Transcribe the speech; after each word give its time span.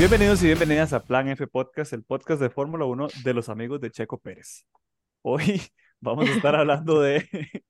Bienvenidos 0.00 0.42
y 0.42 0.46
bienvenidas 0.46 0.94
a 0.94 1.04
Plan 1.04 1.28
F 1.28 1.46
Podcast, 1.46 1.92
el 1.92 2.02
podcast 2.04 2.40
de 2.40 2.48
Fórmula 2.48 2.86
1 2.86 3.08
de 3.22 3.34
los 3.34 3.50
amigos 3.50 3.82
de 3.82 3.90
Checo 3.90 4.18
Pérez. 4.18 4.66
Hoy 5.20 5.60
vamos 6.00 6.26
a 6.26 6.32
estar 6.32 6.54
hablando 6.54 7.02
de, 7.02 7.28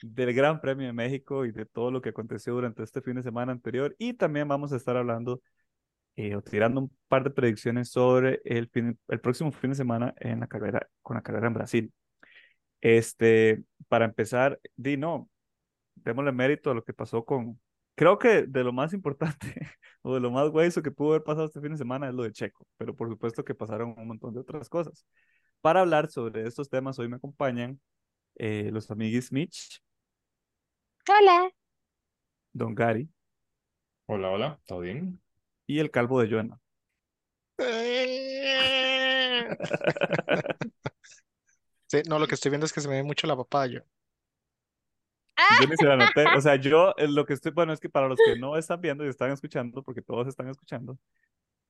del 0.00 0.32
Gran 0.32 0.58
Premio 0.62 0.86
de 0.86 0.94
México 0.94 1.44
y 1.44 1.52
de 1.52 1.66
todo 1.66 1.90
lo 1.90 2.00
que 2.00 2.08
aconteció 2.08 2.54
durante 2.54 2.82
este 2.82 3.02
fin 3.02 3.16
de 3.16 3.22
semana 3.22 3.52
anterior 3.52 3.94
y 3.98 4.14
también 4.14 4.48
vamos 4.48 4.72
a 4.72 4.76
estar 4.76 4.96
hablando 4.96 5.42
eh, 6.16 6.34
o 6.34 6.40
tirando 6.40 6.80
un 6.80 6.96
par 7.08 7.24
de 7.24 7.30
predicciones 7.30 7.90
sobre 7.90 8.40
el, 8.46 8.70
fin- 8.70 8.98
el 9.08 9.20
próximo 9.20 9.52
fin 9.52 9.68
de 9.68 9.76
semana 9.76 10.14
en 10.16 10.40
la 10.40 10.46
carrera, 10.46 10.88
con 11.02 11.16
la 11.16 11.22
carrera 11.22 11.48
en 11.48 11.52
Brasil. 11.54 11.92
Este, 12.80 13.62
para 13.88 14.06
empezar, 14.06 14.58
di 14.76 14.96
no, 14.96 15.28
démosle 15.94 16.32
mérito 16.32 16.70
a 16.70 16.74
lo 16.74 16.82
que 16.84 16.94
pasó 16.94 17.26
con, 17.26 17.60
creo 17.96 18.18
que 18.18 18.44
de 18.46 18.64
lo 18.64 18.72
más 18.72 18.92
importante 18.94 19.54
o 20.02 20.14
de 20.14 20.20
lo 20.20 20.30
más 20.30 20.48
hueso 20.50 20.82
que 20.82 20.90
pudo 20.92 21.10
haber 21.10 21.24
pasado 21.24 21.46
este 21.46 21.60
fin 21.62 21.72
de 21.72 21.78
semana 21.78 22.08
es 22.08 22.14
lo 22.14 22.22
de 22.24 22.32
Checo, 22.32 22.66
pero 22.78 22.94
por 22.96 23.08
supuesto 23.10 23.44
que 23.44 23.54
pasaron 23.56 23.94
un 23.98 24.06
montón 24.08 24.34
de 24.34 24.40
otras 24.40 24.68
cosas. 24.70 25.04
Para 25.62 25.80
hablar 25.82 26.08
sobre 26.10 26.46
estos 26.46 26.68
temas, 26.70 26.98
hoy 27.00 27.08
me 27.08 27.16
acompañan 27.16 27.80
eh, 28.36 28.70
los 28.72 28.90
amiguis 28.90 29.32
Mitch, 29.32 29.80
Hola. 31.08 31.50
Don 32.54 32.74
Gary 32.74 33.08
Hola, 34.06 34.30
hola, 34.30 34.60
¿todo 34.66 34.80
bien? 34.80 35.20
y 35.66 35.78
el 35.80 35.90
calvo 35.92 36.20
de 36.20 36.30
Joana. 36.30 36.60
Sí, 41.88 42.02
no, 42.08 42.18
lo 42.18 42.26
que 42.26 42.34
estoy 42.34 42.50
viendo 42.50 42.66
es 42.66 42.72
que 42.72 42.80
se 42.80 42.88
me 42.88 42.96
ve 42.96 43.02
mucho 43.04 43.28
la 43.28 43.36
papaya. 43.36 43.84
Yo 45.48 45.66
ni 45.68 45.76
se 45.76 45.86
la 45.86 45.96
noté, 45.96 46.28
o 46.32 46.40
sea, 46.40 46.56
yo 46.56 46.94
eh, 46.96 47.06
lo 47.08 47.24
que 47.24 47.34
estoy, 47.34 47.52
bueno, 47.52 47.72
es 47.72 47.78
que 47.80 47.88
para 47.88 48.08
los 48.08 48.20
que 48.22 48.34
no 48.36 48.56
están 48.56 48.80
viendo 48.80 49.04
y 49.04 49.08
están 49.08 49.30
escuchando, 49.30 49.82
porque 49.82 50.02
todos 50.02 50.26
están 50.26 50.48
escuchando, 50.48 50.98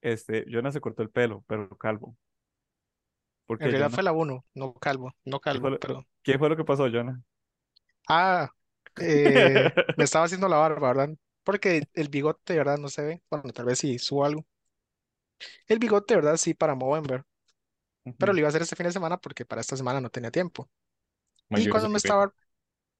este, 0.02 0.46
Joana 0.50 0.72
se 0.72 0.80
cortó 0.80 1.02
el 1.02 1.10
pelo, 1.10 1.44
pero 1.48 1.68
calvo. 1.78 2.16
¿Por 3.46 3.58
En 3.58 3.60
qué, 3.60 3.70
realidad 3.70 3.90
Joana? 3.90 3.92
fue 3.92 4.02
la 4.02 4.12
uno, 4.12 4.46
no 4.54 4.72
calvo, 4.72 5.12
no 5.26 5.40
¿Qué 5.48 5.58
calvo, 5.58 5.68
lo, 5.68 5.78
pero... 5.78 6.06
qué 6.22 6.38
fue 6.38 6.48
lo 6.48 6.56
que 6.56 6.64
pasó, 6.64 6.88
Joana? 6.90 7.22
Ah, 8.08 8.48
eh, 8.98 9.70
me 9.96 10.04
estaba 10.04 10.24
haciendo 10.26 10.48
la 10.48 10.56
barba, 10.58 10.88
¿verdad? 10.92 11.16
Porque 11.42 11.88
el 11.94 12.08
bigote, 12.08 12.56
¿verdad? 12.56 12.78
No 12.78 12.88
se 12.88 13.02
ve. 13.02 13.22
Bueno, 13.30 13.52
tal 13.52 13.66
vez 13.66 13.78
sí 13.78 13.98
subo 13.98 14.24
algo. 14.24 14.46
El 15.68 15.78
bigote, 15.78 16.14
¿verdad? 16.16 16.36
Sí, 16.36 16.54
para 16.54 16.74
Movember. 16.74 17.24
Pero 18.18 18.32
Ujú. 18.32 18.34
lo 18.34 18.40
iba 18.40 18.48
a 18.48 18.50
hacer 18.50 18.62
este 18.62 18.76
fin 18.76 18.86
de 18.86 18.92
semana 18.92 19.18
porque 19.18 19.44
para 19.46 19.62
esta 19.62 19.76
semana 19.76 20.00
no 20.00 20.10
tenía 20.10 20.30
tiempo. 20.30 20.70
Y 21.54 21.68
cuando 21.68 21.88
me 21.90 21.98
estaba, 21.98 22.34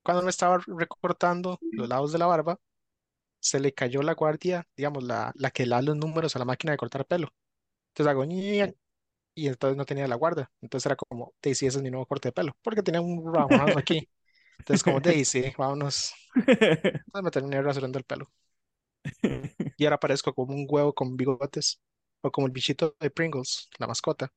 cuando 0.07 0.25
me 0.25 0.31
estaba 0.31 0.59
recortando 0.67 1.63
los 1.73 1.89
lados 1.89 2.13
de 2.13 2.19
la 2.21 2.27
barba, 2.27 2.61
se 3.41 3.61
le 3.61 3.75
cayó 3.75 4.03
la 4.03 4.15
guardia, 4.15 4.67
digamos, 4.77 5.05
la, 5.05 5.33
la 5.37 5.51
que 5.51 5.65
le 5.67 5.71
da 5.77 5.83
los 5.83 5.97
números 5.97 6.37
a 6.37 6.41
la 6.41 6.47
máquina 6.47 6.73
de 6.73 6.79
cortar 6.79 7.07
pelo. 7.07 7.29
Entonces 7.91 8.11
hago 8.11 8.25
ñiñiña, 8.25 8.73
y 9.35 9.49
entonces 9.49 9.77
no 9.77 9.87
tenía 9.87 10.09
la 10.09 10.17
guarda. 10.17 10.51
Entonces 10.63 10.87
era 10.87 10.97
como, 10.97 11.35
Daisy, 11.43 11.67
ese 11.67 11.79
es 11.79 11.85
mi 11.85 11.91
nuevo 11.91 12.07
corte 12.07 12.31
de 12.31 12.35
pelo, 12.35 12.57
porque 12.63 12.83
tenía 12.83 13.03
un 13.03 13.33
rajonazo 13.35 13.79
aquí. 13.79 14.09
Entonces 14.59 14.85
como, 14.85 15.01
Daisy, 15.01 15.55
vámonos. 15.59 16.15
Entonces 16.37 17.25
me 17.25 17.31
terminé 17.33 17.63
rasurando 17.63 17.99
el 17.99 18.05
pelo. 18.05 18.31
Y 19.77 19.85
ahora 19.85 19.99
parezco 20.01 20.35
como 20.35 20.55
un 20.55 20.67
huevo 20.69 20.95
con 20.95 21.17
bigotes, 21.17 21.81
o 22.23 22.31
como 22.31 22.47
el 22.47 22.53
bichito 22.53 22.97
de 23.01 23.11
Pringles, 23.11 23.69
la 23.79 23.87
mascota. 23.87 24.33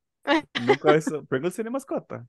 Nunca 0.56 0.96
eso. 0.96 1.26
Pringles 1.26 1.56
tiene 1.56 1.70
mascota. 1.70 2.28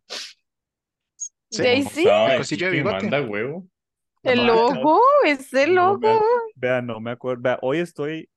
Sí, 1.50 1.62
Daisy, 1.62 2.06
el 2.06 2.38
cosillo 2.38 2.66
de 2.66 2.72
bigote. 2.72 2.96
manda 3.02 3.22
huevo. 3.22 3.66
El 4.22 4.46
logo, 4.46 5.00
es 5.24 5.52
el 5.54 5.74
logo. 5.74 5.98
vea, 5.98 6.20
vea, 6.54 6.82
no 6.82 7.00
me 7.00 7.10
acuerdo. 7.10 7.42
Vea, 7.42 7.58
hoy 7.62 7.78
estoy, 7.78 8.28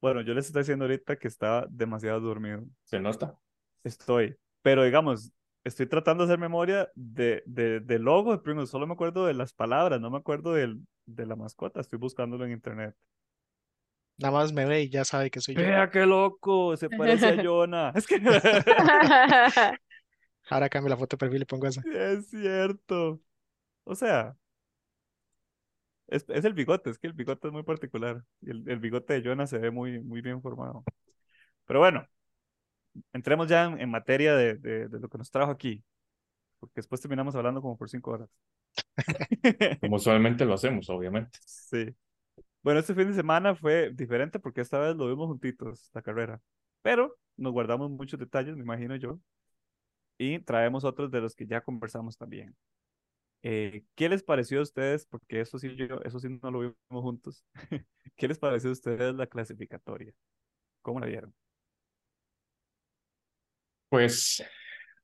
bueno, 0.00 0.20
yo 0.20 0.34
les 0.34 0.46
estoy 0.46 0.62
diciendo 0.62 0.84
ahorita 0.84 1.16
que 1.16 1.28
estaba 1.28 1.66
demasiado 1.70 2.20
dormido. 2.20 2.64
Se 2.84 2.98
nota. 3.00 3.34
Estoy, 3.84 4.36
pero 4.62 4.82
digamos, 4.84 5.32
estoy 5.64 5.86
tratando 5.86 6.24
de 6.24 6.32
hacer 6.32 6.40
memoria 6.40 6.90
de, 6.94 7.42
de, 7.46 7.80
del 7.80 8.02
logo 8.02 8.32
de 8.32 8.38
Pringles. 8.38 8.70
Solo 8.70 8.86
me 8.86 8.94
acuerdo 8.94 9.26
de 9.26 9.34
las 9.34 9.52
palabras, 9.52 10.00
no 10.00 10.10
me 10.10 10.18
acuerdo 10.18 10.52
del, 10.52 10.80
de 11.06 11.26
la 11.26 11.36
mascota. 11.36 11.80
Estoy 11.80 11.98
buscándolo 11.98 12.44
en 12.44 12.52
internet. 12.52 12.94
Nada 14.18 14.34
más 14.34 14.52
me 14.52 14.64
ve 14.66 14.82
y 14.82 14.90
ya 14.90 15.04
sabe 15.04 15.30
que 15.30 15.40
soy 15.40 15.54
yo. 15.54 15.60
Vea 15.60 15.88
qué 15.90 16.04
loco, 16.04 16.76
se 16.76 16.90
parece 16.90 17.26
a 17.28 17.36
Jonah. 17.44 17.92
Es 17.94 18.06
que 18.06 18.16
Ahora 20.50 20.68
cambio 20.68 20.90
la 20.90 20.96
foto 20.96 21.16
de 21.16 21.18
perfil 21.20 21.42
y 21.42 21.44
pongo 21.46 21.66
esa. 21.68 21.86
es 21.92 22.28
cierto. 22.30 23.20
O 23.84 23.94
sea, 23.96 24.36
es, 26.06 26.24
es 26.28 26.44
el 26.44 26.54
bigote, 26.54 26.90
es 26.90 26.98
que 26.98 27.06
el 27.08 27.12
bigote 27.12 27.48
es 27.48 27.52
muy 27.52 27.62
particular. 27.62 28.24
El, 28.42 28.68
el 28.68 28.78
bigote 28.80 29.14
de 29.14 29.22
Jonah 29.28 29.46
se 29.46 29.58
ve 29.58 29.70
muy, 29.70 30.00
muy 30.00 30.20
bien 30.22 30.40
formado. 30.42 30.84
Pero 31.66 31.80
bueno, 31.80 32.06
entremos 33.12 33.48
ya 33.48 33.64
en, 33.64 33.80
en 33.80 33.90
materia 33.90 34.34
de, 34.36 34.54
de, 34.56 34.88
de 34.88 35.00
lo 35.00 35.08
que 35.08 35.18
nos 35.18 35.30
trajo 35.30 35.50
aquí, 35.52 35.82
porque 36.60 36.74
después 36.76 37.00
terminamos 37.00 37.36
hablando 37.36 37.62
como 37.62 37.76
por 37.78 37.90
cinco 37.90 38.12
horas. 38.12 38.30
Como 39.80 39.96
usualmente 39.96 40.44
lo 40.44 40.54
hacemos, 40.54 40.88
obviamente. 40.90 41.38
Sí. 41.44 41.94
Bueno, 42.62 42.80
este 42.80 42.94
fin 42.94 43.08
de 43.08 43.14
semana 43.14 43.54
fue 43.56 43.92
diferente 43.94 44.40
porque 44.40 44.60
esta 44.62 44.78
vez 44.80 44.96
lo 44.96 45.08
vimos 45.08 45.28
juntitos, 45.28 45.90
la 45.94 46.02
carrera. 46.02 46.42
Pero 46.82 47.18
nos 47.36 47.52
guardamos 47.52 47.90
muchos 47.90 48.20
detalles, 48.20 48.56
me 48.56 48.62
imagino 48.64 48.96
yo, 48.96 49.20
y 50.18 50.40
traemos 50.40 50.84
otros 50.84 51.10
de 51.10 51.20
los 51.20 51.34
que 51.34 51.46
ya 51.46 51.60
conversamos 51.62 52.18
también. 52.18 52.56
Eh, 53.42 53.84
¿qué 53.94 54.08
les 54.08 54.22
pareció 54.22 54.58
a 54.58 54.62
ustedes? 54.62 55.06
Porque 55.06 55.40
eso 55.40 55.58
sí, 55.58 55.74
yo, 55.76 56.00
eso 56.04 56.18
sí 56.18 56.28
no 56.42 56.50
lo 56.50 56.60
vimos 56.60 56.76
juntos. 56.90 57.44
¿Qué 58.16 58.28
les 58.28 58.38
pareció 58.38 58.70
a 58.70 58.72
ustedes 58.72 59.14
la 59.14 59.26
clasificatoria? 59.26 60.12
¿Cómo 60.82 61.00
la 61.00 61.06
vieron? 61.06 61.32
Pues, 63.88 64.42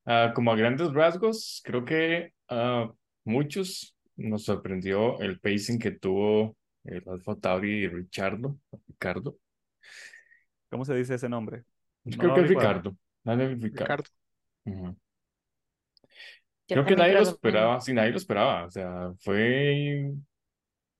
ah, 0.04 0.32
como 0.34 0.52
a 0.52 0.56
grandes 0.56 0.92
rasgos, 0.92 1.62
creo 1.64 1.84
que 1.84 2.34
a 2.48 2.90
muchos 3.24 3.96
nos 4.16 4.44
sorprendió 4.44 5.18
el 5.20 5.40
pacing 5.40 5.78
que 5.78 5.92
tuvo 5.92 6.56
el 6.84 7.02
Alfa 7.08 7.36
Tauri 7.36 7.84
y 7.84 7.88
Richardo, 7.88 8.58
Ricardo. 8.86 9.38
¿Cómo 10.70 10.84
se 10.84 10.94
dice 10.94 11.14
ese 11.14 11.28
nombre? 11.28 11.64
Yo 12.04 12.16
No 12.16 12.34
creo 12.34 12.34
que 12.34 12.40
es. 12.42 12.48
Ricardo. 12.48 12.96
Dale, 13.22 13.54
Ricardo. 13.54 13.68
Ricardo. 13.78 14.10
Ujú. 14.66 14.86
Yo 14.86 15.03
Creo 16.74 16.86
que 16.86 16.96
nadie 16.96 17.14
lo 17.14 17.20
esperaba, 17.22 17.80
sí, 17.80 17.92
nadie 17.92 18.10
lo 18.10 18.16
esperaba. 18.18 18.64
O 18.66 18.70
sea, 18.70 19.12
fue 19.20 20.12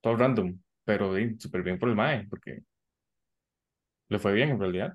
todo 0.00 0.16
random, 0.16 0.58
pero 0.84 1.16
sí, 1.16 1.36
súper 1.38 1.62
bien 1.62 1.78
por 1.78 1.88
el 1.88 1.96
Mae, 1.96 2.26
porque 2.28 2.60
le 4.08 4.18
fue 4.18 4.32
bien 4.32 4.50
en 4.50 4.58
realidad. 4.60 4.94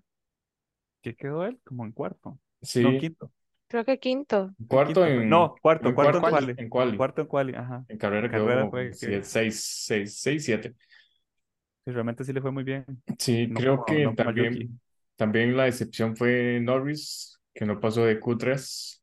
¿Qué 1.01 1.15
quedó 1.15 1.45
él? 1.45 1.59
Como 1.63 1.85
en 1.85 1.91
cuarto. 1.91 2.29
No, 2.31 2.39
Sí, 2.67 2.97
quinto. 2.99 3.31
Creo 3.67 3.85
que 3.85 3.99
quinto. 3.99 4.53
Cuarto 4.67 5.05
quinto 5.05 5.05
en, 5.05 5.29
No, 5.29 5.55
cuarto, 5.61 5.89
en 5.89 5.95
cuarto 5.95 6.17
en 6.17 6.23
quali. 6.23 6.53
en 6.57 6.69
quali. 6.69 6.97
Cuarto 6.97 7.21
en 7.21 7.27
quali, 7.27 7.53
ajá. 7.55 7.85
En 7.87 7.97
carrera 7.97 8.25
En 8.27 8.31
quedó 8.31 8.45
carrera 8.45 8.61
como 8.61 8.71
fue 8.71 8.89
que 8.99 9.23
6, 9.23 9.63
6, 9.85 10.17
6, 10.19 10.45
7. 10.45 10.75
sí, 11.85 11.91
realmente 11.91 12.23
sí 12.23 12.33
le 12.33 12.41
fue 12.41 12.51
muy 12.51 12.63
bien. 12.63 12.85
Sí, 13.17 13.47
No 13.47 13.59
creo 13.59 13.85
que 13.85 14.03
no 14.05 14.15
también, 14.15 14.79
también 15.15 15.57
la 15.57 15.67
excepción 15.67 16.15
fue 16.15 16.59
Norris, 16.61 17.39
que 17.53 17.65
no 17.65 17.79
pasó 17.79 18.05
de 18.05 18.19
Q3 18.19 18.98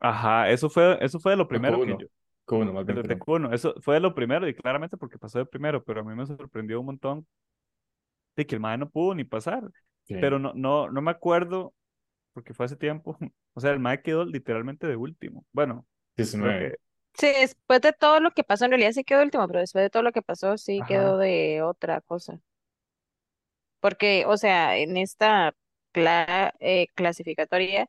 Ajá, 0.00 0.50
eso 0.50 0.68
fue, 0.70 0.98
eso 1.04 1.18
fue 1.20 1.32
de 1.32 1.36
lo 1.38 1.48
primero 1.48 1.80
que 1.80 1.96
Q1. 1.96 1.96
yo, 1.96 2.06
Q1 2.46 2.72
más 2.72 2.86
de, 2.86 2.92
bien, 2.92 3.00
lo- 3.02 3.02
de 3.04 3.18
perdón. 3.18 3.18
Q1, 3.18 3.52
eso 3.54 3.74
fue 3.82 3.94
de 3.96 4.00
lo 4.00 4.14
primero 4.14 4.48
y 4.48 4.54
claramente 4.54 4.96
porque 4.96 5.18
pasó 5.18 5.38
de 5.38 5.46
primero, 5.46 5.84
pero 5.84 6.00
a 6.00 6.04
mí 6.04 6.14
me 6.14 6.26
sorprendió 6.26 6.80
un 6.80 6.86
montón 6.86 7.26
de 8.36 8.46
que 8.46 8.54
el 8.56 8.60
mae 8.60 8.78
no 8.78 8.90
pudo 8.90 9.14
ni 9.14 9.24
pasar, 9.24 9.62
Sí. 10.04 10.16
pero 10.18 10.38
no, 10.38 10.52
no, 10.54 10.90
no 10.90 11.02
me 11.02 11.10
acuerdo 11.10 11.74
porque 12.32 12.54
fue 12.54 12.66
hace 12.66 12.76
tiempo, 12.76 13.18
o 13.54 13.60
sea, 13.60 13.72
el 13.72 13.80
mae 13.80 14.02
quedó 14.02 14.24
literalmente 14.24 14.86
de 14.86 14.96
último. 14.96 15.46
Bueno, 15.52 15.86
creo 16.38 16.54
19. 16.54 16.56
que, 16.56 16.76
Sí, 17.14 17.28
después 17.40 17.80
de 17.80 17.92
todo 17.94 18.20
lo 18.20 18.30
que 18.32 18.44
pasó, 18.44 18.66
en 18.66 18.72
realidad 18.72 18.92
sí 18.92 19.04
quedó 19.04 19.22
último, 19.22 19.46
pero 19.48 19.60
después 19.60 19.82
de 19.84 19.90
todo 19.90 20.02
lo 20.02 20.12
que 20.12 20.22
pasó, 20.22 20.58
sí 20.58 20.84
quedó 20.84 21.18
de 21.18 21.62
otra 21.62 22.00
cosa. 22.02 22.40
Porque, 23.80 24.24
o 24.26 24.36
sea, 24.36 24.76
en 24.78 24.96
esta 24.96 25.54
cla- 25.92 26.52
eh, 26.60 26.88
clasificatoria, 26.94 27.88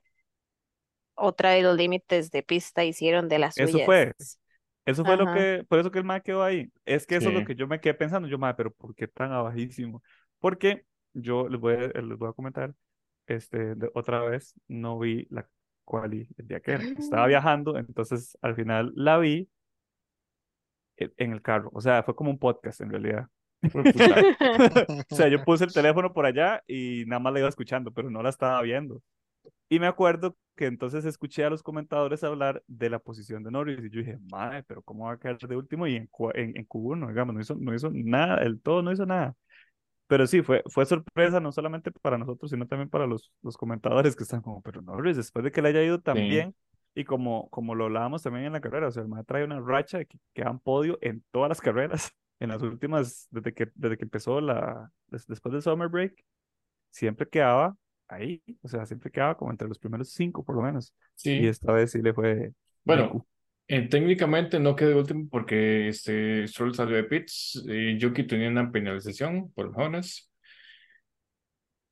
otra 1.17 1.51
de 1.51 1.61
los 1.63 1.75
límites 1.77 2.31
de 2.31 2.43
pista 2.43 2.83
hicieron 2.85 3.27
de 3.29 3.39
las 3.39 3.59
eso 3.59 3.79
fue, 3.81 4.13
suyas. 4.17 4.39
eso 4.85 5.05
fue 5.05 5.17
lo 5.17 5.25
Ajá. 5.25 5.33
que, 5.33 5.65
por 5.67 5.79
eso 5.79 5.91
que 5.91 5.99
el 5.99 6.05
mae 6.05 6.21
quedó 6.21 6.43
ahí. 6.43 6.71
Es 6.85 7.05
que 7.07 7.17
eso 7.17 7.29
es 7.29 7.35
lo 7.35 7.43
que 7.43 7.55
yo 7.55 7.67
me 7.67 7.79
quedé 7.81 7.93
pensando, 7.93 8.27
yo 8.27 8.37
mae, 8.37 8.53
pero 8.55 8.71
¿por 8.73 8.95
qué 8.95 9.07
tan 9.07 9.31
abajísimo? 9.31 10.03
Porque 10.39 10.85
yo 11.13 11.47
les 11.49 11.59
voy 11.59 11.75
a, 11.75 11.79
les 12.01 12.17
voy 12.17 12.29
a 12.29 12.33
comentar, 12.33 12.73
este, 13.27 13.75
de- 13.75 13.91
otra 13.93 14.21
vez, 14.21 14.53
no 14.67 14.99
vi 14.99 15.27
la 15.29 15.47
quali 15.85 16.27
el 16.37 16.47
día 16.47 16.59
que 16.61 16.71
era. 16.73 16.83
Estaba 16.97 17.27
viajando, 17.27 17.77
entonces 17.77 18.37
al 18.41 18.55
final 18.55 18.91
la 18.95 19.17
vi 19.17 19.49
e- 20.97 21.11
en 21.17 21.31
el 21.33 21.41
carro. 21.41 21.69
O 21.73 21.81
sea, 21.81 22.03
fue 22.03 22.15
como 22.15 22.29
un 22.31 22.39
podcast 22.39 22.81
en 22.81 22.89
realidad. 22.91 23.27
O 25.11 25.15
sea, 25.15 25.27
yo 25.29 25.43
puse 25.43 25.63
el 25.65 25.73
teléfono 25.73 26.13
por 26.13 26.25
allá 26.25 26.63
y 26.67 27.03
nada 27.07 27.19
más 27.19 27.33
la 27.33 27.39
iba 27.39 27.49
escuchando, 27.49 27.91
pero 27.91 28.09
no 28.09 28.21
la 28.23 28.29
estaba 28.29 28.61
viendo. 28.61 29.01
Y 29.69 29.79
me 29.79 29.87
acuerdo 29.87 30.37
que 30.55 30.65
entonces 30.65 31.05
escuché 31.05 31.43
a 31.45 31.49
los 31.49 31.61
comentadores 31.63 32.23
hablar 32.23 32.63
de 32.67 32.89
la 32.89 32.99
posición 32.99 33.43
de 33.43 33.51
Norris 33.51 33.79
y 33.83 33.89
yo 33.89 33.99
dije, 33.99 34.17
madre, 34.31 34.63
pero 34.63 34.81
¿cómo 34.81 35.05
va 35.05 35.13
a 35.13 35.19
quedar 35.19 35.37
de 35.37 35.55
último? 35.57 35.87
Y 35.87 35.95
en, 35.97 36.09
en, 36.35 36.57
en 36.57 36.65
Q1, 36.65 37.07
digamos, 37.09 37.35
no 37.35 37.41
hizo, 37.41 37.55
no 37.55 37.73
hizo 37.75 37.89
nada, 37.93 38.37
el 38.43 38.61
todo 38.61 38.81
no 38.81 38.91
hizo 38.91 39.05
nada. 39.05 39.35
Pero 40.07 40.25
sí, 40.27 40.41
fue, 40.41 40.63
fue 40.69 40.85
sorpresa 40.85 41.39
no 41.41 41.51
solamente 41.51 41.91
para 41.91 42.17
nosotros, 42.17 42.51
sino 42.51 42.67
también 42.67 42.89
para 42.89 43.07
los, 43.07 43.31
los 43.41 43.57
comentadores 43.57 44.15
que 44.15 44.23
están 44.23 44.41
como, 44.41 44.61
pero 44.61 44.81
Norris, 44.81 45.17
después 45.17 45.43
de 45.43 45.51
que 45.51 45.61
le 45.61 45.69
haya 45.69 45.83
ido 45.83 45.99
tan 46.01 46.27
Sí. 46.27 46.27
bien, 46.27 46.55
y 46.95 47.03
como, 47.05 47.49
como 47.49 47.75
lo 47.75 47.85
hablábamos 47.85 48.23
también 48.23 48.45
en 48.45 48.53
la 48.53 48.61
carrera, 48.61 48.87
o 48.87 48.91
sea, 48.91 49.03
el 49.03 49.09
man 49.09 49.25
trae 49.25 49.43
una 49.43 49.59
racha 49.59 49.97
de 49.99 50.05
que 50.07 50.17
quedan 50.33 50.59
podio 50.59 50.97
en 51.01 51.23
todas 51.31 51.49
las 51.49 51.61
carreras, 51.61 52.11
en 52.39 52.49
las 52.49 52.61
últimas, 52.61 53.27
desde 53.31 53.53
que, 53.53 53.69
desde 53.75 53.97
que 53.97 54.05
empezó 54.05 54.39
la, 54.41 54.91
des- 55.07 55.27
después 55.27 55.51
del 55.53 55.61
summer 55.61 55.89
break, 55.89 56.23
siempre 56.91 57.27
quedaba 57.29 57.75
ahí, 58.09 58.41
o 58.61 58.67
sea, 58.67 58.85
siempre 58.85 59.11
quedaba 59.11 59.37
como 59.37 59.51
entre 59.51 59.67
los 59.67 59.79
primeros 59.79 60.11
cinco 60.11 60.43
por 60.43 60.55
lo 60.55 60.61
menos, 60.61 60.93
Sí. 61.15 61.31
y 61.35 61.47
esta 61.47 61.71
vez 61.73 61.91
sí 61.91 62.01
le 62.01 62.13
fue 62.13 62.53
Bueno, 62.85 63.27
eh, 63.67 63.87
técnicamente 63.89 64.59
no 64.59 64.75
quedó 64.75 64.99
último 64.99 65.27
porque 65.29 65.89
este 65.89 66.47
Stroll 66.47 66.73
salió 66.75 66.95
de 66.95 67.03
pits 67.03 67.63
y 67.67 67.97
Yuki 67.97 68.25
tenía 68.25 68.49
una 68.49 68.71
penalización 68.71 69.51
por 69.53 69.69
mejoras. 69.69 70.29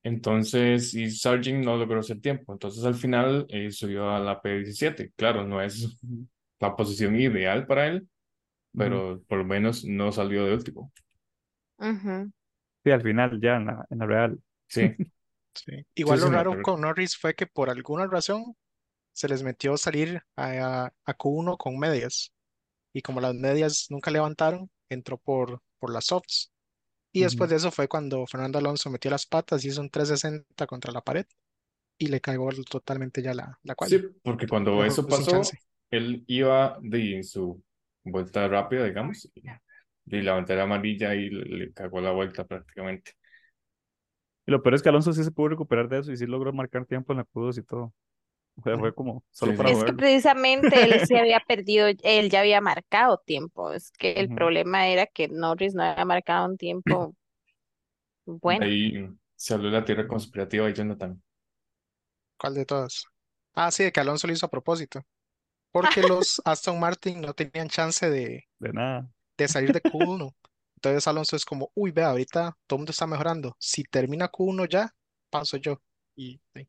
Entonces, 0.03 0.94
y 0.94 1.09
Sargent 1.09 1.65
no 1.65 1.77
logró 1.77 2.00
hacer 2.00 2.21
tiempo. 2.21 2.53
Entonces, 2.53 2.83
al 2.85 2.94
final 2.95 3.45
eh, 3.50 3.71
subió 3.71 4.09
a 4.12 4.19
la 4.19 4.39
P17. 4.41 5.12
Claro, 5.15 5.45
no 5.47 5.62
es 5.62 5.97
la 6.59 6.75
posición 6.75 7.15
ideal 7.15 7.65
para 7.65 7.88
él, 7.88 8.07
pero 8.75 9.23
por 9.27 9.39
lo 9.39 9.45
menos 9.45 9.85
no 9.85 10.12
salió 10.12 10.45
de 10.45 10.53
último. 10.56 10.94
Ujú. 11.79 12.31
Sí, 12.83 12.91
al 12.91 13.01
final 13.01 13.39
ya 13.41 13.56
en 13.57 13.65
la, 13.65 13.85
en 13.89 13.97
la 14.00 14.06
real. 14.06 14.39
Sí, 14.67 14.95
Sí. 15.55 15.71
sí, 16.03 16.03
Igual 16.03 16.19
sí, 16.19 16.29
lo 16.29 16.29
raro 16.29 16.59
con 16.61 16.81
Norris 16.81 17.17
fue 17.17 17.35
que 17.35 17.47
por 17.47 17.69
alguna 17.69 18.07
razón 18.07 18.55
se 19.13 19.29
les 19.29 19.43
metió 19.43 19.77
salir 19.77 20.21
a, 20.37 20.91
a 21.05 21.13
Q1 21.15 21.57
con 21.57 21.79
medias. 21.79 22.33
Y 22.93 23.01
como 23.03 23.21
las 23.21 23.35
medias 23.35 23.87
nunca 23.91 24.11
levantaron, 24.11 24.71
entró 24.89 25.17
por, 25.19 25.61
por 25.79 25.91
las 25.93 26.05
softs. 26.07 26.51
Y 27.13 27.21
después 27.23 27.49
de 27.49 27.57
eso 27.57 27.71
fue 27.71 27.87
cuando 27.89 28.25
Fernando 28.27 28.59
Alonso 28.59 28.89
metió 28.91 29.11
las 29.11 29.25
patas 29.27 29.65
y 29.65 29.69
hizo 29.69 29.81
un 29.81 29.89
360 29.91 30.67
contra 30.67 30.91
la 30.93 31.01
pared 31.01 31.25
y 31.97 32.07
le 32.07 32.21
cagó 32.21 32.49
totalmente 32.69 33.21
ya 33.23 33.33
la, 33.33 33.59
la 33.63 33.75
Sí, 33.79 33.99
quali. 33.99 34.05
porque 34.23 34.47
cuando 34.47 34.83
Lo 34.83 34.83
eso 34.83 35.07
pasó, 35.07 35.57
él 35.91 36.23
iba 36.27 36.77
de 36.81 37.15
en 37.17 37.23
su 37.23 37.63
vuelta 38.03 38.47
rápida, 38.47 38.85
digamos, 38.85 39.29
y, 39.35 39.43
y 40.17 40.21
la 40.21 40.33
bandera 40.33 40.63
amarilla 40.63 41.13
y 41.15 41.29
le, 41.29 41.45
le 41.67 41.73
cagó 41.73 42.01
la 42.01 42.11
vuelta 42.11 42.45
prácticamente. 42.47 43.13
Y 44.45 44.51
lo 44.51 44.62
peor 44.62 44.75
es 44.75 44.83
que 44.83 44.89
Alonso 44.89 45.13
sí 45.13 45.24
se 45.24 45.31
pudo 45.31 45.50
recuperar 45.50 45.89
de 45.89 46.00
eso 46.00 46.12
y 46.12 46.18
sí 46.18 46.25
logró 46.25 46.53
marcar 46.53 46.86
tiempo 46.86 47.13
en 47.13 47.18
la 47.19 47.25
Q2 47.25 47.57
y 47.59 47.63
todo. 47.63 47.94
O 48.57 48.63
sea, 48.63 48.77
fue 48.77 48.94
como 48.95 49.24
solo 49.31 49.53
Sí, 49.53 49.57
para. 49.57 49.71
Es 49.71 49.83
que 49.83 49.94
precisamente 49.94 50.83
él 50.83 51.06
se 51.06 51.18
había 51.19 51.39
perdido, 51.47 51.88
él 52.03 52.30
ya 52.30 52.39
había 52.42 52.62
marcado 52.62 53.18
tiempo. 53.25 53.71
Es 53.71 53.92
que 53.92 54.13
el 54.13 54.30
problema 54.30 54.88
era 54.88 55.06
que 55.07 55.27
Norris 55.27 55.74
no 55.75 55.83
había 55.83 56.06
marcado 56.06 56.47
un 56.47 56.57
tiempo 56.57 57.15
bueno. 58.25 58.65
Ahí 58.65 59.07
se 59.36 59.53
habló 59.53 59.68
de 59.69 59.74
la 59.80 59.86
teoría 59.86 60.07
conspirativa 60.09 60.69
y 60.69 60.74
Jonathan. 60.74 61.21
¿Cuál 62.38 62.53
de 62.56 62.65
todas? 62.65 63.06
Ah, 63.53 63.71
sí, 63.71 63.83
de 63.83 63.91
que 63.91 64.00
Alonso 64.00 64.27
lo 64.27 64.33
hizo 64.33 64.45
a 64.45 64.50
propósito. 64.50 65.01
Porque 65.71 66.03
los 66.03 66.41
Aston 66.45 66.80
Martin 66.80 67.21
no 67.21 67.33
tenían 67.36 67.69
chance 67.69 68.09
de, 68.09 68.45
De 68.59 68.74
nada. 68.74 69.09
de 69.38 69.48
salir 69.48 69.74
de 69.74 69.81
Q1. 69.83 70.36
Entonces 70.77 71.07
Alonso 71.07 71.36
es 71.36 71.45
como, 71.45 71.72
uy, 71.75 71.92
vea, 71.92 72.10
ahorita 72.12 72.57
todo 72.68 72.77
el 72.77 72.80
mundo 72.81 72.92
está 72.92 73.07
mejorando. 73.07 73.56
Si 73.60 73.83
termina 73.83 74.30
Q1 74.30 74.66
ya, 74.66 74.92
paso 75.30 75.57
yo. 75.57 75.81
Y 76.16 76.39
sí. 76.54 76.68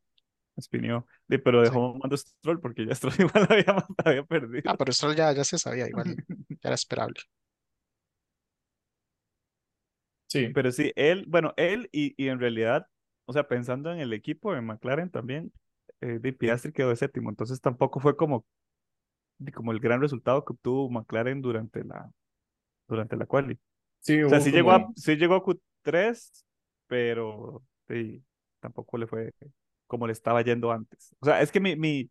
Pero 1.45 1.63
Sí. 1.63 1.73
dejó 1.73 1.95
mando 1.95 2.17
Stroll 2.17 2.61
porque 2.61 2.87
ya 2.87 2.95
Stroll 2.95 3.15
igual 3.19 3.47
había, 3.51 3.87
había 4.05 4.25
perdido. 4.25 4.63
Ah, 4.65 4.77
pero 4.77 4.91
esto 4.91 5.13
ya, 5.13 5.33
ya 5.33 5.45
se 5.45 5.59
sabía, 5.59 5.89
igual, 5.89 6.07
ya 6.09 6.17
era 6.69 6.75
esperable. 6.75 7.21
Sí, 10.29 10.49
Pero 10.49 10.73
sí, 10.73 10.93
él, 10.97 11.25
bueno, 11.29 11.55
él 11.57 11.89
y, 11.93 12.15
y 12.23 12.29
en 12.29 12.41
realidad, 12.41 12.89
o 13.27 13.33
sea, 13.33 13.47
pensando 13.49 13.93
en 13.93 14.01
el 14.01 14.13
equipo, 14.13 14.55
en 14.55 14.65
McLaren 14.67 15.11
también, 15.11 15.53
eh, 16.01 16.19
de 16.21 16.33
Piastri 16.33 16.73
quedó 16.73 16.89
de 16.91 16.97
séptimo, 16.97 17.31
entonces 17.31 17.61
tampoco 17.61 18.01
fue 18.01 18.17
como, 18.17 18.45
de 19.39 19.53
como 19.53 19.73
el 19.73 19.81
gran 19.81 20.01
resultado 20.03 20.45
que 20.45 20.55
obtuvo 20.55 20.91
McLaren 20.91 21.43
durante 21.43 21.85
la, 21.85 22.13
durante 22.89 23.17
la 23.17 23.27
quali. 23.27 23.59
Sí, 24.07 24.23
O 24.23 24.29
sea, 24.29 24.41
sí 24.41 24.51
llegó 24.51 24.73
a, 24.73 24.89
sí 24.97 25.17
llegó 25.17 25.35
a 25.35 25.43
Q3, 25.43 26.45
pero 26.87 27.63
sí, 27.89 28.25
tampoco 28.61 28.99
le 28.99 29.07
fue 29.07 29.33
como 29.87 30.07
le 30.07 30.13
estaba 30.13 30.43
yendo 30.43 30.73
antes. 30.73 31.15
O 31.21 31.27
sea, 31.27 31.41
es 31.43 31.53
que 31.53 31.61
mi, 31.61 31.77
mi, 31.77 32.11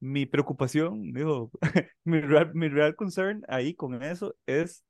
mi 0.00 0.26
preocupación, 0.26 1.12
digo, 1.12 1.50
mi 2.04 2.20
real, 2.20 2.52
mi 2.54 2.68
real 2.68 2.96
concern 2.96 3.42
ahí 3.48 3.74
con 3.74 4.02
eso 4.02 4.34
es 4.46 4.84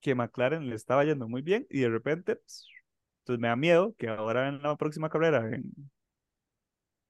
que 0.00 0.14
McLaren 0.14 0.68
le 0.68 0.76
estaba 0.76 1.04
yendo 1.04 1.28
muy 1.28 1.42
bien 1.42 1.66
y 1.70 1.80
de 1.80 1.88
repente, 1.90 2.36
pss, 2.36 2.68
entonces 3.20 3.40
me 3.40 3.48
da 3.48 3.56
miedo 3.56 3.94
que 3.98 4.08
ahora 4.08 4.48
en 4.48 4.62
la 4.62 4.76
próxima 4.76 5.08
carrera 5.10 5.48
en, 5.54 5.72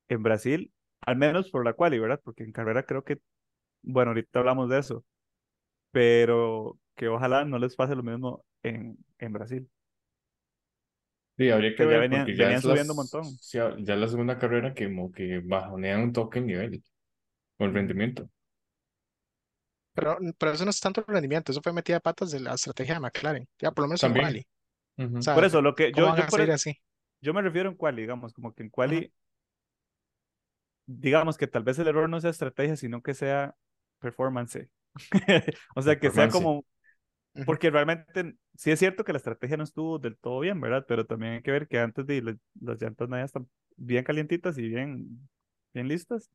en 0.09 0.23
Brasil, 0.23 0.73
al 1.01 1.17
menos 1.17 1.51
por 1.51 1.65
la 1.65 1.75
quali, 1.75 1.99
¿verdad? 1.99 2.21
Porque 2.25 2.45
en 2.45 2.53
carrera 2.53 2.85
creo 2.85 3.05
que, 3.05 3.19
bueno, 3.83 4.11
ahorita 4.13 4.41
hablamos 4.41 4.71
de 4.71 4.79
eso, 4.81 5.05
pero 5.93 6.79
que 6.97 7.09
ojalá 7.09 7.45
no 7.45 7.59
les 7.59 7.77
pase 7.77 7.97
lo 7.97 8.03
mismo 8.03 8.45
en, 8.65 8.99
en 9.19 9.33
Brasil. 9.33 9.71
sí, 11.37 11.51
habría 11.51 11.75
que 11.77 11.83
Que 11.83 11.87
ya 11.87 11.99
ver 11.99 12.05
venían, 12.05 12.31
porque 12.31 12.37
ya 12.37 12.49
venían 12.49 12.63
subiendo 12.63 12.93
un 12.95 12.97
montón. 12.99 13.39
sí, 13.39 13.59
ya 13.59 13.69
es 13.95 14.01
la 14.01 14.09
segunda 14.09 14.39
carrera 14.39 14.75
que 14.75 14.87
como 14.87 15.13
que 15.13 15.41
bajonean 15.41 16.01
un 16.03 16.13
toque 16.13 16.39
el 16.41 16.47
nivel 16.47 16.85
o 17.59 17.65
el 17.67 17.75
rendimiento. 17.75 18.31
Pero, 19.95 20.19
pero 20.39 20.53
eso 20.53 20.65
no 20.65 20.71
es 20.71 20.81
tanto 20.81 21.05
rendimiento, 21.07 21.53
eso 21.53 21.63
fue 21.63 21.73
metida 21.73 21.97
de 21.97 22.01
patas 22.01 22.31
de 22.31 22.41
la 22.41 22.55
estrategia 22.55 22.95
de 22.95 23.01
McLaren. 23.01 23.49
Ya, 23.61 23.71
por 23.73 23.83
lo 23.85 23.89
menos 23.89 24.05
en 24.05 24.13
quali. 24.15 24.41
Ujú. 24.99 25.19
O 25.21 25.23
sea, 25.23 25.35
Por 25.35 25.45
eso, 25.45 25.63
lo 25.63 25.75
que 25.75 25.93
¿cómo 25.93 26.09
yo, 26.15 26.15
yo, 26.15 26.25
por 26.27 26.41
e- 26.41 26.53
así? 26.53 26.79
yo 27.23 27.35
me 27.35 27.43
refiero 27.43 27.71
en 27.71 27.77
quali, 27.77 28.03
digamos, 28.03 28.33
como 28.35 28.55
que 28.55 28.63
en 28.65 28.71
quali, 28.71 29.13
digamos 30.87 31.39
que 31.39 31.47
tal 31.47 31.63
vez 31.65 31.79
el 31.79 31.89
error 31.89 32.09
no 32.09 32.21
sea 32.21 32.31
estrategia, 32.31 32.77
sino 32.77 33.03
que 33.03 33.15
sea 33.15 33.57
performance. 33.99 34.69
O 35.75 35.83
sea, 35.83 35.99
que 36.01 36.11
sea 36.11 36.31
Performance. 36.31 36.53
Porque 37.45 37.71
realmente 37.71 38.37
sí 38.55 38.71
es 38.71 38.79
cierto 38.79 39.05
que 39.05 39.13
la 39.13 39.19
estrategia 39.19 39.57
no 39.57 39.65
estuvo 39.65 39.99
del 39.99 40.17
todo 40.17 40.41
bien, 40.41 40.61
¿verdad? 40.61 40.85
Pero 40.89 41.07
también 41.07 41.35
hay 41.35 41.43
que 41.43 41.51
ver 41.53 41.69
que 41.69 41.79
antes 41.79 42.07
de 42.07 42.23
la- 42.23 42.37
las 42.61 42.81
llantas 42.81 43.09
medias 43.09 43.27
están 43.27 43.49
bien 43.77 44.05
calientitas 44.05 44.57
y 44.59 44.69
bien, 44.69 45.29
bien 45.75 45.89
listas, 45.89 46.31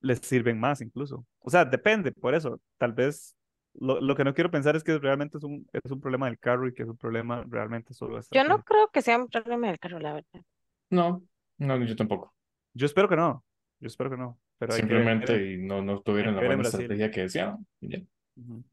les 0.00 0.18
sirven 0.20 0.58
más 0.60 0.80
incluso. 0.80 1.26
O 1.40 1.50
sea, 1.50 1.64
depende, 1.64 2.12
por 2.12 2.34
eso, 2.34 2.60
tal 2.78 2.92
vez 2.92 3.36
lo, 3.74 4.00
lo 4.00 4.16
que 4.16 4.24
no 4.24 4.34
quiero 4.34 4.50
pensar 4.50 4.76
es 4.76 4.84
que 4.84 4.98
realmente 4.98 5.38
es 5.38 5.44
un, 5.44 5.66
es 5.72 5.90
un 5.90 6.00
problema 6.00 6.26
del 6.26 6.38
carro 6.38 6.68
y 6.68 6.74
que 6.74 6.82
es 6.84 6.88
un 6.88 6.96
problema 6.96 7.44
realmente 7.48 7.94
solo 7.94 8.16
de 8.20 8.24
Yo 8.32 8.44
no 8.44 8.62
creo 8.62 8.88
que 8.88 9.02
sea 9.02 9.18
un 9.18 9.28
problema 9.28 9.68
del 9.68 9.78
carro, 9.78 9.98
la 10.00 10.14
verdad. 10.14 10.42
No, 10.90 11.22
no, 11.58 11.84
yo 11.84 11.96
tampoco. 11.96 12.34
Yo 12.74 12.86
espero 12.86 13.08
que 13.08 13.16
no, 13.16 13.44
yo 13.80 13.86
espero 13.88 14.10
que 14.10 14.16
no, 14.16 14.38
pero 14.58 14.74
hay 14.74 14.80
que 14.80 14.86
ver 14.94 15.02
Simplemente 15.02 15.52
y 15.52 15.58
no, 15.58 15.82
no 15.82 16.00
tuvieron 16.02 16.34
la 16.36 16.42
buena 16.42 16.62
estrategia 16.62 17.10
que 17.10 17.22
deseaban. 17.22 17.66
y 17.80 17.88
ya. 17.92 18.02
Ujú. 18.36 18.64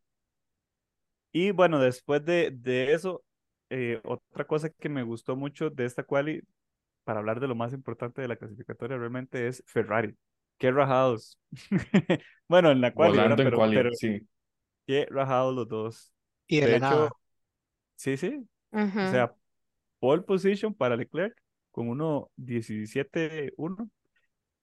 Y 1.38 1.52
bueno, 1.52 1.80
después 1.80 2.26
de, 2.26 2.50
de 2.52 2.94
eso, 2.94 3.24
eh, 3.70 4.02
otra 4.06 4.46
cosa 4.48 4.70
que 4.72 4.90
me 4.90 5.04
gustó 5.04 5.36
mucho 5.36 5.70
de 5.70 5.86
esta 5.86 6.04
quali, 6.04 6.42
para 7.04 7.20
hablar 7.20 7.40
de 7.40 7.48
lo 7.48 7.54
más 7.56 7.74
importante 7.74 8.22
de 8.22 8.28
la 8.30 8.38
clasificatoria, 8.38 8.98
realmente 8.98 9.48
es 9.48 9.64
Ferrari. 9.68 10.16
Qué 10.58 10.72
rajados. 10.72 11.38
Bueno, 12.50 12.72
en 12.72 12.80
la 12.82 12.94
quali, 12.94 13.20
¿verdad? 13.20 13.20
Volando 13.20 13.44
en 13.44 13.50
Pero, 13.50 13.52
quali, 13.52 13.74
pero 13.74 13.94
sí. 13.94 14.28
qué 14.86 15.08
rajados 15.10 15.56
los 15.56 15.68
dos. 15.68 16.14
Y 16.48 16.62
de 16.62 16.64
De 16.66 16.68
la 16.68 16.78
hecho, 16.78 16.80
nada. 16.80 17.10
sí, 17.96 18.18
sí. 18.18 18.48
O 19.00 19.08
sea, 19.08 19.34
pole 20.00 20.24
position 20.24 20.74
para 20.74 20.98
Leclerc 20.98 21.36
con 21.72 21.90
1.17.1. 21.90 23.90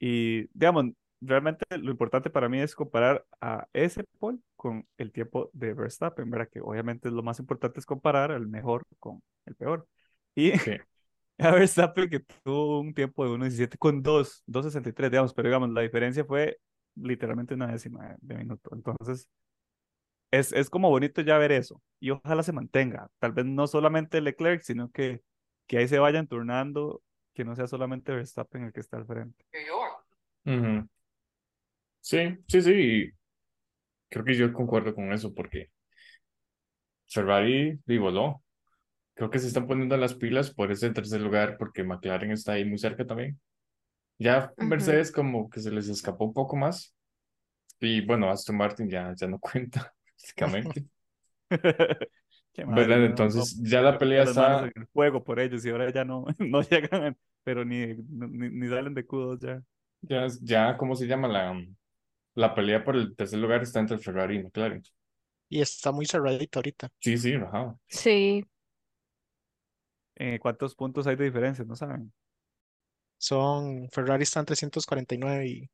Y, 0.00 0.49
digamos, 0.59 0.87
realmente 1.26 1.64
lo 1.78 1.90
importante 1.90 2.31
para 2.31 2.49
mí 2.49 2.61
es 2.61 2.75
comparar 2.75 3.25
a 3.40 3.69
ese 3.73 4.04
pole 4.19 4.38
con 4.57 4.87
el 4.99 5.12
tiempo 5.12 5.50
de 5.52 5.75
Verstappen, 5.75 6.31
¿verdad? 6.31 6.49
Que 6.50 6.61
obviamente 6.61 7.11
lo 7.11 7.23
más 7.23 7.38
importante 7.38 7.81
es 7.81 7.87
comparar 7.87 8.33
al 8.33 8.47
mejor 8.47 8.85
con 8.99 9.23
el 9.47 9.54
peor. 9.54 9.87
Y 10.35 10.52
Sí. 10.59 10.76
a 11.38 11.50
Verstappen 11.52 12.09
que 12.09 12.21
tuvo 12.21 12.81
un 12.81 12.95
tiempo 12.95 13.25
de 13.25 13.31
1.17 13.31 13.78
con 13.78 14.02
2, 14.02 14.43
2.63, 14.47 15.11
digamos, 15.11 15.35
pero 15.35 15.49
digamos, 15.49 15.71
la 15.71 15.81
diferencia 15.81 16.25
fue 16.25 16.59
literalmente 16.97 17.54
una 17.54 17.66
décima 17.69 18.16
de, 18.21 18.37
minuto. 18.37 18.71
Entonces, 18.73 19.28
es, 20.31 20.52
es 20.52 20.71
como 20.71 20.90
bonito 20.90 21.23
ya 21.23 21.38
ver 21.38 21.52
eso. 21.52 21.81
Y 22.00 22.11
ojalá 22.11 22.43
se 22.43 22.52
mantenga. 22.52 23.09
Tal 23.19 23.33
vez 23.33 23.47
no 23.47 23.66
solamente 23.66 24.21
Leclerc, 24.21 24.62
sino 24.62 24.90
que, 24.90 25.23
que 25.66 25.78
ahí 25.78 25.88
se 25.88 25.99
vayan 25.99 26.26
turnando, 26.26 27.02
que 27.35 27.45
no 27.45 27.57
sea 27.57 27.66
solamente 27.66 28.12
Verstappen 28.14 28.64
el 28.64 28.73
que 28.73 28.81
está 28.81 28.97
al 28.97 29.07
frente. 29.07 29.45
Ujú. 30.47 30.88
Sí, 32.04 32.18
sí, 32.49 32.61
sí. 32.61 33.11
Creo 34.11 34.25
que 34.26 34.34
yo 34.34 34.52
concuerdo 34.52 34.94
con 34.94 35.11
eso 35.11 35.32
porque 35.32 35.70
Ferrari 37.08 37.80
y 37.87 37.96
voló. 37.96 38.42
Creo 39.14 39.30
que 39.30 39.38
se 39.38 39.46
están 39.46 39.66
poniendo 39.66 39.96
las 39.96 40.12
pilas 40.14 40.52
por 40.52 40.70
ese 40.70 40.90
tercer 40.90 41.23
lugar 41.23 41.56
porque 41.58 41.82
McLaren 41.82 42.30
está 42.32 42.52
ahí 42.52 42.66
muy 42.66 42.76
cerca 42.76 43.06
también. 43.06 43.40
Ya. 44.18 44.52
Mercedes 44.58 45.11
como 45.11 45.49
que 45.49 45.61
se 45.61 45.70
les 45.70 45.88
escapó 45.88 46.26
un 46.26 46.34
poco 46.34 46.56
más. 46.56 46.94
Y 47.80 48.04
bueno, 48.04 48.28
Aston 48.28 48.58
Martin 48.58 48.90
ya, 48.90 49.14
ya 49.16 49.26
no 49.26 49.38
cuenta, 49.40 49.92
básicamente. 50.12 50.84
No, 52.56 52.66
no, 52.66 52.94
Entonces 53.04 53.61
ya 53.64 53.78
no 53.78 53.90
la 53.90 53.99
pelea 53.99 54.23
está, 54.23 54.61
en 54.61 54.73
el 54.76 54.87
fuego 54.87 55.25
por 55.25 55.40
ellos 55.40 55.66
y 55.66 55.70
ahora 55.70 55.92
ya 55.92 56.04
no, 56.04 56.25
no 56.38 56.62
llegan, 56.62 57.16
pero 57.42 57.64
ni, 57.64 57.96
ni, 57.96 58.49
ni 58.49 58.68
salen 58.68 58.94
de 58.94 59.04
Q2 59.04 59.40
ya. 59.40 59.62
ya, 60.02 60.28
ya, 60.40 60.76
¿cómo 60.76 60.94
se 60.94 61.08
llama? 61.08 61.26
La, 61.26 61.52
la 62.35 62.55
pelea 62.55 62.85
por 62.85 62.97
el 62.97 63.14
tercer 63.17 63.38
lugar 63.38 63.62
está 63.62 63.81
entre 63.81 63.99
Ferrari 63.99 64.37
y 64.37 64.43
McLaren. 64.45 64.83
Y 65.49 65.61
está 65.61 65.93
muy 65.93 66.07
cerradito 66.07 66.59
ahorita. 66.59 66.91
Sí, 67.00 67.17
sí, 67.19 67.35
ajá. 67.35 67.76
Sí, 67.88 68.45
Eh, 70.17 70.38
¿cuántos 70.41 70.75
puntos 70.75 71.07
hay 71.07 71.17
de 71.17 71.25
diferencia? 71.25 71.64
No 71.64 71.75
saben. 71.76 72.12
Son, 73.19 73.88
Ferrari 73.91 74.23
está 74.23 74.41
en 74.41 74.47
349 74.47 75.47
y 75.49 75.71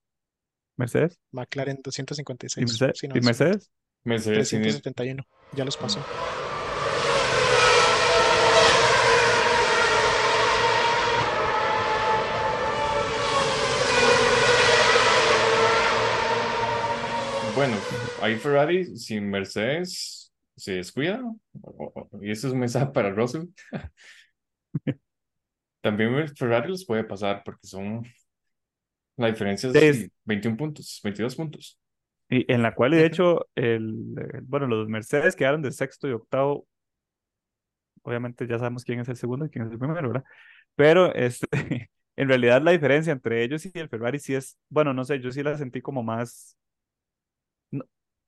¿Mercedes? 0.76 1.20
McLaren 1.32 1.78
¿Y 1.78 1.82
256. 1.82 2.66
Mercedes? 2.66 2.98
Sí, 2.98 3.08
no, 3.08 3.16
¿Y 3.16 3.20
Mercedes? 3.20 3.70
Mercedes 4.04 4.48
tiene 4.48 4.64
371. 4.64 5.24
Ya 5.52 5.64
los 5.64 5.76
pasó. 5.76 6.00
Bueno, 17.60 17.76
ahí 18.22 18.36
Ferrari 18.36 18.96
sin 18.96 19.28
Mercedes 19.28 20.32
se 20.56 20.76
descuida. 20.76 21.22
Y 22.22 22.30
eso 22.30 22.46
es 22.46 22.54
un 22.54 22.60
mensaje 22.60 22.86
para 22.94 23.10
Russell. 23.10 23.48
También 25.82 26.26
Ferrari 26.34 26.70
les 26.70 26.86
puede 26.86 27.04
pasar 27.04 27.42
porque 27.44 27.66
son. 27.66 28.02
La 29.18 29.26
diferencia 29.26 29.68
es 29.68 29.76
Sí, 29.76 29.84
es- 29.84 29.96
sí, 29.98 30.12
21 30.24 30.56
puntos, 30.56 31.00
22 31.04 31.36
puntos. 31.36 31.78
Y 32.30 32.50
en 32.50 32.62
la 32.62 32.74
cual, 32.74 32.92
de 32.92 33.04
hecho, 33.04 33.46
el, 33.54 34.14
el- 34.16 34.40
bueno, 34.44 34.66
los 34.66 34.88
Mercedes 34.88 35.36
quedaron 35.36 35.60
de 35.60 35.70
sexto 35.70 36.08
y 36.08 36.12
octavo. 36.12 36.66
Obviamente 38.02 38.46
ya 38.46 38.58
sabemos 38.58 38.84
quién 38.84 39.00
es 39.00 39.08
el 39.10 39.16
segundo 39.16 39.44
y 39.44 39.50
quién 39.50 39.66
es 39.66 39.72
el 39.72 39.78
primero, 39.78 40.08
¿verdad? 40.08 40.24
Pero 40.76 41.14
este, 41.14 41.46
en 42.16 42.28
realidad 42.28 42.62
la 42.62 42.70
diferencia 42.70 43.12
entre 43.12 43.44
ellos 43.44 43.66
y 43.66 43.72
el 43.74 43.90
Ferrari 43.90 44.18
sí 44.18 44.34
es, 44.34 44.56
bueno, 44.70 44.94
no 44.94 45.04
sé, 45.04 45.20
yo 45.20 45.30
sí 45.30 45.42
la 45.42 45.58
sentí 45.58 45.82
como 45.82 46.02
más. 46.02 46.56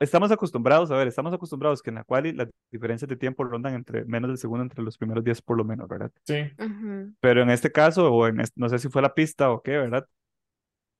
Estamos 0.02 0.30
acostumbrados, 0.32 0.90
a 0.90 0.97
ver, 0.97 1.09
estamos 1.09 1.32
acostumbrados 1.35 1.82
que 1.82 1.90
en 1.90 1.97
la 1.97 2.04
cual 2.04 2.37
las 2.37 2.49
diferencias 2.71 3.09
de 3.09 3.16
tiempo 3.16 3.44
rondan 3.44 3.75
entre 3.75 4.04
menos 4.04 4.28
del 4.28 4.38
segundo 4.38 4.62
entre 4.62 4.82
los 4.82 4.99
primeros 4.99 5.25
10 5.25 5.42
por 5.42 5.56
lo 5.56 5.64
menos, 5.64 5.88
¿verdad? 5.88 6.11
Sí, 6.26 6.35
ujú, 6.59 7.14
Pero 7.21 7.42
en 7.42 7.50
este 7.50 7.71
caso, 7.73 8.12
o 8.12 8.26
en 8.26 8.40
este- 8.40 8.61
no 8.61 8.68
sé 8.68 8.78
si 8.78 8.88
fue 8.88 9.02
la 9.02 9.14
pista 9.14 9.50
o 9.50 9.62
qué, 9.62 9.73
¿verdad? 9.78 10.06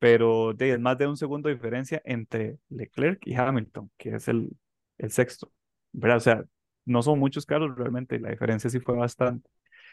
Pero 0.01 0.55
de, 0.55 0.73
es 0.75 0.81
más 0.81 0.99
de 0.99 1.07
un 1.09 1.17
segundo 1.17 1.49
de 1.49 1.57
diferencia 1.57 2.03
entre 2.05 2.59
Leclerc 2.71 3.27
y 3.27 3.35
Hamilton, 3.35 3.91
que 3.99 4.17
es 4.17 4.29
el, 4.29 4.51
el 4.99 5.11
sexto, 5.13 5.53
¿verdad? 5.93 6.19
O 6.19 6.21
sea, 6.21 6.45
no 6.87 7.03
son 7.03 7.19
muchos 7.21 7.47
carros 7.47 7.77
realmente, 7.77 8.17
y 8.17 8.21
la 8.21 8.31
diferencia 8.31 8.71
sí 8.71 8.81
fue 8.81 8.97
bastante. 8.97 9.49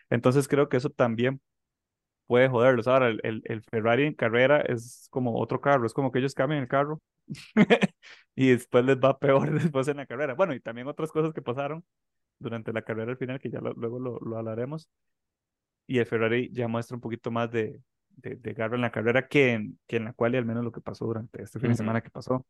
Entonces 0.10 0.48
creo 0.48 0.70
que 0.70 0.78
eso 0.78 0.90
también 0.92 1.42
puede 2.28 2.50
joderlos. 2.50 2.88
Ahora, 2.88 3.10
el, 3.10 3.20
el, 3.24 3.42
el 3.46 3.64
Ferrari 3.64 4.06
en 4.06 4.14
carrera 4.16 4.62
es 4.62 5.08
como 5.12 5.40
otro 5.40 5.62
carro, 5.62 5.86
es 5.86 5.94
como 5.94 6.12
que 6.12 6.20
ellos 6.20 6.36
cambian 6.36 6.62
el 6.62 6.68
carro 6.68 7.02
y 8.36 8.50
después 8.52 8.86
les 8.86 8.98
va 8.98 9.20
peor 9.20 9.52
después 9.60 9.88
en 9.88 9.98
la 9.98 10.06
carrera. 10.06 10.34
Bueno, 10.36 10.54
y 10.54 10.60
también 10.60 10.88
otras 10.88 11.12
cosas 11.12 11.34
que 11.34 11.42
pasaron 11.42 11.86
durante 12.40 12.74
la 12.74 12.84
carrera 12.84 13.12
al 13.12 13.18
final, 13.18 13.40
que 13.40 13.50
ya 13.52 13.62
lo- 13.62 13.74
luego 13.74 14.00
lo, 14.00 14.20
lo 14.22 14.38
hablaremos 14.38 14.90
y 15.88 16.00
el 16.00 16.06
Ferrari 16.06 16.50
ya 16.54 16.68
muestra 16.68 16.96
un 16.96 17.02
poquito 17.02 17.32
más 17.32 17.52
de, 17.52 17.82
de, 18.10 18.36
de 18.36 18.54
garra 18.54 18.76
en 18.76 18.82
la 18.82 18.92
carrera 18.92 19.28
que 19.28 19.54
en, 19.54 19.80
que 19.88 19.98
en 19.98 20.06
la 20.06 20.14
cual 20.14 20.36
y 20.36 20.38
al 20.38 20.46
menos 20.46 20.64
lo 20.64 20.72
que 20.72 20.82
pasó 20.82 21.06
durante 21.06 21.42
este 21.44 21.60
fin 21.60 21.70
de 21.70 21.76
Ujú. 21.76 21.76
semana 21.76 22.02
que 22.02 22.10
pasó. 22.12 22.46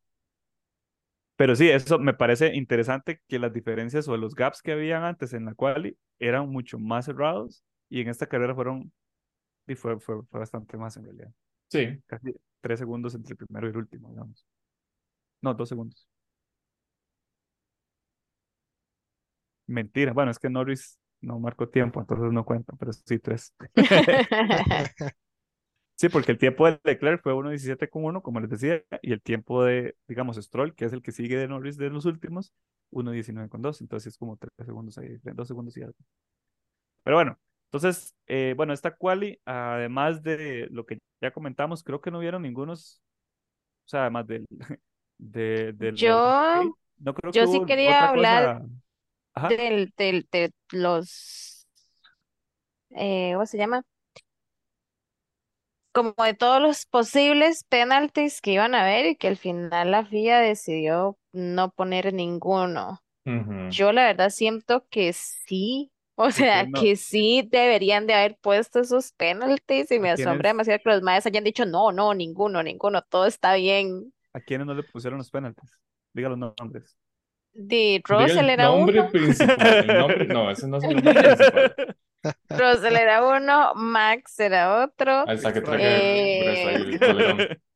Pero 1.35 1.55
sí, 1.55 1.69
eso 1.69 1.99
me 1.99 2.13
parece 2.13 2.53
interesante 2.55 3.21
que 3.27 3.39
las 3.39 3.53
diferencias 3.53 4.07
o 4.07 4.17
los 4.17 4.35
gaps 4.35 4.61
que 4.61 4.73
habían 4.73 5.03
antes 5.03 5.33
en 5.33 5.45
la 5.45 5.53
quali 5.55 5.97
eran 6.19 6.49
mucho 6.49 6.77
más 6.79 7.05
cerrados 7.05 7.63
y 7.89 8.01
en 8.01 8.09
esta 8.09 8.27
carrera 8.27 8.53
fueron, 8.55 8.91
y 9.67 9.75
fue, 9.75 9.99
fue, 9.99 10.23
fue 10.25 10.39
bastante 10.41 10.77
más 10.77 10.97
en 10.97 11.05
realidad. 11.05 11.31
sí. 11.69 12.01
Casi 12.07 12.33
tres 12.61 12.79
segundos 12.79 13.15
entre 13.15 13.33
el 13.33 13.37
primero 13.37 13.67
y 13.67 13.71
el 13.71 13.77
último, 13.77 14.09
digamos. 14.11 14.45
No, 15.41 15.53
dos 15.53 15.69
segundos. 15.69 16.07
Mentira, 19.67 20.13
bueno, 20.13 20.31
es 20.31 20.39
que 20.39 20.49
Norris 20.49 20.97
no 21.21 21.39
marcó 21.39 21.69
tiempo, 21.69 21.99
entonces 21.99 22.31
no 22.31 22.43
cuentan, 22.45 22.77
pero 22.77 22.91
sí 22.93 23.19
tres. 23.19 23.53
Sí, 25.95 26.09
porque 26.09 26.31
el 26.31 26.37
tiempo 26.37 26.65
de 26.65 26.79
Leclerc 26.83 27.21
fue 27.21 27.33
1.17,1, 27.33 28.21
como 28.23 28.39
les 28.39 28.49
decía, 28.49 28.83
y 29.01 29.11
el 29.11 29.21
tiempo 29.21 29.63
de, 29.65 29.95
digamos, 30.07 30.37
Stroll, 30.37 30.73
que 30.73 30.85
es 30.85 30.93
el 30.93 31.01
que 31.01 31.11
sigue 31.11 31.37
de 31.37 31.47
Norris 31.47 31.77
de 31.77 31.89
los 31.89 32.05
últimos, 32.05 32.53
1.19,2, 32.91 33.81
entonces 33.81 34.13
es 34.13 34.17
como 34.17 34.37
3 34.37 34.51
segundos 34.65 34.97
ahí, 34.97 35.17
2 35.23 35.47
segundos 35.47 35.75
y 35.77 35.81
algo. 35.83 35.95
Pero 37.03 37.17
bueno, 37.17 37.39
entonces, 37.71 38.15
eh, 38.27 38.53
bueno, 38.57 38.73
esta 38.73 38.95
quali, 38.95 39.39
además 39.45 40.23
de 40.23 40.67
lo 40.71 40.85
que 40.85 40.99
ya 41.21 41.31
comentamos, 41.31 41.83
creo 41.83 42.01
que 42.01 42.11
no 42.11 42.19
vieron 42.19 42.43
ningunos, 42.43 43.01
o 43.85 43.89
sea, 43.89 44.01
además 44.03 44.27
del, 44.27 44.45
de, 45.19 45.73
de 45.73 45.91
los 45.93 46.01
Yo, 46.01 46.53
gate, 46.53 46.75
no 46.99 47.13
creo 47.13 47.35
que 47.35 47.45
yo 47.45 47.47
sí 47.47 47.61
quería 47.61 48.09
hablar 48.09 48.51
cosa. 48.51 48.65
Del, 49.49 49.93
del, 49.97 50.27
de 50.31 50.53
los, 50.71 51.67
eh, 52.91 53.31
¿cómo 53.33 53.45
se 53.45 53.57
llama? 53.57 53.83
Como 55.91 56.13
de 56.23 56.33
todos 56.35 56.61
los 56.61 56.85
posibles 56.85 57.63
penaltis 57.65 58.41
que 58.41 58.51
iban 58.53 58.75
a 58.75 58.81
haber 58.83 59.05
y 59.07 59.15
que 59.15 59.27
al 59.27 59.37
final 59.37 59.91
la 59.91 60.05
FIA 60.05 60.39
decidió 60.39 61.17
no 61.33 61.71
poner 61.71 62.13
ninguno. 62.13 63.01
Yo 63.69 63.91
la 63.93 64.05
verdad 64.05 64.29
siento 64.31 64.85
que 64.89 65.13
sí, 65.13 65.91
o 66.15 66.31
¿por 66.33 66.47
qué 66.51 66.63
sea, 66.63 66.67
no? 66.67 66.85
que 66.85 66.95
sí 66.97 67.47
deberían 67.51 68.07
de 68.07 68.15
haber 68.15 68.37
puesto 68.39 68.79
esos 68.81 69.13
penaltis 69.13 69.91
y 69.91 69.99
¿A 69.99 70.01
me 70.01 70.11
asombra 70.11 70.49
demasiado 70.51 70.79
que 70.83 70.89
los 70.91 71.03
maes 71.03 71.25
hayan 71.27 71.43
dicho 71.45 71.65
no, 71.65 71.91
no, 71.93 72.13
ninguno, 72.15 72.63
ninguno, 72.63 73.01
todo 73.03 73.25
está 73.27 73.55
bien. 73.55 74.13
A 74.33 74.39
quiénes 74.39 74.67
no 74.67 74.73
le 74.73 74.83
pusieron 74.83 75.17
los 75.17 75.29
penaltis? 75.29 75.79
Diga 76.13 76.29
los 76.29 76.37
nombres. 76.37 76.97
De 77.53 78.01
Russell 78.07 78.37
el 78.39 78.49
era 78.49 78.65
nombre 78.65 79.01
uno, 79.01 79.09
principal. 79.09 79.89
El 79.89 79.97
nombre, 79.97 80.25
no, 80.27 80.51
ese 80.51 80.67
no 80.67 80.77
es 80.77 80.83
el 80.83 80.95
nombre 80.95 81.13
principal. 81.13 81.97
Russell 82.49 82.95
era 82.95 83.25
uno, 83.25 83.73
Max 83.75 84.39
era 84.39 84.83
otro. 84.83 85.27
Hasta 85.27 85.53
que 85.53 85.59
Qué 85.59 85.65
traiga 85.65 85.97
extraño. 85.97 86.85
Bres 86.85 87.39
ahí 87.39 87.49
Eh. 87.51 87.57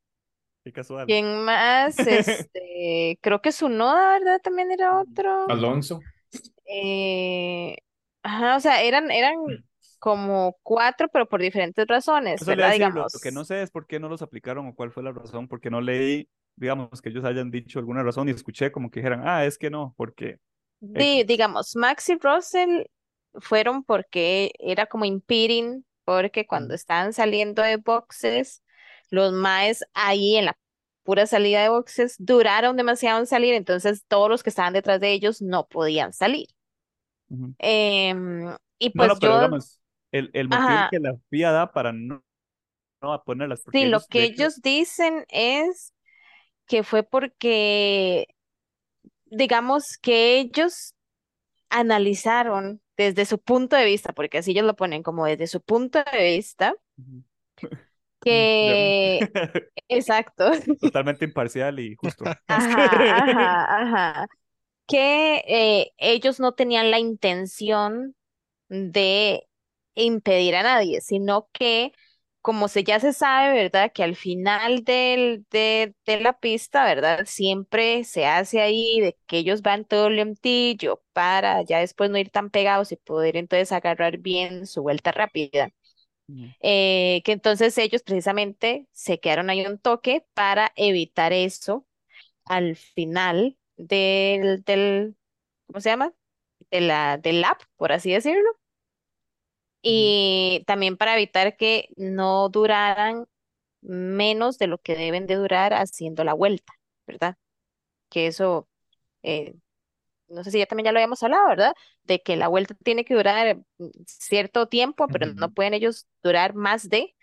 Qué 0.63 0.71
casual. 0.71 1.05
¿quién 1.07 1.43
más? 1.43 1.99
Este, 1.99 3.19
creo 3.21 3.41
que 3.41 3.51
Noda, 3.69 4.17
¿verdad? 4.19 4.39
También 4.41 4.71
era 4.71 4.97
otro. 5.01 5.49
Alonso. 5.49 5.99
Eh, 6.65 7.75
ajá, 8.23 8.55
o 8.55 8.59
sea, 8.61 8.81
eran, 8.81 9.11
eran 9.11 9.35
como 9.99 10.57
cuatro, 10.63 11.09
pero 11.11 11.27
por 11.27 11.41
diferentes 11.41 11.85
razones, 11.85 12.39
decir, 12.39 12.57
lo, 12.57 12.63
que 12.63 12.67
no 12.67 12.73
Digamos, 12.73 13.47
sé 13.47 13.61
es 13.61 13.71
por 13.71 13.87
qué 13.87 13.99
no 13.99 14.07
los 14.07 14.21
aplicaron 14.21 14.67
o 14.67 14.75
cuál 14.75 14.91
fue 14.91 15.03
la 15.03 15.11
razón, 15.11 15.47
porque 15.47 15.69
no 15.69 15.81
leí, 15.81 16.29
digamos, 16.55 17.01
que 17.01 17.09
ellos 17.09 17.25
hayan 17.25 17.51
dicho 17.51 17.79
alguna 17.79 18.03
razón 18.03 18.27
y 18.29 18.31
escuché 18.31 18.71
como 18.71 18.89
que 18.91 18.99
dijeran, 19.01 19.21
ah, 19.27 19.45
es 19.45 19.57
que 19.57 19.69
no, 19.69 19.93
porque 19.97 20.39
X. 20.95 21.23
digamos, 21.25 21.75
Max 21.75 22.09
y 22.09 22.15
Russell 22.17 22.83
fueron 23.39 23.83
porque 23.83 24.51
era 24.59 24.85
como 24.85 25.05
impeding, 25.05 25.85
porque 26.05 26.45
cuando 26.47 26.73
estaban 26.75 27.13
saliendo 27.13 27.61
de 27.61 27.77
boxes, 27.77 28.63
los 29.09 29.33
maes 29.33 29.83
ahí 29.93 30.35
en 30.37 30.45
la 30.45 30.57
pura 31.03 31.25
salida 31.27 31.61
de 31.63 31.69
boxes 31.69 32.15
duraron 32.19 32.77
demasiado 32.77 33.19
en 33.19 33.27
salir, 33.27 33.53
entonces 33.53 34.03
todos 34.07 34.29
los 34.29 34.43
que 34.43 34.49
estaban 34.49 34.73
detrás 34.73 34.99
de 34.99 35.11
ellos 35.13 35.41
no 35.41 35.67
podían 35.67 36.13
salir. 36.13 36.47
ujú. 37.29 37.53
Em, 37.59 38.55
y 38.79 38.91
No, 38.93 39.07
no, 39.07 39.15
pues 39.15 39.19
pero 39.19 39.33
yo, 39.33 39.33
digamos, 39.33 39.81
el, 40.11 40.29
el 40.33 40.47
motivo 40.49 40.79
ajá, 40.79 40.89
que 40.89 40.99
la 40.99 41.13
FIA 41.13 41.51
da 41.51 41.71
para 41.73 41.91
no, 41.93 42.23
no 43.01 43.23
ponerlas, 43.25 43.65
sí, 43.71 43.85
lo 43.85 44.07
que 44.07 44.23
ellos 44.23 44.61
dicen 44.61 45.25
es 45.29 45.93
que 46.67 46.83
fue 46.83 47.03
porque, 47.03 48.27
digamos, 49.25 49.97
que 50.01 50.39
ellos 50.39 50.95
analizaron 51.69 52.81
desde 52.97 53.25
su 53.25 53.39
punto 53.39 53.75
de 53.75 53.85
vista, 53.85 54.13
porque 54.13 54.37
así 54.37 54.51
ellos 54.51 54.65
lo 54.65 54.75
ponen 54.75 55.03
como 55.03 55.25
desde 55.25 55.47
su 55.47 55.61
punto 55.61 56.03
de 56.11 56.23
vista, 56.35 56.73
que, 58.21 59.19
exacto, 59.89 60.51
totalmente 60.79 61.25
imparcial 61.25 61.79
y 61.79 61.95
justo. 61.95 62.23
ajá, 62.47 63.23
ajá, 63.23 63.81
ajá, 63.81 64.27
que 64.87 65.43
eh, 65.47 65.91
ellos 65.97 66.39
no 66.39 66.53
tenían 66.53 66.91
la 66.91 66.99
intención 66.99 68.15
de 68.69 69.47
impedir 69.95 70.55
a 70.55 70.63
nadie, 70.63 71.01
sino 71.01 71.47
que 71.51 71.93
como 72.43 72.69
se 72.69 72.85
ya 72.85 72.99
se 73.01 73.13
sabe, 73.13 73.53
¿verdad? 73.55 73.91
Que 73.93 74.03
al 74.03 74.17
final 74.17 74.85
del, 74.85 75.45
de, 75.51 75.95
de 76.05 76.21
la 76.21 76.39
pista, 76.39 76.85
¿verdad? 76.85 77.25
Siempre 77.27 78.05
se 78.05 78.27
hace 78.27 78.61
ahí 78.61 79.01
de 79.01 79.17
que 79.27 79.39
ellos 79.39 79.63
van 79.63 79.85
todo 79.85 80.11
lentillo 80.11 81.03
para 81.13 81.63
ya 81.63 81.79
después 81.79 82.11
no 82.11 82.19
ir 82.19 82.31
tan 82.31 82.51
pegados 82.51 82.93
y 82.93 82.97
poder 82.97 83.37
entonces 83.37 83.73
agarrar 83.73 84.19
bien 84.19 84.67
su 84.67 84.83
vuelta 84.83 85.11
rápida. 85.13 85.71
Ujú, 86.27 86.53
Eh, 86.61 87.21
que 87.25 87.33
entonces 87.33 87.77
ellos 87.77 88.03
precisamente 88.03 88.87
se 88.93 89.19
quedaron 89.19 89.49
ahí 89.49 89.65
un 89.65 89.79
toque 89.79 90.25
para 90.33 90.71
evitar 90.75 91.33
eso 91.33 91.85
al 92.45 92.75
final 92.77 93.57
del, 93.77 94.63
del, 94.65 95.17
¿cómo 95.67 95.81
se 95.81 95.89
llama? 95.91 96.13
de 96.71 96.81
la, 96.81 97.17
del 97.19 97.41
lap, 97.41 97.61
por 97.77 97.91
así 97.93 98.11
decirlo. 98.13 98.49
Y 99.83 100.63
también 100.67 100.97
para 100.97 101.15
evitar 101.15 101.57
que 101.57 101.89
no 101.97 102.49
duraran 102.49 103.27
menos 103.81 104.57
de 104.59 104.67
lo 104.67 104.79
que 104.79 104.95
deben 104.95 105.27
de 105.27 105.35
durar 105.35 105.73
haciendo 105.73 106.23
la 106.25 106.33
vuelta, 106.33 106.73
¿verdad? 107.07 107.37
Que 108.09 108.27
eso, 108.27 108.69
eh, 109.23 109.55
no 110.29 110.43
sé 110.43 110.51
si 110.51 110.59
ya 110.59 110.65
también 110.67 110.85
ya 110.85 110.91
lo 110.91 110.99
habíamos 110.99 111.23
hablado, 111.23 111.47
¿verdad? 111.49 111.73
De 112.03 112.21
que 112.21 112.37
la 112.37 112.47
vuelta 112.47 112.75
tiene 112.83 113.05
que 113.05 113.15
durar 113.15 113.57
mm, 113.77 113.87
cierto 114.07 114.67
tiempo, 114.67 115.09
pero 115.09 115.27
no 115.35 115.51
pueden 115.53 115.73
ellos 115.73 116.07
durar 116.23 116.55
más 116.55 116.89
de. 116.89 117.15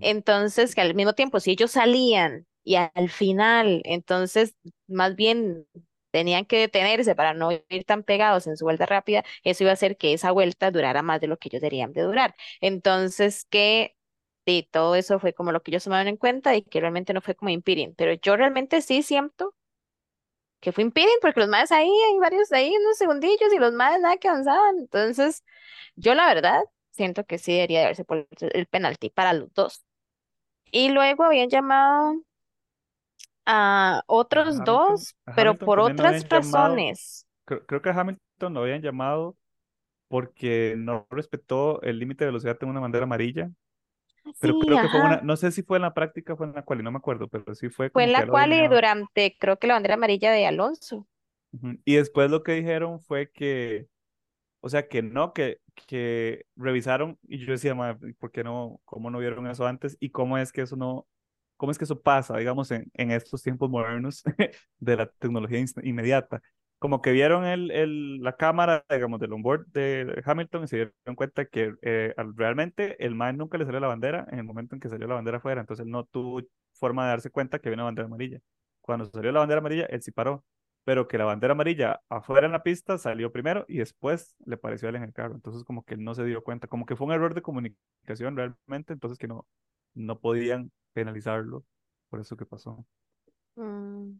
Entonces, 0.00 0.74
que 0.74 0.80
al 0.82 0.94
mismo 0.94 1.14
tiempo, 1.14 1.40
si 1.40 1.52
ellos 1.52 1.72
salían 1.72 2.46
y 2.64 2.76
al 2.76 3.10
final, 3.10 3.82
entonces, 3.84 4.54
más 4.86 5.16
bien 5.16 5.66
tenían 6.14 6.44
que 6.46 6.58
detenerse 6.60 7.16
para 7.16 7.34
no 7.34 7.50
ir 7.68 7.84
tan 7.84 8.04
pegados 8.04 8.46
en 8.46 8.56
su 8.56 8.64
vuelta 8.64 8.86
rápida, 8.86 9.24
eso 9.42 9.64
iba 9.64 9.70
a 9.72 9.74
hacer 9.74 9.96
que 9.96 10.12
esa 10.12 10.30
vuelta 10.30 10.70
durara 10.70 11.02
más 11.02 11.20
de 11.20 11.26
lo 11.26 11.38
que 11.38 11.48
ellos 11.48 11.60
deberían 11.60 11.92
de 11.92 12.02
durar. 12.02 12.36
Entonces, 12.60 13.46
que 13.50 13.96
sí, 14.46 14.68
todo 14.70 14.94
eso 14.94 15.18
fue 15.18 15.34
como 15.34 15.50
lo 15.52 15.62
que 15.62 15.72
ellos 15.72 15.84
tomaron 15.84 16.06
en 16.08 16.16
cuenta 16.16 16.54
y 16.56 16.62
que 16.62 16.80
realmente 16.80 17.12
no 17.14 17.20
fue 17.20 17.34
como 17.34 17.50
impeding, 17.50 17.94
pero 17.96 18.12
yo 18.14 18.36
realmente 18.36 18.80
sí 18.82 19.02
siento 19.02 19.54
que 20.60 20.72
fue 20.72 20.84
impeding 20.84 21.18
porque 21.20 21.40
los 21.40 21.48
más 21.48 21.72
ahí, 21.72 21.88
hay 21.90 22.18
varios 22.18 22.50
ahí, 22.52 22.74
unos 22.76 22.96
segundillos 22.96 23.52
y 23.54 23.58
los 23.58 23.72
más 23.72 24.00
nada 24.00 24.16
que 24.16 24.28
avanzaban. 24.28 24.78
Entonces, 24.78 25.44
yo 25.96 26.14
la 26.14 26.26
verdad 26.26 26.62
siento 26.92 27.24
que 27.24 27.38
sí 27.38 27.52
debería 27.54 27.80
de 27.80 27.84
haberse 27.86 28.04
puesto 28.04 28.46
el 28.52 28.66
penalti 28.66 29.10
para 29.10 29.32
los 29.34 29.52
dos. 29.54 29.84
Y 30.72 30.90
luego 30.90 31.24
habían 31.24 31.50
llamado 31.50 32.16
a 33.46 34.02
otros 34.06 34.64
dos, 34.64 35.16
a 35.26 35.32
pero 35.34 35.54
por 35.56 35.80
otras 35.80 36.26
llamado, 36.28 36.28
razones. 36.28 37.26
creo, 37.44 37.66
creo 37.66 37.82
que 37.82 37.90
a 37.90 38.00
Hamilton 38.00 38.54
lo 38.54 38.60
habían 38.62 38.82
llamado 38.82 39.36
porque 40.08 40.74
no 40.78 41.06
respetó 41.10 41.82
el 41.82 41.98
límite 41.98 42.24
de 42.24 42.30
velocidad 42.30 42.58
en 42.62 42.70
una 42.70 42.80
bandera 42.80 43.04
amarilla, 43.04 43.50
pero 44.40 44.58
Sí, 44.58 44.60
creo 44.60 44.80
que 44.80 44.88
fue 44.90 45.00
una, 45.00 45.20
no 45.22 45.36
sé 45.36 45.52
si 45.52 45.62
fue 45.62 45.78
en 45.78 45.82
la 45.82 45.94
práctica 45.94 46.34
o 46.34 46.36
fue 46.38 46.46
en 46.48 46.54
la 46.54 46.64
cual, 46.64 46.80
y 46.80 46.82
no 46.84 46.92
me 46.92 46.98
acuerdo, 46.98 47.28
pero 47.28 47.54
sí 47.54 47.70
fue 47.70 47.90
Fue 47.92 48.04
en 48.04 48.12
la 48.12 48.24
cual 48.24 48.52
y 48.52 48.68
durante, 48.68 49.38
creo 49.38 49.58
que 49.58 49.66
la 49.66 49.72
bandera 49.72 49.94
amarilla 49.94 50.30
de 50.32 50.46
Alonso. 50.46 51.06
Y 51.84 51.94
después 51.96 52.30
lo 52.30 52.42
que 52.42 52.52
dijeron 52.52 53.00
fue 53.00 53.30
que, 53.30 53.88
o 54.60 54.68
sea, 54.70 54.88
que 54.88 55.02
no, 55.02 55.32
que, 55.34 55.60
que 55.88 56.46
revisaron, 56.56 57.18
y 57.28 57.38
yo 57.44 57.52
decía, 57.52 57.74
"Ma, 57.74 57.98
¿por 58.20 58.32
qué 58.32 58.44
no, 58.44 58.80
cómo 58.86 59.10
no 59.10 59.18
vieron 59.20 59.46
eso 59.48 59.66
antes? 59.66 59.96
¿Y 60.00 60.10
cómo 60.10 60.38
es 60.38 60.52
que 60.52 60.62
eso 60.62 60.76
no, 60.76 61.06
cómo 61.56 61.72
es 61.72 61.78
que 61.78 61.84
eso 61.84 62.00
pasa, 62.00 62.36
digamos, 62.36 62.70
en, 62.70 62.90
en 62.94 63.10
estos 63.10 63.42
tiempos 63.42 63.70
modernos 63.70 64.22
de 64.78 64.96
la 64.96 65.06
tecnología 65.06 65.64
inmediata? 65.82 66.42
Como 66.78 67.00
que 67.00 67.12
vieron 67.12 67.46
el, 67.46 67.70
el, 67.70 68.20
la 68.22 68.36
cámara, 68.36 68.84
digamos, 68.90 69.18
del 69.20 69.32
onboard 69.32 69.66
de 69.68 70.22
Hamilton 70.24 70.64
y 70.64 70.68
se 70.68 70.76
dieron 70.76 71.16
cuenta 71.16 71.46
que 71.46 71.74
eh, 71.82 72.12
al- 72.16 72.36
realmente 72.36 73.02
el 73.04 73.14
man 73.14 73.38
nunca 73.38 73.56
le 73.58 73.64
salió 73.64 73.80
la 73.80 73.88
bandera 73.88 74.26
en 74.30 74.38
el 74.40 74.44
momento 74.44 74.74
en 74.74 74.80
que 74.80 74.88
salió 74.90 75.06
la 75.06 75.14
bandera 75.14 75.38
afuera, 75.38 75.60
entonces 75.62 75.84
él 75.86 75.90
no 75.90 76.04
tuvo 76.04 76.42
forma 76.74 77.04
de 77.04 77.10
darse 77.10 77.30
cuenta 77.30 77.58
que 77.58 77.68
había 77.68 77.76
una 77.76 77.84
bandera 77.84 78.06
amarilla. 78.06 78.40
Cuando 78.82 79.06
salió 79.06 79.32
la 79.32 79.40
bandera 79.40 79.60
amarilla, 79.60 79.86
él 79.86 80.02
sí 80.02 80.10
paró 80.12 80.44
pero 80.84 81.08
que 81.08 81.16
la 81.18 81.24
bandera 81.24 81.52
amarilla 81.52 82.02
afuera 82.10 82.44
en 82.46 82.52
la 82.52 82.62
pista 82.62 82.98
salió 82.98 83.32
primero 83.32 83.64
y 83.68 83.78
después 83.78 84.36
le 84.44 84.58
pareció 84.58 84.86
a 84.88 84.90
él 84.90 84.96
en 84.96 85.04
el 85.04 85.12
carro. 85.14 85.34
Entonces 85.34 85.64
como 85.64 85.82
que 85.84 85.94
él 85.94 86.04
no 86.04 86.14
se 86.14 86.24
dio 86.24 86.42
cuenta, 86.44 86.66
como 86.68 86.84
que 86.86 86.94
fue 86.96 87.06
un 87.06 87.12
error 87.14 87.32
de 87.34 87.40
comunicación 87.42 88.36
realmente, 88.36 88.92
entonces 88.92 89.18
que 89.18 89.26
no, 89.28 89.46
no 89.94 90.20
podían 90.20 90.70
penalizarlo 90.94 91.64
por 92.10 92.20
eso 92.20 92.36
que 92.36 92.46
pasó. 92.46 92.86
Mm, 93.56 94.18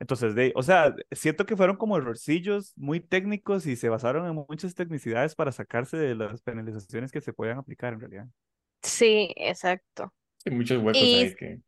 Entonces, 0.00 0.34
de, 0.34 0.52
o 0.56 0.62
sea, 0.62 0.94
siento 1.12 1.46
que 1.46 1.56
fueron 1.56 1.76
como 1.76 1.96
errorcillos 1.96 2.72
muy 2.76 3.00
técnicos 3.00 3.66
y 3.66 3.76
se 3.76 3.88
basaron 3.88 4.26
en 4.26 4.34
muchas 4.48 4.74
tecnicidades 4.74 5.34
para 5.34 5.52
sacarse 5.52 5.96
de 5.96 6.14
las 6.14 6.42
penalizaciones 6.42 7.12
que 7.12 7.20
se 7.20 7.32
podían 7.32 7.58
aplicar 7.58 7.94
en 7.94 8.00
realidad. 8.00 8.26
sí, 8.82 9.32
exacto. 9.36 10.12
Hay 10.44 10.52
muchos 10.52 10.82
huecos 10.82 11.02
Y, 11.02 11.14
ahí 11.14 11.34
que... 11.34 11.60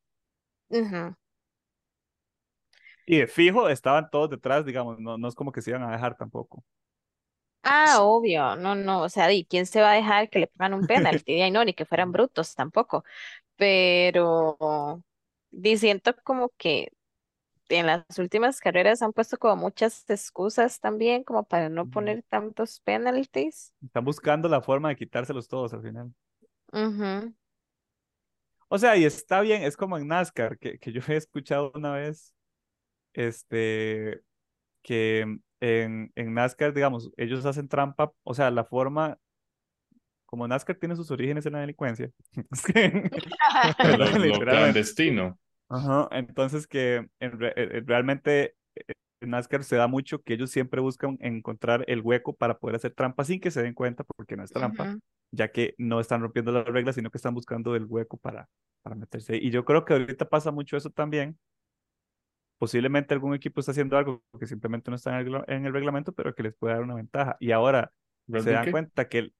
Y 3.07 3.19
de 3.19 3.27
fijo 3.27 3.69
estaban 3.69 4.11
todos 4.11 4.31
detrás, 4.31 4.65
digamos, 4.65 4.99
no, 5.01 5.17
no 5.19 5.29
es 5.29 5.35
como 5.35 5.53
que 5.53 5.63
se 5.63 5.71
iban 5.71 5.83
a 5.85 5.93
dejar 5.93 6.17
tampoco. 6.17 6.65
Ah, 7.69 7.99
obvio, 8.03 8.55
no, 8.57 8.77
no, 8.77 9.03
o 9.03 9.09
sea, 9.09 9.33
¿y 9.33 9.45
quién 9.45 9.67
se 9.67 9.81
va 9.81 9.91
a 9.93 9.95
dejar 9.95 10.31
que 10.31 10.39
le 10.39 10.47
pongan 10.47 10.75
un 10.75 10.85
penalti? 10.85 11.33
Y 11.43 11.51
no, 11.51 11.65
ni 11.65 11.75
que 11.75 11.85
fueran 11.85 12.13
brutos 12.13 12.55
tampoco, 12.55 13.05
pero 13.57 15.03
di, 15.51 15.77
siento 15.79 16.15
como 16.25 16.51
que 16.59 16.93
en 17.71 17.87
las 17.87 18.05
últimas 18.19 18.61
carreras 18.61 19.03
han 19.03 19.13
puesto 19.15 19.39
como 19.39 19.57
muchas 19.57 20.09
excusas 20.11 20.81
también 20.81 21.25
como 21.25 21.45
para 21.45 21.69
no 21.71 21.87
poner 21.87 22.23
tantos 22.25 22.81
penalties. 22.81 23.75
Están 23.83 24.05
buscando 24.05 24.51
la 24.51 24.61
forma 24.61 24.91
de 24.91 24.97
quitárselos 24.97 25.49
todos 25.49 25.73
al 25.73 25.81
final. 25.83 26.13
Ujú, 26.73 27.35
O 28.69 28.79
sea, 28.79 28.97
y 28.97 29.05
está 29.05 29.41
bien, 29.41 29.63
es 29.63 29.77
como 29.77 29.97
en 29.99 30.09
NASCAR, 30.09 30.59
que, 30.59 30.79
que 30.79 30.93
yo 30.93 31.01
he 31.09 31.17
escuchado 31.17 31.71
una 31.75 31.93
vez, 31.93 32.35
este, 33.15 34.23
que 34.83 35.39
en, 35.61 36.13
en 36.15 36.35
NASCAR, 36.35 36.73
digamos, 36.75 37.11
ellos 37.17 37.45
hacen 37.47 37.69
trampa, 37.69 38.13
o 38.25 38.35
sea, 38.35 38.51
la 38.51 38.65
forma, 38.65 39.19
como 40.27 40.47
NASCAR 40.49 40.77
tiene 40.77 40.97
sus 40.97 41.11
orígenes 41.11 41.47
en 41.47 41.53
la 41.55 41.61
delincuencia, 41.61 42.11
Lo, 43.99 44.19
lo 44.19 44.39
clandestino. 44.41 45.39
Ajá, 45.69 46.09
entonces 46.13 46.67
que 46.67 47.07
en 47.21 47.41
re- 47.41 47.49
eh, 47.57 47.69
eh, 47.79 47.83
realmente 47.85 48.55
eh, 48.77 48.93
en 49.21 49.31
NASCAR 49.31 49.65
se 49.65 49.77
da 49.77 49.89
mucho 49.89 50.23
que 50.23 50.35
ellos 50.35 50.51
siempre 50.51 50.81
buscan 50.81 51.17
encontrar 51.21 51.85
el 51.89 52.01
hueco 52.03 52.35
para 52.37 52.59
poder 52.59 52.77
hacer 52.77 52.93
trampa 52.93 53.25
sin 53.25 53.41
que 53.41 53.51
se 53.51 53.63
den 53.63 53.75
cuenta, 53.75 54.05
porque 54.05 54.37
no 54.37 54.45
es 54.45 54.53
trampa, 54.53 54.99
ya 55.33 55.49
que 55.51 55.75
no 55.79 55.99
están 56.01 56.21
rompiendo 56.21 56.53
las 56.53 56.67
reglas, 56.67 56.95
sino 56.95 57.11
que 57.11 57.19
están 57.19 57.35
buscando 57.35 57.75
el 57.75 57.85
hueco 57.87 58.17
para, 58.17 58.49
para 58.83 58.95
meterse. 58.95 59.37
Y 59.37 59.51
yo 59.51 59.65
creo 59.65 59.85
que 59.85 59.95
ahorita 59.95 60.29
pasa 60.29 60.53
mucho 60.53 60.77
eso 60.77 60.91
también. 60.91 61.39
Posiblemente 62.59 63.15
algún 63.15 63.35
equipo 63.35 63.61
está 63.61 63.73
haciendo 63.73 63.97
algo 63.99 64.23
que 64.39 64.47
simplemente 64.47 64.91
no 64.91 64.97
está 64.97 65.11
en 65.11 65.17
el, 65.19 65.25
regla- 65.27 65.45
en 65.49 65.67
el 65.67 65.73
reglamento, 65.73 66.13
pero 66.13 66.35
que 66.35 66.43
les 66.43 66.55
puede 66.55 66.75
dar 66.75 66.83
una 66.83 66.95
ventaja. 66.95 67.37
Y 67.41 67.53
ahora 67.53 67.93
¿Red 68.29 68.47
se 68.47 68.51
dan 68.53 68.69
qué? 68.69 68.71
cuenta 68.71 69.09
que, 69.09 69.33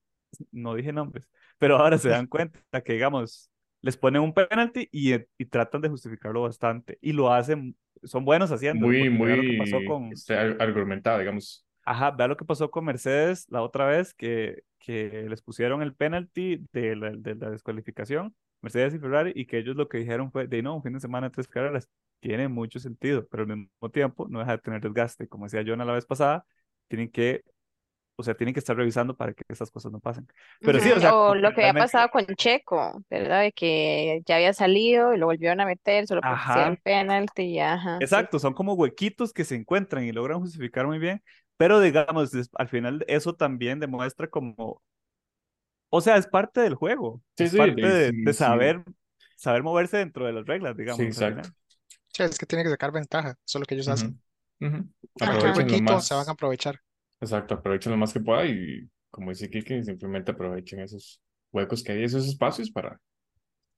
no 0.51 0.75
dije 0.75 0.91
nombres, 0.93 1.29
pero 1.57 1.77
ahora 1.77 1.97
se 1.97 2.09
dan 2.09 2.27
cuenta 2.27 2.59
que, 2.83 2.93
digamos, 2.93 3.51
les 3.81 3.97
ponen 3.97 4.21
un 4.21 4.33
penalti 4.33 4.89
y, 4.91 5.13
y 5.37 5.45
tratan 5.45 5.81
de 5.81 5.89
justificarlo 5.89 6.43
bastante. 6.43 6.97
Y 7.01 7.13
lo 7.13 7.31
hacen, 7.33 7.77
son 8.03 8.25
buenos 8.25 8.51
haciéndolo, 8.51 8.93
Muy, 8.93 9.09
vea 9.11 9.35
lo 9.35 9.45
que 9.45 9.53
pasó 9.53 9.83
muy 9.83 9.83
con, 9.83 10.21
este, 10.21 10.35
ar- 10.35 10.57
argumentado, 10.61 11.19
digamos. 11.19 11.65
ajá, 11.83 12.11
vea 12.11 12.27
lo 12.27 12.37
que 12.37 12.45
pasó 12.45 12.69
con 12.71 12.85
Mercedes 12.85 13.45
la 13.49 13.61
otra 13.61 13.85
vez, 13.87 14.13
que, 14.13 14.63
que 14.79 15.25
les 15.29 15.41
pusieron 15.41 15.81
el 15.81 15.95
penalti 15.95 16.65
de 16.73 16.95
la, 16.95 17.11
de 17.11 17.35
la 17.35 17.49
descalificación, 17.49 18.35
Mercedes 18.61 18.93
y 18.95 18.99
Ferrari, 18.99 19.31
y 19.35 19.45
que 19.45 19.59
ellos 19.59 19.75
lo 19.75 19.87
que 19.87 19.99
dijeron 19.99 20.31
fue, 20.31 20.47
de 20.47 20.61
no, 20.61 20.75
un 20.75 20.83
fin 20.83 20.93
de 20.93 20.99
semana, 20.99 21.31
tres 21.31 21.47
carreras, 21.47 21.89
tiene 22.19 22.47
mucho 22.47 22.79
sentido, 22.79 23.27
pero 23.29 23.43
al 23.43 23.49
mismo 23.57 23.91
tiempo 23.91 24.27
no 24.29 24.39
deja 24.39 24.53
de 24.53 24.57
tener 24.59 24.81
desgaste. 24.81 25.27
Como 25.27 25.45
decía 25.45 25.63
Jonah 25.65 25.85
la 25.85 25.93
vez 25.93 26.05
pasada, 26.05 26.45
tienen 26.87 27.11
que 27.11 27.43
o 28.17 28.23
sea, 28.23 28.35
tienen 28.35 28.53
que 28.53 28.59
estar 28.61 28.75
revisando 28.77 29.15
para 29.17 29.33
que 29.33 29.43
esas 29.49 29.71
cosas 29.71 29.91
no 29.91 29.99
pasen. 29.99 30.27
Pero 30.63 30.79
sí, 30.79 30.91
o 30.91 30.99
sea, 30.99 31.13
O 31.25 31.35
como 31.35 31.37
que 31.39 31.43
lo 31.43 31.51
que 31.53 31.61
había 31.61 31.73
pasado 31.73 32.09
con 32.09 32.25
Checo, 32.35 33.01
¿verdad? 33.09 33.41
De 33.41 33.51
que 33.51 34.21
ya 34.25 34.35
había 34.35 34.53
salido 34.53 35.13
y 35.13 35.17
lo 35.17 35.27
volvieron 35.27 35.61
a 35.61 35.65
meter 35.65 36.07
solo 36.07 36.23
porque 36.23 36.45
hacía 36.45 36.67
el 36.67 36.77
penalti 36.77 37.43
y 37.43 37.59
ajá, 37.59 38.03
sí. 38.05 38.27
exacto, 38.27 38.39
son 38.39 38.53
como 38.53 38.73
huequitos 38.73 39.33
que 39.33 39.45
se 39.45 39.55
encuentran 39.55 40.03
y 40.03 40.11
logran 40.11 40.39
justificar 40.39 40.87
muy 40.87 40.99
bien, 40.99 41.23
pero 41.57 41.79
digamos, 41.79 42.31
al 42.53 42.67
final 42.69 43.03
eso 43.07 43.35
también 43.35 43.79
demuestra 43.79 44.29
como, 44.29 44.81
o 45.89 46.01
sea, 46.01 46.17
es 46.17 46.27
parte 46.27 46.61
del 46.61 46.75
juego, 46.75 47.21
Sí, 47.37 47.47
es 47.47 47.53
sí, 47.53 47.57
parte 47.57 47.87
de- 47.87 47.87
de, 47.87 48.13
sí, 48.13 48.13
de 48.21 48.33
sí, 48.33 48.33
saber, 48.33 48.83
saber 49.35 49.63
moverse 49.63 49.97
dentro 49.97 50.25
de 50.25 50.33
las 50.33 50.45
reglas, 50.45 50.75
digamos, 50.77 51.07
exacto. 51.07 51.49
final. 51.49 51.53
Sí, 52.17 52.23
es 52.23 52.37
que 52.37 52.45
tiene 52.45 52.63
que 52.65 52.69
sacar 52.71 52.91
ventaja, 52.91 53.29
eso 53.45 53.57
es 53.57 53.59
lo 53.61 53.65
que 53.65 53.75
ellos 53.75 53.87
Ujú, 53.87 53.87
hacen. 53.87 54.13
ujú. 54.61 54.79
Cualquier 55.13 55.51
Ajá. 55.51 55.53
Aprovechen 55.53 55.69
lo 55.71 55.79
huequito 55.79 55.99
se 55.99 56.13
van 56.13 56.27
a 56.29 56.31
más, 56.31 56.33
aprovechar. 56.33 56.81
exacto, 57.21 57.55
aprovechen 57.55 57.91
lo 57.93 57.97
más 57.99 58.13
que 58.13 58.21
pueda 58.21 58.45
y, 58.45 58.89
como 59.11 59.31
dice 59.31 59.49
Kike, 59.49 59.83
simplemente 59.83 60.31
aprovechen 60.31 60.81
esos 60.81 61.21
huecos 61.51 61.83
que 61.83 61.93
hay, 61.93 62.03
esos 62.05 62.27
espacios 62.27 62.71
para... 62.71 62.99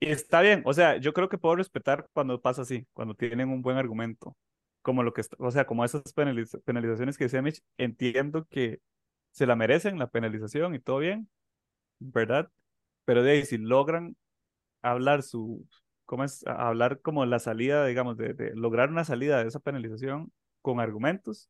Y 0.00 0.08
está 0.10 0.40
bien, 0.40 0.62
o 0.64 0.72
sea, 0.72 0.96
yo 0.96 1.12
creo 1.12 1.28
que 1.28 1.36
puedo 1.38 1.56
respetar 1.56 2.08
cuando 2.14 2.40
pasa 2.40 2.62
así, 2.62 2.86
cuando 2.94 3.14
tienen 3.14 3.50
un 3.50 3.60
buen 3.62 3.76
argumento, 3.76 4.36
como 4.82 5.02
lo 5.02 5.12
que, 5.12 5.20
está- 5.20 5.36
o 5.38 5.50
sea, 5.50 5.66
como 5.66 5.84
esas 5.84 6.02
penaliz- 6.14 6.60
penalizaciones 6.64 7.18
que 7.18 7.24
decía 7.24 7.42
Mitch, 7.42 7.60
entiendo 7.76 8.46
que 8.48 8.80
se 9.32 9.46
la 9.46 9.56
merecen 9.56 9.98
la 9.98 10.08
penalización 10.08 10.74
y 10.74 10.80
todo 10.80 10.98
bien, 10.98 11.28
¿verdad? 12.00 12.50
Pero 13.06 13.22
de 13.24 13.32
ahí, 13.32 13.46
si 13.46 13.58
logran 13.58 14.16
hablar 14.82 15.22
su, 15.24 15.66
¿cómo 16.10 16.24
es? 16.24 16.44
A- 16.46 16.66
Hablar 16.68 17.00
como 17.02 17.24
la 17.24 17.38
salida, 17.38 17.86
digamos, 17.86 18.16
de, 18.16 18.34
de 18.34 18.52
lograr 18.56 18.90
una 18.90 19.04
salida 19.04 19.40
de 19.40 19.46
esa 19.48 19.60
penalización 19.60 20.32
con 20.60 20.80
argumentos, 20.80 21.48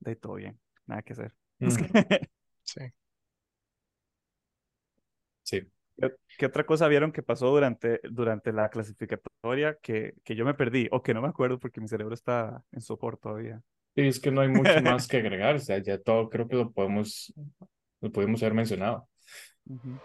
de 0.00 0.16
todo 0.16 0.36
bien, 0.36 0.58
nada 0.86 1.02
que 1.02 1.12
hacer. 1.12 1.34
Ujú, 1.60 1.84
Sí. 2.64 2.80
Sí. 5.42 5.60
¿Qué, 5.98 6.14
qué 6.38 6.46
otra 6.46 6.64
cosa 6.64 6.88
vieron 6.88 7.12
que 7.12 7.22
pasó 7.22 7.48
durante, 7.48 8.00
durante 8.10 8.52
la 8.52 8.70
clasificatoria 8.70 9.76
que, 9.82 10.14
que 10.24 10.36
yo 10.36 10.46
me 10.46 10.54
perdí 10.54 10.88
o 10.90 11.02
que 11.02 11.12
no 11.12 11.20
me 11.20 11.28
acuerdo 11.28 11.58
porque 11.58 11.80
mi 11.82 11.88
cerebro 11.88 12.14
está 12.14 12.64
en 12.72 12.80
sopor 12.80 13.18
todavía? 13.18 13.60
Sí, 13.94 14.06
es 14.06 14.20
que 14.20 14.30
no 14.30 14.40
hay 14.40 14.48
mucho 14.48 14.80
más 14.80 15.06
que 15.06 15.16
agregar, 15.18 15.56
o 15.56 15.58
sea, 15.58 15.78
ya 15.78 15.98
todo 16.00 16.30
creo 16.30 16.48
que 16.48 16.56
lo 16.56 16.70
podemos, 16.72 17.34
lo 18.00 18.10
pudimos 18.12 18.42
haber 18.42 18.54
mencionado. 18.54 19.08
Ujú. 19.66 20.00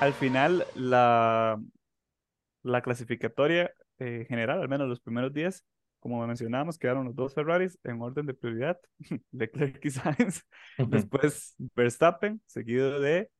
Al 0.00 0.12
final, 0.12 0.66
la, 0.74 1.60
la 2.62 2.82
clasificatoria 2.82 3.72
eh, 3.98 4.26
general, 4.28 4.60
al 4.60 4.68
menos 4.68 4.88
los 4.88 5.00
primeros 5.00 5.32
días, 5.32 5.64
como 6.00 6.26
mencionábamos, 6.26 6.78
quedaron 6.78 7.06
los 7.06 7.14
dos 7.14 7.34
Ferraris 7.34 7.78
en 7.84 8.02
orden 8.02 8.26
de 8.26 8.34
prioridad, 8.34 8.78
Leclerc 9.32 9.82
y 9.84 9.90
Sainz. 9.90 10.42
Después 10.76 11.54
Verstappen, 11.74 12.42
seguido 12.44 13.00
de 13.00 13.30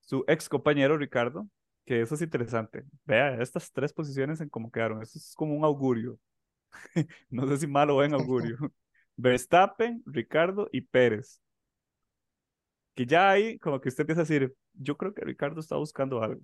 su 0.00 0.24
ex 0.28 0.48
compañero 0.48 0.98
Ricardo, 0.98 1.48
que 1.86 2.02
eso 2.02 2.14
es 2.14 2.22
interesante. 2.22 2.84
Vea, 3.04 3.40
estas 3.40 3.72
tres 3.72 3.92
posiciones 3.92 4.40
en 4.40 4.48
cómo 4.48 4.70
quedaron. 4.70 5.02
Eso 5.02 5.18
es 5.18 5.34
como 5.34 5.54
un 5.54 5.64
augurio. 5.64 6.18
no 7.30 7.46
sé 7.48 7.58
si 7.58 7.66
malo 7.66 7.94
o 7.94 7.96
buen 7.96 8.12
augurio. 8.12 8.56
Verstappen, 9.16 10.02
Ricardo 10.04 10.68
y 10.72 10.82
Pérez. 10.82 11.40
Que 12.94 13.06
ya 13.06 13.30
ahí, 13.30 13.58
como 13.58 13.80
que 13.80 13.88
usted 13.88 14.02
empieza 14.02 14.20
a 14.20 14.24
decir, 14.24 14.54
yo 14.74 14.96
creo 14.96 15.14
que 15.14 15.24
Ricardo 15.24 15.60
está 15.60 15.76
buscando 15.76 16.22
algo. 16.22 16.40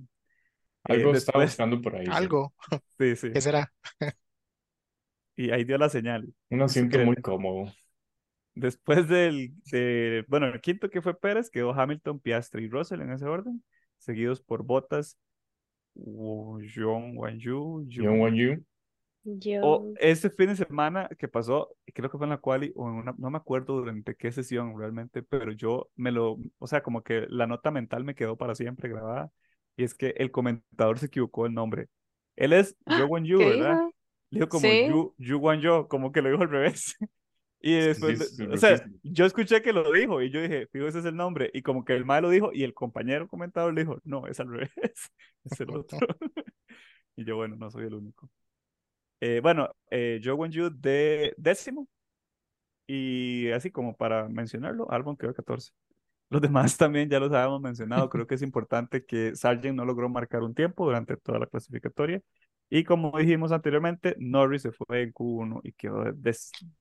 Eh, 0.89 0.95
Algo 0.95 1.13
después- 1.13 1.51
buscando 1.51 1.81
por 1.83 1.97
ahí. 1.97 2.07
Algo, 2.11 2.55
Sí, 2.99 3.17
sí. 3.17 3.31
¿qué 3.33 3.41
será? 3.41 3.73
Y 5.37 5.53
ahí 5.53 5.63
dio 5.63 5.79
la 5.79 5.89
señal. 5.89 6.27
Un 6.51 6.63
asiento 6.63 6.99
que- 6.99 7.05
muy 7.05 7.17
cómodo. 7.17 7.73
Después 8.55 9.07
del, 9.07 9.53
de, 9.71 10.25
bueno, 10.27 10.47
el 10.47 10.61
quinto 10.61 10.91
que 10.91 11.01
fue 11.01 11.17
Pérez, 11.17 11.49
quedó 11.49 11.73
Hamilton, 11.73 12.19
Piastri 12.19 12.65
y 12.65 12.69
Russell 12.69 13.03
en 13.03 13.13
ese 13.13 13.25
orden, 13.27 13.63
seguidos 13.99 14.41
por 14.43 14.65
Bottas, 14.65 15.17
John 15.95 17.13
Wan 17.17 17.39
Yu. 17.39 17.87
Yo, 19.25 19.61
O 19.63 19.95
este 20.01 20.31
fin 20.31 20.49
de 20.49 20.57
semana 20.57 21.09
que 21.19 21.29
pasó, 21.29 21.77
creo 21.95 22.11
que 22.11 22.17
fue 22.17 22.27
en 22.27 22.31
la 22.31 22.39
quali 22.39 22.73
o 22.77 22.89
en 22.89 22.95
una, 22.97 23.15
no 23.19 23.31
me 23.31 23.37
acuerdo 23.39 23.77
durante 23.77 24.15
qué 24.15 24.33
sesión 24.33 24.79
realmente, 24.79 25.23
pero 25.23 25.53
yo 25.53 25.91
me 25.97 26.13
lo, 26.13 26.39
o 26.59 26.67
sea, 26.67 26.83
como 26.83 27.03
que 27.03 27.27
la 27.29 27.47
nota 27.47 27.71
mental 27.71 28.05
me 28.05 28.15
quedó 28.15 28.37
para 28.37 28.55
siempre 28.55 28.89
grabada, 28.89 29.31
y 29.77 29.85
es 29.85 29.95
que 29.95 30.15
el 30.17 30.31
comentador 30.31 30.99
se 30.99 31.07
equivocó 31.07 31.47
el 31.47 31.55
nombre. 31.55 31.89
Él 32.37 32.53
es 32.53 32.77
Yo 32.87 33.07
Wan 33.09 33.25
Yu, 33.25 33.39
¿qué 33.39 33.45
¿verdad? 33.45 33.75
dijo? 33.75 33.95
Le 34.31 34.39
dijo 34.41 34.49
como 34.49 34.61
Sí. 34.61 34.87
Yu, 34.89 35.15
Yu 35.19 35.39
Wan 35.39 35.61
Yo, 35.61 35.89
como 35.89 36.13
que 36.13 36.23
lo 36.23 36.31
dijo 36.31 36.43
al 36.43 36.51
revés. 36.51 36.97
Y 37.61 37.75
después, 37.75 38.37
sí, 38.37 38.47
o 38.47 38.57
sea, 38.57 38.81
yo 39.03 39.25
escuché 39.27 39.63
que 39.63 39.73
lo 39.73 39.91
dijo 39.91 40.23
y 40.23 40.31
yo 40.31 40.41
dije, 40.41 40.69
fijo, 40.69 40.87
ese 40.87 41.01
es 41.01 41.05
el 41.07 41.17
nombre. 41.17 41.51
Y 41.53 41.63
como 41.63 41.85
que 41.85 41.95
el 41.95 42.05
mae 42.05 42.21
lo 42.21 42.31
dijo 42.31 42.53
y 42.53 42.63
el 42.63 42.73
compañero 42.73 43.27
comentador 43.27 43.75
le 43.75 43.81
dijo, 43.81 43.99
no, 44.05 44.29
es 44.29 44.39
al 44.39 44.49
revés, 44.49 44.71
es 45.45 45.61
el 45.61 45.71
otro. 45.71 45.99
Y 47.17 47.25
yo, 47.25 47.35
bueno, 47.35 47.57
no 47.57 47.69
soy 47.69 47.85
el 47.87 47.95
único. 47.95 48.31
Eh, 49.21 49.41
bueno, 49.43 49.69
eh, 49.91 50.21
Joe 50.23 50.35
Wan-Yu 50.35 50.71
de 50.71 51.35
décimo. 51.37 51.89
Y 52.87 53.51
así 53.51 53.71
como 53.71 53.97
para 53.97 54.29
mencionarlo, 54.29 54.91
Albon 54.91 55.17
quedó 55.17 55.35
14. 55.35 55.73
Los 56.31 56.43
demás 56.43 56.77
también 56.79 57.09
ya 57.09 57.21
los 57.21 57.33
habíamos 57.33 57.61
mencionado. 57.61 58.09
Creo 58.09 58.27
que 58.27 58.35
es 58.37 58.43
importante 58.43 59.05
que 59.05 59.35
Sargent 59.35 59.77
no 59.77 59.85
logró 59.85 60.09
marcar 60.09 60.43
un 60.43 60.55
tiempo 60.55 60.85
durante 60.85 61.17
toda 61.17 61.39
la 61.39 61.47
clasificatoria. 61.47 62.21
Y 62.71 62.85
como 62.85 63.17
dijimos 63.17 63.51
anteriormente, 63.51 64.15
Norris 64.19 64.63
se 64.63 64.73
fue 64.73 65.03
en 65.03 65.13
Q1 65.13 65.61
y 65.63 65.73
quedó 65.73 66.05
de 66.05 66.37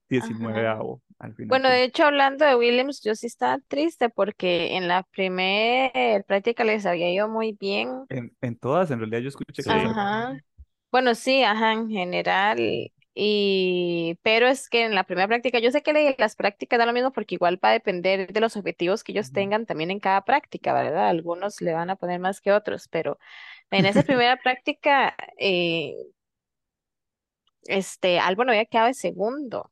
19 0.09 0.67
al 0.67 1.33
final. 1.33 1.47
Bueno, 1.47 1.69
de 1.69 1.85
hecho, 1.85 2.03
hablando 2.03 2.43
de 2.43 2.55
Williams, 2.57 3.01
yo 3.01 3.15
sí 3.15 3.27
estaba 3.27 3.57
triste 3.69 4.09
porque 4.09 4.75
en 4.75 4.89
la 4.89 5.03
primera 5.03 6.21
práctica 6.27 6.65
les 6.65 6.85
había 6.85 7.09
ido 7.09 7.29
muy 7.29 7.53
bien. 7.53 8.03
En, 8.09 8.35
en 8.41 8.57
todas, 8.57 8.91
en 8.91 8.99
realidad 8.99 9.19
yo 9.19 9.29
escuché 9.29 9.63
que 9.63 9.69
Ajá. 9.69 10.37
Bueno, 10.91 11.15
sí, 11.15 11.43
ajá, 11.43 11.73
en 11.73 11.89
general. 11.89 12.91
Y, 13.19 14.19
pero 14.21 14.47
es 14.47 14.69
que 14.69 14.85
en 14.85 14.93
la 14.95 15.03
primera 15.03 15.27
práctica, 15.27 15.59
yo 15.59 15.71
sé 15.71 15.81
que 15.81 15.91
le- 15.93 16.15
las 16.19 16.35
prácticas 16.35 16.77
da 16.79 16.85
lo 16.85 16.93
mismo 16.93 17.11
porque 17.11 17.35
igual 17.35 17.59
va 17.63 17.69
a 17.69 17.71
depender 17.73 18.31
de 18.31 18.39
los 18.39 18.55
objetivos 18.55 19.03
que 19.03 19.11
ellos 19.11 19.31
tengan 19.31 19.65
también 19.65 19.89
en 19.91 19.99
cada 19.99 20.23
práctica, 20.23 20.73
¿verdad? 20.73 21.09
Algunos 21.09 21.59
le 21.61 21.73
van 21.73 21.89
a 21.89 21.95
poner 21.95 22.19
más 22.19 22.41
que 22.41 22.51
otros, 22.53 22.87
pero 22.89 23.17
en 23.71 23.85
esa 23.85 24.03
primera 24.03 24.37
práctica, 24.43 25.15
eh, 25.39 25.95
este, 27.67 28.19
Albon 28.19 28.49
había 28.49 28.65
quedado 28.65 28.87
de 28.87 28.93
segundo. 28.95 29.71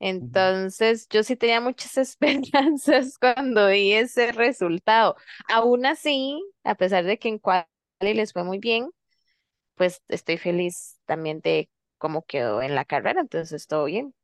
Entonces, 0.00 1.08
yo 1.08 1.22
sí 1.22 1.36
tenía 1.36 1.60
muchas 1.60 1.96
esperanzas 1.98 3.18
cuando 3.18 3.68
vi 3.68 3.92
ese 3.94 4.32
resultado. 4.32 5.16
Aún 5.48 5.86
así, 5.86 6.40
a 6.64 6.74
pesar 6.76 7.04
de 7.04 7.18
que 7.18 7.28
en 7.28 7.38
quali 7.38 7.66
les 8.00 8.32
fue 8.32 8.44
muy 8.44 8.58
bien, 8.58 8.90
pues 9.78 10.02
estoy 10.08 10.38
feliz 10.38 11.00
también 11.06 11.40
de 11.40 11.70
cómo 11.98 12.24
quedó 12.26 12.62
en 12.62 12.74
la 12.74 12.84
carrera, 12.84 13.22
entonces 13.22 13.66
todo 13.66 13.86
bien. 13.86 14.14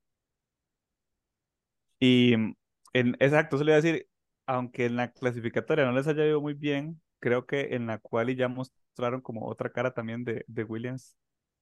Y 2.01 2.37
mm, 2.37 2.55
en, 2.95 3.17
exacto, 3.21 3.57
eso 3.57 3.65
le 3.65 3.73
iba 3.73 3.79
a 3.79 3.83
decir, 3.83 4.09
aunque 4.47 4.87
en 4.87 4.97
la 4.97 5.13
clasificatoria 5.13 5.85
no 5.87 5.93
les 5.93 6.07
haya 6.07 6.27
ido 6.27 6.41
muy 6.41 6.55
bien, 6.55 7.01
creo 7.21 7.47
que 7.47 7.75
en 7.75 7.87
la 7.87 7.99
cual 7.99 8.35
ya 8.37 8.49
mostraron 8.49 9.21
como 9.23 9.47
otra 9.49 9.71
cara 9.73 9.95
también 9.95 10.25
de, 10.25 10.45
de 10.49 10.65
Williams. 10.65 11.17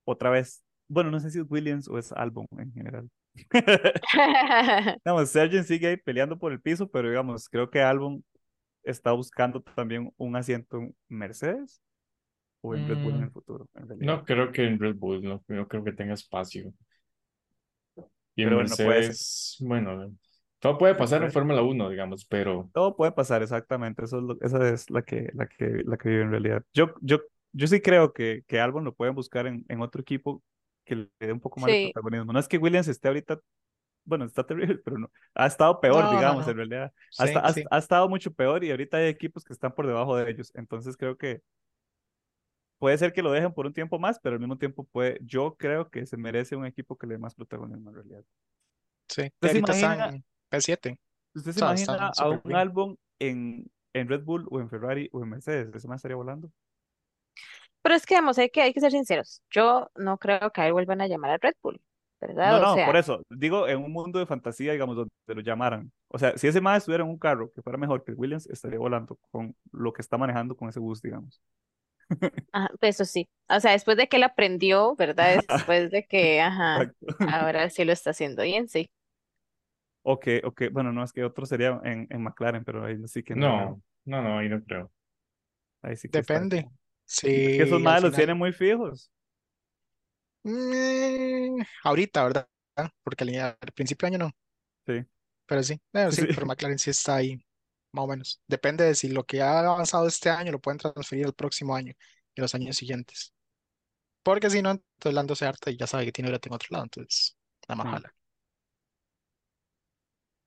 Otra 0.05 0.31
vez, 0.31 0.64
bueno, 0.88 1.11
no 1.11 1.20
sé 1.20 1.31
si 1.31 1.38
es 1.40 1.46
Williams 1.48 1.88
o 1.88 1.98
es 1.98 2.12
Albon 2.12 2.46
en 2.59 2.72
general. 2.72 3.11
Digamos, 5.05 5.31
Sargent 5.31 5.66
sigue 5.66 5.88
ahí 5.88 5.96
peleando 5.96 6.38
por 6.38 6.52
el 6.52 6.61
piso, 6.61 6.90
pero 6.90 7.09
digamos, 7.09 7.48
creo 7.48 7.70
que 7.70 7.81
Albon 7.83 8.24
está 8.85 9.12
buscando 9.12 9.62
también 9.62 10.12
un 10.16 10.37
asiento 10.37 10.78
en 10.78 10.96
Mercedes 11.09 11.81
o 12.62 12.75
en 12.75 12.87
Red 12.87 13.01
Bull 13.01 13.16
en 13.16 13.22
el 13.25 13.29
Mm, 13.29 13.33
futuro, 13.33 13.68
en. 13.75 13.88
No 14.01 14.25
creo 14.25 14.53
que 14.53 14.66
en 14.66 14.79
Red 14.81 14.96
Bull, 14.96 15.22
no, 15.22 15.42
no 15.48 15.68
creo 15.68 15.85
que 15.85 15.92
tenga 15.92 16.14
espacio. 16.14 16.72
Y 18.35 18.42
en 18.42 18.48
Pero 18.48 18.57
bueno, 18.57 18.81
puede 18.81 19.03
ser. 19.03 19.18
Mercedes, 19.18 19.57
bueno, 19.61 20.14
todo 20.59 20.79
puede 20.79 20.94
pasar 20.94 21.22
en. 21.22 21.33
Fórmula 21.33 21.62
1, 21.62 21.88
digamos, 21.90 22.25
pero 22.27 22.70
Todo 22.72 22.96
puede 22.96 23.12
pasar, 23.12 23.42
exactamente. 23.42 24.05
Eso 24.05 24.18
es 24.18 24.25
lo- 24.25 24.38
esa 24.40 24.68
es 24.70 24.88
la 24.90 25.03
que, 25.03 25.31
la 25.35 25.46
que, 25.46 25.83
la 25.85 25.96
que 25.98 26.09
vive 26.09 26.22
en 26.22 26.31
realidad. 26.31 26.64
Yo, 26.72 26.94
yo, 27.03 27.20
yo 27.53 27.66
sí 27.66 27.81
creo 27.81 28.12
que, 28.12 28.44
que 28.46 28.61
Albon 28.61 28.85
lo 28.85 28.94
pueden 28.94 29.14
buscar 29.14 29.46
en, 29.46 29.64
en 29.68 29.81
otro 29.83 30.01
equipo 30.01 30.42
que 30.85 30.96
le 30.96 31.11
dé 31.20 31.33
un 31.33 31.40
poco 31.40 31.61
más 31.61 31.70
de 31.70 31.77
Sí, 31.77 31.92
protagonismo. 31.92 32.33
No 32.33 32.38
es 32.38 32.48
que 32.48 32.57
Williams 32.59 32.88
esté 32.88 33.09
ahorita, 33.09 33.40
bueno, 34.05 34.25
está 34.27 34.46
terrible, 34.46 34.79
pero 34.85 34.98
no. 34.98 35.11
Ha 35.35 35.46
estado 35.46 35.81
peor, 35.81 36.09
No, 36.09 36.22
no, 36.22 36.35
digamos, 36.35 36.46
no. 36.46 36.48
en 36.48 36.57
realidad. 36.59 36.92
Ha, 37.18 37.25
Sí, 37.25 37.31
ha- 37.35 37.55
sí. 37.55 37.70
ha 37.70 37.79
estado 37.79 38.09
mucho 38.09 38.33
peor 38.35 38.64
y 38.64 38.70
ahorita 38.72 38.98
hay 38.98 39.09
equipos 39.09 39.44
que 39.44 39.53
están 39.55 39.75
por 39.75 39.87
debajo 39.87 40.16
de 40.16 40.31
ellos. 40.31 40.53
Entonces 40.57 40.96
creo 40.96 41.16
que 41.18 41.42
puede 42.82 42.98
ser 42.98 43.12
que 43.12 43.22
lo 43.22 43.30
dejen 43.30 43.54
por 43.54 43.66
un 43.66 43.72
tiempo 43.72 44.00
más, 44.00 44.18
pero 44.18 44.34
al 44.34 44.40
mismo 44.40 44.58
tiempo 44.58 44.82
puede, 44.82 45.20
yo 45.22 45.54
creo 45.56 45.88
que 45.88 46.04
se 46.04 46.16
merece 46.16 46.56
un 46.56 46.66
equipo 46.66 46.98
que 46.98 47.06
le 47.06 47.14
dé 47.14 47.18
más 47.20 47.32
protagonismo 47.36 47.90
en 47.90 47.94
realidad. 47.94 48.24
Sí, 49.08 49.30
¿Usted 49.40 49.48
se 49.50 49.58
ahorita 49.58 49.72
imagina, 49.78 49.94
están 49.94 50.24
P7. 50.50 50.98
usted 51.34 51.52
se 51.52 51.60
O 51.60 51.76
sea, 51.76 51.76
imagina 51.76 52.10
a 52.18 52.28
un 52.30 52.42
bien. 52.44 52.58
Albon 52.58 52.98
en, 53.20 53.70
en 53.92 54.08
Red 54.08 54.24
Bull 54.24 54.48
o 54.50 54.60
en 54.60 54.68
Ferrari 54.68 55.08
o 55.12 55.22
en 55.22 55.28
Mercedes? 55.30 55.74
¿Ese 55.74 55.86
más 55.88 55.98
estaría 55.98 56.16
volando? 56.16 56.50
pero 57.82 57.94
es 57.94 58.06
que, 58.06 58.14
vamos, 58.14 58.38
hay 58.38 58.50
que, 58.50 58.62
hay 58.62 58.72
que 58.72 58.80
ser 58.80 58.92
sinceros. 58.92 59.42
Yo 59.50 59.90
no 59.96 60.18
creo 60.18 60.50
que 60.52 60.60
a 60.60 60.66
él 60.66 60.72
vuelvan 60.72 61.00
a 61.00 61.08
llamar 61.08 61.32
a 61.32 61.38
Red 61.38 61.54
Bull, 61.62 61.80
No, 62.20 62.28
¿verdad? 62.28 62.58
O 62.62 62.66
no, 62.76 62.84
por 62.84 62.94
sea, 62.94 63.00
eso. 63.00 63.22
Digo, 63.30 63.68
en 63.68 63.78
un 63.78 63.92
mundo 63.92 64.18
de 64.18 64.26
fantasía, 64.26 64.72
digamos, 64.72 64.96
donde 64.96 65.10
lo 65.28 65.40
llamaran. 65.40 65.92
O 66.08 66.18
sea, 66.18 66.36
si 66.38 66.46
ese 66.48 66.60
más 66.60 66.78
estuviera 66.78 67.04
en 67.04 67.10
un 67.10 67.18
carro 67.18 67.50
que 67.52 67.62
fuera 67.62 67.78
mejor 67.78 68.04
que 68.04 68.12
Williams, 68.12 68.46
estaría 68.48 68.78
volando 68.78 69.18
con 69.30 69.56
lo 69.72 69.92
que 69.92 70.02
está 70.02 70.18
manejando 70.18 70.56
con 70.56 70.68
ese 70.68 70.80
bus, 70.80 71.02
digamos. 71.02 71.40
Ajá, 72.52 72.70
pues 72.80 72.96
eso 72.96 73.04
sí. 73.04 73.28
O 73.48 73.60
sea, 73.60 73.72
después 73.72 73.96
de 73.96 74.08
que 74.08 74.16
él 74.16 74.24
aprendió, 74.24 74.94
¿verdad? 74.96 75.40
Después 75.48 75.90
de 75.90 76.06
que, 76.06 76.40
ajá, 76.40 76.88
Exacto. 76.88 77.06
ahora 77.26 77.70
sí 77.70 77.84
lo 77.84 77.92
está 77.92 78.10
haciendo 78.10 78.42
bien, 78.42 78.68
sí. 78.68 78.90
O 80.04 80.14
que, 80.22 80.42
o 80.44 80.52
que, 80.56 80.68
bueno, 80.68 80.92
no, 80.92 81.04
es 81.04 81.12
que 81.12 81.24
otro 81.24 81.46
sería 81.46 81.80
en, 81.84 82.06
en 82.10 82.22
McLaren, 82.22 82.64
pero 82.64 82.84
ahí 82.84 82.96
sí 83.08 83.22
que 83.22 83.36
no 83.36 83.52
no, 83.54 83.82
no, 84.04 84.22
no, 84.22 84.38
ahí 84.38 84.48
no 84.48 84.62
creo. 84.64 84.92
Ahí 85.82 85.96
sí 85.96 86.08
que 86.10 86.20
está. 86.20 86.46
Depende. 86.46 86.68
como- 87.20 87.42
Es 87.46 87.50
que 87.56 87.62
esos 87.64 87.80
más 87.80 88.02
los 88.02 88.14
final. 88.14 88.14
tienen 88.14 88.38
muy 88.38 88.52
fijos. 88.52 89.12
mm, 90.44 91.62
ahorita, 91.84 92.22
¿verdad? 92.24 92.48
Porque 93.02 93.24
al, 93.24 93.56
al 93.60 93.72
principio 93.74 94.08
de 94.08 94.16
año 94.16 94.26
no. 94.26 94.32
Sí, 94.86 95.04
Pero 95.46 95.62
sí, 95.62 95.80
bueno, 95.92 96.10
sí. 96.10 96.22
sí, 96.22 96.26
pero 96.28 96.46
McLaren 96.46 96.78
sí 96.78 96.90
está 96.90 97.16
ahí, 97.16 97.44
más 97.92 98.05
o 98.05 98.09
menos. 98.09 98.40
Depende 98.46 98.85
de 98.85 98.94
si 98.94 99.09
lo 99.09 99.24
que 99.24 99.42
ha 99.42 99.61
avanzado 99.61 100.07
este 100.07 100.31
año 100.31 100.52
lo 100.52 100.61
pueden 100.61 100.78
transferir 100.78 101.26
al 101.26 101.35
próximo 101.35 101.74
año 101.74 101.92
y 102.35 102.40
los 102.40 102.55
años 102.55 102.76
siguientes. 102.76 103.35
Porque 104.22 104.50
si 104.50 104.62
no, 104.62 104.72
entonces 104.72 105.14
Lando 105.14 105.37
se 105.37 105.46
harta 105.46 105.70
y 105.70 105.76
ya 105.78 105.87
sabe 105.87 106.07
que 106.07 106.12
tiene 106.12 106.31
brete 106.31 106.48
en 106.48 106.55
otro 106.55 106.68
lado, 106.72 106.85
entonces 106.85 107.37
nada 107.68 107.76
más 107.85 107.88
Sí. 107.88 107.90
jala. 107.90 108.14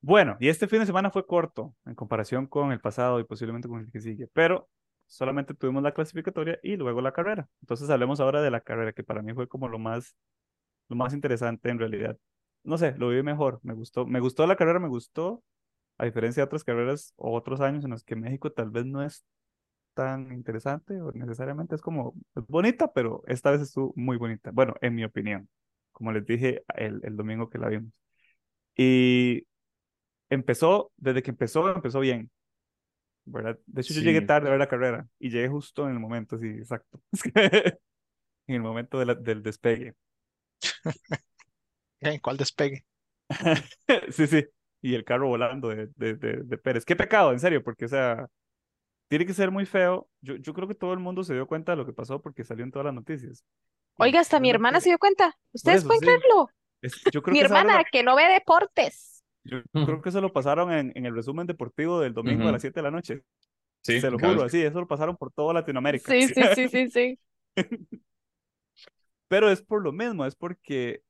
Bueno, 0.02 0.38
y 0.40 0.50
este 0.50 0.68
fin 0.68 0.80
de 0.80 0.86
semana 0.86 1.10
fue 1.10 1.26
corto 1.26 1.76
en 1.86 1.96
comparación 1.96 2.46
con 2.46 2.72
el 2.72 2.80
pasado 2.80 3.20
y 3.20 3.24
posiblemente 3.24 3.68
con 3.68 3.80
el 3.82 3.92
que 3.92 4.00
sigue, 4.02 4.28
pero 4.34 4.70
solamente 5.08 5.56
tuvimos 5.56 5.82
la 5.82 5.94
clasificatoria 5.94 6.60
y 6.62 6.76
luego 6.78 7.02
la 7.02 7.12
carrera. 7.12 7.48
Entonces 7.62 7.90
hablemos 7.90 8.20
ahora 8.20 8.42
de 8.42 8.52
la 8.52 8.62
carrera, 8.62 8.94
que 8.94 9.04
para 9.04 9.24
mí 9.24 9.34
fue 9.34 9.48
como 9.48 9.68
lo 9.68 9.80
más, 9.80 10.16
lo 10.90 10.96
más 10.98 11.14
interesante 11.14 11.70
en 11.70 11.80
realidad. 11.80 12.18
No 12.64 12.78
sé, 12.78 12.96
lo 12.98 13.10
viví 13.10 13.24
mejor, 13.24 13.60
me 13.64 13.74
gustó, 13.76 14.06
me 14.08 14.20
gustó 14.22 14.48
la 14.48 14.56
carrera, 14.58 14.80
me 14.80 14.90
gustó 14.90 15.44
a 15.98 16.06
diferencia 16.06 16.42
de 16.42 16.46
otras 16.46 16.64
carreras 16.64 17.14
o 17.18 17.34
otros 17.36 17.62
años 17.62 17.86
en 17.86 17.92
los 17.92 18.04
que 18.04 18.16
México 18.16 18.52
tal 18.52 18.70
vez 18.72 18.86
no 18.86 19.04
es 19.04 19.26
tan 19.94 20.32
interesante 20.34 21.02
o 21.02 21.12
necesariamente 21.14 21.76
es 21.76 21.82
como 21.82 22.16
es 22.36 22.46
bonita, 22.48 22.94
pero 22.94 23.24
esta 23.28 23.52
vez 23.52 23.62
estuvo 23.62 23.94
muy 23.96 24.18
bonita. 24.18 24.52
Bueno, 24.52 24.76
en 24.82 24.96
mi 24.96 25.04
opinión, 25.06 25.50
como 25.94 26.12
les 26.12 26.26
dije 26.26 26.64
el, 26.76 27.02
el 27.04 27.16
domingo 27.18 27.50
que 27.50 27.60
la 27.60 27.70
vimos. 27.70 27.92
Y 28.78 29.48
empezó, 30.30 30.92
desde 30.98 31.24
que 31.24 31.32
empezó, 31.32 31.70
empezó 31.76 32.00
bien. 32.02 32.32
¿verdad? 33.26 33.60
De 33.66 33.82
hecho, 33.82 33.94
yo 33.94 34.02
llegué 34.02 34.22
Sí. 34.22 34.28
tarde 34.28 34.48
a 34.48 34.52
ver 34.52 34.60
la 34.60 34.68
carrera 34.70 35.08
y 35.20 35.30
llegué 35.30 35.48
justo 35.50 35.86
en 35.88 35.94
el 35.94 36.00
momento, 36.00 36.38
sí, 36.38 36.48
exacto. 36.48 37.02
En 38.48 38.56
el 38.56 38.62
momento 38.64 39.00
de 39.00 39.06
la- 39.08 39.16
del 39.16 39.44
despegue. 39.44 39.96
¿En 42.00 42.20
cuál 42.20 42.38
despegue? 42.38 42.86
Sí, 44.12 44.28
sí. 44.28 44.46
Y 44.86 44.94
el 44.94 45.04
carro 45.04 45.28
volando 45.28 45.70
de, 45.70 45.90
de, 45.96 46.14
de, 46.14 46.44
de 46.44 46.58
Pérez. 46.60 46.86
Qué 46.86 46.96
pecado, 46.96 47.32
en 47.32 47.40
serio, 47.40 47.64
porque, 47.64 47.86
o 47.86 47.88
sea, 47.88 48.28
tiene 49.08 49.26
que 49.26 49.34
ser 49.34 49.50
muy 49.50 49.66
feo. 49.66 50.08
Yo, 50.22 50.36
yo 50.36 50.54
creo 50.54 50.68
que 50.68 50.76
todo 50.76 50.94
el 50.94 51.00
mundo 51.00 51.24
se 51.24 51.34
dio 51.34 51.48
cuenta 51.48 51.72
de 51.72 51.78
lo 51.78 51.88
que 51.88 51.94
pasó 51.94 52.22
porque 52.22 52.44
salió 52.44 52.64
en 52.64 52.70
todas 52.72 52.86
las 52.86 52.94
noticias. 52.94 53.44
Oiga, 53.98 54.20
hasta 54.20 54.40
mi 54.40 54.52
hermana 54.52 54.80
se 54.82 54.90
dio 54.90 55.00
cuenta. 55.00 55.36
¿Ustedes 55.54 55.80
eso, 55.80 55.88
pueden 55.88 56.02
sí. 56.02 56.06
creerlo? 56.06 56.50
es- 56.84 57.02
yo 57.12 57.24
creo 57.24 57.34
Mi 57.34 57.40
que 57.40 57.46
hermana 57.46 57.78
la- 57.78 57.84
que 57.84 58.04
no 58.04 58.16
ve 58.16 58.32
deportes. 58.32 59.24
yo 59.44 59.58
creo 59.98 60.02
que 60.04 60.10
eso 60.10 60.22
lo 60.22 60.32
pasaron 60.32 60.72
en, 60.72 60.92
en 60.94 61.08
el 61.08 61.16
resumen 61.16 61.48
deportivo 61.48 62.00
del 62.00 62.14
domingo 62.14 62.48
a 62.48 62.52
las 62.52 62.62
7 62.62 62.80
de 62.80 62.84
la 62.84 62.92
noche. 62.92 63.24
Sí, 63.82 64.00
Se 64.00 64.12
lo 64.12 64.20
juro, 64.20 64.44
así, 64.44 64.62
eso 64.62 64.80
lo 64.80 64.88
pasaron 64.88 65.18
por 65.18 65.32
toda 65.32 65.52
Latinoamérica. 65.56 66.12
Sí, 66.12 66.28
sí, 66.28 66.44
sí, 66.54 66.68
sí, 66.70 66.90
sí. 66.92 67.20
Pero 69.30 69.50
es 69.50 69.64
por 69.64 69.82
lo 69.82 69.92
mismo, 69.92 70.26
es 70.28 70.36
porque 70.36 71.02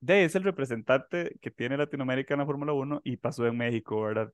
de 0.00 0.24
es 0.24 0.34
el 0.34 0.44
representante 0.44 1.36
que 1.40 1.50
tiene 1.50 1.76
Latinoamérica 1.76 2.34
en 2.34 2.40
la 2.40 2.46
Fórmula 2.46 2.72
1 2.72 3.00
y 3.04 3.16
pasó 3.16 3.46
en 3.46 3.56
México, 3.56 4.02
¿verdad? 4.02 4.32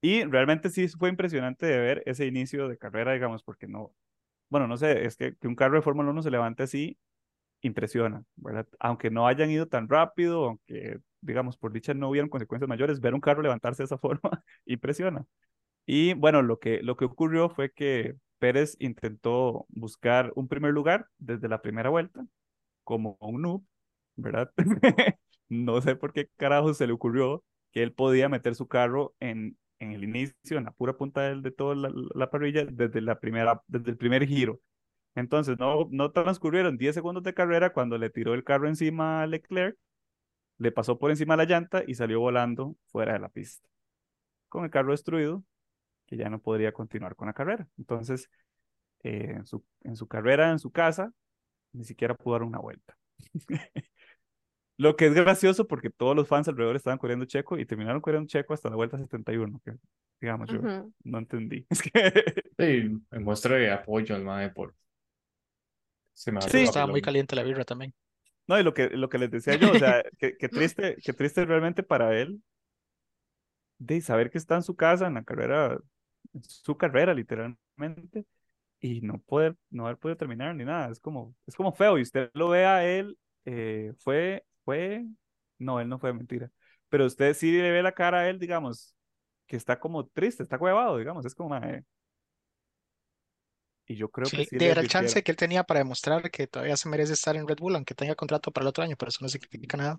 Y 0.00 0.24
realmente 0.24 0.70
sí 0.70 0.88
fue 0.88 1.08
impresionante 1.10 1.66
de 1.66 1.78
ver 1.78 2.02
ese 2.06 2.26
inicio 2.26 2.68
de 2.68 2.78
carrera, 2.78 3.12
digamos, 3.14 3.42
porque 3.42 3.66
no, 3.68 3.94
bueno, 4.50 4.68
no 4.68 4.76
sé, 4.76 5.06
es 5.06 5.16
que, 5.16 5.36
que 5.36 5.48
un 5.48 5.56
carro 5.56 5.76
de 5.76 5.82
Fórmula 5.82 6.10
1 6.10 6.22
se 6.22 6.30
levante 6.30 6.64
así, 6.64 6.98
impresiona, 7.62 8.24
¿verdad? 8.36 8.68
Aunque 8.80 9.10
no 9.10 9.26
hayan 9.26 9.50
ido 9.50 9.66
tan 9.68 9.88
rápido, 9.88 10.44
aunque, 10.46 10.98
digamos, 11.20 11.56
por 11.56 11.72
dicha 11.72 11.94
no 11.94 12.10
hubieran 12.10 12.28
consecuencias 12.30 12.68
mayores, 12.68 13.00
ver 13.00 13.14
un 13.14 13.20
carro 13.20 13.42
levantarse 13.42 13.82
de 13.82 13.86
esa 13.86 13.98
forma 13.98 14.44
impresiona. 14.66 15.26
Y 15.86 16.14
bueno, 16.14 16.42
lo 16.42 16.58
que, 16.58 16.82
lo 16.82 16.96
que 16.96 17.06
ocurrió 17.06 17.50
fue 17.50 17.72
que 17.72 18.16
Pérez 18.38 18.76
intentó 18.80 19.66
buscar 19.70 20.32
un 20.36 20.48
primer 20.48 20.72
lugar 20.72 21.08
desde 21.18 21.48
la 21.48 21.62
primera 21.62 21.90
vuelta, 21.90 22.26
como 22.84 23.16
un 23.20 23.42
noob, 23.42 23.64
¿verdad? 24.16 24.50
No 25.50 25.80
sé 25.82 25.94
por 25.94 26.12
qué 26.12 26.28
carajo 26.36 26.72
se 26.74 26.86
le 26.86 26.92
ocurrió 26.94 27.44
que 27.72 27.82
él 27.82 27.92
podía 27.92 28.28
meter 28.28 28.54
su 28.54 28.66
carro 28.66 29.14
en, 29.20 29.58
en 29.78 29.92
el 29.92 30.02
inicio, 30.04 30.58
en 30.58 30.64
la 30.64 30.70
pura 30.72 30.96
punta 30.96 31.22
del- 31.22 31.42
de, 31.42 31.50
toda 31.50 31.74
la, 31.76 31.92
la 32.14 32.30
parrilla, 32.30 32.64
desde, 32.64 33.00
la 33.02 33.20
primera, 33.20 33.62
desde 33.68 33.90
el 33.90 33.96
primer 33.98 34.26
giro. 34.26 34.60
Entonces, 35.16 35.58
no, 35.58 35.88
no 35.90 36.12
transcurrieron 36.12 36.78
10 36.78 36.94
segundos 36.94 37.24
de 37.24 37.34
carrera 37.34 37.72
cuando 37.72 37.98
le 37.98 38.10
tiró 38.10 38.34
el 38.34 38.44
carro 38.44 38.68
encima 38.68 39.22
a 39.22 39.26
Leclerc, 39.28 39.76
le 40.58 40.72
pasó 40.72 40.98
por 40.98 41.10
encima 41.10 41.36
la 41.36 41.44
llanta 41.44 41.82
y 41.86 41.94
salió 41.94 42.20
volando 42.20 42.76
fuera 42.86 43.14
de 43.14 43.18
la 43.20 43.28
pista. 43.28 43.68
Con 44.48 44.64
el 44.64 44.70
carro 44.70 44.92
destruido, 44.92 45.44
que 46.06 46.16
ya 46.16 46.30
no 46.30 46.40
podría 46.40 46.72
continuar 46.72 47.16
con 47.16 47.28
la 47.28 47.34
carrera. 47.34 47.68
Entonces, 47.78 48.30
eh, 49.04 49.34
en, 49.36 49.46
su, 49.46 49.64
en 49.82 49.96
su 49.96 50.08
carrera, 50.08 50.50
en 50.52 50.58
su 50.58 50.70
casa, 50.72 51.12
ni 51.72 51.84
siquiera 51.84 52.14
pudo 52.16 52.34
dar 52.34 52.44
una 52.44 52.58
vuelta. 52.60 52.96
Lo 54.76 54.96
que 54.96 55.06
es 55.06 55.14
gracioso 55.14 55.66
porque 55.66 55.90
todos 55.90 56.16
los 56.16 56.26
fans 56.26 56.48
alrededor 56.48 56.76
estaban 56.76 56.98
corriendo 56.98 57.26
checo 57.26 57.58
y 57.58 57.66
terminaron 57.66 58.00
corriendo 58.00 58.26
checo 58.28 58.54
hasta 58.54 58.70
la 58.70 58.76
vuelta 58.76 58.98
71, 58.98 59.60
que 59.64 59.72
digamos 60.20 60.50
yo 60.50 60.58
Ujú. 60.58 60.92
no 61.04 61.18
entendí. 61.18 61.66
Es 61.70 61.82
que 61.82 62.42
Sí, 62.58 63.20
muestra 63.20 63.56
de 63.56 63.70
apoyo 63.70 64.14
al 64.14 64.24
mae 64.24 64.50
por... 64.50 64.74
Se 66.14 66.32
me 66.32 66.40
Sí. 66.42 66.58
Estaba 66.58 66.86
muy 66.86 67.02
caliente 67.02 67.36
la 67.36 67.42
birra 67.42 67.64
también. 67.64 67.92
No, 68.46 68.58
y 68.58 68.62
lo 68.62 68.74
que, 68.74 68.90
lo 68.90 69.08
que 69.08 69.18
les 69.18 69.30
decía 69.30 69.56
yo, 69.56 69.70
o 69.72 69.78
sea, 69.78 70.02
que, 70.18 70.36
que 70.36 70.48
triste, 70.48 70.96
que 71.02 71.12
triste 71.12 71.44
realmente 71.44 71.82
para 71.82 72.18
él 72.18 72.42
de 73.78 74.00
saber 74.00 74.30
que 74.30 74.38
está 74.38 74.56
en 74.56 74.62
su 74.62 74.76
casa, 74.76 75.06
en 75.06 75.14
la 75.14 75.24
carrera, 75.24 75.78
en 76.32 76.44
su 76.44 76.76
carrera 76.76 77.14
literalmente, 77.14 78.24
y 78.80 79.00
no 79.00 79.18
poder, 79.20 79.56
no 79.70 79.86
haber 79.86 79.98
podido 79.98 80.16
terminar 80.16 80.54
ni 80.54 80.64
nada. 80.64 80.90
Es 80.90 81.00
como, 81.00 81.34
es 81.46 81.54
como 81.56 81.72
feo. 81.72 81.98
Y 81.98 82.02
usted 82.02 82.30
lo 82.34 82.50
ve 82.50 82.66
a 82.66 82.86
él, 82.86 83.18
eh, 83.46 83.92
fue, 83.98 84.44
fue, 84.64 85.06
no, 85.58 85.80
él 85.80 85.88
no 85.88 85.98
fue 85.98 86.12
mentira. 86.12 86.50
Pero 86.88 87.06
usted 87.06 87.34
sí 87.34 87.52
le 87.52 87.70
ve 87.72 87.82
la 87.82 87.92
cara 87.92 88.20
a 88.20 88.28
él, 88.30 88.38
digamos, 88.38 88.94
que 89.46 89.56
está 89.56 89.78
como 89.80 90.06
triste, 90.08 90.42
está 90.42 90.56
huevado, 90.58 90.98
digamos, 90.98 91.24
es 91.26 91.34
como, 91.34 91.50
mae. 91.50 91.84
Y 93.86 93.96
yo 93.96 94.10
creo 94.10 94.30
que 94.30 94.42
Sí, 94.42 94.44
sí 94.44 94.58
de- 94.58 94.70
le 94.70 94.72
era 94.72 94.80
el 94.80 94.86
chance 94.88 95.22
que 95.22 95.30
él 95.30 95.36
tenía 95.36 95.62
para 95.64 95.78
demostrar 95.80 96.28
que 96.30 96.46
todavía 96.48 96.76
se 96.76 96.88
merece 96.88 97.12
estar 97.12 97.36
en 97.36 97.46
Red 97.46 97.58
Bull, 97.58 97.74
aunque 97.76 97.94
tenga 97.94 98.14
contrato 98.16 98.50
para 98.50 98.64
el 98.64 98.68
otro 98.68 98.82
año, 98.84 98.96
pero 98.98 99.10
eso 99.10 99.18
no 99.22 99.28
significa 99.28 99.76
nada. 99.76 99.98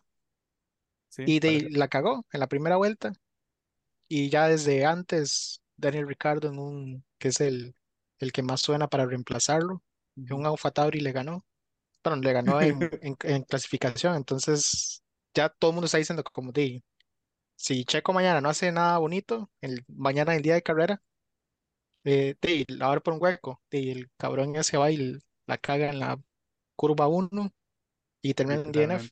Sí, 1.10 1.24
Y 1.24 1.40
de, 1.40 1.68
parece- 1.68 1.70
la 1.72 1.88
cagó 1.88 2.26
en 2.32 2.40
la 2.40 2.48
primera 2.48 2.78
vuelta. 2.78 3.14
Y 4.08 4.30
ya 4.30 4.48
desde 4.50 4.86
antes, 4.86 5.62
Daniel 5.78 6.08
Ricciardo, 6.08 6.50
en 6.50 6.60
un, 6.60 7.06
que 7.20 7.30
es 7.30 7.42
el, 7.42 7.76
el 8.20 8.32
que 8.34 8.44
más 8.44 8.62
suena 8.62 8.88
para 8.90 9.06
reemplazarlo, 9.06 9.84
en 10.30 10.36
un. 10.38 10.46
Alfa 10.48 10.72
Tauri 10.72 11.00
le 11.02 11.12
ganó. 11.12 11.46
Bueno, 12.06 12.22
le 12.22 12.34
ganó 12.34 12.62
en, 12.62 12.78
en, 13.02 13.18
en 13.24 13.44
clasificación. 13.44 14.16
Entonces, 14.16 15.04
ya 15.34 15.50
todo 15.50 15.72
el 15.72 15.76
mundo 15.76 15.86
está 15.88 15.98
diciendo 15.98 16.24
como 16.24 16.52
de, 16.52 16.84
si 17.56 17.84
Checo 17.84 18.14
mañana 18.14 18.42
no 18.42 18.50
hace 18.50 18.72
nada 18.72 18.98
bonito, 19.00 19.50
el, 19.62 19.84
mañana 19.88 20.34
en 20.34 20.38
el 20.38 20.44
día 20.44 20.54
de 20.54 20.62
carrera, 20.62 21.02
eh, 22.04 22.36
de, 22.40 22.66
la 22.68 22.86
va 22.86 22.92
a 22.92 22.96
dar 22.96 23.02
por 23.02 23.14
un 23.16 23.22
hueco. 23.22 23.62
De, 23.72 23.92
el 23.92 24.12
cabrón 24.18 24.54
ya 24.54 24.64
se 24.64 24.78
va 24.78 24.92
y 24.92 25.18
la 25.48 25.58
caga 25.58 25.90
en 25.90 26.00
la 26.00 26.20
curva 26.76 27.08
1 27.08 27.52
y 28.22 28.34
termina 28.36 28.62
en 28.62 28.72
DNF. 28.72 29.10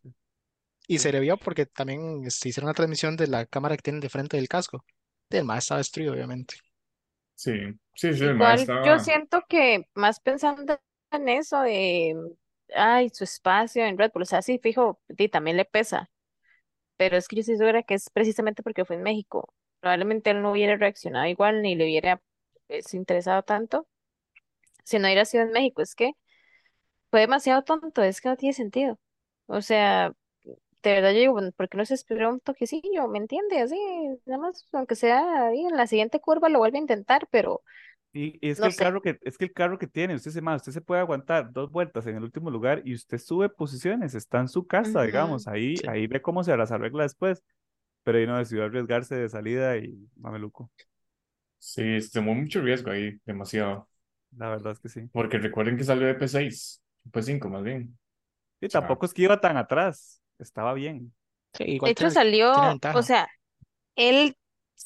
Y 0.88 1.00
se 1.00 1.12
le 1.12 1.20
vio 1.20 1.38
porque 1.38 1.66
también 1.66 2.30
se 2.30 2.50
hicieron 2.50 2.68
una 2.68 2.76
transmisión 2.76 3.16
de 3.16 3.28
la 3.28 3.46
cámara 3.46 3.76
que 3.76 3.82
tienen 3.82 4.02
de 4.02 4.10
frente 4.10 4.38
del 4.38 4.48
casco. 4.48 4.86
El 5.30 5.46
más 5.46 5.64
estaba 5.64 5.80
destruido, 5.80 6.14
obviamente. 6.14 6.56
Sí, 7.34 7.54
sí, 7.96 8.14
sí, 8.14 8.24
el 8.24 8.36
Igual 8.36 8.58
yo 8.58 8.62
estaba... 8.62 9.00
siento 9.00 9.42
que 9.48 9.88
más 9.96 10.20
pensando 10.20 10.80
en 11.12 11.30
eso 11.30 11.62
de, 11.62 12.16
ay, 12.76 13.10
su 13.10 13.24
espacio 13.24 13.86
en 13.86 13.98
Red 13.98 14.12
Bull, 14.14 14.24
o 14.24 14.26
sea, 14.26 14.42
sí, 14.42 14.60
fijo, 14.60 15.00
sí, 15.18 15.30
también 15.30 15.58
le 15.58 15.66
pesa, 15.66 16.10
pero 16.98 17.18
es 17.18 17.28
que 17.28 17.38
yo 17.38 17.42
estoy 17.42 17.58
segura 17.58 17.84
que 17.84 17.96
es 17.96 18.10
precisamente 18.10 18.64
porque 18.64 18.86
fue 18.86 18.96
en 18.98 19.04
México. 19.04 19.54
Probablemente 19.80 20.32
él 20.32 20.42
no 20.42 20.52
hubiera 20.52 20.78
reaccionado 20.78 21.28
igual 21.28 21.62
ni 21.62 21.76
le 21.76 21.86
hubiera 21.86 22.22
pues, 22.68 22.94
interesado 22.94 23.44
tanto 23.44 23.88
si 24.84 25.00
no 25.00 25.08
hubiera 25.08 25.26
sido 25.26 25.44
en 25.44 25.52
México. 25.52 25.82
Es 25.82 25.96
que 25.96 26.14
fue 27.12 27.22
demasiado 27.22 27.64
tonto, 27.64 28.04
es 28.04 28.22
que 28.22 28.30
no 28.30 28.38
tiene 28.38 28.54
sentido. 28.54 29.00
O 29.48 29.62
sea, 29.62 30.14
de 30.84 30.92
verdad 30.94 31.12
yo 31.12 31.20
digo, 31.20 31.34
bueno, 31.34 31.52
¿por 31.54 31.70
qué 31.70 31.78
no 31.78 31.86
se 31.86 31.96
esperó 31.96 32.30
un 32.30 32.40
toquecillo? 32.42 33.08
¿Me 33.08 33.20
entiende? 33.20 33.62
Así, 33.62 33.78
nada 34.26 34.42
más, 34.42 34.68
aunque 34.74 34.96
sea 34.96 35.48
ahí 35.48 35.62
en 35.66 35.78
la 35.78 35.88
siguiente 35.88 36.20
curva 36.20 36.50
lo 36.50 36.60
vuelve 36.60 36.78
a 36.80 36.82
intentar, 36.82 37.28
pero 37.32 37.62
Y, 38.14 38.38
y 38.48 38.52
es 38.52 38.62
que 38.62 38.68
el 38.68 38.76
sé. 38.78 38.78
carro 38.78 39.02
que, 39.02 39.18
es 39.24 39.38
que 39.38 39.46
el 39.46 39.54
carro 39.54 39.80
que 39.80 39.88
tiene, 39.88 40.16
usted 40.16 40.32
se 40.32 40.42
más, 40.42 40.62
usted 40.62 40.72
se 40.74 40.82
puede 40.82 41.02
aguantar 41.02 41.52
dos 41.52 41.72
vueltas 41.72 42.06
en 42.08 42.16
el 42.18 42.24
último 42.24 42.52
lugar 42.52 42.82
y 42.86 42.94
usted 42.94 43.18
sube 43.18 43.50
posiciones, 43.50 44.14
está 44.16 44.40
en 44.40 44.48
su 44.50 44.68
casa, 44.68 45.02
digamos, 45.04 45.48
ahí, 45.48 45.82
Sí. 45.82 45.88
ahí 45.88 46.06
ve 46.08 46.22
cómo 46.22 46.44
se 46.44 46.56
las 46.56 46.72
arregla 46.72 47.04
después, 47.04 47.44
pero 48.04 48.20
ahí 48.20 48.28
no 48.28 48.38
decidió 48.38 48.66
arriesgarse 48.66 49.16
de 49.16 49.30
salida 49.30 49.78
y 49.78 50.10
mameluco, 50.18 50.72
Sí, 51.58 52.00
se 52.02 52.12
tomó 52.12 52.34
mucho 52.36 52.62
riesgo 52.62 52.92
ahí, 52.92 53.18
demasiado. 53.26 53.90
la 54.38 54.50
verdad 54.50 54.74
es 54.74 54.80
que 54.80 54.90
sí. 54.90 55.10
Porque 55.12 55.38
recuerden 55.38 55.78
que 55.78 55.84
salió 55.84 56.08
de 56.08 56.16
P6, 56.16 56.82
P5 57.12 57.50
más 57.50 57.64
bien. 57.64 57.98
Sea, 58.68 58.70
tampoco 58.72 59.06
es 59.06 59.14
que 59.14 59.24
iba 59.24 59.42
tan 59.42 59.58
atrás, 59.58 60.22
estaba 60.40 60.74
bien. 60.74 61.14
Sí, 61.54 61.80
De 61.84 61.92
hecho, 61.92 62.10
salió, 62.10 62.52
o 62.92 63.04
sea, 63.04 63.28
él 63.96 64.36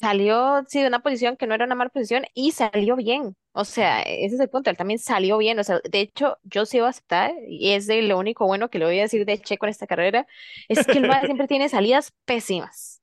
salió, 0.00 0.64
sí, 0.68 0.80
de 0.82 0.88
una 0.88 1.00
posición 1.00 1.36
que 1.36 1.46
no 1.46 1.54
era 1.54 1.64
una 1.64 1.74
mala 1.74 1.90
posición 1.90 2.24
y 2.34 2.52
salió 2.52 2.96
bien. 2.96 3.36
O 3.52 3.64
sea, 3.64 4.02
ese 4.02 4.36
es 4.36 4.40
el 4.40 4.48
punto, 4.50 4.70
él 4.70 4.76
también 4.76 4.98
salió 4.98 5.38
bien. 5.38 5.58
O 5.58 5.64
sea, 5.64 5.80
de 5.90 6.00
hecho, 6.00 6.38
yo 6.44 6.66
sí 6.66 6.78
iba 6.78 6.86
a 6.86 6.90
aceptar, 6.90 7.32
y 7.48 7.72
es 7.72 7.86
de 7.86 8.02
lo 8.02 8.18
único 8.18 8.46
bueno 8.46 8.70
que 8.70 8.78
le 8.78 8.84
voy 8.86 8.98
a 8.98 9.02
decir 9.02 9.24
de 9.26 9.40
Checo 9.40 9.66
en 9.66 9.70
esta 9.70 9.86
carrera, 9.86 10.26
es 10.68 10.86
que 10.86 10.98
el 10.98 11.08
mae 11.08 11.24
siempre 11.26 11.48
tiene 11.48 11.68
salidas 11.68 12.12
pésimas. 12.24 13.02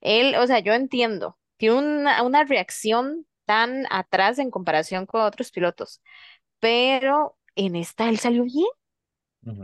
Él, 0.00 0.36
o 0.36 0.46
sea, 0.46 0.60
yo 0.60 0.74
entiendo, 0.74 1.38
tiene 1.56 1.76
una, 1.76 2.22
una 2.22 2.44
reacción 2.44 3.26
tan 3.46 3.86
atrás 3.90 4.38
en 4.38 4.50
comparación 4.50 5.06
con 5.06 5.22
otros 5.22 5.50
pilotos, 5.52 6.02
pero 6.60 7.36
en 7.56 7.76
esta 7.76 8.08
él 8.08 8.18
salió 8.18 8.44
bien. 8.44 8.66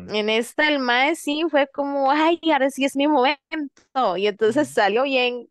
En 0.08 0.30
esta 0.30 0.68
el 0.68 0.78
mae 0.78 1.14
sí 1.14 1.42
fue 1.50 1.68
como, 1.68 2.10
ay, 2.10 2.40
ahora 2.52 2.70
sí 2.70 2.84
es 2.84 2.96
mi 2.96 3.06
momento. 3.06 4.16
Y 4.16 4.26
entonces 4.26 4.68
salió 4.68 5.02
bien. 5.04 5.48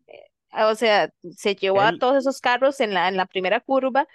Eh, 0.56 0.64
O 0.64 0.74
sea, 0.74 1.10
se 1.36 1.54
llevó 1.56 1.80
a 1.80 1.92
todos 1.92 2.16
esos 2.18 2.40
carros 2.40 2.80
en 2.80 2.94
la, 2.94 3.08
en 3.08 3.16
la 3.16 3.26
primera 3.26 3.60
curva 3.60 4.06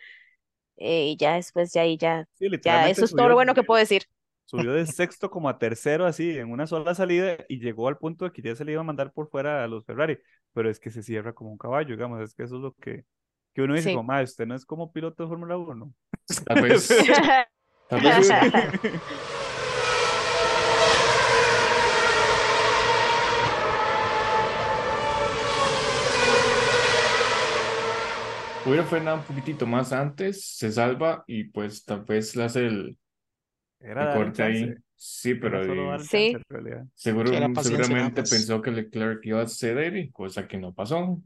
eh, 0.77 1.07
y 1.09 1.17
ya 1.17 1.35
después, 1.35 1.73
ya 1.73 1.81
ahí, 1.81 1.97
ya, 1.97 2.27
sí, 2.35 2.47
ya, 2.63 2.89
eso 2.89 3.05
es 3.05 3.15
todo 3.15 3.27
lo 3.29 3.35
bueno 3.35 3.53
que 3.53 3.63
puedo 3.63 3.79
decir. 3.79 4.03
subió 4.45 4.73
de 4.73 4.85
sexto 4.87 5.29
como 5.29 5.49
a 5.49 5.57
tercero 5.59 6.05
así, 6.05 6.37
en 6.37 6.51
una 6.51 6.67
sola 6.67 6.95
salida 6.95 7.37
y 7.49 7.59
llegó 7.59 7.87
al 7.87 7.97
punto 7.97 8.25
de 8.25 8.31
que 8.31 8.41
ya 8.41 8.55
se 8.55 8.65
le 8.65 8.71
iba 8.73 8.81
a 8.81 8.83
mandar 8.83 9.11
por 9.13 9.29
fuera 9.29 9.63
a 9.63 9.67
los 9.67 9.85
Ferrari. 9.85 10.17
pero 10.53 10.69
es 10.69 10.79
que 10.79 10.89
se 10.91 11.03
cierra 11.03 11.33
como 11.33 11.51
un 11.51 11.57
caballo, 11.57 11.95
digamos, 11.95 12.21
es 12.21 12.33
que 12.33 12.43
eso 12.43 12.55
es 12.55 12.61
lo 12.61 12.73
que, 12.75 13.05
que 13.53 13.61
uno 13.61 13.75
dice, 13.75 13.89
Sí. 13.89 13.95
como, 13.95 14.03
"Ma, 14.07 14.21
usted 14.23 14.45
no 14.47 14.55
es 14.55 14.65
como 14.65 14.91
piloto 14.91 15.23
de 15.23 15.29
Fórmula 15.29 15.57
1. 15.57 15.93
Tal 16.45 16.61
vez, 16.61 16.87
tal 17.89 18.01
vez 18.01 18.29
hubiera 28.65 28.85
frenado 28.85 29.17
un 29.17 29.23
poquitito 29.23 29.65
más 29.67 29.91
antes, 29.93 30.45
se 30.57 30.71
salva 30.71 31.23
y 31.27 31.45
pues 31.45 31.83
tal 31.85 32.03
vez 32.03 32.35
le 32.35 32.43
hace 32.43 32.65
el, 32.65 32.97
Era 33.79 34.13
el 34.13 34.17
corte 34.17 34.43
ahí. 34.43 34.75
Sí, 34.95 35.35
pero 35.35 35.61
el 35.61 35.99
Sí. 36.01 36.35
seguro, 36.95 37.31
seguramente 37.61 38.23
pensó 38.23 38.61
que 38.61 38.71
Leclerc 38.71 39.25
iba 39.25 39.41
a 39.41 39.47
ceder, 39.47 39.95
y 39.95 40.11
cosa 40.11 40.47
que 40.47 40.57
no 40.57 40.73
pasó. 40.73 41.21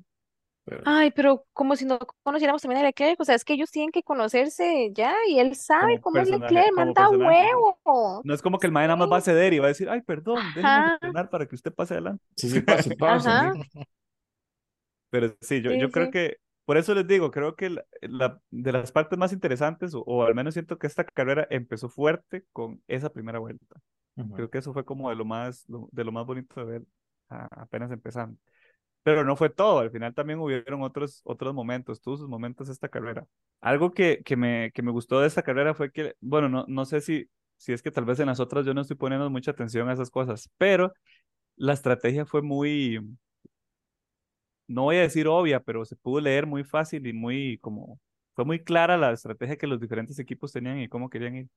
Pero 0.66 0.84
Ay, 0.86 1.12
pero 1.12 1.46
como 1.54 1.76
si 1.76 1.86
no 1.86 2.00
conociéramos 2.24 2.62
también 2.62 2.82
a 2.82 2.84
Leclerc, 2.86 3.20
o 3.20 3.26
sea, 3.26 3.36
es 3.36 3.44
que 3.44 3.54
ellos 3.54 3.72
tienen 3.72 3.92
que 3.92 4.04
conocerse 4.04 4.92
ya 4.94 5.14
y 5.28 5.40
él 5.40 5.56
sabe 5.56 5.94
Como 5.94 6.02
cómo 6.02 6.18
es 6.20 6.30
Leclerc, 6.30 6.74
manda 6.76 7.10
huevo. 7.10 7.78
No 8.24 8.34
es 8.34 8.42
como 8.42 8.60
que 8.60 8.68
el 8.68 8.74
mae 8.74 8.88
nada 8.88 8.96
más 8.98 9.12
va 9.12 9.18
a 9.18 9.22
ceder 9.22 9.54
y 9.54 9.60
va 9.60 9.66
a 9.66 9.70
decir, 9.70 9.90
ay, 9.90 10.02
perdón, 10.02 10.54
déjeme 10.54 10.92
frenar 11.00 11.30
para 11.30 11.46
que 11.48 11.56
usted 11.56 11.74
pase 11.74 11.96
adelante. 11.96 12.24
sí, 12.36 12.50
sí, 12.50 12.62
pase, 12.62 12.92
pase, 12.98 13.30
ajá. 13.30 13.54
Pero 15.10 15.36
sí, 15.42 15.62
yo, 15.62 15.72
sí, 15.72 15.78
yo 15.80 15.92
creo 15.92 16.06
sí. 16.08 16.12
que, 16.12 16.38
por 16.66 16.78
eso 16.78 16.94
les 16.96 17.08
digo, 17.08 17.32
creo 17.32 17.56
que 17.56 17.70
la, 17.72 17.86
la- 18.02 18.40
de 18.52 18.72
las 18.72 18.92
partes 18.92 19.18
más 19.20 19.34
interesantes, 19.34 19.94
o, 19.94 20.02
o 20.04 20.24
al 20.24 20.36
menos 20.36 20.54
siento 20.54 20.78
que 20.78 20.88
esta 20.88 21.04
carrera 21.06 21.48
empezó 21.50 21.90
fuerte 21.90 22.46
con 22.54 22.82
esa 22.88 23.12
primera 23.12 23.40
vuelta. 23.40 23.76
Ujú. 24.18 24.34
Creo 24.36 24.50
que 24.50 24.60
eso 24.60 24.74
fue 24.74 24.86
como 24.86 25.10
de 25.10 25.16
lo 25.16 25.26
más, 25.26 25.68
lo- 25.70 25.90
de 25.92 26.04
lo 26.04 26.12
más 26.12 26.26
bonito 26.26 26.60
de 26.60 26.66
ver 26.66 26.84
a- 27.30 27.48
apenas 27.64 27.92
empezando. 27.92 28.38
Pero 29.04 29.26
no 29.26 29.36
fue 29.36 29.50
todo, 29.50 29.80
al 29.80 29.92
final 29.92 30.14
también 30.14 30.40
hubieron 30.40 30.82
otros, 30.82 31.22
otros 31.26 31.54
momentos, 31.54 32.02
tuvo 32.02 32.18
sus 32.18 32.30
momentos 32.30 32.70
esta 32.70 32.88
carrera. 32.90 33.26
Algo 33.62 33.92
que, 33.92 34.22
que 34.24 34.38
me, 34.38 34.72
que 34.74 34.82
me 34.82 34.92
gustó 34.92 35.20
de 35.20 35.28
esta 35.28 35.44
carrera 35.44 35.74
fue 35.74 35.92
que, 35.92 36.16
bueno, 36.22 36.48
no, 36.50 36.66
no 36.70 36.86
sé 36.86 37.02
si, 37.02 37.30
si 37.58 37.74
es 37.74 37.82
que 37.82 37.92
tal 37.92 38.06
vez 38.06 38.20
en 38.22 38.28
las 38.28 38.40
otras 38.40 38.66
yo 38.66 38.74
no 38.74 38.82
estoy 38.82 38.96
poniendo 38.98 39.30
mucha 39.30 39.52
atención 39.52 39.90
a 39.90 39.94
esas 39.94 40.10
cosas, 40.10 40.50
pero 40.58 40.94
la 41.58 41.74
estrategia 41.74 42.26
fue 42.26 42.42
muy, 42.42 43.00
no 44.74 44.84
voy 44.84 44.98
a 44.98 45.02
decir 45.02 45.28
obvia, 45.28 45.60
pero 45.62 45.86
se 45.86 45.96
pudo 45.96 46.22
leer 46.22 46.46
muy 46.48 46.64
fácil 46.64 47.08
y 47.08 47.14
muy 47.14 47.58
como, 47.60 48.00
fue 48.36 48.46
muy 48.46 48.64
clara 48.64 48.98
la 48.98 49.12
estrategia 49.12 49.58
que 49.58 49.68
los 49.68 49.80
diferentes 49.80 50.20
equipos 50.20 50.52
tenían 50.52 50.80
y 50.80 50.90
cómo 50.90 51.10
querían 51.10 51.36
ir. 51.36 51.48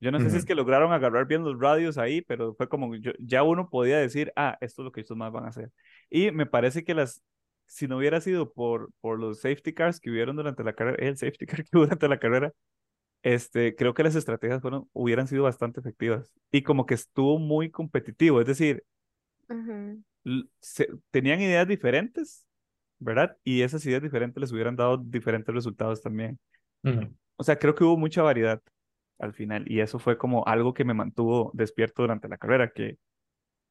Yo 0.00 0.10
no 0.10 0.20
sé 0.20 0.30
si 0.30 0.36
es 0.36 0.44
que 0.44 0.54
lograron 0.56 0.92
agarrar 0.92 1.26
bien 1.26 1.44
los 1.44 1.58
radios 1.60 1.96
ahí, 1.98 2.22
pero 2.22 2.54
fue 2.56 2.68
como, 2.68 2.94
yo, 2.96 3.12
ya 3.20 3.42
uno 3.44 3.70
podía 3.70 3.98
decir, 3.98 4.32
ah, 4.36 4.58
esto 4.60 4.82
es 4.82 4.84
lo 4.86 4.92
que 4.92 5.00
estos 5.02 5.16
más 5.16 5.32
van 5.32 5.44
a 5.44 5.48
hacer. 5.48 5.70
Y 6.10 6.32
me 6.32 6.46
parece 6.46 6.84
que 6.84 6.94
las, 6.94 7.22
si 7.66 7.86
no 7.88 7.98
hubiera 7.98 8.20
sido 8.20 8.52
por, 8.52 8.90
por 9.00 9.20
los 9.20 9.40
safety 9.40 9.72
cars 9.74 10.00
que 10.00 10.10
hubieron 10.10 10.34
durante 10.36 10.64
la 10.64 10.72
carrera, 10.74 10.96
el 11.06 11.16
safety 11.16 11.46
car 11.46 11.64
que 11.64 11.70
hubo 11.76 11.84
durante 11.84 12.08
la 12.08 12.18
carrera, 12.18 12.52
este, 13.22 13.74
creo 13.76 13.94
que 13.94 14.02
las 14.04 14.14
estrategias 14.16 14.62
fueron, 14.62 14.88
hubieran 14.92 15.28
sido 15.28 15.44
bastante 15.44 15.80
efectivas. 15.80 16.32
Y 16.52 16.62
como 16.62 16.86
que 16.86 16.94
estuvo 16.94 17.38
muy 17.38 17.70
competitivo, 17.70 18.40
es 18.40 18.46
decir, 18.46 18.84
se- 20.60 20.88
tenían 21.10 21.40
ideas 21.40 21.66
diferentes, 21.68 22.46
¿verdad? 23.02 23.36
Y 23.44 23.62
esas 23.62 23.84
ideas 23.86 24.02
diferentes 24.02 24.40
les 24.40 24.52
hubieran 24.52 24.76
dado 24.76 24.98
diferentes 24.98 25.54
resultados 25.54 26.02
también. 26.02 26.38
O 27.36 27.44
sea, 27.44 27.58
creo 27.58 27.74
que 27.74 27.84
hubo 27.84 27.96
mucha 27.96 28.22
variedad 28.22 28.62
al 29.18 29.34
final 29.34 29.64
y 29.70 29.80
eso 29.80 29.98
fue 29.98 30.18
como 30.18 30.46
algo 30.46 30.74
que 30.74 30.84
me 30.84 30.94
mantuvo 30.94 31.50
despierto 31.54 32.02
durante 32.02 32.28
la 32.28 32.38
carrera, 32.38 32.70
que 32.72 32.98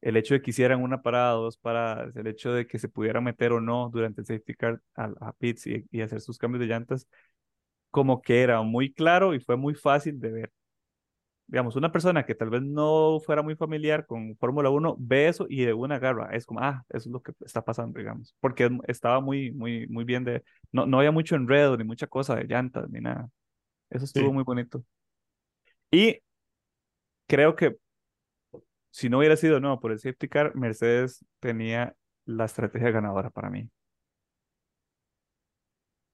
el 0.02 0.18
hecho 0.18 0.34
de 0.36 0.42
que 0.42 0.52
hicieran 0.52 0.84
una 0.84 1.02
parada, 1.02 1.34
dos 1.34 1.58
paradas, 1.58 2.16
el 2.16 2.28
hecho 2.28 2.54
de 2.54 2.68
que 2.68 2.80
se 2.80 2.90
pudiera 2.90 3.22
meter 3.22 3.54
o 3.54 3.62
no 3.62 3.90
durante 3.92 4.22
el 4.22 4.28
safety 4.28 4.56
car 4.56 4.82
a, 4.96 5.06
a 5.22 5.34
pits 5.34 5.68
y, 5.68 5.86
y 5.92 6.02
hacer 6.02 6.22
sus 6.22 6.38
cambios 6.38 6.62
de 6.62 6.68
llantas, 6.68 7.08
como 7.92 8.22
que 8.22 8.42
era 8.44 8.62
muy 8.64 8.94
claro 8.94 9.34
y 9.36 9.40
fue 9.40 9.58
muy 9.58 9.76
fácil 9.76 10.20
de 10.20 10.32
ver. 10.32 10.54
Digamos, 11.52 11.76
una 11.78 11.92
persona 11.94 12.26
que 12.26 12.36
tal 12.36 12.50
vez 12.52 12.64
no 12.64 13.20
fuera 13.26 13.44
muy 13.44 13.56
familiar 13.58 14.08
con 14.08 14.38
Fórmula 14.38 14.72
1 14.72 14.96
ve 15.00 15.28
eso 15.30 15.48
y 15.50 15.66
de 15.66 15.74
una 15.74 15.96
agarra. 15.98 16.30
Es 16.34 16.46
como, 16.48 16.62
ah, 16.62 16.86
eso 16.90 17.10
es 17.10 17.14
lo 17.14 17.22
que 17.24 17.34
está 17.46 17.64
pasando, 17.64 18.00
digamos. 18.00 18.36
Porque 18.42 18.66
es- 18.66 18.72
estaba 18.88 19.22
muy, 19.22 19.52
muy, 19.54 19.88
muy 19.88 20.06
bien 20.06 20.24
de. 20.26 20.44
No, 20.72 20.86
no 20.88 21.00
había 21.00 21.12
mucho 21.12 21.36
enredo, 21.36 21.78
ni 21.78 21.84
mucha 21.86 22.08
cosa 22.08 22.36
de 22.36 22.46
llantas, 22.46 22.90
ni 22.90 23.02
nada. 23.02 23.30
Eso 23.92 24.06
estuvo 24.06 24.30
Sí. 24.30 24.34
muy 24.34 24.44
bonito. 24.44 24.84
Y 25.92 26.22
creo 27.28 27.56
que 27.56 27.78
si 28.92 29.10
no 29.10 29.20
hubiera 29.20 29.38
sido 29.38 29.60
no 29.60 29.80
por 29.80 29.92
el 29.92 30.00
safety 30.00 30.28
car, 30.30 30.56
Mercedes 30.56 31.26
tenía 31.40 31.96
la 32.26 32.46
estrategia 32.46 32.92
ganadora 32.92 33.30
para 33.30 33.50
mí. 33.50 33.70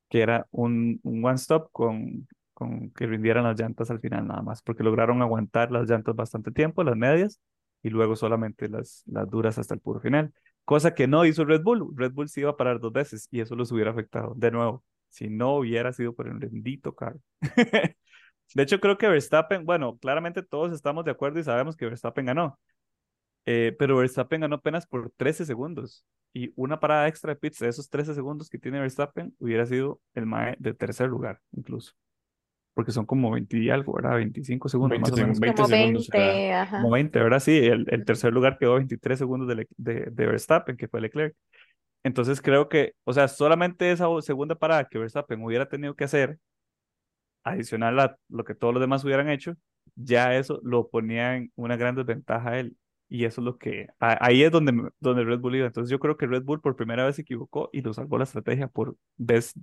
Que 0.09 0.21
era 0.21 0.47
un, 0.51 0.99
un 1.03 1.25
one 1.25 1.35
stop 1.35 1.69
con, 1.71 2.27
con 2.57 2.89
que 2.91 3.05
rindieran 3.05 3.43
las 3.43 3.59
llantas 3.59 3.91
al 3.91 3.99
final 3.99 4.27
nada 4.27 4.41
más. 4.41 4.61
Porque 4.63 4.83
lograron 4.83 5.21
aguantar 5.21 5.71
las 5.71 5.87
llantas 5.89 6.15
bastante 6.15 6.51
tiempo, 6.51 6.83
las 6.83 6.97
medias, 6.97 7.39
y 7.83 7.89
luego 7.89 8.15
solamente 8.15 8.67
las, 8.69 9.03
las 9.05 9.29
duras 9.29 9.57
hasta 9.59 9.75
el 9.75 9.79
puro 9.79 9.99
final. 9.99 10.33
Cosa 10.65 10.95
que 10.95 11.07
no 11.07 11.25
hizo 11.25 11.45
Red 11.45 11.61
Bull. 11.61 11.93
Red 11.95 12.13
Bull 12.13 12.29
se 12.29 12.41
iba 12.41 12.51
a 12.51 12.57
parar 12.57 12.79
dos 12.79 12.91
veces 12.91 13.27
y 13.31 13.41
eso 13.41 13.55
los 13.55 13.71
hubiera 13.71 13.91
afectado. 13.91 14.33
De 14.35 14.51
nuevo, 14.51 14.83
si 15.09 15.29
no 15.29 15.57
hubiera 15.57 15.93
sido 15.93 16.13
por 16.13 16.27
el 16.27 16.39
bendito 16.39 16.95
carro. 16.95 17.19
De 18.53 18.63
hecho, 18.63 18.79
creo 18.79 18.97
que 18.97 19.07
Verstappen, 19.07 19.65
bueno, 19.65 19.97
claramente 19.99 20.41
todos 20.41 20.73
estamos 20.73 21.05
de 21.05 21.11
acuerdo 21.11 21.39
y 21.39 21.43
sabemos 21.43 21.75
que 21.75 21.85
Verstappen 21.85 22.25
ganó, 22.25 22.57
eh, 23.45 23.75
pero 23.77 23.97
Verstappen 23.97 24.41
ganó 24.41 24.55
apenas 24.55 24.87
por 24.87 25.11
13 25.17 25.45
segundos 25.45 26.05
y 26.33 26.51
una 26.55 26.79
parada 26.79 27.07
extra 27.07 27.33
de 27.33 27.39
pits 27.39 27.59
de 27.59 27.69
esos 27.69 27.89
13 27.89 28.13
segundos 28.13 28.49
que 28.49 28.59
tiene 28.59 28.79
Verstappen 28.79 29.35
hubiera 29.39 29.65
sido 29.65 30.01
el 30.13 30.25
mae 30.25 30.55
de 30.59 30.73
tercer 30.73 31.09
lugar, 31.09 31.41
incluso, 31.51 31.93
porque 32.77 32.93
son 32.93 33.07
como 33.07 33.31
20 33.31 33.57
y 33.59 33.71
algo, 33.71 33.95
¿verdad? 33.95 34.17
25 34.17 34.69
segundos 34.69 34.91
20, 34.91 35.01
más 35.01 35.13
o 35.13 35.17
menos. 35.17 35.37
segun- 35.37 35.41
20 35.41 35.63
Como 35.63 35.67
segundos 35.67 36.09
cada. 36.09 36.43
20, 36.43 36.53
ajá. 36.53 36.77
Como 36.81 36.91
20, 36.91 37.19
¿verdad? 37.19 37.41
Sí, 37.41 37.57
el, 37.57 37.87
el 37.89 38.05
tercer 38.05 38.33
lugar 38.33 38.57
quedó 38.59 38.75
23 38.75 39.19
segundos 39.19 39.47
de, 39.49 39.55
Le- 39.55 39.67
de, 39.77 39.93
de 40.11 40.27
Verstappen, 40.27 40.77
que 40.77 40.87
fue 40.87 41.01
Leclerc. 41.01 41.35
Entonces 42.03 42.41
creo 42.41 42.69
que, 42.69 42.93
o 43.05 43.13
sea, 43.13 43.27
solamente 43.29 43.91
esa 43.91 44.07
segunda 44.21 44.55
parada 44.55 44.87
que 44.89 44.99
Verstappen 44.99 45.43
hubiera 45.43 45.67
tenido 45.69 45.95
que 45.95 46.05
hacer 46.05 46.39
adicional 47.43 47.99
a 47.99 48.17
lo 48.29 48.43
que 48.43 48.55
todos 48.55 48.73
los 48.73 48.81
demás 48.81 49.03
hubieran 49.05 49.29
hecho, 49.29 49.55
ya 49.95 50.35
eso 50.35 50.59
lo 50.63 50.89
ponía 50.89 51.35
en 51.37 51.51
una 51.55 51.77
gran 51.77 51.95
desventaja 51.95 52.49
a 52.51 52.59
él. 52.59 52.77
Y 53.09 53.23
eso 53.25 53.39
es 53.41 53.45
lo 53.45 53.57
que, 53.57 53.87
a- 53.99 54.17
ahí 54.25 54.43
es 54.43 54.51
donde, 54.51 54.91
donde 54.99 55.23
Red 55.23 55.39
Bull 55.39 55.55
iba. 55.55 55.67
Entonces 55.67 55.89
yo 55.91 55.99
creo 55.99 56.17
que 56.17 56.27
Red 56.27 56.43
Bull 56.43 56.61
por 56.61 56.75
primera 56.75 57.05
vez 57.05 57.15
se 57.15 57.21
equivocó 57.21 57.69
y 57.71 57.81
lo 57.81 57.93
salvó 57.93 58.17
la 58.17 58.25
estrategia 58.25 58.67
por 58.67 58.97
vez, 59.17 59.53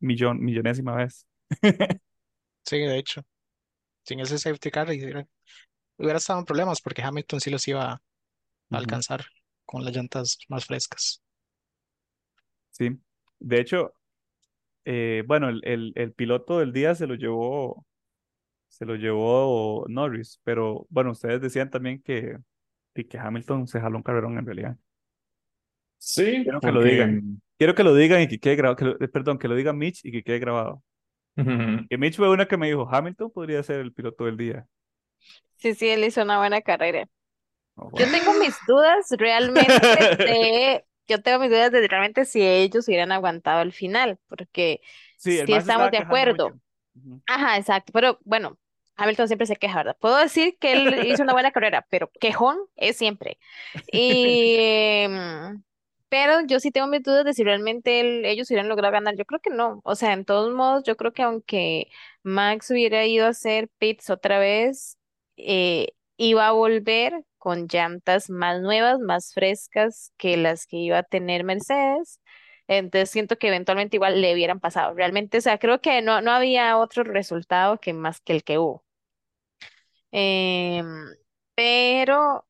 millón, 0.00 0.40
millonésima 0.44 0.94
vez. 0.96 1.27
Sí, 2.64 2.78
de 2.78 2.98
hecho, 2.98 3.22
sin 4.04 4.20
ese 4.20 4.38
safety 4.38 4.70
car 4.72 4.88
hubiera, 4.88 5.26
hubiera 5.98 6.18
estado 6.18 6.40
en 6.40 6.46
problemas 6.46 6.80
porque 6.82 7.02
Hamilton 7.02 7.40
sí 7.40 7.50
los 7.50 7.68
iba 7.68 7.92
a 7.92 8.02
Ujú, 8.70 8.78
alcanzar 8.78 9.24
con 9.66 9.84
las 9.84 9.94
llantas 9.96 10.38
más 10.48 10.66
frescas. 10.66 11.22
Sí. 12.70 13.00
De 13.40 13.60
hecho, 13.60 13.94
eh, 14.84 15.24
bueno, 15.26 15.48
el, 15.50 15.62
el, 15.64 15.92
el 15.96 16.12
piloto 16.14 16.58
del 16.60 16.72
día 16.72 16.94
se 16.94 17.06
lo 17.06 17.14
llevó, 17.14 17.86
se 18.68 18.86
lo 18.86 18.96
llevó 18.96 19.86
Norris, 19.88 20.40
pero 20.44 20.86
bueno, 20.90 21.12
ustedes 21.12 21.40
decían 21.42 21.70
también 21.70 22.02
que, 22.02 22.38
y 22.94 23.04
que 23.06 23.18
Hamilton 23.18 23.68
se 23.68 23.80
jaló 23.80 23.98
un 23.98 24.02
carrerón 24.04 24.38
en 24.38 24.46
realidad. 24.46 24.78
Sí, 25.98 26.44
Quiero 26.44 26.62
que 26.62 26.72
lo 26.72 26.82
porque 26.82 26.84
digan. 26.84 27.42
Quiero 27.58 27.74
que 27.74 27.84
lo 27.84 27.94
digan 27.94 28.22
y 28.22 28.28
que 28.28 28.38
quede 28.38 28.56
grabado, 28.56 28.76
que 28.76 28.84
lo- 28.84 29.00
eh, 29.00 29.08
perdón, 29.08 29.38
que 29.38 29.48
lo 29.48 29.54
diga 29.56 29.72
Mitch 29.72 30.04
y 30.04 30.12
que 30.12 30.22
quede 30.22 30.38
grabado. 30.38 30.82
Que 31.88 31.98
Mitch 31.98 32.16
fue 32.16 32.30
una 32.30 32.46
que 32.46 32.56
me 32.56 32.68
dijo, 32.68 32.88
Hamilton 32.90 33.30
podría 33.30 33.62
ser 33.62 33.80
el 33.80 33.92
piloto 33.92 34.24
del 34.24 34.36
día. 34.36 34.66
Sí, 35.56 35.74
sí, 35.74 35.88
él 35.88 36.04
hizo 36.04 36.22
una 36.22 36.38
buena 36.38 36.60
carrera. 36.60 37.08
Oh, 37.76 37.90
Yo 37.96 38.06
tengo 38.10 38.34
mis 38.34 38.56
dudas 38.66 39.06
realmente 39.10 39.70
de, 40.16 40.84
yo 41.08 41.22
tengo 41.22 41.38
mis 41.38 41.50
dudas 41.50 41.70
de 41.72 41.86
realmente 41.86 42.24
si 42.24 42.42
ellos 42.42 42.86
hubieran 42.88 43.12
aguantado 43.12 43.62
el 43.62 43.72
final, 43.72 44.18
porque 44.28 44.80
Sí, 45.16 45.44
sí 45.44 45.52
estamos 45.52 45.90
de 45.90 45.98
acuerdo. 45.98 46.58
Ajá, 47.26 47.56
exacto, 47.56 47.92
pero 47.92 48.18
bueno, 48.24 48.58
Hamilton 48.96 49.28
siempre 49.28 49.46
se 49.46 49.56
queja, 49.56 49.76
¿verdad? 49.78 49.96
Puedo 50.00 50.16
decir 50.16 50.56
que 50.58 50.72
él 50.72 51.06
hizo 51.06 51.22
una 51.22 51.32
buena 51.32 51.52
carrera, 51.52 51.86
pero 51.88 52.10
quejón 52.20 52.58
es 52.76 52.96
siempre. 52.96 53.38
Y, 53.92 55.06
mm, 55.08 55.62
pero 56.08 56.40
yo 56.46 56.60
sí 56.60 56.70
tengo 56.70 56.86
mis 56.88 57.02
dudas 57.02 57.24
de 57.24 57.34
si 57.34 57.44
realmente 57.44 58.00
él- 58.00 58.24
ellos 58.24 58.50
hubieran 58.50 58.68
logrado 58.68 58.92
ganar. 58.92 59.16
Yo 59.16 59.24
creo 59.26 59.40
que 59.40 59.50
no. 59.50 59.80
O 59.84 59.94
sea, 59.94 60.12
en 60.12 60.24
todos 60.24 60.52
modos, 60.54 60.84
yo 60.84 60.96
creo 60.96 61.12
que 61.12 61.22
aunque 61.22 61.88
Max 62.22 62.70
hubiera 62.70 63.04
ido 63.06 63.26
a 63.26 63.30
hacer 63.30 63.68
pits 63.78 64.10
otra 64.10 64.38
vez, 64.38 64.96
eh, 65.36 65.88
iba 66.16 66.48
a 66.48 66.52
volver 66.52 67.24
con 67.38 67.66
llantas 67.68 68.30
más 68.30 68.60
nuevas, 68.60 68.98
más 69.00 69.32
frescas 69.34 70.12
que 70.16 70.36
las 70.36 70.66
que 70.66 70.76
iba 70.78 70.98
a 70.98 71.02
tener 71.04 71.44
Mercedes. 71.44 72.20
Entonces 72.68 73.10
siento 73.10 73.36
que 73.38 73.48
eventualmente 73.48 73.96
igual 73.96 74.20
le 74.20 74.34
hubieran 74.34 74.60
pasado. 74.60 74.94
Realmente, 74.94 75.38
o 75.38 75.40
sea, 75.40 75.58
creo 75.58 75.80
que 75.80 76.02
no, 76.02 76.20
no 76.22 76.32
había 76.32 76.76
otro 76.78 77.04
resultado 77.04 77.78
que 77.80 77.92
más 77.94 78.20
que 78.20 78.32
el 78.34 78.44
que 78.44 78.58
hubo. 78.58 78.84
Em, 80.12 80.86
pero, 81.54 82.46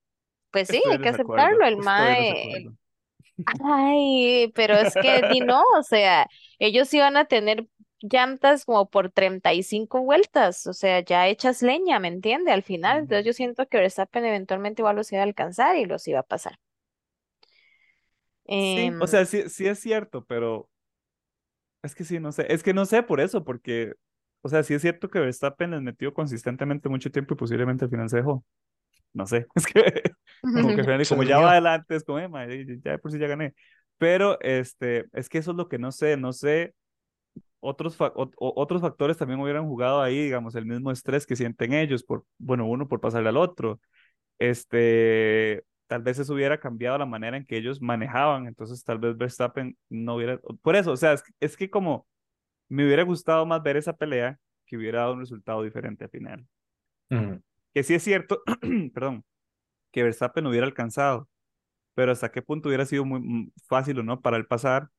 pues 0.52 0.68
sí, 0.70 0.76
Estoy 0.76 0.92
hay 0.92 1.00
que 1.00 1.08
aceptarlo. 1.10 1.64
El 1.66 1.76
MAE. 1.78 2.77
Ay, 3.46 4.52
pero 4.54 4.74
es 4.76 4.96
que 4.96 5.22
di 5.22 5.40
no, 5.40 5.62
o 5.78 5.82
sea, 5.82 6.28
ellos 6.58 6.92
iban 6.92 7.16
a 7.16 7.24
tener 7.26 7.66
llantas 8.00 8.64
como 8.64 8.88
por 8.90 9.10
35 9.10 10.02
vueltas, 10.02 10.66
o 10.66 10.72
sea, 10.74 11.00
ya 11.00 11.26
hechas 11.28 11.62
leña, 11.62 11.98
¿me 11.98 12.08
entiende? 12.08 12.52
Al 12.52 12.62
final, 12.62 12.98
entonces 13.00 13.24
yo 13.26 13.32
siento 13.32 13.66
que 13.68 13.78
Verstappen 13.78 14.24
eventualmente 14.24 14.82
igual 14.82 14.96
los 14.96 15.10
iba 15.12 15.22
a 15.22 15.24
alcanzar 15.24 15.76
y 15.76 15.86
los 15.86 16.06
iba 16.08 16.20
a 16.20 16.22
pasar. 16.22 16.58
Sí, 18.56 18.94
o 18.98 19.06
Em, 19.06 19.08
sea, 19.08 19.24
sí, 19.24 19.48
sí 19.48 19.66
es 19.66 19.78
cierto, 19.80 20.24
pero 20.26 20.68
es 21.82 21.94
que 21.94 22.04
sí, 22.04 22.18
no 22.20 22.32
sé, 22.32 22.52
es 22.52 22.62
que 22.62 22.74
no 22.74 22.86
sé 22.86 23.02
por 23.02 23.20
eso, 23.20 23.44
porque, 23.44 23.94
o 24.42 24.48
sea, 24.48 24.62
sí 24.62 24.74
es 24.74 24.82
cierto 24.82 25.08
que 25.10 25.20
Verstappen 25.20 25.70
les 25.70 25.82
metió 25.82 26.12
consistentemente 26.14 26.88
mucho 26.88 27.10
tiempo 27.10 27.34
y 27.34 27.36
posiblemente 27.36 27.84
al 27.84 27.90
final 27.90 28.08
se 28.08 28.18
dejó. 28.18 28.44
No 29.12 29.26
sé, 29.26 29.46
es 29.56 29.66
que 29.66 29.82
como 30.54 30.74
que 30.74 30.82
ya 31.26 31.38
va 31.40 31.52
adelante, 31.52 31.96
es 31.96 32.04
como, 32.04 32.18
"Eh, 32.18 32.28
ma, 32.28 32.46
ya 32.46 32.54
ya 32.84 32.92
de 32.92 32.98
por 32.98 33.10
sí 33.12 33.18
ya 33.18 33.26
gané. 33.28 33.54
Pero, 33.98 34.40
este, 34.40 35.06
es 35.12 35.28
que 35.28 35.38
eso 35.38 35.50
es 35.52 35.56
lo 35.56 35.68
que 35.68 35.78
no 35.78 35.92
sé, 35.92 36.16
no 36.16 36.32
sé, 36.32 36.74
otros, 37.60 37.96
fa- 37.96 38.12
ot- 38.14 38.34
o- 38.38 38.52
otros 38.56 38.80
factores 38.82 39.16
también 39.16 39.40
hubieran 39.40 39.66
jugado 39.66 40.00
ahí, 40.02 40.22
digamos, 40.24 40.54
el 40.54 40.66
mismo 40.66 40.90
estrés 40.92 41.26
que 41.26 41.36
sienten 41.36 41.72
ellos, 41.74 42.04
por, 42.04 42.24
bueno, 42.38 42.66
uno 42.66 42.88
por 42.88 43.00
pasarle 43.00 43.28
al 43.30 43.36
otro. 43.36 43.80
Este, 44.38 45.64
tal 45.88 46.02
vez 46.02 46.18
eso 46.18 46.34
hubiera 46.34 46.60
cambiado 46.60 46.98
la 46.98 47.06
manera 47.06 47.36
en 47.36 47.46
que 47.46 47.56
ellos 47.58 47.80
manejaban, 47.82 48.46
entonces 48.48 48.84
tal 48.84 48.98
vez 48.98 49.16
Verstappen 49.16 49.76
no 49.90 50.16
hubiera, 50.16 50.38
por 50.62 50.76
eso, 50.76 50.92
o 50.92 50.96
sea, 50.96 51.14
es, 51.14 51.24
es 51.40 51.56
que 51.56 51.70
como 51.70 52.06
me 52.68 52.86
hubiera 52.86 53.04
gustado 53.04 53.46
más 53.46 53.62
ver 53.62 53.76
esa 53.78 53.94
pelea 53.96 54.38
que 54.66 54.76
hubiera 54.78 55.00
dado 55.00 55.14
un 55.14 55.20
resultado 55.20 55.62
diferente 55.64 56.04
al 56.04 56.10
final. 56.10 56.46
Que 57.78 57.84
sí 57.84 57.94
es 57.94 58.02
cierto, 58.02 58.42
perdón, 58.92 59.24
que 59.92 60.02
Verstappen 60.02 60.46
hubiera 60.48 60.66
alcanzado, 60.66 61.28
pero 61.94 62.12
hasta 62.12 62.32
qué 62.32 62.42
punto 62.42 62.68
hubiera 62.68 62.86
sido 62.86 63.04
muy 63.04 63.20
mm, 63.20 63.52
fácil 63.68 64.00
o 64.00 64.02
no 64.02 64.20
para 64.20 64.36
él 64.36 64.46
pasar, 64.46 64.90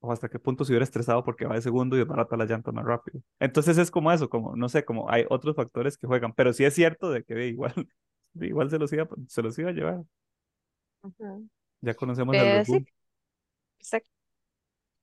o 0.00 0.12
hasta 0.12 0.28
qué 0.28 0.38
punto 0.38 0.64
se 0.64 0.72
hubiera 0.72 0.84
estresado 0.84 1.24
porque 1.24 1.46
va 1.46 1.56
de 1.56 1.62
segundo 1.62 1.96
y 1.96 2.00
desbarata 2.00 2.36
la 2.36 2.46
llanta 2.46 2.72
más 2.72 2.84
rápido. 2.84 3.22
Entonces 3.40 3.78
es 3.78 3.90
como 3.90 4.12
eso, 4.12 4.30
como, 4.30 4.56
no 4.56 4.68
sé, 4.68 4.84
como 4.84 5.10
hay 5.10 5.24
otros 5.30 5.56
factores 5.56 5.98
que 5.98 6.06
juegan, 6.06 6.34
pero 6.34 6.52
sí 6.52 6.64
es 6.64 6.74
cierto 6.74 7.10
de 7.10 7.24
que 7.24 7.48
igual, 7.48 7.72
igual 8.34 8.70
se 8.70 8.78
los 8.78 8.92
iba, 8.92 9.08
se 9.28 9.42
los 9.42 9.58
iba 9.58 9.70
a 9.70 9.72
llevar. 9.72 10.04
Ya 11.80 11.94
conocemos 11.94 12.38
al 12.38 12.64
sí, 12.66 12.86
exacto. 13.80 14.10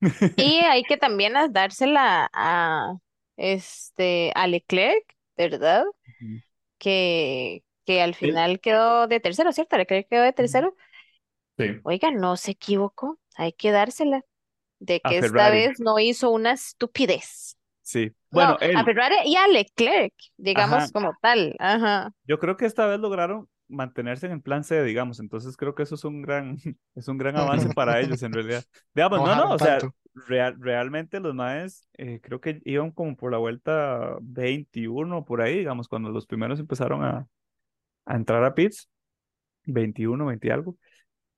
Y 0.37 0.59
hay 0.65 0.83
que 0.83 0.97
también 0.97 1.33
dársela 1.51 2.29
a 2.33 2.95
este 3.37 4.31
a 4.35 4.47
Leclerc, 4.47 5.03
¿verdad? 5.37 5.85
Ujú. 6.21 6.41
Que, 6.79 7.63
que 7.85 8.01
al 8.03 8.15
Sí. 8.21 8.27
final 8.27 8.61
quedó 8.61 9.07
de 9.07 9.21
tercero, 9.21 9.53
¿cierto? 9.53 9.77
Leclerc 9.77 10.09
quedó 10.09 10.23
de 10.23 10.33
tercero. 10.33 10.75
Sí. 11.57 11.83
Oiga, 11.83 12.11
no 12.11 12.37
se 12.37 12.51
equivocó, 12.51 13.19
hay 13.35 13.53
que 13.53 13.71
dársela. 13.71 14.23
De 14.79 15.01
A 15.03 15.09
que 15.09 15.17
esta 15.19 15.27
Ferrari, 15.27 15.67
vez 15.67 15.79
no 15.79 15.99
hizo 15.99 16.31
una 16.31 16.53
estupidez. 16.53 17.57
sí. 17.81 18.11
No, 18.31 18.55
Bueno, 18.55 18.57
a 18.75 18.83
él, 18.83 18.85
Ferrari 18.85 19.15
y 19.25 19.35
a 19.35 19.47
Leclerc, 19.47 20.13
digamos 20.37 20.85
ajá, 20.85 20.91
como 20.91 21.17
tal. 21.21 21.55
Ajá. 21.59 22.13
yo 22.23 22.39
creo 22.39 22.57
que 22.57 22.65
esta 22.65 22.85
vez 22.87 22.99
lograron 22.99 23.49
mantenerse 23.67 24.25
en 24.25 24.33
el 24.33 24.41
plan 24.41 24.63
C, 24.63 24.83
digamos, 24.83 25.19
entonces 25.19 25.55
creo 25.57 25.75
que 25.75 25.83
eso 25.83 25.95
es 25.95 26.03
un 26.03 26.21
gran, 26.21 26.57
es 26.95 27.07
un 27.07 27.17
gran 27.17 27.37
avance 27.37 27.69
para 27.73 27.99
ellos 27.99 28.21
en 28.23 28.33
realidad. 28.33 28.63
Digamos, 28.93 29.23
No 29.23 29.35
no, 29.35 29.35
no, 29.35 29.51
o 29.53 29.59
sea, 29.59 29.79
tanto. 29.79 29.95
Real- 30.27 30.57
realmente 30.59 31.19
los 31.19 31.33
maes 31.35 31.87
eh, 31.97 32.19
creo 32.21 32.41
que 32.41 32.61
iban 32.65 32.91
como 32.91 33.15
por 33.15 33.31
la 33.31 33.37
vuelta 33.37 34.17
21 34.21 35.25
por 35.25 35.41
ahí, 35.41 35.59
digamos, 35.59 35.87
cuando 35.87 36.09
los 36.11 36.25
primeros 36.27 36.59
empezaron 36.59 37.03
a, 37.03 37.27
a 38.05 38.15
entrar 38.15 38.43
a 38.43 38.55
pits, 38.55 38.89
21, 39.65 40.25
20 40.27 40.47
y 40.47 40.51
algo. 40.51 40.77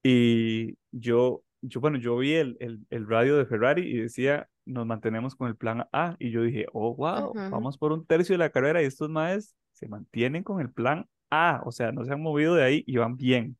Y 0.04 0.78
yo, 0.92 1.44
yo 1.62 1.80
bueno, 1.82 1.98
yo 1.98 2.18
vi 2.18 2.34
el, 2.34 2.58
el, 2.60 2.80
el 2.90 3.08
radio 3.08 3.38
de 3.38 3.46
Ferrari 3.46 3.84
y 3.84 3.98
decía, 4.00 4.50
nos 4.66 4.86
mantenemos 4.86 5.36
con 5.36 5.48
el 5.50 5.56
plan 5.56 5.86
A. 5.92 6.16
Y 6.20 6.32
yo 6.32 6.44
dije, 6.44 6.66
oh, 6.74 6.96
wow, 6.96 7.30
ujú, 7.32 7.50
vamos 7.52 7.78
por 7.78 7.92
un 7.94 8.06
tercio 8.06 8.34
de 8.34 8.40
la 8.40 8.50
carrera 8.52 8.82
y 8.82 8.86
estos 8.86 9.10
maes 9.10 9.56
se 9.74 9.88
mantienen 9.88 10.44
con 10.44 10.62
el 10.62 10.72
plan 10.72 11.08
A. 11.30 11.62
O 11.66 11.72
sea, 11.72 11.92
no 11.92 12.06
se 12.06 12.14
han 12.14 12.22
movido 12.22 12.56
de 12.56 12.64
ahí 12.64 12.84
y 12.88 12.98
van 12.98 13.16
bien. 13.18 13.58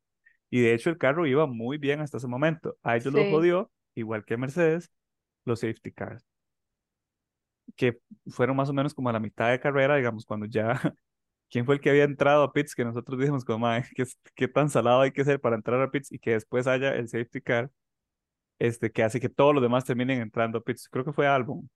Y 0.50 0.62
de 0.62 0.74
hecho 0.74 0.90
el 0.90 0.98
carro 0.98 1.26
iba 1.28 1.46
muy 1.48 1.78
bien 1.78 2.02
hasta 2.02 2.18
ese 2.18 2.28
momento. 2.28 2.78
A 2.84 2.98
ellos 2.98 3.14
los 3.14 3.24
Sí. 3.26 3.32
jodió, 3.32 3.72
igual 3.96 4.26
que 4.26 4.38
Mercedes, 4.38 4.92
los 5.46 5.60
safety 5.60 5.92
cars, 5.92 6.26
que 7.76 8.00
fueron 8.28 8.56
más 8.56 8.70
o 8.70 8.74
menos 8.74 8.94
como 8.94 9.10
a 9.10 9.14
la 9.14 9.20
mitad 9.20 9.50
de 9.50 9.60
carrera, 9.60 9.96
digamos, 9.96 10.26
cuando 10.26 10.46
ya 10.46 10.74
quién 11.50 11.66
fue 11.66 11.76
el 11.76 11.82
que 11.82 11.90
había 11.90 12.04
entrado 12.04 12.44
a 12.44 12.54
pits 12.54 12.76
que 12.76 12.86
nosotros 12.86 13.20
dijimos 13.20 13.46
como, 13.46 13.60
"Mae, 13.60 13.84
¿qué, 13.96 14.06
qué 14.36 14.48
tan 14.48 14.70
salado 14.70 15.02
hay 15.02 15.12
que 15.12 15.26
ser 15.26 15.40
para 15.40 15.56
entrar 15.56 15.82
a 15.82 15.92
pits 15.92 16.12
y 16.12 16.20
que 16.20 16.32
después 16.32 16.68
haya 16.68 16.96
el 16.96 17.10
safety 17.10 17.42
car 17.42 17.70
este, 18.60 18.92
que 18.92 19.04
hace 19.04 19.20
que 19.20 19.30
todos 19.30 19.54
los 19.54 19.64
demás 19.64 19.86
terminen 19.86 20.22
entrando 20.22 20.60
a 20.60 20.62
pits? 20.62 20.88
Creo 20.90 21.04
que 21.04 21.14
fue 21.14 21.28
Albon, 21.28 21.70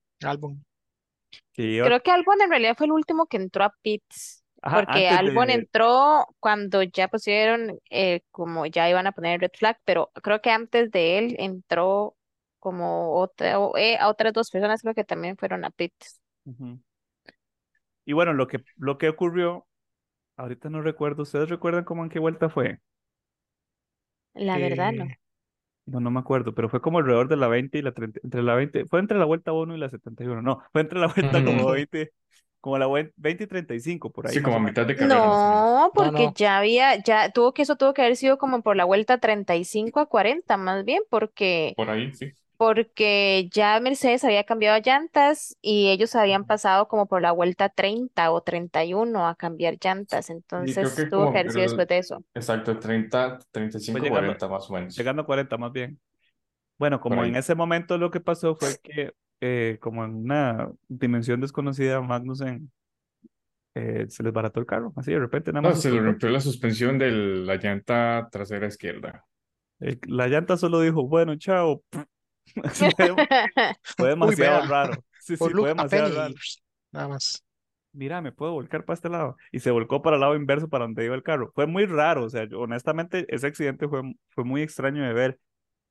que 1.52 1.62
iba, 1.62 1.86
Creo 1.86 2.02
que 2.02 2.10
Albon 2.10 2.40
en 2.40 2.50
realidad 2.50 2.74
fue 2.76 2.86
el 2.86 2.92
último 2.92 3.26
que 3.26 3.36
entró 3.36 3.64
a 3.64 3.74
pits, 3.82 4.44
ajá, 4.62 4.84
porque 4.84 5.08
Albon 5.08 5.48
de, 5.48 5.54
entró 5.54 6.26
cuando 6.40 6.82
ya 6.82 7.08
pusieron, 7.08 7.78
eh, 7.90 8.20
como 8.30 8.66
ya 8.66 8.88
iban 8.88 9.06
a 9.06 9.12
poner 9.12 9.34
el 9.34 9.40
red 9.40 9.50
flag, 9.56 9.78
pero 9.84 10.10
creo 10.22 10.40
que 10.40 10.50
antes 10.50 10.90
de 10.90 11.18
él 11.18 11.36
entró 11.38 12.15
como 12.66 13.14
otra, 13.20 13.58
o, 13.60 13.76
eh, 13.78 13.96
a 13.98 14.08
otras 14.08 14.32
dos 14.32 14.50
personas 14.50 14.82
creo 14.82 14.94
que 14.94 15.04
también 15.04 15.36
fueron 15.36 15.64
a 15.64 15.70
pits. 15.70 16.20
ujú. 16.46 16.78
Y 18.06 18.14
bueno, 18.14 18.32
lo 18.32 18.48
que, 18.48 18.64
lo 18.76 18.96
que 18.96 19.10
ocurrió, 19.10 19.66
ahorita 20.36 20.70
no 20.70 20.82
recuerdo, 20.82 21.24
¿ustedes 21.24 21.48
recuerdan 21.50 21.84
cómo 21.84 22.04
en 22.04 22.10
qué 22.10 22.18
vuelta 22.20 22.50
fue? 22.50 22.80
La 24.34 24.58
verdad 24.58 24.92
no. 24.96 25.06
Eh, 25.06 25.18
No, 25.86 26.00
no 26.00 26.10
me 26.12 26.20
acuerdo, 26.20 26.54
pero 26.54 26.68
fue 26.70 26.80
como 26.82 26.98
alrededor 26.98 27.28
de 27.28 27.36
la 27.36 27.48
20 27.48 27.78
y 27.78 27.82
la 27.82 27.92
30, 27.94 28.20
entre 28.24 28.42
la 28.42 28.54
20, 28.54 28.86
fue 28.86 29.00
entre 29.00 29.18
la 29.18 29.24
vuelta 29.26 29.52
1 29.52 29.74
y 29.76 29.78
la 29.78 29.90
71, 29.90 30.42
no, 30.42 30.62
fue 30.72 30.82
entre 30.82 31.00
la 31.00 31.08
vuelta 31.08 31.42
como 31.44 31.66
Ujú. 31.66 31.72
20, 31.72 32.12
como 32.60 32.78
la 32.78 32.86
vue- 32.88 33.12
20 33.16 33.44
y 33.44 33.48
35, 33.48 34.12
por 34.12 34.28
ahí 34.28 34.40
Sí, 34.40 34.42
como 34.42 34.58
a 34.58 34.60
mitad 34.60 34.86
de 34.86 34.96
carrera. 34.96 35.40
No, 35.92 35.92
porque 35.94 36.32
no. 36.32 36.34
ya 36.34 36.58
había, 36.58 36.96
ya 37.02 37.30
tuvo 37.30 37.52
que 37.54 37.62
eso 37.62 37.76
tuvo 37.76 37.94
que 37.94 38.02
haber 38.02 38.16
sido 38.16 38.38
como 38.38 38.62
por 38.62 38.76
la 38.76 38.84
vuelta 38.84 39.18
35 39.18 40.00
a 40.00 40.06
40, 40.06 40.56
más 40.56 40.84
bien, 40.84 41.02
porque 41.10 41.76
Por 41.76 41.90
ahí, 41.90 42.12
sí. 42.14 42.32
Porque 42.58 43.48
ya 43.52 43.78
Mercedes 43.80 44.24
había 44.24 44.44
cambiado 44.44 44.80
llantas 44.84 45.56
y 45.62 45.88
ellos 45.90 46.14
habían 46.16 46.44
pasado 46.46 46.88
como 46.88 47.06
por 47.06 47.22
la 47.22 47.32
vuelta 47.32 47.68
30 47.68 48.30
o 48.32 48.42
31 48.42 49.26
a 49.28 49.34
cambiar 49.36 49.76
llantas, 49.82 50.30
Y 50.58 50.76
creo 50.76 50.94
entonces 50.94 50.94
que 50.94 51.06
tuvo 51.08 51.28
que 51.28 51.38
como 51.38 51.38
haber 51.38 51.50
sido 51.50 51.62
después 51.64 51.86
el, 51.86 51.88
de 51.88 51.98
eso. 51.98 52.24
exacto, 52.34 52.78
30, 52.78 53.38
Fue 53.90 54.00
35, 54.00 54.00
llegando, 54.00 54.08
40 54.08 54.48
más 54.48 54.68
o 54.70 54.74
menos. 54.74 54.96
llegando 54.96 55.22
a 55.22 55.26
40 55.26 55.56
más 55.58 55.72
bien. 55.72 56.00
Bueno, 56.78 57.00
Por 57.06 57.18
como 57.18 57.24
en 57.24 57.36
ahí. 57.36 57.36
ese 57.36 57.54
momento 57.56 57.98
lo 57.98 58.10
que 58.10 58.20
pasó 58.20 58.56
fue 58.56 58.78
que, 58.82 59.14
eh, 59.40 59.78
como 59.80 60.04
en 60.04 60.14
una 60.16 60.70
dimensión 60.88 61.40
desconocida, 61.40 62.00
Magnussen 62.02 62.72
eh, 63.74 64.06
se 64.08 64.22
les 64.22 64.32
barató 64.32 64.60
el 64.60 64.66
carro, 64.66 64.92
así 64.96 65.12
de 65.12 65.18
repente 65.20 65.52
nada 65.52 65.62
No, 65.62 65.68
más 65.68 65.74
se 65.74 65.90
le 65.90 66.00
explotó. 66.00 66.00
rompió 66.00 66.30
la 66.30 66.40
suspensión 66.40 66.98
de 66.98 67.10
la 67.10 67.56
llanta 67.56 68.28
trasera 68.32 68.66
izquierda. 68.68 69.26
La 70.08 70.28
llanta 70.28 70.56
solo 70.56 70.80
dijo, 70.80 71.06
bueno, 71.06 71.36
chao. 71.36 71.82
Fue, 73.96 74.08
Uy, 74.20 74.36
demasiado 74.36 74.62
raro. 74.62 75.04
Sí, 75.18 75.36
sí, 75.36 75.54
fue 75.54 75.68
demasiado 75.70 76.08
raro. 76.10 76.34
Nada 76.92 77.08
más. 77.08 77.44
Mira, 77.92 78.20
me 78.20 78.30
puedo 78.32 78.52
volcar 78.52 78.84
para 78.84 78.94
este 78.94 79.08
lado. 79.08 79.36
Y 79.52 79.60
se 79.60 79.70
volcó 79.70 80.02
para 80.02 80.16
el 80.16 80.20
lado 80.20 80.36
inverso 80.36 80.68
para 80.68 80.84
donde 80.84 81.04
iba 81.06 81.14
el 81.14 81.22
carro. 81.22 81.50
Fue 81.54 81.66
muy 81.66 81.86
raro, 81.86 82.24
o 82.24 82.28
sea, 82.30 82.44
yo- 82.46 82.60
honestamente 82.60 83.24
ese 83.34 83.46
accidente 83.46 83.88
fue, 83.88 84.02
fue 84.30 84.44
muy 84.44 84.62
extraño 84.62 85.02
de 85.04 85.12
ver. 85.14 85.40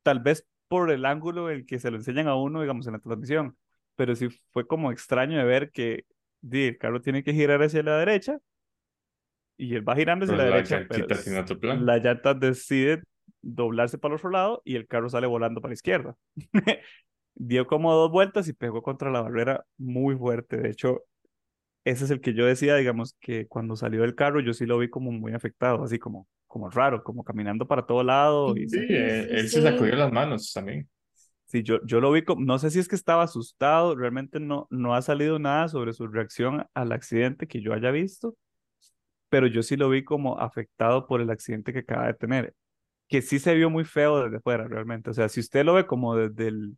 Tal 0.04 0.20
vez 0.20 0.48
por 0.68 0.92
el 0.92 1.06
ángulo 1.06 1.50
en 1.50 1.58
el 1.60 1.66
que 1.66 1.80
se 1.80 1.92
lo 1.92 1.98
enseñan 1.98 2.28
a 2.28 2.36
uno, 2.36 2.62
digamos, 2.62 2.88
en 2.88 2.94
la 2.94 3.00
transmisión. 3.00 3.58
Pero 3.96 4.16
sí 4.16 4.30
fue 4.52 4.68
como 4.68 4.92
extraño 4.92 5.38
de 5.40 5.46
ver 5.46 5.72
que 5.72 6.06
di, 6.42 6.66
el 6.68 6.78
carro 6.78 7.02
tiene 7.02 7.24
que 7.24 7.34
girar 7.34 7.62
hacia 7.64 7.84
la 7.84 7.98
derecha 8.00 8.40
y 9.58 9.76
él 9.76 9.88
va 9.88 9.96
girando 9.96 10.26
hacia 10.26 10.36
Pero 10.36 10.38
la 10.38 10.46
la 10.46 10.56
derecha, 10.56 10.86
pero 10.88 11.08
la 11.72 11.98
llanta 11.98 12.34
decide 12.34 13.04
doblarse 13.42 13.98
para 13.98 14.14
el 14.14 14.18
otro 14.18 14.30
lado 14.30 14.62
y 14.66 14.76
el 14.76 14.88
carro 14.88 15.10
sale 15.10 15.28
volando 15.28 15.62
para 15.62 15.72
la 15.72 15.76
izquierda. 15.76 16.16
Dio 17.36 17.68
como 17.68 17.94
dos 17.94 18.12
vueltas 18.12 18.48
y 18.48 18.54
pegó 18.54 18.82
contra 18.82 19.12
la 19.12 19.22
barrera 19.22 19.66
muy 19.78 20.16
fuerte. 20.16 20.58
De 20.58 20.70
hecho, 20.70 21.04
ese 21.84 22.06
es 22.06 22.12
el 22.12 22.22
que 22.22 22.34
yo 22.34 22.46
decía, 22.46 22.76
digamos, 22.76 23.16
que 23.20 23.48
cuando 23.48 23.76
salió 23.76 24.02
del 24.02 24.16
carro 24.16 24.40
yo 24.40 24.54
sí 24.54 24.66
lo 24.66 24.78
vi 24.80 24.90
como 24.90 25.12
muy 25.12 25.34
afectado, 25.34 25.84
así 25.84 26.00
como, 26.00 26.28
como 26.48 26.70
raro, 26.70 27.04
como 27.04 27.24
caminando 27.24 27.68
para 27.68 27.86
todo 27.86 28.04
lado 28.04 28.58
y 28.58 28.68
Sí, 28.68 28.80
Sí, 28.80 28.88
eh, 28.90 29.28
sí, 29.28 29.36
él 29.36 29.50
se 29.50 29.62
sacudió 29.62 29.96
las 29.96 30.12
manos 30.12 30.52
también. 30.54 30.90
Sí, 31.46 31.62
yo, 31.62 31.80
yo 31.86 32.02
lo 32.02 32.12
vi 32.12 32.24
como, 32.24 32.44
no 32.44 32.58
sé 32.58 32.72
si 32.72 32.80
es 32.80 32.88
que 32.88 32.96
estaba 32.96 33.24
asustado, 33.24 33.96
realmente 33.96 34.40
no, 34.40 34.68
no 34.72 34.96
ha 34.96 35.02
salido 35.02 35.38
nada 35.38 35.68
sobre 35.68 35.94
su 35.94 36.08
reacción 36.08 36.66
al 36.74 36.92
accidente 36.92 37.48
que 37.48 37.62
yo 37.62 37.74
haya 37.74 37.92
visto, 37.92 38.36
pero 39.30 39.48
yo 39.48 39.64
sí 39.64 39.78
lo 39.78 39.90
vi 39.90 40.04
como 40.04 40.40
afectado 40.40 41.08
por 41.08 41.22
el 41.22 41.30
accidente 41.30 41.74
que 41.74 41.80
acaba 41.80 42.08
de 42.08 42.14
tener, 42.16 42.56
que 43.08 43.22
sí 43.22 43.40
se 43.40 43.54
vio 43.56 43.70
muy 43.70 43.84
feo 43.86 44.24
desde 44.24 44.40
fuera 44.40 44.68
realmente. 44.68 45.10
O 45.10 45.14
sea, 45.14 45.30
si 45.30 45.40
usted 45.40 45.64
lo 45.66 45.74
ve 45.74 45.86
como 45.86 46.16
desde 46.16 46.48
el, 46.48 46.78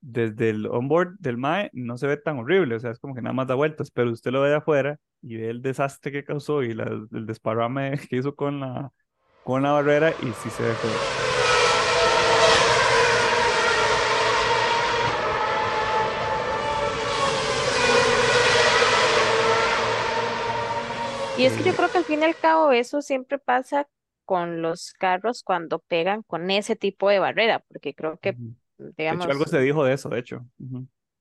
desde 0.00 0.50
el 0.50 0.66
onboard 0.66 1.18
del 1.18 1.38
MAE, 1.38 1.70
no 1.72 1.98
se 1.98 2.06
ve 2.06 2.16
tan 2.16 2.38
horrible. 2.38 2.76
O 2.76 2.80
sea, 2.80 2.90
es 2.90 2.98
como 2.98 3.14
que 3.14 3.22
nada 3.22 3.34
más 3.34 3.46
da 3.46 3.54
vueltas, 3.54 3.90
pero 3.90 4.10
usted 4.12 4.30
lo 4.32 4.42
ve 4.42 4.50
de 4.50 4.56
afuera 4.56 4.98
y 5.22 5.36
ve 5.36 5.50
el 5.50 5.62
desastre 5.62 6.12
que 6.12 6.24
causó 6.24 6.62
y 6.62 6.70
el 6.70 7.26
desparrame 7.26 7.98
que 8.08 8.16
hizo 8.16 8.34
con 8.34 8.60
la, 8.60 8.92
con 9.44 9.62
la 9.62 9.72
barrera 9.72 10.10
y 10.22 10.32
sí 10.32 10.50
se 10.50 10.62
ve 10.62 10.74
feo. 10.74 11.28
Y 21.38 21.44
es 21.44 21.56
que 21.56 21.62
yo 21.62 21.70
eh. 21.70 21.74
creo 21.76 21.88
que 21.88 21.98
al 21.98 22.04
fin 22.04 22.20
y 22.20 22.24
al 22.24 22.34
cabo 22.34 22.72
eso 22.72 23.00
siempre 23.00 23.38
pasa 23.38 23.86
con 24.28 24.60
los 24.60 24.92
carros 24.92 25.42
cuando 25.42 25.78
pegan 25.78 26.22
con 26.22 26.50
ese 26.50 26.76
tipo 26.76 27.08
de 27.08 27.18
barrera, 27.18 27.60
porque 27.60 27.94
creo 27.94 28.18
que, 28.18 28.32
Ujú. 28.32 28.54
De 28.76 28.90
hecho, 28.90 28.96
digamos, 28.98 29.26
algo 29.26 29.46
se 29.46 29.58
dijo 29.60 29.84
de 29.84 29.94
eso, 29.94 30.10
de 30.10 30.18
hecho. 30.18 30.44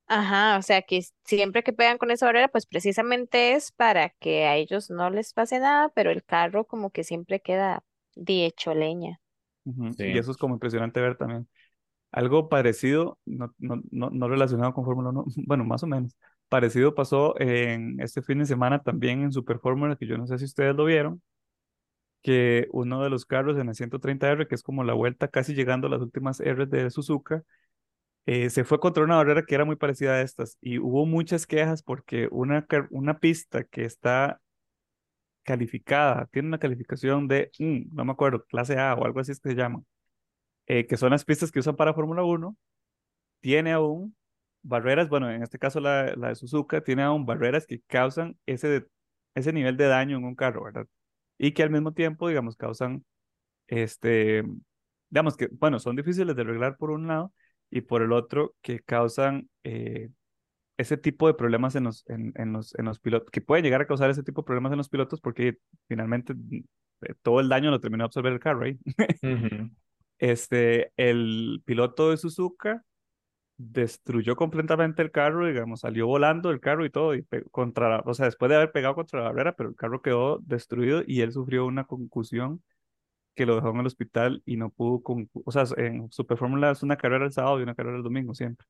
Ajá, 0.08 0.58
o 0.58 0.62
sea, 0.62 0.82
que 0.82 1.02
siempre 1.24 1.64
que 1.64 1.72
pegan 1.72 1.98
con 1.98 2.12
esa 2.12 2.26
barrera, 2.26 2.50
pues 2.50 2.66
precisamente 2.66 3.54
es 3.54 3.72
para 3.72 4.10
que 4.10 4.46
a 4.46 4.58
ellos 4.58 4.90
no 4.90 5.10
les 5.10 5.34
pase 5.34 5.60
nada, 5.60 5.90
pero 5.96 6.12
el 6.12 6.24
carro 6.26 6.66
como 6.66 6.90
que 6.90 7.06
siempre 7.06 7.40
queda 7.40 7.82
de 8.16 8.46
hecho 8.46 8.74
leña. 8.74 9.22
Sí. 9.98 10.04
Y 10.04 10.18
eso 10.18 10.32
es 10.32 10.38
como 10.38 10.56
impresionante 10.56 11.00
ver 11.00 11.18
también. 11.18 11.48
Algo 12.12 12.50
parecido, 12.50 13.20
no, 13.26 13.54
no, 13.58 13.82
no, 13.92 14.10
no 14.10 14.30
relacionado 14.30 14.74
con 14.74 14.86
Fórmula 14.86 15.10
1, 15.10 15.26
bueno, 15.48 15.64
más 15.64 15.84
o 15.84 15.88
menos. 15.88 16.16
Parecido 16.50 16.94
pasó 16.94 17.40
en 17.40 18.00
este 18.02 18.22
fin 18.22 18.40
de 18.40 18.46
semana 18.46 18.84
también 18.84 19.24
en 19.24 19.32
Super 19.32 19.60
Fórmula, 19.60 19.96
que 19.96 20.08
yo 20.08 20.18
no 20.18 20.28
sé 20.28 20.38
si 20.38 20.46
ustedes 20.46 20.76
lo 20.76 20.86
vieron, 20.86 21.22
que 22.28 22.68
uno 22.74 23.02
de 23.02 23.10
los 23.10 23.26
carros 23.26 23.58
en 23.58 23.70
el 23.70 23.76
130R, 23.76 24.48
que 24.50 24.56
es 24.56 24.62
como 24.64 24.84
la 24.84 24.94
vuelta 24.94 25.30
casi 25.30 25.54
llegando 25.56 25.88
a 25.88 25.90
las 25.90 26.02
últimas 26.02 26.42
R 26.42 26.66
de 26.66 26.90
Suzuka, 26.90 27.44
eh, 28.26 28.50
se 28.50 28.66
fue 28.66 28.80
contra 28.80 29.04
una 29.04 29.18
barrera 29.18 29.46
que 29.46 29.56
era 29.56 29.66
muy 29.66 29.78
parecida 29.78 30.14
a 30.16 30.22
estas 30.22 30.58
y 30.62 30.80
hubo 30.80 31.06
muchas 31.06 31.48
quejas 31.48 31.84
porque 31.84 32.28
una, 32.32 32.68
una 32.92 33.20
pista 33.20 33.64
que 33.66 33.86
está 33.86 34.42
calificada, 35.44 36.26
tiene 36.32 36.50
una 36.50 36.60
calificación 36.60 37.28
de, 37.28 37.52
mm, 37.60 37.96
no 37.96 38.06
me 38.06 38.12
acuerdo, 38.12 38.44
clase 38.46 38.78
A 38.80 38.96
o 38.96 39.06
algo 39.06 39.20
así 39.20 39.32
es 39.32 39.40
que 39.40 39.50
se 39.50 39.56
llama, 39.56 39.84
eh, 40.68 40.88
que 40.88 40.98
son 40.98 41.12
las 41.12 41.26
pistas 41.26 41.52
que 41.52 41.60
usan 41.60 41.76
para 41.78 41.94
Fórmula 41.94 42.24
1, 42.24 42.58
tiene 43.42 43.74
aún 43.74 44.16
barreras, 44.64 45.10
bueno, 45.10 45.32
en 45.32 45.44
este 45.44 45.60
caso 45.60 45.80
la, 45.82 46.16
la 46.18 46.30
de 46.30 46.36
Suzuka, 46.36 46.82
tiene 46.84 47.04
aún 47.04 47.26
barreras 47.26 47.68
que 47.68 47.82
causan 47.88 48.38
ese, 48.48 48.88
ese 49.36 49.54
nivel 49.54 49.78
de 49.78 49.88
daño 49.88 50.18
en 50.18 50.26
un 50.26 50.36
carro, 50.36 50.66
¿verdad? 50.66 50.88
Y 51.38 51.52
que 51.54 51.64
al 51.64 51.70
mismo 51.70 51.94
tiempo, 51.94 52.28
digamos, 52.28 52.56
causan, 52.56 53.06
este, 53.68 54.44
digamos 55.10 55.38
que, 55.38 55.50
bueno, 55.52 55.80
son 55.80 55.96
difíciles 55.96 56.36
de 56.36 56.42
arreglar 56.42 56.78
por 56.78 56.92
un 56.92 57.08
lado 57.08 57.34
y 57.70 57.82
por 57.82 58.02
el 58.02 58.12
otro 58.12 58.56
que 58.62 58.80
causan 58.82 59.50
eh, 59.64 60.10
ese 60.78 60.98
tipo 60.98 61.28
de 61.28 61.34
problemas 61.34 61.76
en 61.76 61.86
los, 61.86 62.06
en, 62.10 62.34
en 62.36 62.54
los, 62.54 62.76
en 62.76 62.86
los 62.86 63.00
pilotos, 63.00 63.32
que 63.32 63.42
puede 63.42 63.62
llegar 63.64 63.82
a 63.82 63.88
causar 63.88 64.10
ese 64.10 64.24
tipo 64.24 64.42
de 64.42 64.46
problemas 64.46 64.72
en 64.72 64.78
los 64.78 64.90
pilotos 64.90 65.22
porque 65.22 65.58
finalmente 65.88 66.34
mm, 66.34 66.64
eh, 67.02 67.14
todo 67.22 67.40
el 67.40 67.50
daño 67.50 67.72
lo 67.72 67.80
terminó 67.82 68.04
de 68.04 68.06
absorber 68.08 68.34
el 68.34 68.40
carro, 68.40 68.62
¿right? 68.62 68.80
Ujú. 69.24 69.72
Este, 70.20 70.92
el 70.98 71.62
piloto 71.66 72.12
de 72.12 72.18
Suzuka 72.18 72.84
destruyó 73.58 74.36
completamente 74.36 75.02
el 75.02 75.12
carro, 75.12 75.48
digamos, 75.48 75.82
salió 75.82 76.08
volando 76.08 76.52
el 76.52 76.60
carro 76.60 76.86
y 76.86 76.90
todo, 76.92 77.16
y 77.16 77.26
contra, 77.52 77.90
la- 77.90 78.04
o 78.06 78.14
sea, 78.14 78.26
después 78.28 78.50
de 78.50 78.56
haber 78.58 78.72
pegado 78.72 78.96
contra 78.96 79.22
la 79.22 79.28
barrera, 79.30 79.54
pero 79.56 79.70
el 79.70 79.76
carro 79.76 80.02
quedó 80.02 80.40
destruido 80.46 81.04
y 81.08 81.22
él 81.22 81.32
sufrió 81.34 81.66
una 81.66 81.86
concusión 81.86 82.64
que 83.36 83.46
lo 83.46 83.56
dejó 83.56 83.70
en 83.72 83.78
el 83.80 83.88
hospital 83.88 84.42
y 84.46 84.58
no 84.58 84.70
pudo, 84.72 85.02
concu- 85.04 85.44
o 85.46 85.52
sea, 85.52 85.66
en 85.78 86.12
Super 86.12 86.38
Fórmula 86.38 86.72
es 86.72 86.84
una 86.84 86.98
carrera 86.98 87.26
el 87.26 87.34
sábado 87.34 87.60
y 87.60 87.64
una 87.64 87.76
carrera 87.76 87.98
el 87.98 88.04
domingo 88.04 88.34
siempre. 88.36 88.68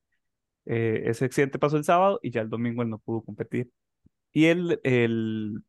Eh, 0.66 1.04
ese 1.06 1.24
accidente 1.26 1.58
pasó 1.58 1.76
el 1.78 1.84
sábado 1.84 2.20
y 2.22 2.30
ya 2.30 2.42
el 2.42 2.50
domingo 2.50 2.82
él 2.82 2.90
no 2.90 2.98
pudo 2.98 3.22
competir. 3.22 3.70
Y 4.32 4.46
el, 4.46 4.80
el, 4.84 5.62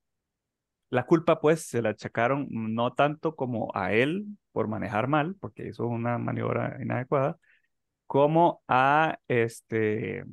la 0.90 1.06
culpa 1.06 1.40
pues 1.42 1.64
se 1.68 1.82
la 1.82 1.90
achacaron 1.90 2.48
no 2.52 2.94
tanto 2.94 3.36
como 3.36 3.72
a 3.76 3.94
él 3.94 4.26
por 4.52 4.68
manejar 4.68 5.08
mal, 5.08 5.36
porque 5.40 5.68
hizo 5.68 5.86
una 5.88 6.18
maniobra 6.18 6.78
inadecuada, 6.82 7.38
como 8.10 8.64
a 8.68 9.20
este, 9.30 10.26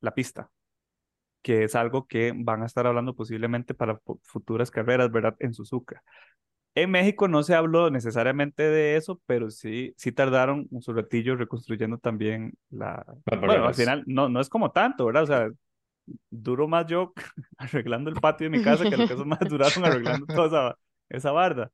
la 0.00 0.14
pista, 0.14 0.50
que 1.42 1.64
es 1.64 1.74
algo 1.74 2.06
que 2.06 2.32
van 2.36 2.62
a 2.62 2.66
estar 2.66 2.86
hablando 2.86 3.14
posiblemente 3.14 3.74
para 3.74 3.98
fu- 3.98 4.20
futuras 4.24 4.70
carreras, 4.70 5.10
¿verdad? 5.12 5.36
En 5.40 5.54
Suzuka. 5.54 6.02
En 6.74 6.90
México 6.90 7.28
no 7.28 7.42
se 7.42 7.54
habló 7.54 7.90
necesariamente 7.90 8.62
de 8.64 8.96
eso, 8.96 9.20
pero 9.26 9.50
sí, 9.50 9.94
sí 9.96 10.12
tardaron 10.12 10.68
un 10.70 10.82
su 10.82 10.92
ratillo 10.94 11.36
reconstruyendo 11.36 11.98
también 11.98 12.54
la... 12.70 13.06
Las 13.26 13.40
Bueno, 13.44 13.66
al 13.66 13.74
final 13.76 14.04
no, 14.06 14.28
no 14.28 14.40
es 14.40 14.48
como 14.50 14.72
tanto, 14.72 15.06
¿verdad? 15.06 15.24
O 15.24 15.26
sea, 15.26 15.50
duro 16.30 16.68
más 16.68 16.86
yo 16.86 17.12
arreglando 17.58 18.10
el 18.10 18.18
patio 18.18 18.46
de 18.46 18.50
mi 18.50 18.60
casa 18.60 18.88
que 18.88 18.96
lo 18.96 19.06
que 19.06 19.14
esos 19.14 19.26
más 19.26 19.40
duraron 19.48 19.84
arreglando 19.84 20.26
toda 20.28 20.46
esa, 20.70 20.78
esa 21.08 21.32
barda. 21.32 21.70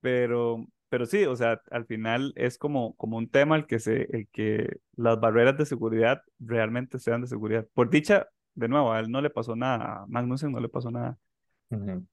Pero, 0.00 0.66
pero 0.94 1.06
sí, 1.06 1.24
o 1.24 1.34
sea, 1.34 1.60
al 1.72 1.86
final 1.86 2.32
es 2.36 2.56
como, 2.56 2.94
como 2.94 3.16
un 3.16 3.28
tema 3.28 3.56
el 3.56 3.66
que, 3.66 3.80
se, 3.80 4.02
el 4.16 4.28
que 4.28 4.76
las 4.94 5.18
barreras 5.18 5.58
de 5.58 5.66
seguridad 5.66 6.22
realmente 6.38 7.00
sean 7.00 7.20
de 7.20 7.26
seguridad. 7.26 7.66
Por 7.74 7.90
dicha, 7.90 8.28
de 8.54 8.68
nuevo, 8.68 8.92
a 8.92 9.00
él 9.00 9.10
no 9.10 9.20
le 9.20 9.28
pasó 9.28 9.56
nada, 9.56 10.04
a 10.04 10.06
Magnussen 10.06 10.52
no 10.52 10.60
le 10.60 10.68
pasó 10.68 10.92
nada. 10.92 11.18
Ujú. 11.70 12.06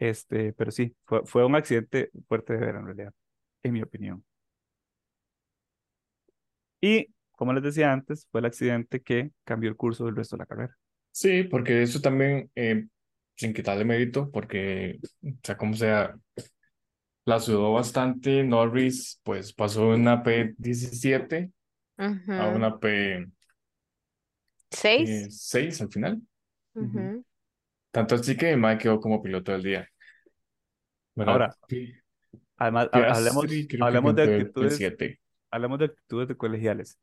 Este, 0.00 0.52
pero 0.52 0.72
sí, 0.72 0.96
fue, 1.04 1.24
fue 1.24 1.46
un 1.46 1.54
accidente 1.54 2.10
fuerte 2.26 2.54
de 2.54 2.58
ver 2.58 2.74
en 2.74 2.86
realidad, 2.86 3.12
en 3.62 3.72
mi 3.72 3.82
opinión. 3.82 4.24
Y, 6.80 7.14
como 7.36 7.52
les 7.52 7.62
decía 7.62 7.92
antes, 7.92 8.26
fue 8.32 8.40
el 8.40 8.46
accidente 8.46 9.00
que 9.00 9.30
cambió 9.44 9.70
el 9.70 9.76
curso 9.76 10.06
del 10.06 10.16
resto 10.16 10.34
de 10.34 10.40
la 10.40 10.46
carrera. 10.46 10.76
Sí, 11.12 11.44
porque 11.44 11.84
eso 11.84 12.00
también, 12.00 12.50
eh, 12.56 12.88
sin 13.36 13.54
quitarle 13.54 13.84
mérito, 13.84 14.28
porque, 14.32 14.98
o 15.22 15.28
sea, 15.40 15.56
como 15.56 15.74
sea, 15.74 16.16
la 17.24 17.40
sudó 17.40 17.72
bastante. 17.72 18.42
Norris, 18.44 19.20
pues 19.22 19.52
pasó 19.52 19.90
de 19.90 19.96
una 19.96 20.22
P17 20.22 21.52
a 21.98 22.48
una 22.48 22.78
P6 22.78 23.32
¿Seis? 24.70 25.80
al 25.80 25.90
final. 25.90 26.22
Tanto 27.90 28.16
así 28.16 28.36
que 28.36 28.56
Mike 28.56 28.82
quedó 28.84 29.00
como 29.00 29.22
piloto 29.22 29.52
del 29.52 29.62
día. 29.62 29.88
¿Verdad? 31.14 31.32
Ahora, 31.32 31.56
además, 32.56 32.88
ha- 32.92 33.12
hablemos, 33.12 33.44
hablemos 33.80 34.16
de 34.16 34.22
actitudes, 34.22 34.78
P7. 34.80 35.20
hablemos 35.50 35.78
de 35.78 35.84
actitudes 35.86 36.28
de 36.28 36.36
colegiales. 36.36 36.98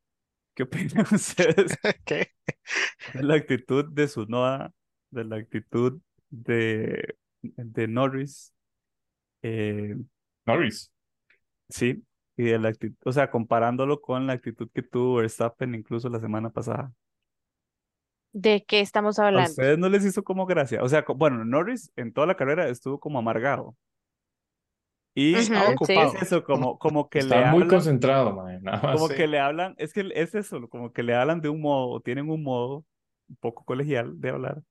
¿Qué 0.54 0.64
opinan 0.64 1.06
ustedes 1.12 1.78
¿Qué? 2.06 2.32
de 3.14 3.24
la 3.24 3.36
actitud 3.36 3.86
de 3.86 4.06
Tsunoda, 4.08 4.74
de 5.12 5.24
la 5.24 5.38
actitud 5.38 6.02
de, 6.30 7.16
de 7.42 7.88
Norris? 7.88 8.54
Eh, 9.44 9.96
Norris. 10.46 10.92
sí, 11.70 12.04
y 12.38 12.44
de 12.46 12.60
la 12.60 12.70
actitud, 12.70 12.96
o 13.06 13.12
sea, 13.12 13.30
comparándolo 13.32 14.02
con 14.02 14.28
la 14.28 14.34
actitud 14.34 14.70
que 14.74 14.82
tuvo 14.84 15.16
Verstappen 15.16 15.76
incluso 15.76 16.10
la 16.10 16.20
semana 16.20 16.50
pasada. 16.50 16.94
¿De 18.34 18.64
qué 18.66 18.82
estamos 18.82 19.20
¿A 19.20 19.28
hablando? 19.28 19.50
ustedes 19.50 19.78
no 19.78 19.90
les 19.90 20.06
hizo 20.06 20.24
como 20.24 20.46
gracia? 20.46 20.84
O 20.84 20.90
sea, 20.90 21.04
bueno, 21.16 21.44
Norris 21.46 21.92
en 21.96 22.14
toda 22.14 22.28
la 22.28 22.36
carrera 22.38 22.68
estuvo 22.70 23.00
como 23.00 23.20
amargado. 23.20 23.76
Y 25.14 25.36
sí. 25.36 25.54
es 25.54 25.62
ocupado. 25.74 26.14
eso, 26.22 26.44
como, 26.44 26.78
como 26.80 27.10
que 27.10 27.24
le 27.24 27.24
Estaba 27.24 27.46
muy 27.46 27.64
hablan, 27.64 27.70
concentrado, 27.70 28.34
man, 28.36 28.62
nada 28.64 28.82
más. 28.82 28.94
como 28.94 29.10
Sí. 29.10 29.16
que 29.16 29.28
le 29.28 29.40
hablan, 29.40 29.76
es 29.78 29.94
que 29.94 30.10
es 30.16 30.36
eso, 30.36 30.70
como 30.70 30.94
que 30.94 31.04
le 31.04 31.16
hablan 31.16 31.42
de 31.42 31.50
un 31.50 31.62
modo, 31.62 31.90
o 31.90 32.02
tienen 32.02 32.30
un 32.30 32.44
modo 32.44 32.86
un 33.30 33.36
poco 33.38 33.66
colegial 33.66 34.20
de 34.22 34.30
hablar 34.30 34.64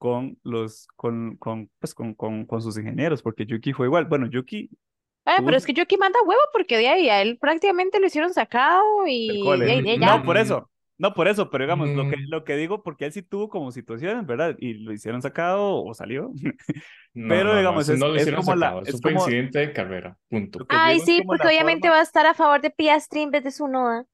con 0.00 0.38
los, 0.44 0.88
con, 0.96 1.36
con, 1.38 1.70
pues, 1.80 1.94
con, 1.94 2.14
con, 2.16 2.46
con 2.46 2.62
sus 2.62 2.78
ingenieros, 2.78 3.22
porque 3.22 3.46
Yuki 3.46 3.74
fue 3.74 3.86
igual. 3.86 4.06
Bueno, 4.06 4.26
Yuki 4.28 4.70
Ay, 5.24 5.36
tuvo 5.36 5.46
pero 5.46 5.56
es 5.56 5.66
que 5.66 5.72
Yuki 5.74 5.96
manda 5.98 6.18
huevo 6.26 6.40
porque 6.52 6.76
de 6.78 6.88
ahí 6.88 7.08
a 7.08 7.22
él 7.22 7.38
prácticamente 7.38 8.00
lo 8.00 8.06
hicieron 8.06 8.32
sacado 8.34 8.84
y 9.06 9.62
de 9.64 9.82
Mm, 9.82 10.00
ya. 10.00 10.18
No, 10.18 10.22
por 10.24 10.36
eso, 10.38 10.70
no 10.98 11.14
por 11.14 11.28
eso, 11.28 11.50
pero 11.50 11.64
digamos, 11.64 11.90
lo 11.90 12.08
que, 12.08 12.16
Mm. 12.16 12.30
lo 12.30 12.44
que 12.44 12.56
digo, 12.56 12.82
porque 12.82 13.06
él 13.06 13.12
sí 13.12 13.22
tuvo 13.22 13.48
como 13.48 13.70
situaciones, 13.72 14.26
¿verdad? 14.26 14.56
Y 14.58 14.74
lo 14.74 14.92
hicieron 14.92 15.22
sacado 15.22 15.84
o 15.84 15.94
salió. 15.94 16.32
No, 17.14 17.28
Pero 17.28 17.44
no, 17.44 17.54
no, 17.54 17.58
digamos, 17.58 17.88
eso 17.88 17.94
es, 17.94 17.98
no 17.98 18.08
lo 18.08 18.16
es 18.16 18.22
hicieron 18.22 18.42
como 18.44 18.54
la, 18.56 18.68
sacado. 18.68 18.82
Eso 18.84 18.96
es 18.96 19.00
fue 19.00 19.12
como, 19.12 19.24
incidente 19.26 19.58
de 19.60 19.72
carrera. 19.72 20.16
Punto. 20.28 20.64
Ay, 20.68 21.00
es 21.00 21.04
sí, 21.04 21.22
como 21.22 21.26
porque 21.26 21.48
la 21.48 21.48
obviamente 21.48 21.88
forma. 21.88 21.90
va 21.90 22.00
a 22.00 22.02
estar 22.02 22.26
a 22.26 22.34
favor 22.34 22.60
de 22.60 22.70
Piastri 22.70 23.22
en 23.22 23.30
vez 23.30 23.44
de 23.44 23.50
Tsunoda. 23.50 24.06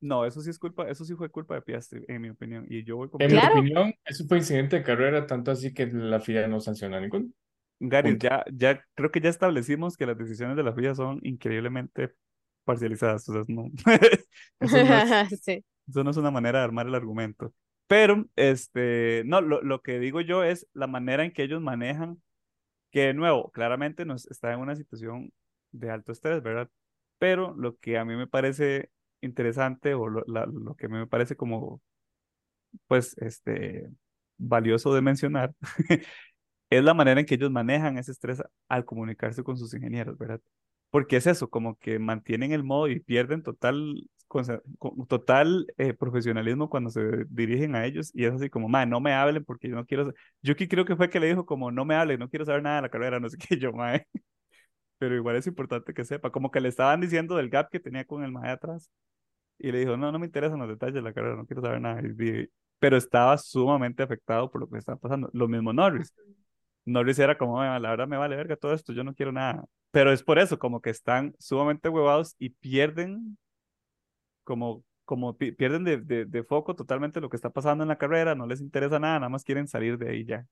No, 0.00 0.24
eso 0.24 0.40
sí 0.40 0.50
es 0.50 0.58
culpa, 0.58 0.88
eso 0.88 1.04
sí 1.04 1.14
fue 1.14 1.28
culpa 1.30 1.54
de 1.54 1.62
Piastri, 1.62 2.04
en 2.08 2.22
mi 2.22 2.30
opinión. 2.30 2.66
Y 2.68 2.84
yo 2.84 2.96
voy 2.96 3.08
con 3.10 3.20
En 3.22 3.32
mi 3.32 3.32
Claro. 3.34 3.54
Piastri. 3.54 3.60
opinión, 3.60 3.94
eso 4.04 4.24
fue 4.26 4.38
incidente 4.38 4.76
de 4.76 4.82
carrera, 4.84 5.26
tanto 5.26 5.50
así 5.50 5.74
que 5.74 5.86
la 5.88 6.20
FIA 6.20 6.46
no 6.48 6.60
sancionó 6.60 6.96
a 6.96 7.00
ninguno. 7.00 7.28
Gary, 7.80 8.12
Punto. 8.12 8.26
ya, 8.26 8.44
ya 8.52 8.84
creo 8.94 9.10
que 9.10 9.20
ya 9.20 9.28
establecimos 9.30 9.96
que 9.96 10.06
las 10.06 10.18
decisiones 10.18 10.56
de 10.56 10.62
la 10.64 10.72
FIA 10.72 10.94
son 10.94 11.20
increíblemente 11.22 12.12
parcializadas. 12.64 13.28
O 13.28 13.32
sea, 13.32 13.42
no, 13.48 13.70
eso 14.60 14.82
no 14.84 14.96
es, 14.96 15.04
Sí. 15.42 15.64
eso 15.88 16.04
no 16.04 16.10
es 16.10 16.16
una 16.16 16.30
manera 16.30 16.58
de 16.60 16.64
armar 16.64 16.86
el 16.88 16.94
argumento. 16.94 17.52
Pero, 17.86 18.26
este, 18.36 19.22
no, 19.26 19.40
lo, 19.40 19.62
lo 19.62 19.82
que 19.82 19.98
digo 20.00 20.20
yo 20.20 20.44
es 20.44 20.66
la 20.74 20.86
manera 20.86 21.24
en 21.24 21.32
que 21.32 21.42
ellos 21.44 21.62
manejan, 21.62 22.22
que 22.92 23.00
de 23.08 23.14
nuevo, 23.14 23.50
claramente 23.52 24.04
nos 24.06 24.26
está 24.30 24.52
en 24.54 24.60
una 24.60 24.76
situación 24.76 25.32
de 25.72 25.90
alto 25.90 26.12
estrés, 26.12 26.42
¿verdad? 26.42 26.70
Pero 27.18 27.54
lo 27.56 27.76
que 27.78 27.98
a 27.98 28.04
mí 28.04 28.16
me 28.16 28.26
parece 28.26 28.90
interesante 29.20 29.94
o 29.94 30.08
lo, 30.08 30.24
la- 30.26 30.46
lo 30.46 30.74
que 30.76 30.88
me 30.88 31.06
parece 31.06 31.36
como, 31.36 31.80
pues, 32.86 33.16
este, 33.18 33.88
valioso 34.38 34.94
de 34.94 35.02
mencionar 35.02 35.52
es 36.70 36.84
la 36.84 36.94
manera 36.94 37.20
en 37.20 37.26
que 37.26 37.36
ellos 37.36 37.50
manejan 37.50 37.98
ese 37.98 38.12
estrés 38.12 38.42
al 38.68 38.84
comunicarse 38.84 39.42
con 39.42 39.56
sus 39.58 39.74
ingenieros, 39.74 40.18
¿verdad? 40.18 40.40
Porque 40.90 41.16
es 41.16 41.26
eso, 41.26 41.50
como 41.50 41.76
que 41.78 41.98
mantienen 41.98 42.52
el 42.52 42.64
modo 42.64 42.88
y 42.88 43.00
pierden 43.00 43.42
total 43.42 44.08
total 45.08 45.66
eh, 45.78 45.94
profesionalismo 45.94 46.68
cuando 46.70 46.90
se 46.90 47.00
dirigen 47.30 47.74
a 47.74 47.84
ellos 47.86 48.10
y 48.14 48.24
es 48.24 48.34
así 48.34 48.50
como, 48.50 48.68
mae, 48.68 48.86
no 48.86 49.00
me 49.00 49.12
hablen 49.14 49.44
porque 49.44 49.68
yo 49.68 49.74
no 49.76 49.86
quiero... 49.86 50.12
Yuki 50.42 50.68
creo 50.68 50.84
que 50.84 50.96
fue 50.96 51.10
que 51.10 51.20
le 51.20 51.28
dijo 51.28 51.46
como, 51.46 51.70
no 51.70 51.84
me 51.84 51.94
hablen, 51.94 52.18
no 52.20 52.28
quiero 52.28 52.44
saber 52.44 52.62
nada 52.62 52.76
de 52.76 52.82
la 52.82 52.90
carrera, 52.90 53.20
no 53.20 53.28
sé 53.30 53.38
qué, 53.38 53.56
yo, 53.58 53.72
mae. 53.72 54.06
Pero 54.98 55.14
igual 55.16 55.36
es 55.36 55.46
importante 55.46 55.94
que 55.94 56.04
sepa, 56.04 56.30
como 56.30 56.50
que 56.50 56.60
le 56.60 56.68
estaban 56.68 57.00
diciendo 57.00 57.36
del 57.36 57.50
gap 57.50 57.70
que 57.70 57.80
tenía 57.80 58.04
con 58.04 58.24
el 58.24 58.32
mae 58.32 58.50
atrás. 58.50 58.90
Y 59.58 59.72
le 59.72 59.80
dijo, 59.80 59.96
no, 59.96 60.12
no 60.12 60.18
me 60.18 60.26
interesan 60.26 60.58
los 60.60 60.68
detalles 60.68 60.94
de 60.96 61.02
la 61.02 61.12
carrera, 61.12 61.36
no 61.36 61.46
quiero 61.46 61.62
saber 61.62 61.80
nada. 61.80 62.00
pero 62.78 62.96
estaba 62.96 63.36
sumamente 63.38 64.02
afectado 64.02 64.50
por 64.50 64.60
lo 64.62 64.68
que 64.68 64.78
estaba 64.78 64.98
pasando. 64.98 65.30
Lo 65.32 65.48
mismo 65.48 65.72
Norris. 65.72 66.12
Norris 66.84 67.18
era 67.18 67.36
como, 67.38 67.62
la 67.62 67.78
verdad 67.90 68.08
me 68.08 68.16
vale 68.16 68.36
verga 68.36 68.56
todo 68.56 68.72
esto, 68.72 68.92
yo 68.92 69.04
no 69.04 69.14
quiero 69.14 69.32
nada. 69.32 69.64
Pero 69.90 70.12
es 70.12 70.22
por 70.22 70.38
eso, 70.38 70.58
como 70.58 70.80
que 70.80 70.90
están 70.90 71.34
sumamente 71.38 71.88
huevados 71.88 72.34
y 72.38 72.50
pierden, 72.50 73.38
como, 74.44 74.84
como 75.04 75.36
pierden 75.36 75.84
de, 75.84 75.98
de, 75.98 76.24
de 76.24 76.42
foco 76.44 76.74
totalmente 76.74 77.20
lo 77.20 77.28
que 77.28 77.36
está 77.36 77.50
pasando 77.50 77.84
en 77.84 77.88
la 77.88 77.98
carrera, 77.98 78.34
no 78.34 78.46
les 78.46 78.60
interesa 78.60 78.98
nada, 78.98 79.18
nada 79.20 79.28
más 79.28 79.44
quieren 79.44 79.68
salir 79.68 79.98
de 79.98 80.10
ahí 80.10 80.24
ya. 80.24 80.46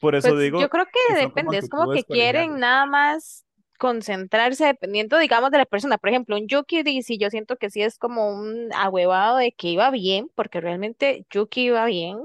Por 0.00 0.14
eso 0.14 0.30
Pues 0.30 0.40
digo, 0.40 0.60
yo 0.60 0.68
creo 0.68 0.86
que 0.86 1.14
depende, 1.14 1.58
es 1.58 1.68
como 1.68 1.92
que 1.92 2.04
quieren 2.04 2.58
nada 2.58 2.86
más 2.86 3.44
concentrarse 3.78 4.66
dependiendo, 4.66 5.18
digamos, 5.18 5.50
de 5.50 5.58
la 5.58 5.66
persona. 5.66 5.98
Por 5.98 6.10
ejemplo, 6.10 6.36
un 6.36 6.48
Yuki, 6.48 7.02
sí, 7.02 7.18
yo 7.18 7.30
siento 7.30 7.56
que 7.56 7.70
sí 7.70 7.82
es 7.82 7.98
como 7.98 8.30
un 8.30 8.72
ahuevado 8.74 9.38
de 9.38 9.52
que 9.52 9.68
iba 9.68 9.90
bien, 9.90 10.30
porque 10.34 10.60
realmente 10.60 11.26
Yuki 11.30 11.66
iba 11.66 11.84
bien 11.86 12.18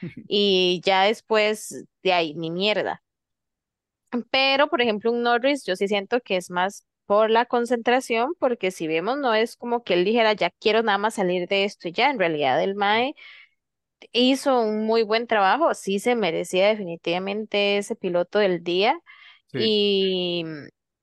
y 0.28 0.80
ya 0.84 1.04
después 1.04 1.84
de 2.02 2.12
ahí, 2.12 2.34
ni 2.34 2.50
mierda. 2.50 3.02
Pero, 4.30 4.68
por 4.68 4.80
ejemplo, 4.80 5.10
un 5.12 5.22
Norris, 5.22 5.64
yo 5.64 5.76
sí 5.76 5.88
siento 5.88 6.20
que 6.20 6.36
es 6.36 6.50
más 6.50 6.86
por 7.06 7.30
la 7.30 7.44
concentración, 7.46 8.34
porque 8.38 8.70
si 8.70 8.86
vemos, 8.86 9.18
no 9.18 9.34
es 9.34 9.56
como 9.56 9.82
que 9.84 9.94
él 9.94 10.04
dijera, 10.04 10.32
ya 10.32 10.50
quiero 10.50 10.82
nada 10.82 10.98
más 10.98 11.14
salir 11.14 11.48
de 11.48 11.64
esto 11.64 11.88
y 11.88 11.92
ya, 11.92 12.10
en 12.10 12.18
realidad 12.18 12.62
el 12.62 12.74
Mae 12.74 13.14
hizo 14.12 14.60
un 14.60 14.86
muy 14.86 15.02
buen 15.02 15.26
trabajo, 15.26 15.74
sí 15.74 15.98
se 15.98 16.14
merecía 16.16 16.68
definitivamente 16.68 17.78
ese 17.78 17.96
piloto 17.96 18.38
del 18.38 18.62
día 18.64 18.98
Sí, 19.52 19.58
y, 19.58 20.44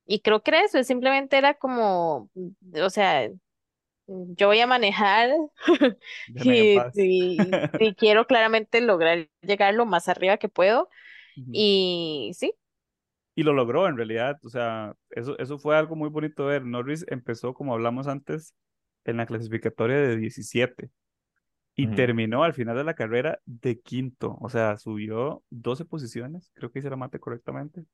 y 0.06 0.22
creo 0.22 0.44
que 0.44 0.62
eso, 0.62 0.84
simplemente 0.84 1.38
era 1.38 1.56
como, 1.56 2.30
o 2.84 2.90
sea, 2.92 3.30
yo 4.08 4.48
voy 4.48 4.60
a 4.62 4.68
manejar 4.68 5.30
y, 6.40 6.88
y, 6.94 7.58
y 7.78 7.96
quiero 7.96 8.28
claramente 8.28 8.82
lograr 8.82 9.30
llegar 9.42 9.74
lo 9.76 9.86
más 9.86 10.08
arriba 10.10 10.38
que 10.38 10.50
puedo 10.50 10.90
Ujú. 11.38 11.54
y 11.54 12.32
sí. 12.36 12.54
Y 13.36 13.44
lo 13.44 13.54
logró 13.54 13.88
en 13.88 13.96
realidad, 13.98 14.38
o 14.44 14.50
sea, 14.50 14.94
eso, 15.12 15.38
eso 15.40 15.58
fue 15.58 15.78
algo 15.78 15.96
muy 15.96 16.10
bonito 16.10 16.44
de 16.48 16.60
ver. 16.60 16.66
Norris 16.66 17.06
empezó, 17.10 17.54
como 17.54 17.74
hablamos 17.74 18.08
antes, 18.08 18.56
en 19.06 19.18
la 19.18 19.26
clasificatoria 19.26 19.98
de 19.98 20.18
17 20.18 20.92
y 21.76 21.88
Ujú. 21.88 21.94
terminó 21.94 22.44
al 22.44 22.54
final 22.54 22.76
de 22.78 22.84
la 22.84 22.96
carrera 22.96 23.40
de 23.46 23.80
quinto, 23.82 24.38
o 24.42 24.50
sea, 24.50 24.78
subió 24.78 25.44
12 25.50 25.86
posiciones, 25.86 26.52
creo 26.56 26.72
que 26.72 26.80
hice 26.80 26.90
la 26.90 26.98
mate 26.98 27.20
correctamente. 27.20 27.86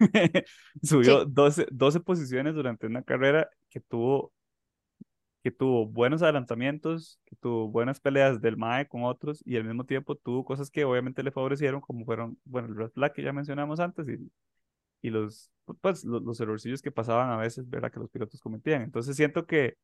Subió 0.82 1.24
Sí, 1.24 1.26
12, 1.26 1.66
12 1.70 2.00
posiciones 2.00 2.54
durante 2.54 2.86
una 2.86 3.02
carrera 3.02 3.50
que 3.70 3.80
tuvo, 3.80 4.32
que 5.42 5.50
tuvo 5.50 5.86
buenos 5.86 6.22
adelantamientos, 6.22 7.18
que 7.24 7.34
tuvo 7.36 7.68
buenas 7.68 7.98
peleas 8.00 8.40
del 8.40 8.54
MAE 8.54 8.88
con 8.88 9.04
otros 9.04 9.42
y 9.46 9.56
al 9.56 9.64
mismo 9.64 9.84
tiempo 9.84 10.14
tuvo 10.16 10.44
cosas 10.44 10.70
que 10.70 10.84
obviamente 10.84 11.22
le 11.22 11.30
favorecieron, 11.32 11.80
como 11.80 12.04
fueron, 12.04 12.38
bueno, 12.44 12.68
el 12.68 12.76
red 12.76 12.90
flag 12.90 13.12
que 13.14 13.22
ya 13.22 13.32
mencionamos 13.32 13.80
antes 13.80 14.08
y 14.08 14.30
y 15.02 15.10
los, 15.10 15.52
pues, 15.82 16.04
los, 16.04 16.22
los 16.22 16.40
errorcillos 16.40 16.82
que 16.82 16.92
pasaban 16.92 17.30
a 17.30 17.36
veces, 17.36 17.68
¿verdad? 17.70 17.92
Que 17.92 18.00
los 18.00 18.10
pilotos 18.10 18.40
cometían. 18.40 18.82
Entonces 18.82 19.16
siento 19.16 19.46
que, 19.46 19.76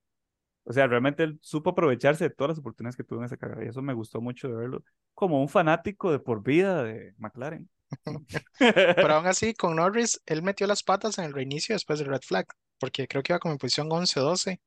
o 0.67 0.73
sea, 0.75 0.87
realmente 0.89 1.23
él 1.25 1.39
supo 1.43 1.71
aprovecharse 1.71 2.25
de 2.25 2.31
todas 2.31 2.51
las 2.51 2.59
oportunidades 2.59 2.97
que 2.97 3.05
tuvo 3.05 3.21
en 3.21 3.27
esa 3.27 3.37
carrera 3.39 3.65
y 3.65 3.69
eso 3.69 3.83
me 3.83 3.95
gustó 3.95 4.21
mucho 4.21 4.49
de 4.49 4.55
verlo, 4.57 4.85
como 5.15 5.41
un 5.43 5.49
fanático 5.49 6.13
de 6.13 6.19
por 6.21 6.43
vida 6.43 6.83
de 6.85 7.15
McLaren. 7.19 7.71
Pero 9.01 9.15
aún 9.15 9.27
así, 9.27 9.55
con 9.55 9.77
Norris, 9.77 10.21
él 10.27 10.43
metió 10.43 10.67
las 10.67 10.83
patas 10.83 11.19
en 11.19 11.25
el 11.27 11.33
reinicio 11.33 11.75
después 11.75 11.99
del 11.99 12.09
red 12.09 12.21
flag, 12.23 12.47
porque 12.79 13.07
creo 13.09 13.23
que 13.23 13.33
iba 13.33 13.39
como 13.39 13.53
en 13.53 13.59
posición 13.59 13.89
11 13.93 14.21
o 14.21 14.25
12 14.25 14.61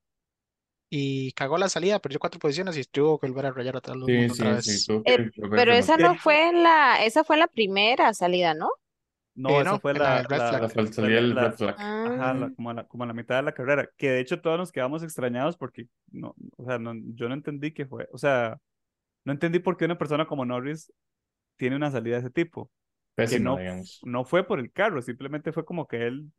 y 0.89 1.33
cagó 1.33 1.57
la 1.57 1.69
salida, 1.69 1.99
perdió 1.99 2.19
cuatro 2.19 2.39
posiciones 2.39 2.77
y 2.77 2.85
tuvo 2.85 3.19
que 3.19 3.27
volver 3.27 3.47
a 3.47 3.51
rayar 3.53 3.77
a 3.77 3.81
todo 3.81 3.95
el 3.95 4.01
Sí, 4.05 4.13
mundo 4.13 4.33
otra 4.35 4.55
sí, 4.55 4.61
sí, 4.61 4.83
vez. 4.85 4.85
tuvo 4.85 5.03
eh, 5.05 5.19
pero 5.53 5.73
esa 5.73 5.97
no 5.97 6.15
fue 6.15 6.51
la, 6.53 7.03
esa 7.05 7.23
fue 7.23 7.37
la 7.37 7.47
primera 7.47 8.13
salida, 8.13 8.53
¿no? 8.53 8.69
No, 9.45 9.61
esa 9.61 9.63
no, 9.63 9.79
fue 9.79 9.91
en 9.93 9.99
la 9.99 10.07
la, 10.07 10.15
del 10.15 10.25
red 10.25 10.41
la, 10.41 10.45
flag. 10.45 10.61
La 10.61 10.69
fal- 10.69 10.91
fue 10.93 10.93
salida 10.93 11.15
la, 11.15 11.21
del 11.21 11.37
red 11.37 11.53
la- 12.35 12.51
como, 12.51 12.69
a 12.71 12.73
la, 12.73 12.87
como 12.87 13.03
a 13.03 13.07
la 13.07 13.13
mitad 13.13 13.37
de 13.37 13.43
la 13.43 13.53
carrera, 13.53 13.89
que 13.97 14.09
de 14.11 14.19
hecho 14.19 14.41
todos 14.41 14.57
nos 14.57 14.71
quedamos 14.71 15.03
extrañados 15.03 15.57
porque, 15.57 15.87
no, 16.11 16.35
o 16.57 16.65
sea, 16.65 16.79
no, 16.79 16.93
yo 17.15 17.27
no 17.29 17.35
entendí 17.35 17.73
qué 17.73 17.85
fue, 17.85 18.07
o 18.11 18.17
sea, 18.17 18.57
no 19.25 19.33
entendí 19.33 19.59
por 19.59 19.77
qué 19.77 19.85
una 19.85 19.97
persona 19.99 20.27
como 20.27 20.45
Norris 20.45 20.91
tiene 21.57 21.75
una 21.77 21.91
salida 21.91 22.15
de 22.17 22.21
ese 22.21 22.31
tipo. 22.31 22.71
que 23.27 23.39
Pésima, 23.39 23.41
no, 23.41 23.65
no 24.03 24.25
fue 24.25 24.45
por 24.47 24.59
el 24.59 24.71
carro, 24.73 25.01
simplemente 25.01 25.53
fue 25.53 25.65
como 25.65 25.87
que 25.87 26.07
él 26.07 26.31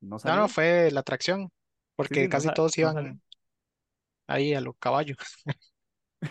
no 0.00 0.18
No, 0.22 0.36
no, 0.36 0.48
salió. 0.48 0.48
fue 0.48 0.90
la 0.90 1.02
tracción, 1.02 1.50
Sí, 2.02 2.16
porque 2.16 2.28
sí, 2.28 2.28
no, 2.28 2.40
casi 2.40 2.50
todos 2.50 2.76
no 2.80 2.90
salió. 2.90 3.12
iban 3.12 3.20
ahí 4.26 4.54
a 4.54 4.60
los 4.60 4.74
caballos, 4.78 5.16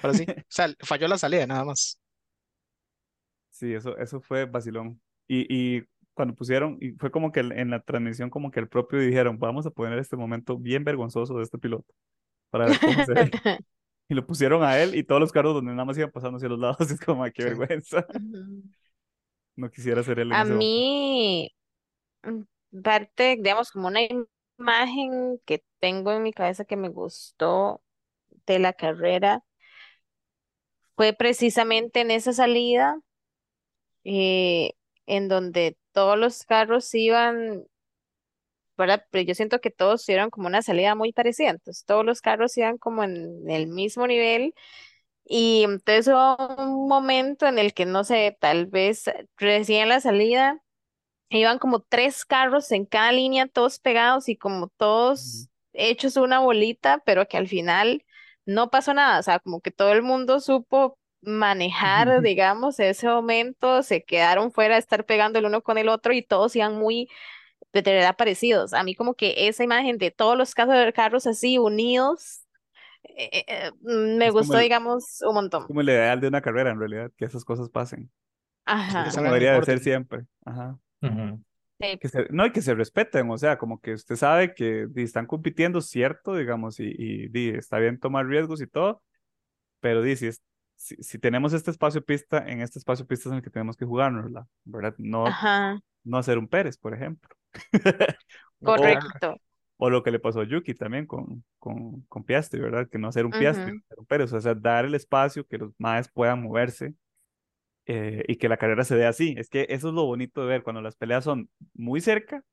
pero 0.01 0.13
sí, 0.13 0.25
o 0.43 0.45
sea, 0.49 0.69
falló 0.83 1.07
la 1.07 1.17
salida 1.17 1.47
nada 1.47 1.65
más. 1.65 1.99
Sí, 3.51 3.73
eso, 3.73 3.97
eso 3.97 4.19
fue 4.21 4.45
vacilón. 4.45 5.01
Y, 5.27 5.47
y 5.49 5.83
cuando 6.13 6.35
pusieron, 6.35 6.77
y 6.81 6.91
fue 6.93 7.11
como 7.11 7.31
que 7.31 7.39
en 7.41 7.69
la 7.69 7.81
transmisión, 7.81 8.29
como 8.29 8.51
que 8.51 8.59
el 8.59 8.69
propio 8.69 8.99
dijeron, 8.99 9.39
vamos 9.39 9.65
a 9.65 9.71
poner 9.71 9.97
este 9.99 10.15
momento 10.15 10.57
bien 10.57 10.83
vergonzoso 10.83 11.37
de 11.37 11.43
este 11.43 11.57
piloto 11.57 11.93
para 12.49 12.67
ver 12.67 12.79
cómo 12.79 13.03
se 13.05 13.13
ve. 13.13 13.31
Y 14.09 14.15
lo 14.15 14.27
pusieron 14.27 14.63
a 14.63 14.79
él 14.79 14.95
y 14.95 15.03
todos 15.03 15.21
los 15.21 15.31
carros 15.31 15.53
donde 15.53 15.71
nada 15.71 15.85
más 15.85 15.97
iban 15.97 16.11
pasando 16.11 16.37
hacia 16.37 16.49
los 16.49 16.59
lados. 16.59 16.91
Es 16.91 16.99
como, 16.99 17.23
ay, 17.23 17.31
qué 17.31 17.45
vergüenza. 17.45 18.05
No 19.55 19.71
quisiera 19.71 20.03
ser 20.03 20.19
él 20.19 20.33
en 20.33 20.33
A 20.33 20.41
ese 20.41 20.53
momento. 20.53 20.57
mí, 20.57 21.55
mm, 22.23 22.41
parte, 22.83 23.37
digamos, 23.37 23.71
como 23.71 23.87
una 23.87 24.01
imagen 24.57 25.39
que 25.45 25.63
tengo 25.79 26.11
en 26.11 26.23
mi 26.23 26.33
cabeza 26.33 26.65
que 26.65 26.75
me 26.77 26.89
gustó 26.89 27.81
de 28.45 28.59
la 28.59 28.73
carrera 28.73 29.43
fue 30.95 31.13
precisamente 31.13 32.01
en 32.01 32.11
esa 32.11 32.33
salida 32.33 32.99
eh, 34.03 34.73
en 35.05 35.27
donde 35.29 35.77
todos 35.93 36.17
los 36.17 36.43
carros 36.45 36.93
iban, 36.95 37.65
¿verdad? 38.77 39.05
Pero 39.11 39.25
yo 39.25 39.35
siento 39.35 39.59
que 39.61 39.69
todos 39.71 40.05
tuvieron 40.05 40.29
como 40.29 40.47
una 40.47 40.61
salida 40.61 40.95
muy 40.95 41.13
parecida, 41.13 41.49
entonces 41.51 41.85
todos 41.85 42.05
los 42.05 42.21
carros 42.21 42.57
iban 42.57 42.77
como 42.77 43.03
en 43.03 43.49
el 43.49 43.67
mismo 43.67 44.07
nivel 44.07 44.53
y 45.25 45.63
entonces 45.65 46.07
hubo 46.09 46.37
un 46.63 46.87
momento 46.89 47.47
en 47.47 47.59
el 47.59 47.73
que, 47.73 47.85
no 47.85 48.03
sé, 48.05 48.37
tal 48.41 48.67
vez 48.67 49.05
recién 49.37 49.89
la 49.89 49.99
salida. 50.01 50.61
Iban 51.29 51.59
como 51.59 51.81
tres 51.81 52.25
carros 52.25 52.71
en 52.71 52.85
cada 52.85 53.11
línea, 53.11 53.47
todos 53.47 53.79
pegados 53.79 54.29
y 54.29 54.37
como 54.37 54.69
todos 54.77 55.49
hechos 55.73 56.17
una 56.17 56.39
bolita, 56.39 57.01
pero 57.05 57.27
que 57.27 57.37
al 57.37 57.47
final 57.49 58.05
no 58.45 58.69
pasó 58.71 58.93
nada. 58.93 59.19
O 59.19 59.23
sea, 59.23 59.39
como 59.39 59.61
que 59.61 59.71
todo 59.71 59.93
el 59.93 60.03
mundo 60.03 60.39
supo 60.41 60.97
manejar, 61.25 62.21
digamos, 62.21 62.79
ese 62.79 63.07
momento, 63.07 63.83
se 63.83 64.03
quedaron 64.03 64.51
fuera 64.51 64.75
de 64.75 64.79
estar 64.79 65.05
pegando 65.05 65.39
el 65.39 65.45
uno 65.45 65.61
con 65.61 65.77
el 65.77 65.89
otro 65.89 66.13
y 66.13 66.21
todos 66.21 66.55
iban 66.55 66.77
muy 66.77 67.09
de 67.71 67.81
verdad 67.81 68.15
parecidos. 68.15 68.73
A 68.73 68.83
mí 68.83 68.93
como 68.93 69.15
que 69.15 69.47
esa 69.47 69.63
imagen 69.63 69.97
de 69.97 70.11
todos 70.11 70.37
los 70.37 70.53
casos 70.53 70.75
de 70.75 70.93
carros 70.93 71.25
así 71.25 71.57
unidos, 71.57 72.45
eh, 73.03 73.29
eh, 73.33 73.45
eh, 73.47 73.71
me 73.81 74.27
Es 74.27 74.33
gustó, 74.33 74.57
el, 74.57 74.63
digamos, 74.63 75.21
un 75.21 75.33
montón. 75.33 75.65
como 75.65 75.81
el 75.81 75.89
ideal 75.89 76.19
de 76.21 76.27
una 76.27 76.41
carrera, 76.41 76.71
en 76.71 76.79
realidad, 76.79 77.11
que 77.17 77.25
esas 77.25 77.43
cosas 77.43 77.69
pasen. 77.69 78.11
Ajá. 78.65 79.09
en 79.15 79.23
debería 79.23 79.53
de 79.53 79.63
ser 79.63 79.79
siempre. 79.79 80.25
Ajá. 80.45 80.77
Sí. 81.81 81.97
que 81.99 82.07
se, 82.07 82.27
no, 82.29 82.45
y 82.45 82.51
que 82.51 82.61
se 82.61 82.75
respeten, 82.75 83.29
o 83.29 83.37
sea, 83.37 83.57
como 83.57 83.81
que 83.81 83.93
usted 83.93 84.15
sabe 84.15 84.53
que 84.53 84.87
están 84.95 85.25
compitiendo, 85.25 85.81
cierto, 85.81 86.35
digamos, 86.35 86.79
y, 86.79 86.93
y 86.97 87.27
di, 87.27 87.49
está 87.49 87.77
bien 87.79 87.99
tomar 87.99 88.25
riesgos 88.25 88.61
y 88.61 88.67
todo, 88.67 89.01
pero 89.81 90.01
di, 90.01 90.15
si, 90.15 90.29
si, 90.83 90.97
si 91.01 91.17
tenemos 91.17 91.53
este 91.53 91.71
espacio 91.71 92.03
pista, 92.03 92.45
en 92.45 92.59
este 92.61 92.77
espacio 92.77 93.07
pista 93.07 93.29
es 93.29 93.31
en 93.31 93.37
el 93.37 93.43
que 93.43 93.49
tenemos 93.49 93.77
que 93.77 93.85
jugárnosla, 93.85 94.45
¿verdad? 94.65 94.93
No, 94.97 95.25
Ajá. 95.27 95.79
no 96.03 96.17
hacer 96.17 96.37
un 96.37 96.47
Pérez, 96.47 96.77
por 96.77 96.93
ejemplo. 96.93 97.29
No 98.59 98.69
O. 98.75 98.75
Correcto. 98.75 99.37
o 99.77 99.89
lo 99.89 100.03
que 100.03 100.11
le 100.11 100.19
pasó 100.19 100.41
a 100.41 100.45
Yuki 100.45 100.73
también 100.73 101.05
con, 101.05 101.43
con, 101.57 102.01
con 102.03 102.23
Piastri, 102.23 102.59
¿verdad? 102.59 102.89
Que 102.89 102.97
no 102.97 103.07
hacer 103.07 103.25
un 103.25 103.31
Piastri, 103.31 103.71
Ujú. 103.71 103.75
no 103.75 103.81
hacer 103.85 103.99
un 103.99 104.05
Pérez, 104.05 104.33
o 104.33 104.41
sea, 104.41 104.55
dar 104.55 104.85
el 104.85 104.95
espacio 104.95 105.45
que 105.45 105.57
los 105.57 105.71
más 105.77 106.09
puedan 106.09 106.41
moverse 106.43 106.93
eh, 107.85 108.23
y 108.27 108.35
que 108.35 108.49
la 108.49 108.57
carrera 108.57 108.83
se 108.83 108.95
dé 108.95 109.05
así. 109.05 109.35
Es 109.37 109.49
que 109.49 109.67
eso 109.69 109.89
es 109.89 109.93
lo 109.93 110.05
bonito 110.05 110.41
de 110.41 110.47
ver, 110.47 110.63
cuando 110.63 110.81
las 110.81 110.95
peleas 110.95 111.23
son 111.23 111.49
muy 111.73 112.01
cerca, 112.01 112.43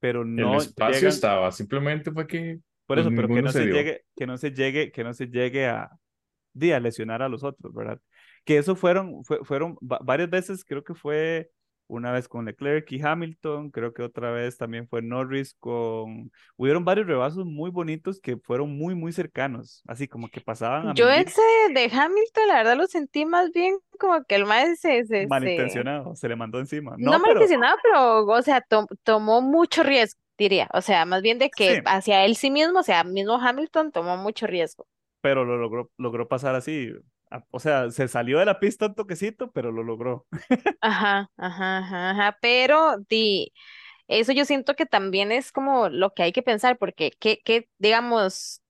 pero 0.00 0.22
El 0.22 0.36
no 0.36 0.56
espacio 0.56 0.94
llegan, 0.94 1.08
estaba, 1.10 1.52
simplemente 1.52 2.10
fue 2.10 2.26
que 2.26 2.60
por 2.86 2.96
pues 2.96 3.06
eso, 3.06 3.16
pero 3.16 3.28
que 3.28 3.42
no 3.42 3.52
se 3.52 3.60
se 3.60 3.66
llegue, 3.66 4.04
que 4.14 4.26
no 4.26 4.36
se 4.38 4.50
llegue, 4.52 4.92
que 4.92 5.04
no 5.04 5.12
se 5.12 5.26
llegue 5.26 5.66
a, 5.66 5.90
di, 6.58 6.72
a 6.72 6.80
lesionar 6.80 7.22
a 7.22 7.28
los 7.28 7.44
otros, 7.44 7.72
¿verdad? 7.74 8.00
Que 8.44 8.58
eso 8.58 8.76
fueron, 8.76 9.24
fue- 9.24 9.44
fueron 9.44 9.76
va- 9.82 10.00
varias 10.02 10.30
veces, 10.30 10.64
creo 10.64 10.84
que 10.84 10.94
fue 10.94 11.50
una 11.88 12.10
vez 12.12 12.26
con 12.28 12.44
Leclerc 12.46 12.90
y 12.92 13.00
Hamilton, 13.00 13.70
creo 13.70 13.92
que 13.94 14.02
otra 14.02 14.30
vez 14.32 14.56
también 14.58 14.88
fue 14.88 15.02
Norris 15.02 15.54
con... 15.60 16.32
Hubieron 16.56 16.84
varios 16.84 17.06
rebasos 17.06 17.44
muy 17.46 17.70
bonitos 17.70 18.20
que 18.20 18.36
fueron 18.38 18.76
muy, 18.76 18.94
muy 18.96 19.12
cercanos, 19.12 19.82
así 19.86 20.08
como 20.08 20.28
que 20.28 20.40
pasaban 20.40 20.88
a 20.88 20.94
Yo 20.94 21.04
medir 21.06 21.28
ese 21.28 21.42
de 21.74 21.84
Hamilton, 21.92 22.48
la 22.48 22.54
verdad 22.56 22.76
lo 22.76 22.86
sentí 22.86 23.24
más 23.24 23.50
bien 23.52 23.78
como 23.98 24.24
que 24.24 24.34
el 24.34 24.46
maestro 24.46 24.90
se, 24.90 25.04
se, 25.06 25.06
se- 25.06 25.28
malintencionado, 25.28 26.14
se 26.16 26.28
le 26.28 26.36
mandó 26.36 26.58
encima. 26.60 26.96
no 26.98 27.12
No, 27.12 27.18
pero 27.22 27.40
malintencionado, 27.40 27.76
pero, 27.82 28.26
o 28.26 28.42
sea, 28.42 28.60
to- 28.62 28.86
tomó 29.04 29.40
mucho 29.40 29.82
riesgo, 29.82 30.20
diría. 30.38 30.68
O 30.72 30.80
sea, 30.80 31.04
más 31.04 31.22
bien 31.22 31.38
de 31.38 31.50
que 31.50 31.74
sí, 31.74 31.82
hacia 31.84 32.24
él 32.24 32.36
sí 32.36 32.50
mismo, 32.50 32.80
o 32.80 32.82
sea, 32.82 33.04
mismo 33.04 33.34
Hamilton 33.34 33.92
tomó 33.92 34.16
mucho 34.16 34.46
riesgo. 34.46 34.86
Pero 35.26 35.44
lo 35.44 35.56
logró, 35.56 35.90
logró 35.96 36.28
pasar 36.28 36.54
así. 36.54 36.92
O 37.50 37.58
sea, 37.58 37.90
se 37.90 38.06
salió 38.06 38.38
de 38.38 38.44
la 38.44 38.60
pista 38.60 38.86
un 38.86 38.94
toquecito, 38.94 39.50
pero 39.50 39.72
lo 39.72 39.82
logró. 39.82 40.24
Ajá, 40.80 41.28
ajá, 41.36 41.78
ajá, 41.78 42.10
ajá. 42.10 42.38
Pero 42.40 42.98
di, 43.08 43.52
eso 44.08 44.32
yo 44.32 44.44
siento 44.44 44.74
que 44.76 44.86
también 44.86 45.32
es 45.32 45.52
como 45.52 45.88
lo 45.88 46.14
que 46.14 46.22
hay 46.24 46.32
que 46.32 46.42
pensar, 46.42 46.78
porque 46.78 47.12
que, 47.20 47.38
que 47.44 47.68
digamos, 47.78 48.62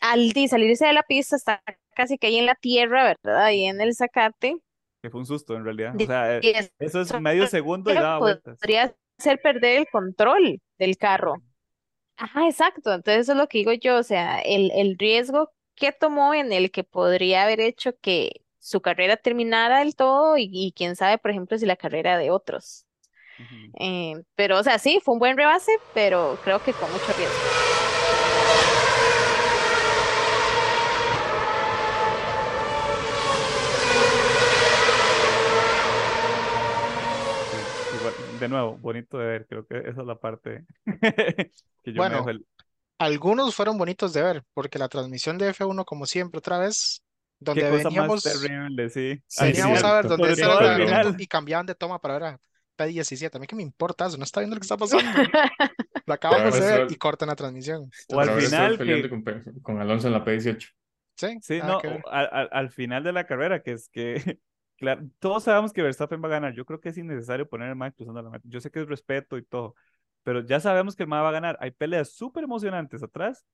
al 0.00 0.30
di, 0.32 0.48
salirse 0.48 0.86
de 0.86 0.92
la 0.92 1.02
pista 1.02 1.36
está 1.36 1.62
casi 1.94 2.18
que 2.18 2.28
ahí 2.28 2.36
en 2.38 2.46
la 2.46 2.54
tierra, 2.54 3.04
¿verdad? 3.04 3.44
Ahí 3.44 3.64
en 3.64 3.80
el 3.80 3.94
zacate. 3.94 4.56
Que 5.02 5.10
fue 5.10 5.20
un 5.20 5.26
susto 5.26 5.56
en 5.56 5.64
realidad. 5.64 5.94
O 5.96 5.98
di- 5.98 6.06
sea, 6.06 6.36
eh, 6.36 6.70
eso 6.78 7.00
es 7.00 7.14
medio 7.14 7.46
segundo 7.46 7.90
y 7.90 7.94
daba 7.94 8.18
vueltas. 8.18 8.58
podría 8.60 8.94
hacer 9.18 9.40
perder 9.40 9.78
el 9.80 9.86
control 9.88 10.60
del 10.78 10.96
carro. 10.96 11.42
Ajá, 12.20 12.46
exacto. 12.48 12.92
Entonces 12.92 13.22
eso 13.22 13.32
es 13.32 13.38
lo 13.38 13.48
que 13.48 13.58
digo 13.58 13.72
yo, 13.72 13.96
o 13.98 14.02
sea, 14.02 14.40
el, 14.40 14.70
el 14.72 14.96
riesgo 14.98 15.52
que 15.74 15.92
tomó 15.92 16.34
en 16.34 16.52
el 16.52 16.70
que 16.70 16.84
podría 16.84 17.44
haber 17.44 17.60
hecho 17.60 17.98
que 18.00 18.42
su 18.58 18.82
carrera 18.82 19.16
terminara 19.16 19.78
del 19.80 19.96
todo 19.96 20.36
y, 20.36 20.48
y 20.52 20.72
quién 20.72 20.96
sabe, 20.96 21.16
por 21.18 21.30
ejemplo, 21.30 21.56
si 21.58 21.64
la 21.66 21.76
carrera 21.76 22.18
de 22.18 22.30
otros. 22.30 22.86
Eh, 23.80 24.14
pero, 24.36 24.58
o 24.58 24.64
sea, 24.64 24.78
sí, 24.78 25.00
fue 25.04 25.14
un 25.14 25.20
buen 25.20 25.36
rebase, 25.38 25.72
pero 25.92 26.38
creo 26.42 26.62
que 26.62 26.76
con 26.76 26.92
mucho 26.92 27.12
riesgo. 27.14 27.54
Sí, 37.50 37.56
igual, 37.90 38.14
de 38.40 38.48
nuevo, 38.48 38.76
bonito 38.78 39.18
de 39.18 39.26
ver. 39.26 39.46
Creo 39.46 39.66
que 39.66 39.78
esa 39.78 40.00
es 40.00 40.06
la 40.06 40.18
parte 40.18 40.64
que 41.84 41.92
yo 41.92 41.94
Bueno, 41.94 42.28
el... 42.28 42.46
algunos 42.98 43.54
fueron 43.54 43.78
bonitos 43.78 44.12
de 44.12 44.22
ver, 44.22 44.44
porque 44.54 44.78
la 44.78 44.88
transmisión 44.88 45.38
de 45.38 45.54
F1, 45.54 45.84
como 45.84 46.06
siempre, 46.06 46.38
otra 46.38 46.58
vez, 46.58 47.02
Qué 47.38 47.44
donde 47.44 47.70
más 47.70 47.84
veníamos, 47.84 48.22
terrible, 48.22 48.90
sí. 48.90 49.22
Sí, 49.26 49.44
Al 49.44 49.52
veníamos 49.52 49.84
a 49.84 49.94
ver 49.94 50.06
evento 50.06 50.76
final. 50.76 51.16
y 51.18 51.26
cambiaban 51.26 51.66
de 51.66 51.74
toma 51.74 52.00
para 52.00 52.14
ver 52.14 52.24
a 52.24 52.40
P17. 52.76 53.36
A 53.36 53.38
mí 53.38 53.46
que 53.46 53.56
me 53.56 53.62
importa 53.62 54.06
eso, 54.06 54.16
no 54.16 54.24
está 54.24 54.40
viendo 54.40 54.56
lo 54.56 54.60
que 54.60 54.64
está 54.64 54.76
pasando. 54.76 55.10
Lo 56.06 56.18
ahora 56.20 56.50
de 56.50 56.60
ver 56.60 56.80
estoy, 56.80 56.94
y 56.94 56.98
cortan 56.98 57.28
la 57.28 57.36
transmisión. 57.36 57.90
O 58.08 58.20
al 58.20 58.40
final 58.40 58.78
que, 58.78 59.62
con, 59.62 59.80
Alonso 59.80 60.08
en 60.08 60.14
la 60.14 60.24
P18. 60.24 60.68
Sí, 61.16 61.38
sí, 61.42 61.60
no, 61.62 61.80
al 62.10 62.70
final 62.70 63.04
de 63.04 63.12
la 63.12 63.26
carrera, 63.26 63.62
que 63.62 63.72
es 63.72 63.90
que, 63.90 64.38
claro, 64.80 65.02
todos 65.20 65.44
sabemos 65.44 65.72
que 65.72 65.82
Verstappen 65.82 66.22
va 66.22 66.28
a 66.28 66.32
ganar. 66.32 66.54
Yo 66.54 66.66
creo 66.66 66.80
que 66.80 66.90
es 66.90 66.98
innecesario 66.98 67.48
poner 67.48 67.68
el 67.70 67.76
Max 67.76 67.96
cruzando 67.96 68.22
la 68.22 68.30
meta. 68.30 68.44
Yo 68.48 68.60
sé 68.60 68.70
que 68.72 68.80
es 68.82 68.88
respeto 68.88 69.38
y 69.38 69.44
todo, 69.44 69.76
pero 70.24 70.40
ya 70.42 70.60
sabemos 70.60 70.96
que 70.96 71.04
el 71.04 71.08
Max 71.08 71.24
va 71.24 71.28
a 71.30 71.32
ganar. 71.32 71.58
Hay 71.60 71.70
peleas 71.72 72.10
súper 72.12 72.44
emocionantes 72.44 73.02
atrás 73.04 73.46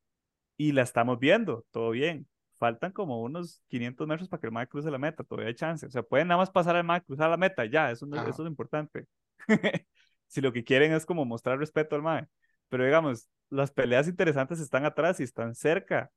y 0.57 0.73
la 0.73 0.83
estamos 0.83 1.19
viendo, 1.19 1.67
todo 1.71 1.91
bien. 1.91 2.29
Faltan 2.59 2.93
como 2.93 3.23
unos 3.23 3.63
500 3.69 4.09
metros 4.09 4.29
para 4.29 4.41
que 4.41 4.47
el 4.49 4.53
Max 4.55 4.71
cruce 4.71 4.91
la 4.91 4.99
meta, 4.99 5.25
todavía 5.25 5.49
hay 5.49 5.55
chance. 5.55 5.87
O 5.87 5.91
sea, 5.91 6.03
pueden 6.03 6.29
nada 6.29 6.39
más 6.39 6.51
pasar 6.51 6.77
al 6.77 6.85
Max, 6.85 7.05
cruzar 7.07 7.31
la 7.31 7.37
meta, 7.37 7.67
ya, 7.67 7.91
eso, 7.91 8.07
no- 8.07 8.17
eso 8.23 8.31
es 8.31 8.39
lo 8.41 8.49
importante. 8.49 9.07
Si 10.29 10.41
lo 10.41 10.53
que 10.53 10.65
quieren 10.65 10.93
es 10.93 11.07
como 11.07 11.25
mostrar 11.25 11.59
respeto 11.59 11.97
al 11.97 12.03
Max. 12.03 12.29
Pero 12.69 12.85
digamos, 12.85 13.29
las 13.51 13.71
peleas 13.71 14.09
interesantes 14.09 14.61
están 14.61 14.85
atrás 14.85 15.21
y 15.21 15.25
están 15.25 15.55
cerca. 15.55 16.11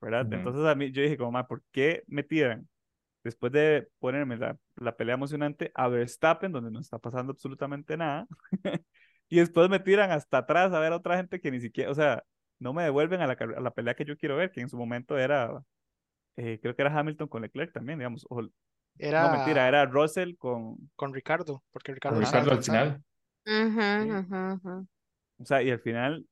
¿verdad? 0.00 0.26
Ujú. 0.26 0.34
Entonces 0.36 0.64
a 0.66 0.74
mí 0.74 0.90
yo 0.92 1.02
dije 1.02 1.16
como, 1.16 1.32
"Ma, 1.32 1.46
¿por 1.46 1.62
qué 1.72 2.04
me 2.06 2.22
tiran 2.22 2.68
después 3.24 3.52
de 3.52 3.88
ponerme 3.98 4.36
la, 4.36 4.56
la 4.76 4.96
pelea 4.96 5.14
emocionante 5.16 5.72
a 5.74 5.88
Verstappen, 5.88 6.52
donde 6.52 6.70
no 6.70 6.80
está 6.80 6.98
pasando 6.98 7.32
absolutamente 7.32 7.96
nada, 7.96 8.26
y 9.28 9.38
después 9.38 9.68
me 9.70 9.80
tiran 9.80 10.12
hasta 10.12 10.38
atrás 10.38 10.72
a 10.72 10.80
ver 10.80 10.92
a 10.92 10.96
otra 10.96 11.16
gente 11.16 11.40
que 11.40 11.50
ni 11.50 11.60
siquiera, 11.60 11.90
o 11.90 11.94
sea, 11.94 12.22
no 12.60 12.72
me 12.72 12.84
devuelven 12.84 13.20
a 13.20 13.26
la, 13.26 13.32
a 13.34 13.60
la 13.60 13.70
pelea 13.72 13.94
que 13.94 14.04
yo 14.04 14.16
quiero 14.16 14.36
ver, 14.36 14.52
que 14.52 14.60
en 14.60 14.68
su 14.68 14.76
momento 14.76 15.18
era, 15.18 15.62
eh, 16.36 16.58
creo 16.60 16.74
que 16.76 16.82
era 16.82 16.96
Hamilton 16.98 17.28
con 17.28 17.42
Leclerc 17.42 17.72
también, 17.72 17.98
digamos, 17.98 18.26
o, 18.28 18.42
no, 18.42 18.50
mentira, 18.98 19.68
Era 19.68 19.68
era 19.68 19.86
Russell 19.86 20.36
con, 20.36 20.76
con 20.96 21.12
Ricardo, 21.14 21.62
porque 21.72 21.92
Con 21.92 21.94
Ricardo 21.96 22.20
Ajá. 22.20 22.26
estaba 22.26 22.44
Ricardo 22.44 22.58
al 22.58 22.64
final. 22.64 23.04
Sí. 23.98 24.06
ujú, 24.06 24.68
ujú. 24.68 24.88
O 25.38 25.44
sea, 25.44 25.62
y 25.62 25.70
al 25.70 25.80
final 25.80 26.26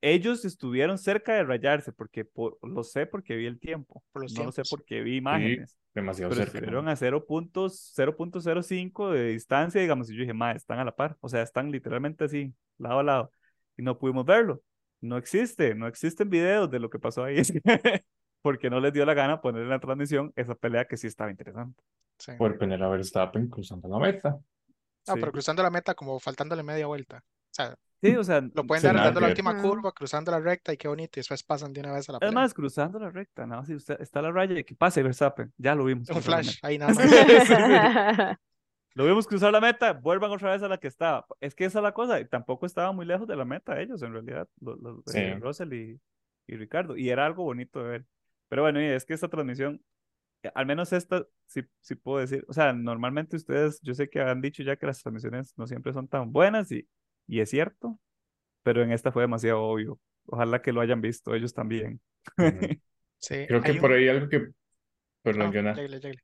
ellos 0.00 0.44
estuvieron 0.44 0.98
cerca 0.98 1.34
de 1.34 1.44
rayarse, 1.44 1.92
porque 1.92 2.24
por- 2.24 2.58
lo 2.62 2.82
sé 2.82 3.06
porque 3.06 3.36
vi 3.36 3.46
el 3.46 3.58
tiempo, 3.58 4.02
Por 4.12 4.22
los 4.22 4.32
no 4.34 4.44
lo 4.44 4.52
sé 4.52 4.62
tiempos. 4.62 4.70
porque 4.70 5.00
vi 5.02 5.12
Sí, 5.12 5.16
imágenes. 5.18 5.76
demasiado 5.94 6.30
pero 6.30 6.42
cerca. 6.44 6.58
estuvieron 6.58 6.84
¿no? 6.86 6.90
a 6.90 6.96
0 6.96 7.24
puntos- 7.26 7.92
0.05 7.94 9.10
de 9.12 9.28
distancia, 9.28 9.80
digamos, 9.80 10.10
y 10.10 10.14
yo 10.14 10.20
dije, 10.20 10.34
ma, 10.34 10.52
están 10.52 10.78
a 10.78 10.84
la 10.84 10.94
par, 10.94 11.16
o 11.20 11.28
sea, 11.28 11.42
están 11.42 11.70
literalmente 11.70 12.24
así, 12.24 12.52
lado 12.78 12.98
a 12.98 13.02
lado, 13.02 13.32
y 13.76 13.82
no 13.82 13.98
pudimos 13.98 14.24
verlo. 14.24 14.62
No 15.00 15.16
existe, 15.18 15.74
no 15.74 15.86
existen 15.86 16.30
videos 16.30 16.70
de 16.70 16.80
lo 16.80 16.88
que 16.90 16.98
pasó 16.98 17.24
ahí, 17.24 17.36
porque 18.42 18.70
no 18.70 18.80
les 18.80 18.92
dio 18.92 19.04
la 19.06 19.14
gana 19.14 19.40
poner 19.40 19.62
en 19.62 19.68
la 19.68 19.78
transmisión 19.80 20.32
esa 20.36 20.54
pelea 20.54 20.86
que 20.86 20.96
sí 20.96 21.06
estaba 21.06 21.30
interesante. 21.30 21.82
Sí. 22.18 22.32
Por 22.38 22.56
poner 22.58 22.82
a 22.82 22.88
Verstappen 22.88 23.48
cruzando 23.48 23.88
la 23.88 23.98
meta. 23.98 24.30
No, 24.30 25.14
Sí, 25.14 25.20
pero 25.20 25.32
cruzando 25.32 25.62
la 25.62 25.68
meta 25.70 25.94
como 25.94 26.18
faltándole 26.18 26.62
media 26.62 26.86
vuelta. 26.86 27.18
O 27.18 27.22
sea, 27.50 27.76
sí, 28.04 28.16
o 28.16 28.24
sea, 28.24 28.40
lo 28.40 28.66
pueden 28.66 28.82
dar 28.84 29.00
dando 29.00 29.20
la 29.20 29.28
última 29.28 29.56
curva, 29.56 29.92
cruzando 29.92 30.30
la 30.30 30.40
recta 30.40 30.72
y 30.72 30.76
qué 30.76 30.88
bonito, 30.88 31.18
y 31.18 31.20
después 31.20 31.42
pasan 31.42 31.72
de 31.72 31.80
una 31.80 31.92
vez 31.92 32.08
a 32.08 32.12
la 32.12 32.20
es 32.20 32.30
pelea. 32.30 32.32
más, 32.32 32.54
cruzando 32.54 32.98
la 32.98 33.10
recta, 33.10 33.46
nada 33.46 33.60
más, 33.62 33.68
si 33.68 33.74
usted 33.74 34.00
está 34.00 34.22
la 34.22 34.32
raya 34.32 34.54
de 34.54 34.64
que 34.64 34.74
pase 34.74 35.02
Verstappen, 35.02 35.52
ya 35.56 35.74
lo 35.74 35.84
vimos 35.84 36.08
Un 36.10 36.22
flash 36.22 36.58
ahí 36.62 36.78
nada 36.78 36.92
más. 36.94 36.98
Sí, 37.26 37.40
sí, 37.40 37.56
sí. 37.56 37.74
Lo 38.94 39.04
vimos 39.06 39.26
cruzar 39.26 39.52
la 39.52 39.60
meta, 39.60 39.92
vuelvan 39.92 40.30
otra 40.30 40.52
vez 40.52 40.62
a 40.62 40.68
la 40.68 40.78
que 40.78 40.86
estaba. 40.88 41.26
Es 41.40 41.54
que 41.54 41.64
esa 41.64 41.80
es 41.80 41.82
la 41.82 41.92
cosa, 41.92 42.20
y 42.20 42.26
tampoco 42.28 42.64
estaban 42.66 42.94
muy 42.94 43.06
lejos 43.06 43.26
de 43.26 43.36
la 43.36 43.44
meta 43.44 43.80
ellos, 43.80 44.02
en 44.02 44.12
realidad, 44.12 44.48
los, 44.60 44.78
los, 44.80 45.02
Sí. 45.06 45.18
eh, 45.18 45.38
Russell 45.40 45.72
y, 45.72 46.00
y 46.46 46.56
Ricardo, 46.56 46.96
y 46.96 47.10
era 47.10 47.26
algo 47.26 47.42
bonito 47.44 47.82
de 47.82 47.88
ver. 47.90 48.06
Pero 48.48 48.62
bueno, 48.62 48.80
y 48.80 48.84
es 48.86 49.04
que 49.04 49.14
esta 49.14 49.28
transmisión, 49.28 49.82
eh, 50.44 50.52
al 50.54 50.66
menos 50.66 50.92
esta, 50.92 51.26
sí, 51.46 51.62
sí 51.80 51.96
puedo 51.96 52.20
decir, 52.20 52.44
o 52.48 52.52
sea, 52.52 52.72
normalmente 52.72 53.36
ustedes, 53.36 53.80
yo 53.82 53.94
sé 53.94 54.08
que 54.08 54.20
han 54.20 54.40
dicho 54.40 54.62
ya 54.62 54.76
que 54.76 54.86
las 54.86 55.02
transmisiones 55.02 55.54
no 55.58 55.66
siempre 55.66 55.92
son 55.92 56.06
tan 56.06 56.32
buenas, 56.32 56.70
y, 56.70 56.88
y 57.26 57.40
es 57.40 57.50
cierto, 57.50 58.00
pero 58.62 58.82
en 58.82 58.92
esta 58.92 59.12
fue 59.12 59.22
demasiado 59.24 59.62
obvio. 59.62 60.00
Ojalá 60.26 60.62
que 60.62 60.72
lo 60.72 60.80
hayan 60.80 61.00
visto 61.00 61.34
ellos 61.34 61.54
también. 61.54 62.00
Sí, 63.18 63.46
Creo 63.46 63.62
que 63.62 63.72
hay 63.72 63.78
por 63.80 63.90
un... 63.90 63.92
ahí 63.92 64.08
algo 64.08 64.28
que, 64.28 64.48
perdón, 65.22 65.52
Ah, 65.56 65.74
lléguele. 65.74 66.22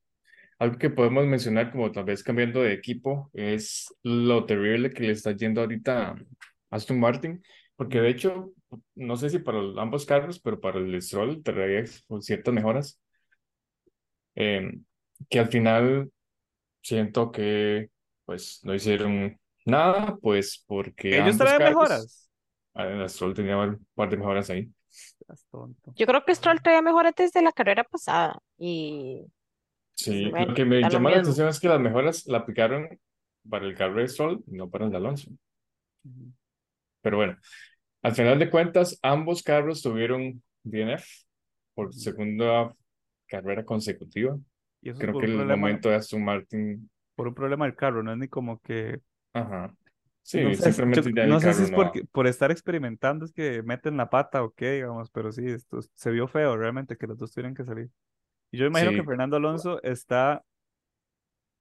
algo 0.59 0.79
que 0.79 0.91
podemos 0.91 1.27
mencionar 1.27 1.71
como 1.73 1.91
tal 1.93 2.05
vez 2.05 2.23
cambiando 2.23 2.63
de 2.63 2.73
equipo 2.75 3.31
es 3.33 3.95
lo 4.03 4.45
terrible 4.47 4.91
que 4.91 5.05
le 5.05 5.13
está 5.13 5.33
yendo 5.33 5.63
ahorita 5.63 6.11
a 6.11 6.17
Aston 6.71 7.01
Martin, 7.01 7.43
porque 7.77 8.01
de 8.01 8.11
hecho, 8.11 8.53
no 8.95 9.17
sé 9.17 9.31
si 9.31 9.39
para 9.41 9.59
ambos 9.79 10.05
carros, 10.07 10.41
pero 10.41 10.61
para 10.61 10.79
el 10.79 11.01
Stroll 11.03 11.43
traía 11.43 11.85
ciertas 12.21 12.55
mejoras, 12.55 13.01
eh, 14.35 14.71
que 15.29 15.39
al 15.41 15.49
final 15.49 16.11
siento 16.83 17.33
que 17.33 17.91
pues 18.27 18.61
no 18.65 18.75
hicieron 18.75 19.40
nada, 19.67 20.17
pues 20.21 20.65
porque 20.67 21.19
Ellos 21.19 21.39
traen 21.39 21.63
mejoras. 21.63 22.31
ah, 22.75 22.87
el 22.87 23.09
Stroll 23.09 23.35
tenía 23.35 23.57
un 23.57 23.87
par 23.95 24.11
de 24.11 24.17
mejoras 24.17 24.51
ahí. 24.51 24.71
Tonto. 25.51 25.93
Yo 25.97 26.07
creo 26.07 26.25
que 26.25 26.35
Stroll 26.35 26.61
traía 26.63 26.83
mejor 26.83 27.07
antes 27.07 27.33
de 27.33 27.43
la 27.43 27.53
carrera 27.53 27.85
pasada. 27.85 28.39
Y 28.59 29.25
Sí, 29.93 30.25
lo 30.25 30.31
bueno, 30.31 30.55
que 30.55 30.65
me 30.65 30.81
lo 30.81 30.89
llama 30.89 31.11
la 31.11 31.19
atención 31.19 31.49
es 31.49 31.61
que 31.61 31.69
las 31.69 31.81
mejoras 31.81 32.27
la 32.27 32.39
aplicaron 32.39 32.89
para 33.49 33.67
el 33.67 33.75
carro 33.77 34.01
de 34.01 34.09
Stroll 34.09 34.43
y 34.47 34.57
no 34.57 34.69
para 34.71 34.87
el 34.87 34.91
de 34.91 34.97
Alonso. 34.97 35.31
Ujú. 36.05 36.33
Pero 37.03 37.17
bueno, 37.19 37.37
al 38.03 38.13
final 38.15 38.39
de 38.39 38.51
cuentas, 38.51 38.99
ambos 39.03 39.43
carros 39.43 39.83
tuvieron 39.83 40.43
DNF 40.63 41.07
por 41.75 41.95
segunda 41.95 42.75
carrera 43.27 43.65
consecutiva. 43.65 44.37
Y 44.83 44.91
eso 44.91 44.99
es 44.99 45.01
Creo 45.01 45.19
que 45.19 45.27
el 45.27 45.33
problema, 45.37 45.57
momento 45.57 45.89
de 45.89 45.97
Aston 45.97 46.25
Martin, 46.25 46.91
por 47.15 47.29
un 47.29 47.35
problema 47.35 47.67
del 47.67 47.77
carro, 47.77 48.03
no 48.03 48.13
es 48.13 48.19
ni 48.19 48.29
como 48.29 48.59
que 48.61 49.01
ajá, 49.33 49.75
No 50.33 50.55
sí, 50.55 50.55
sé, 50.55 50.73
si- 50.73 50.83
yo- 50.95 51.03
no 51.21 51.41
sé 51.41 51.55
si 51.55 51.63
es 51.65 51.71
no, 51.71 51.77
porque, 51.77 52.05
por 52.13 52.27
estar 52.27 52.51
experimentando 52.53 53.25
es 53.25 53.33
que 53.33 53.63
meten 53.65 53.97
la 53.97 54.11
pata 54.11 54.43
o 54.45 54.53
qué, 54.55 54.73
digamos, 54.73 55.11
pero 55.11 55.33
sí, 55.33 55.45
esto 55.49 55.81
se 55.95 56.11
vio 56.11 56.29
feo 56.29 56.57
realmente 56.57 56.97
que 56.97 57.07
los 57.09 57.19
dos 57.19 57.33
tuvieran 57.33 57.55
que 57.55 57.65
salir. 57.65 57.91
Y 58.53 58.59
yo 58.59 58.67
imagino 58.67 58.95
que 58.95 59.03
sí, 59.03 59.05
Fernando 59.05 59.37
Alonso 59.37 59.83
está, 59.83 60.45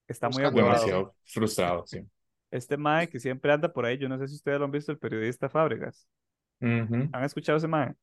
está 0.07 0.29
muy 0.29 0.43
demasiado 0.51 1.15
frustrado, 1.25 1.85
sí. 1.87 1.99
Este 2.51 2.77
Mae 2.77 3.09
que 3.09 3.19
siempre 3.19 3.51
anda 3.51 3.71
por 3.71 3.85
ahí, 3.85 3.97
yo 3.97 4.09
no 4.09 4.17
sé 4.17 4.27
si 4.27 4.35
ustedes 4.35 4.59
lo 4.59 4.65
han 4.65 4.71
visto, 4.71 4.91
el 4.91 4.97
periodista 4.99 5.49
Fábregas. 5.49 6.07
Ujú, 6.61 7.09
¿Han 7.11 7.23
escuchado 7.23 7.57
ese 7.57 7.67
Mae? 7.67 7.93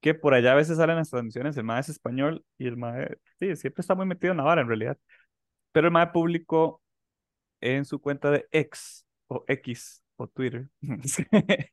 Que 0.00 0.14
por 0.14 0.34
allá 0.34 0.52
a 0.52 0.54
veces 0.54 0.76
salen 0.76 0.96
las 0.96 1.10
transmisiones, 1.10 1.56
el 1.56 1.64
Mae 1.64 1.80
es 1.80 1.88
español 1.88 2.44
y 2.58 2.66
el 2.66 2.76
Mae, 2.76 3.18
sí, 3.38 3.56
siempre 3.56 3.80
está 3.80 3.94
muy 3.94 4.06
metido 4.06 4.30
en 4.32 4.36
la 4.38 4.44
vara 4.44 4.60
en 4.62 4.68
realidad. 4.68 4.98
Pero 5.72 5.88
el 5.88 5.92
mae 5.94 6.08
publicó 6.08 6.82
en 7.74 7.84
su 7.84 8.00
cuenta 8.00 8.30
de 8.30 8.46
X 8.52 9.06
o 9.28 9.44
X 9.48 10.02
o 10.16 10.28
Twitter 10.28 10.68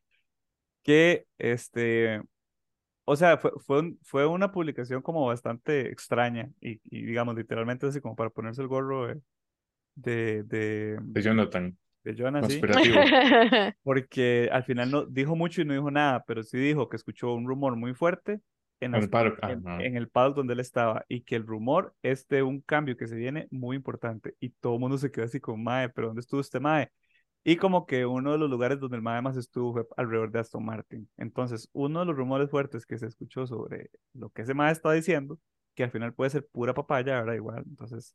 que 0.82 1.26
este, 1.38 2.22
o 3.04 3.16
sea, 3.16 3.38
fue, 3.38 3.52
fue, 3.66 3.80
un- 3.80 4.00
fue 4.02 4.26
una 4.26 4.52
publicación 4.52 5.02
como 5.02 5.26
bastante 5.26 5.90
extraña 5.92 6.50
y, 6.60 6.80
y 6.84 7.04
digamos 7.04 7.36
literalmente 7.36 7.86
así 7.86 8.00
como 8.00 8.16
para 8.16 8.30
ponerse 8.30 8.62
el 8.62 8.68
gorro 8.68 9.08
de, 9.08 9.22
de, 9.96 10.44
de, 10.44 10.98
De 11.12 11.22
Jonathan, 11.22 11.78
de 12.02 12.14
así, 12.14 12.40
conspirativo. 12.60 13.00
porque 13.82 14.48
al 14.52 14.64
final 14.64 14.90
no 14.90 15.06
dijo 15.06 15.36
mucho 15.36 15.62
y 15.62 15.64
no 15.64 15.74
dijo 15.74 15.90
nada, 15.90 16.24
pero 16.26 16.42
sí 16.42 16.58
dijo 16.58 16.88
que 16.88 16.96
escuchó 16.96 17.34
un 17.34 17.46
rumor 17.46 17.76
muy 17.76 17.94
fuerte 17.94 18.40
en, 18.80 18.86
En 18.86 18.92
las- 18.92 19.04
el 19.04 19.10
paro. 19.10 19.36
en, 19.42 19.80
en 19.80 19.96
el 19.96 20.08
paddock 20.08 20.36
donde 20.36 20.54
él 20.54 20.60
estaba 20.60 21.04
y 21.08 21.22
que 21.22 21.36
el 21.36 21.46
rumor 21.46 21.94
es 22.02 22.26
de 22.28 22.42
un 22.42 22.60
cambio 22.60 22.96
que 22.96 23.06
se 23.06 23.16
viene 23.16 23.48
muy 23.50 23.76
importante 23.76 24.34
y 24.40 24.50
todo 24.50 24.74
el 24.74 24.80
mundo 24.80 24.98
se 24.98 25.10
quedó 25.10 25.24
así 25.26 25.40
como, 25.40 25.58
mae, 25.58 25.88
pero 25.88 26.08
¿dónde 26.08 26.20
estuvo 26.20 26.40
este 26.40 26.60
mae? 26.60 26.90
Y 27.44 27.56
como 27.56 27.86
que 27.86 28.06
uno 28.06 28.32
de 28.32 28.38
los 28.38 28.48
lugares 28.50 28.80
donde 28.80 28.96
el 28.96 29.02
mae 29.02 29.20
más 29.22 29.36
estuvo 29.36 29.72
fue 29.74 29.86
alrededor 29.98 30.30
de 30.32 30.38
Aston 30.40 30.64
Martin. 30.64 31.08
Entonces, 31.18 31.68
uno 31.72 32.00
de 32.00 32.06
los 32.06 32.16
rumores 32.16 32.50
fuertes 32.50 32.86
que 32.86 32.96
se 32.98 33.06
escuchó 33.06 33.46
sobre 33.46 33.90
lo 34.14 34.30
que 34.30 34.42
ese 34.42 34.54
mae 34.54 34.72
está 34.72 34.92
diciendo, 34.92 35.38
que 35.74 35.84
al 35.84 35.90
final 35.90 36.14
puede 36.14 36.30
ser 36.30 36.46
pura 36.46 36.72
papaya, 36.74 37.18
ahora 37.18 37.34
igual, 37.36 37.64
entonces 37.68 38.14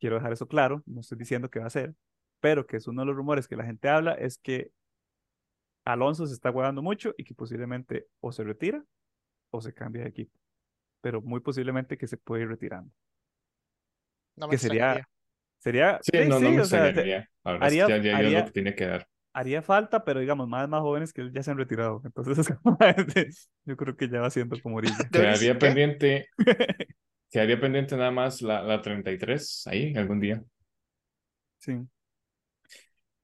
quiero 0.00 0.16
dejar 0.16 0.32
eso 0.32 0.48
claro, 0.48 0.82
no 0.86 1.00
estoy 1.00 1.18
diciendo 1.18 1.50
que 1.50 1.60
va 1.60 1.66
a 1.66 1.70
ser, 1.70 1.94
pero 2.40 2.66
que 2.66 2.76
es 2.78 2.86
uno 2.88 3.02
de 3.02 3.06
los 3.06 3.16
rumores 3.16 3.46
que 3.48 3.56
la 3.56 3.64
gente 3.64 3.88
habla, 3.88 4.14
es 4.14 4.38
que 4.38 4.72
Alonso 5.84 6.26
se 6.26 6.34
está 6.34 6.50
guardando 6.50 6.82
mucho 6.82 7.14
y 7.16 7.24
que 7.24 7.34
posiblemente 7.34 8.06
o 8.20 8.32
se 8.32 8.44
retira 8.44 8.84
o 9.50 9.60
se 9.60 9.72
cambia 9.74 10.02
de 10.02 10.08
equipo, 10.10 10.38
pero 11.02 11.22
muy 11.22 11.40
posiblemente 11.40 11.98
que 11.98 12.06
se 12.08 12.16
puede 12.18 12.42
ir 12.44 12.48
retirando. 12.48 12.92
No 14.36 14.46
me 14.48 14.54
Que 14.54 14.58
sería, 14.58 15.08
sería, 15.58 15.98
Sí, 16.02 16.12
sí, 16.12 16.28
no, 16.28 16.38
sí, 16.38 16.44
no 16.44 16.50
me 16.52 16.60
o 16.62 16.64
sea, 16.64 16.84
haría- 16.84 16.94
que 16.94 17.08
ya, 17.88 17.96
ya 17.98 17.98
dio 17.98 18.16
haría- 18.16 18.40
lo 18.40 18.44
que 18.46 18.52
tiene 18.52 18.74
que 18.74 18.86
dar. 18.86 19.08
haría 19.32 19.62
falta, 19.62 20.04
pero 20.04 20.20
digamos, 20.20 20.48
más 20.48 20.68
más 20.68 20.80
jóvenes 20.80 21.12
que 21.12 21.30
ya 21.32 21.42
se 21.42 21.50
han 21.50 21.58
retirado, 21.58 22.02
entonces 22.04 22.38
este, 22.96 23.30
yo 23.64 23.76
creo 23.76 23.96
que 23.96 24.08
ya 24.08 24.20
va 24.20 24.30
siendo 24.30 24.60
como 24.60 24.76
orilla. 24.76 24.94
Quedaría 25.12 25.58
pendiente, 25.58 26.28
quedaría 27.30 27.60
pendiente 27.60 27.96
nada 27.96 28.10
más 28.10 28.42
la, 28.42 28.62
la 28.62 28.80
33 28.82 29.64
ahí 29.66 29.94
algún 29.96 30.20
día. 30.20 30.42
Sí, 31.58 31.88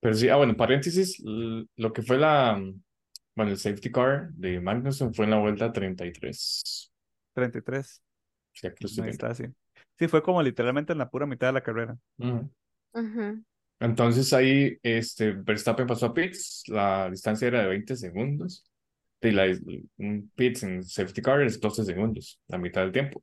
Pero 0.00 0.14
sí, 0.14 0.28
ah, 0.28 0.36
bueno, 0.36 0.56
paréntesis, 0.56 1.22
lo 1.24 1.92
que 1.92 2.02
fue 2.02 2.18
la, 2.18 2.60
bueno, 3.36 3.52
el 3.52 3.58
safety 3.58 3.92
car 3.92 4.30
de 4.34 4.60
Magnussen 4.60 5.14
fue 5.14 5.26
en 5.26 5.32
la 5.32 5.38
vuelta 5.40 5.72
33. 5.72 6.92
33, 7.34 8.02
Sí, 8.52 8.66
aquí 8.66 8.84
lo 8.84 8.86
estoy 8.88 9.04
ahí 9.04 9.10
está, 9.10 9.34
sí. 9.34 9.44
Sí, 9.98 10.08
fue 10.08 10.22
como 10.22 10.42
literalmente 10.42 10.92
en 10.92 10.98
la 10.98 11.10
pura 11.10 11.26
mitad 11.26 11.48
de 11.48 11.52
la 11.54 11.62
carrera. 11.62 11.98
Ujú. 12.18 12.50
Ujú. 12.94 13.44
Entonces 13.78 14.32
ahí 14.32 14.78
este, 14.82 15.32
Verstappen 15.32 15.86
pasó 15.86 16.06
a 16.06 16.14
pits, 16.14 16.64
la 16.68 17.10
distancia 17.10 17.48
era 17.48 17.62
de 17.62 17.68
20 17.68 17.96
segundos. 17.96 18.64
Y 19.20 19.32
la, 19.32 19.46
un 19.98 20.30
pits 20.36 20.62
en 20.64 20.82
safety 20.84 21.22
car 21.22 21.42
es 21.42 21.60
12 21.60 21.84
segundos, 21.84 22.40
la 22.48 22.58
mitad 22.58 22.82
del 22.82 22.92
tiempo. 22.92 23.22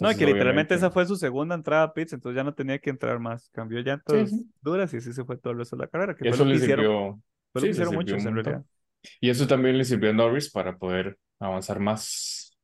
No, 0.00 0.10
y 0.10 0.16
Entonces, 0.16 0.16
que 0.16 0.26
literalmente 0.26 0.74
esa 0.74 0.90
fue 0.90 1.06
su 1.06 1.16
segunda 1.16 1.54
entrada 1.54 1.84
a 1.84 1.94
pits, 1.94 2.12
entonces 2.12 2.36
ya 2.36 2.44
no 2.44 2.54
tenía 2.54 2.78
que 2.78 2.90
entrar 2.90 3.18
más. 3.18 3.48
Cambió 3.50 3.80
llantas 3.80 4.28
Sí, 4.28 4.36
sí. 4.38 4.52
duras 4.60 4.92
y 4.94 4.98
así 4.98 5.12
se 5.12 5.24
fue 5.24 5.38
todo 5.38 5.52
el 5.52 5.58
resto 5.58 5.76
de 5.76 5.82
la 5.84 5.88
carrera, 5.88 6.14
que 6.16 6.24
Y 6.24 6.28
eso 6.28 6.44
lo 6.44 6.44
le 6.44 6.50
que 6.50 6.58
hicieron, 6.58 6.86
sirvió, 6.86 7.20
lo 7.54 7.60
sí, 7.60 7.68
hicieron 7.70 7.94
muchos 7.94 8.24
en 8.26 8.34
realidad. 8.34 8.64
Y 9.20 9.30
eso 9.30 9.46
también 9.46 9.78
le 9.78 9.84
sirvió 9.84 10.10
a 10.10 10.12
Norris 10.12 10.50
para 10.50 10.76
poder 10.78 11.18
avanzar 11.40 11.80
más 11.80 12.56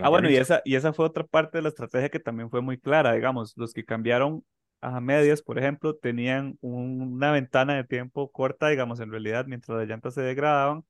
Ah, 0.00 0.08
bueno, 0.10 0.28
y 0.30 0.36
esa, 0.36 0.60
y 0.64 0.76
esa 0.76 0.92
fue 0.92 1.06
otra 1.06 1.24
parte 1.24 1.58
de 1.58 1.62
la 1.62 1.68
estrategia 1.70 2.10
que 2.10 2.20
también 2.20 2.50
fue 2.50 2.60
muy 2.60 2.78
clara, 2.78 3.12
digamos, 3.14 3.54
los 3.56 3.72
que 3.72 3.84
cambiaron 3.84 4.44
a 4.80 5.00
medias, 5.00 5.42
por 5.42 5.58
ejemplo, 5.58 5.96
tenían 5.96 6.58
un- 6.60 7.00
una 7.14 7.32
ventana 7.32 7.74
de 7.76 7.84
tiempo 7.84 8.30
corta, 8.30 8.68
digamos, 8.68 9.00
en 9.00 9.10
realidad, 9.10 9.46
mientras 9.46 9.76
las 9.78 9.88
llantas 9.88 10.14
se 10.14 10.20
degradaban, 10.20 10.84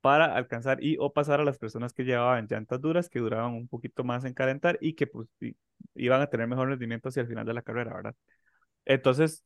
para 0.00 0.36
alcanzar 0.36 0.82
y 0.84 0.96
o 1.00 1.12
pasar 1.12 1.40
a 1.40 1.44
las 1.44 1.58
personas 1.58 1.92
que 1.94 2.04
llevaban 2.04 2.46
llantas 2.50 2.80
duras, 2.80 3.08
que 3.10 3.20
duraban 3.20 3.54
un 3.54 3.68
poquito 3.68 4.04
más 4.04 4.24
en 4.24 4.34
calentar 4.34 4.78
y 4.80 4.94
que 4.94 5.06
pues 5.08 5.28
iban 5.94 6.20
a 6.22 6.28
tener 6.28 6.46
mejor 6.48 6.68
rendimiento 6.68 7.08
hacia 7.10 7.22
el 7.22 7.28
final 7.28 7.46
de 7.46 7.54
la 7.54 7.62
carrera, 7.62 7.94
¿verdad? 7.94 8.14
Entonces, 8.84 9.44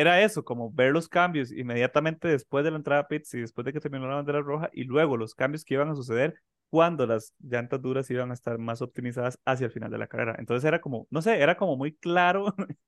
era 0.00 0.22
eso, 0.22 0.44
como 0.44 0.72
ver 0.72 0.92
los 0.92 1.08
cambios 1.08 1.52
inmediatamente 1.52 2.28
después 2.28 2.64
de 2.64 2.70
la 2.70 2.76
entrada 2.78 3.02
a 3.02 3.08
pits 3.08 3.34
y 3.34 3.40
después 3.40 3.64
de 3.64 3.72
que 3.72 3.80
terminó 3.80 4.06
la 4.08 4.16
bandera 4.16 4.40
roja 4.42 4.70
y 4.72 4.84
luego 4.84 5.16
los 5.16 5.34
cambios 5.34 5.64
que 5.64 5.74
iban 5.74 5.90
a 5.90 5.94
suceder 5.94 6.34
cuando 6.70 7.06
las 7.06 7.34
llantas 7.38 7.80
duras 7.82 8.10
iban 8.10 8.30
a 8.30 8.34
estar 8.34 8.58
más 8.58 8.82
optimizadas 8.82 9.38
hacia 9.44 9.66
el 9.66 9.72
final 9.72 9.90
de 9.90 9.98
la 9.98 10.08
carrera. 10.08 10.36
Entonces 10.38 10.66
era 10.66 10.80
como, 10.80 11.06
no 11.10 11.22
sé, 11.22 11.40
era 11.40 11.56
como 11.56 11.76
muy 11.76 11.94
claro 11.96 12.54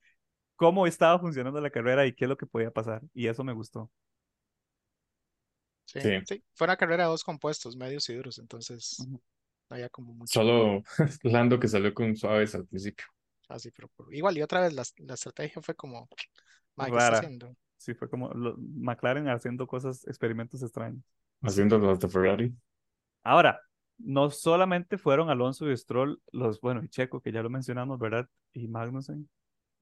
cómo 0.56 0.86
estaba 0.86 1.18
funcionando 1.20 1.60
la 1.60 1.70
carrera 1.70 2.06
y 2.06 2.14
qué 2.14 2.26
es 2.26 2.28
lo 2.30 2.36
que 2.38 2.46
podía 2.46 2.70
pasar. 2.72 3.02
Y 3.14 3.28
eso 3.28 3.44
me 3.44 3.52
gustó. 3.54 3.90
Sí, 5.84 6.00
Sí. 6.00 6.10
sí. 6.24 6.44
Fue 6.54 6.66
una 6.66 6.76
carrera 6.76 7.04
de 7.04 7.10
dos 7.10 7.24
compuestos, 7.24 7.76
medios 7.76 8.08
y 8.08 8.14
duros, 8.14 8.38
entonces 8.38 8.96
Ujú. 8.98 9.20
no 9.70 9.76
había 9.76 9.88
como 9.88 10.12
mucho 10.14 10.42
Solo 10.42 10.82
Lando 11.22 11.58
que 11.60 11.68
salió 11.68 11.94
con 11.94 12.14
suaves 12.16 12.54
al 12.54 12.66
principio. 12.66 13.06
así, 13.48 13.70
pero, 13.70 13.88
pero 13.96 14.12
igual, 14.12 14.36
y 14.38 14.42
otra 14.42 14.60
vez 14.60 14.72
la, 14.72 14.84
la 14.98 15.14
estrategia 15.14 15.62
fue 15.62 15.74
como, 15.74 16.08
"Ma, 16.76 16.84
¿qué 16.86 16.90
está 16.92 17.04
Rara. 17.10 17.18
haciendo? 17.18 17.56
Sí, 17.76 17.94
fue 17.94 18.08
como 18.08 18.30
lo- 18.32 18.56
McLaren 18.58 19.28
haciendo 19.28 19.66
cosas, 19.66 20.06
experimentos 20.06 20.62
extraños. 20.62 21.02
Haciendo 21.42 21.78
los 21.78 21.98
de 22.00 22.08
Ferrari. 22.08 22.54
Ahora, 23.22 23.60
no 23.98 24.30
solamente 24.30 24.98
fueron 24.98 25.30
Alonso 25.30 25.70
y 25.70 25.76
Stroll, 25.76 26.20
los, 26.32 26.60
bueno, 26.60 26.82
y 26.82 26.88
Checo, 26.88 27.20
que 27.20 27.32
ya 27.32 27.42
lo 27.42 27.50
mencionamos, 27.50 27.98
¿verdad? 27.98 28.28
Y 28.52 28.68
Magnussen. 28.68 29.28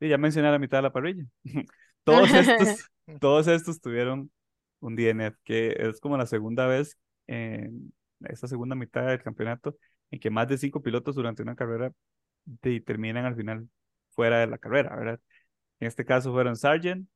Y 0.00 0.08
ya 0.08 0.18
mencioné 0.18 0.50
la 0.50 0.58
mitad 0.58 0.78
de 0.78 0.82
la 0.82 0.92
parrilla. 0.92 1.24
Todos 2.04 2.30
estos, 2.32 2.90
todos 3.20 3.46
estos 3.48 3.80
tuvieron 3.80 4.30
un 4.80 4.94
DNF, 4.96 5.36
que 5.44 5.74
es 5.78 6.00
como 6.00 6.16
la 6.18 6.26
segunda 6.26 6.66
vez 6.66 6.98
en 7.26 7.94
esta 8.20 8.46
segunda 8.46 8.74
mitad 8.74 9.06
del 9.06 9.22
campeonato 9.22 9.76
en 10.10 10.20
que 10.20 10.28
más 10.30 10.46
de 10.48 10.58
cinco 10.58 10.82
pilotos 10.82 11.14
durante 11.14 11.42
una 11.42 11.56
carrera 11.56 11.92
de- 12.44 12.80
terminan 12.82 13.24
al 13.24 13.36
final 13.36 13.68
fuera 14.10 14.38
de 14.40 14.46
la 14.48 14.58
carrera, 14.58 14.94
¿verdad? 14.96 15.20
En 15.80 15.88
este 15.88 16.04
caso 16.04 16.32
fueron 16.32 16.56
Sargent. 16.56 17.08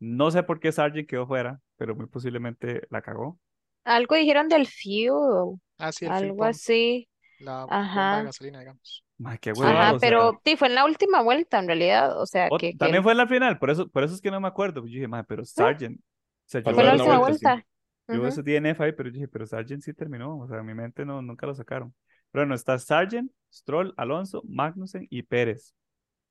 No 0.00 0.30
sé 0.30 0.42
por 0.42 0.60
qué 0.60 0.72
Sargent 0.72 1.08
quedó 1.08 1.26
fuera, 1.26 1.60
pero 1.76 1.94
muy 1.96 2.06
posiblemente 2.06 2.86
la 2.90 3.02
cagó. 3.02 3.38
Algo 3.84 4.14
dijeron 4.14 4.48
del 4.48 4.66
fuel, 4.66 5.60
Ah, 5.78 5.92
sí, 5.92 6.06
el 6.06 6.12
algo 6.12 6.44
así. 6.44 7.08
la 7.38 7.64
bomba 7.92 8.18
de 8.18 8.22
Ajá. 8.22 8.24
gasolina, 8.24 8.60
digamos. 8.60 9.04
Qué 9.40 9.50
Ajá, 9.50 9.92
o 9.92 9.98
sea, 9.98 10.10
pero 10.10 10.40
sí, 10.44 10.56
fue 10.56 10.68
en 10.68 10.74
la 10.74 10.84
última 10.84 11.22
vuelta 11.22 11.58
en 11.58 11.66
realidad, 11.66 12.20
o 12.20 12.26
sea, 12.26 12.50
o- 12.50 12.58
que, 12.58 12.74
también 12.74 13.02
fue 13.02 13.12
en 13.12 13.18
la 13.18 13.26
final, 13.26 13.58
por 13.58 13.70
eso, 13.70 13.88
por 13.88 14.04
eso 14.04 14.14
es 14.14 14.20
que 14.20 14.30
no 14.30 14.40
me 14.40 14.48
acuerdo. 14.48 14.80
Yo 14.82 14.86
dije, 14.94 15.08
ma, 15.08 15.22
pero 15.24 15.44
Sargent. 15.44 15.98
O 16.00 16.02
sea, 16.46 16.60
yo 16.60 16.74
Fue 16.74 16.74
fue 16.74 16.84
la 16.84 16.92
en 16.92 16.98
la 16.98 17.04
última 17.04 17.04
vuelta, 17.04 17.34
sí. 17.34 17.46
vuelta. 17.46 17.66
Yo 18.10 18.26
Ujú. 18.26 18.26
ese 18.26 18.42
DNF 18.42 18.82
ahí, 18.84 18.92
pero 18.92 19.08
yo 19.08 19.14
dije, 19.14 19.28
pero 19.28 19.46
Sargent 19.46 19.82
sí 19.82 19.94
terminó. 19.94 20.38
O 20.38 20.46
sea, 20.48 20.58
en 20.58 20.66
mi 20.66 20.74
mente 20.74 21.04
no, 21.04 21.22
nunca 21.22 21.46
lo 21.46 21.54
sacaron. 21.54 21.94
Pero 22.30 22.42
bueno, 22.44 22.54
está 22.54 22.78
Sargent, 22.78 23.30
Stroll, 23.52 23.94
Alonso, 23.96 24.42
Magnussen 24.46 25.06
y 25.10 25.22
Pérez, 25.22 25.74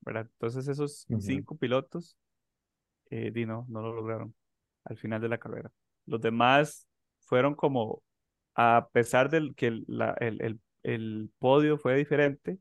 ¿verdad? 0.04 0.28
Entonces 0.32 0.68
esos 0.68 1.08
cinco 1.18 1.56
pilotos, 1.56 2.16
eh, 3.10 3.30
di, 3.32 3.46
no, 3.46 3.66
lo 3.70 3.92
lograron 3.94 4.34
al 4.84 4.96
final 4.98 5.20
de 5.20 5.28
la 5.28 5.38
carrera. 5.38 5.70
Los 6.06 6.20
demás 6.20 6.88
fueron 7.20 7.54
como, 7.54 8.02
a 8.54 8.88
pesar 8.92 9.30
del 9.30 9.54
que 9.54 9.68
el, 9.68 9.84
la- 9.88 10.16
el, 10.20 10.40
el, 10.42 10.60
el 10.82 11.30
podio 11.38 11.78
fue 11.78 11.96
diferente, 11.96 12.58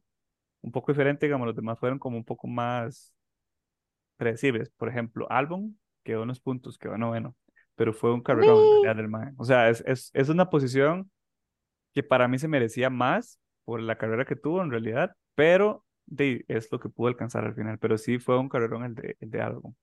un 0.62 0.72
poco 0.72 0.92
diferente, 0.94 1.26
digamos, 1.28 1.48
los 1.48 1.56
demás 1.58 1.80
fueron 1.80 2.00
como 2.00 2.18
un 2.18 2.26
poco 2.26 2.48
más 2.48 3.16
predecibles. 4.18 4.70
Por 4.78 4.90
ejemplo, 4.90 5.28
Albon 5.30 5.80
quedó 6.04 6.24
unos 6.24 6.40
puntos, 6.40 6.78
quedó 6.78 6.98
noveno, 6.98 7.36
pero 7.76 7.94
fue 7.94 8.14
un 8.14 8.22
carrerón 8.22 8.66
en 8.66 8.70
realidad. 8.72 9.34
O 9.38 9.46
sea, 9.46 9.70
es, 9.70 9.84
es, 9.88 10.12
es 10.14 10.30
una 10.30 10.50
posición 10.50 11.12
que 11.94 12.04
para 12.04 12.28
mí 12.28 12.40
se 12.40 12.48
merecía 12.48 12.90
más 12.90 13.40
por 13.66 13.82
la 13.82 13.98
carrera 13.98 14.26
que 14.26 14.36
tuvo 14.36 14.62
en 14.64 14.72
realidad, 14.72 15.16
pero 15.36 15.86
de, 16.06 16.46
es 16.48 16.72
lo 16.72 16.80
que 16.80 16.90
pudo 16.90 17.08
alcanzar 17.10 17.46
al 17.46 17.56
final. 17.56 17.80
Pero 17.80 17.98
sí 17.98 18.20
fue 18.20 18.38
un 18.40 18.50
carrerón 18.50 18.86
el 18.86 18.96
de, 18.96 19.18
el 19.20 19.30
de 19.32 19.42
Albon. 19.42 19.76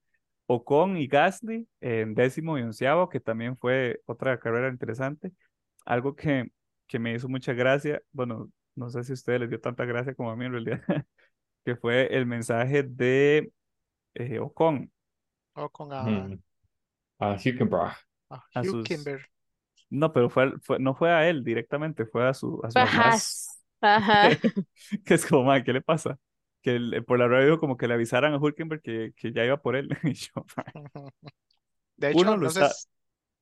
Ocon 0.46 0.96
y 0.96 1.06
Gasly 1.06 1.68
en 1.80 2.14
décimo 2.14 2.58
y 2.58 2.62
onceavo, 2.62 3.08
que 3.08 3.20
también 3.20 3.56
fue 3.56 4.00
otra 4.06 4.38
carrera 4.40 4.68
interesante. 4.68 5.32
Algo 5.86 6.16
que, 6.16 6.50
que 6.86 6.98
me 6.98 7.14
hizo 7.14 7.28
mucha 7.28 7.52
gracia, 7.52 8.02
bueno, 8.12 8.50
no 8.74 8.90
sé 8.90 9.04
si 9.04 9.12
a 9.12 9.14
ustedes 9.14 9.40
les 9.40 9.50
dio 9.50 9.60
tanta 9.60 9.84
gracia 9.84 10.14
como 10.14 10.30
a 10.30 10.36
mí 10.36 10.46
en 10.46 10.52
realidad, 10.52 10.82
que 11.64 11.76
fue 11.76 12.08
el 12.16 12.26
mensaje 12.26 12.82
de 12.82 13.52
eh, 14.14 14.38
Ocon 14.40 14.90
O 15.54 15.68
con 15.68 15.92
a, 15.92 16.02
Mm. 16.04 16.38
A 17.20 17.36
Hülkenberg. 17.36 17.96
a 18.54 18.64
sus-. 18.64 18.86
No, 19.90 20.12
pero 20.12 20.30
fue, 20.30 20.52
fue, 20.60 20.78
no 20.78 20.94
fue 20.94 21.10
a 21.10 21.28
él 21.28 21.44
directamente, 21.44 22.06
fue 22.06 22.26
a 22.28 22.34
su, 22.34 22.60
a 22.64 22.70
su 22.70 22.78
Ajá, 23.80 24.28
que 25.04 25.14
es 25.14 25.26
como, 25.26 25.44
"Mae, 25.44 25.64
¿qué 25.64 25.72
le 25.72 25.80
pasa? 25.82 26.18
Que 26.62 26.76
el- 26.76 27.04
por 27.04 27.18
la 27.18 27.28
radio 27.28 27.58
como 27.58 27.76
que 27.76 27.88
le 27.88 27.94
avisaran 27.94 28.34
a 28.34 28.38
Hulkenberg 28.38 28.82
que, 28.82 29.12
que 29.16 29.32
ya 29.32 29.44
iba 29.44 29.56
por 29.60 29.76
él. 29.76 29.88
Y 30.04 30.14
yo, 30.14 30.44
"Mae, 30.56 30.84
De 31.96 32.10
hecho, 32.10 32.20
Uno 32.20 32.36
lo 32.36 32.50
sé, 32.50 32.60
está- 32.64 32.74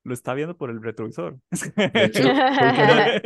lo 0.05 0.14
está 0.14 0.34
viendo 0.34 0.57
por 0.57 0.70
el 0.70 0.82
retrovisor. 0.82 1.39
De 1.51 2.05
hecho, 2.05 2.22
Hülkenberg, 2.22 3.22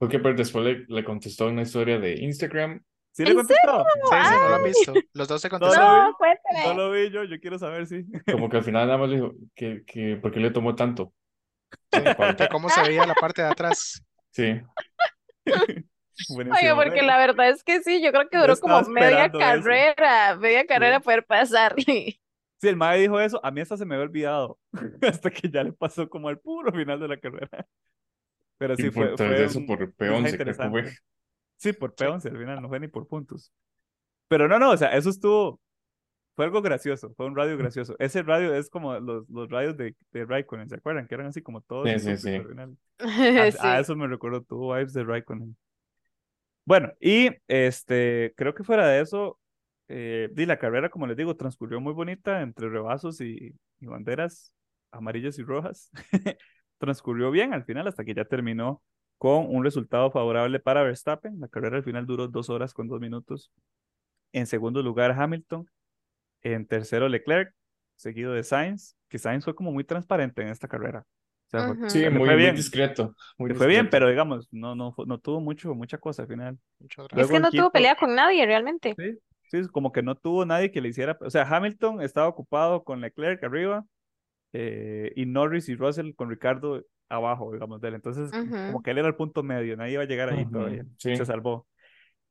Hülkenberg 0.00 0.36
después 0.36 0.64
le, 0.64 0.84
le 0.88 1.04
contestó 1.04 1.48
una 1.48 1.62
historia 1.62 1.98
de 1.98 2.14
Instagram 2.22 2.82
¿Sí 3.12 3.24
le 3.24 3.30
¿En 3.30 3.36
contestó? 3.38 3.84
Sí, 3.84 4.16
sí, 4.22 4.34
no 4.40 4.48
lo 4.48 4.54
han 4.54 4.64
visto. 4.64 4.92
Los 5.14 5.26
dos 5.28 5.42
se 5.42 5.50
contestaron. 5.50 6.10
no, 6.10 6.16
cuéntame. 6.16 6.64
No 6.64 6.74
lo 6.74 6.90
vi 6.92 7.10
yo, 7.10 7.24
yo 7.24 7.40
quiero 7.40 7.58
saber 7.58 7.86
si. 7.86 8.04
Como 8.30 8.48
que 8.48 8.58
al 8.58 8.62
final 8.62 8.86
nada 8.86 8.98
más 8.98 9.08
le 9.08 9.16
dijo 9.16 9.32
que, 9.54 9.82
que 9.84 10.16
¿por 10.16 10.30
qué 10.30 10.38
le 10.40 10.50
tomó 10.52 10.76
tanto? 10.76 11.12
Sí, 11.92 12.00
cómo 12.50 12.68
se 12.68 12.82
veía 12.82 13.06
la 13.06 13.14
parte 13.14 13.42
de 13.42 13.48
atrás. 13.48 14.02
Sí, 14.30 14.60
Buenísimo. 16.28 16.74
Oye, 16.74 16.74
porque 16.74 17.02
la 17.02 17.18
verdad 17.18 17.48
es 17.50 17.62
que 17.64 17.82
sí, 17.82 18.02
yo 18.02 18.12
creo 18.12 18.28
que 18.28 18.38
duró 18.38 18.56
como 18.58 18.80
media 18.82 19.26
eso. 19.26 19.38
carrera, 19.38 20.36
media 20.36 20.66
carrera 20.66 21.00
poder 21.00 21.24
pasar. 21.24 21.74
Sí, 22.60 22.68
el 22.68 22.76
mae 22.76 23.00
dijo 23.00 23.18
eso, 23.20 23.40
a 23.44 23.50
mí 23.50 23.60
hasta 23.62 23.76
se 23.76 23.86
me 23.86 23.94
había 23.94 24.04
olvidado, 24.06 24.58
hasta 25.02 25.30
que 25.30 25.48
ya 25.50 25.64
le 25.64 25.72
pasó 25.72 26.08
como 26.08 26.28
al 26.28 26.38
puro 26.38 26.72
final 26.72 27.00
de 27.00 27.08
la 27.08 27.18
carrera. 27.18 27.66
Pero 28.58 28.76
sí 28.76 28.88
y 28.88 28.90
fue, 28.90 29.08
por 29.08 29.14
tras 29.16 29.34
fue 29.34 29.38
de 29.38 29.44
eso 29.44 29.58
un 29.58 29.66
por 29.66 29.80
mensaje 29.88 29.92
P11 29.96 30.30
creo 30.30 30.54
que 30.54 30.60
interesante. 30.60 30.68
fue. 30.68 30.92
Sí, 31.56 31.72
por 31.72 31.94
P11 31.96 32.30
al 32.30 32.38
final, 32.38 32.62
no 32.62 32.68
fue 32.68 32.80
ni 32.80 32.88
por 32.88 33.06
puntos. 33.08 33.52
Pero 34.28 34.48
no, 34.48 34.58
no, 34.58 34.70
o 34.70 34.76
sea, 34.76 34.96
eso 34.96 35.10
estuvo, 35.10 35.60
fue 36.36 36.46
algo 36.46 36.62
gracioso, 36.62 37.14
fue 37.16 37.26
un 37.26 37.36
radio 37.36 37.56
gracioso. 37.58 37.96
Ese 37.98 38.22
radio 38.22 38.54
es 38.54 38.70
como 38.70 38.98
los, 39.00 39.28
los 39.30 39.50
radios 39.50 39.76
de, 39.76 39.96
de 40.12 40.24
Raikkonen, 40.26 40.68
¿se 40.68 40.76
acuerdan? 40.76 41.08
Que 41.08 41.14
eran 41.16 41.28
así 41.28 41.42
como 41.42 41.62
todos 41.62 41.88
Sí, 41.88 41.98
sí, 42.00 42.16
sí. 42.16 42.36
A, 42.36 42.68
Sí. 43.52 43.58
a 43.60 43.80
eso 43.80 43.96
me 43.96 44.06
recuerdo, 44.08 44.42
tuvo 44.42 44.74
vibes 44.74 44.92
de 44.92 45.04
Raikkonen. 45.04 45.56
Bueno, 46.70 46.92
y 47.00 47.30
este, 47.48 48.32
creo 48.36 48.54
que 48.54 48.62
fuera 48.62 48.86
de 48.86 49.00
eso, 49.00 49.40
eh, 49.88 50.30
la 50.36 50.56
carrera, 50.60 50.88
como 50.88 51.08
les 51.08 51.16
digo, 51.16 51.34
transcurrió 51.34 51.80
muy 51.80 51.92
bonita 51.92 52.42
entre 52.42 52.68
rebazos 52.68 53.20
y, 53.20 53.56
y 53.80 53.86
banderas 53.86 54.52
amarillas 54.92 55.36
y 55.40 55.42
rojas. 55.42 55.90
transcurrió 56.78 57.32
bien 57.32 57.54
al 57.54 57.64
final 57.64 57.88
hasta 57.88 58.04
que 58.04 58.14
ya 58.14 58.24
terminó 58.24 58.84
con 59.18 59.52
un 59.52 59.64
resultado 59.64 60.12
favorable 60.12 60.60
para 60.60 60.84
Verstappen. 60.84 61.40
La 61.40 61.48
carrera 61.48 61.78
al 61.78 61.82
final 61.82 62.06
duró 62.06 62.28
dos 62.28 62.50
horas 62.50 62.72
con 62.72 62.86
dos 62.86 63.00
minutos. 63.00 63.50
En 64.32 64.46
segundo 64.46 64.80
lugar, 64.80 65.10
Hamilton. 65.10 65.68
En 66.42 66.66
tercero, 66.68 67.08
Leclerc, 67.08 67.52
seguido 67.96 68.32
de 68.32 68.44
Sainz, 68.44 68.94
que 69.08 69.18
Sainz 69.18 69.44
fue 69.44 69.56
como 69.56 69.72
muy 69.72 69.82
transparente 69.82 70.42
en 70.42 70.48
esta 70.50 70.68
carrera. 70.68 71.04
Fue-. 71.50 71.62
Sí, 71.88 71.98
muy, 72.00 72.10
fue 72.10 72.20
muy 72.20 72.36
bien. 72.36 72.54
discreto. 72.56 73.14
Muy 73.38 73.52
fue 73.54 73.66
bien, 73.66 73.88
pero 73.90 74.08
digamos, 74.08 74.48
no, 74.52 74.74
no, 74.74 74.94
no 75.06 75.18
tuvo 75.18 75.40
mucho, 75.40 75.74
mucha 75.74 75.98
cosa 75.98 76.22
al 76.22 76.28
final. 76.28 76.58
Muchas 76.78 77.06
Es 77.16 77.26
que 77.28 77.38
no 77.40 77.50
tuvo 77.50 77.50
quinto- 77.50 77.72
pelea 77.72 77.96
con 77.96 78.14
nadie 78.14 78.46
realmente. 78.46 78.94
Sí, 78.96 79.18
sí, 79.50 79.68
como 79.68 79.92
que 79.92 80.02
no 80.02 80.14
tuvo 80.14 80.44
nadie 80.44 80.70
que 80.70 80.80
le 80.80 80.88
hiciera, 80.88 81.16
o 81.20 81.30
sea, 81.30 81.42
Hamilton 81.44 82.02
estaba 82.02 82.28
ocupado 82.28 82.84
con 82.84 83.00
Leclerc 83.00 83.42
arriba 83.44 83.84
eh, 84.52 85.12
y 85.16 85.26
Norris 85.26 85.68
y 85.68 85.76
Russell 85.76 86.14
con 86.14 86.30
Ricardo 86.30 86.82
abajo, 87.08 87.52
digamos, 87.52 87.80
de 87.80 87.88
él. 87.88 87.94
Entonces, 87.94 88.32
como 88.66 88.82
que 88.82 88.90
él 88.92 88.98
era 88.98 89.08
el 89.08 89.16
punto 89.16 89.42
medio, 89.42 89.76
nadie 89.76 89.94
iba 89.94 90.02
a 90.02 90.06
llegar 90.06 90.28
ahí 90.28 90.44
Ujú, 90.44 90.52
todavía, 90.52 90.84
sí. 90.98 91.16
se 91.16 91.24
salvó. 91.24 91.66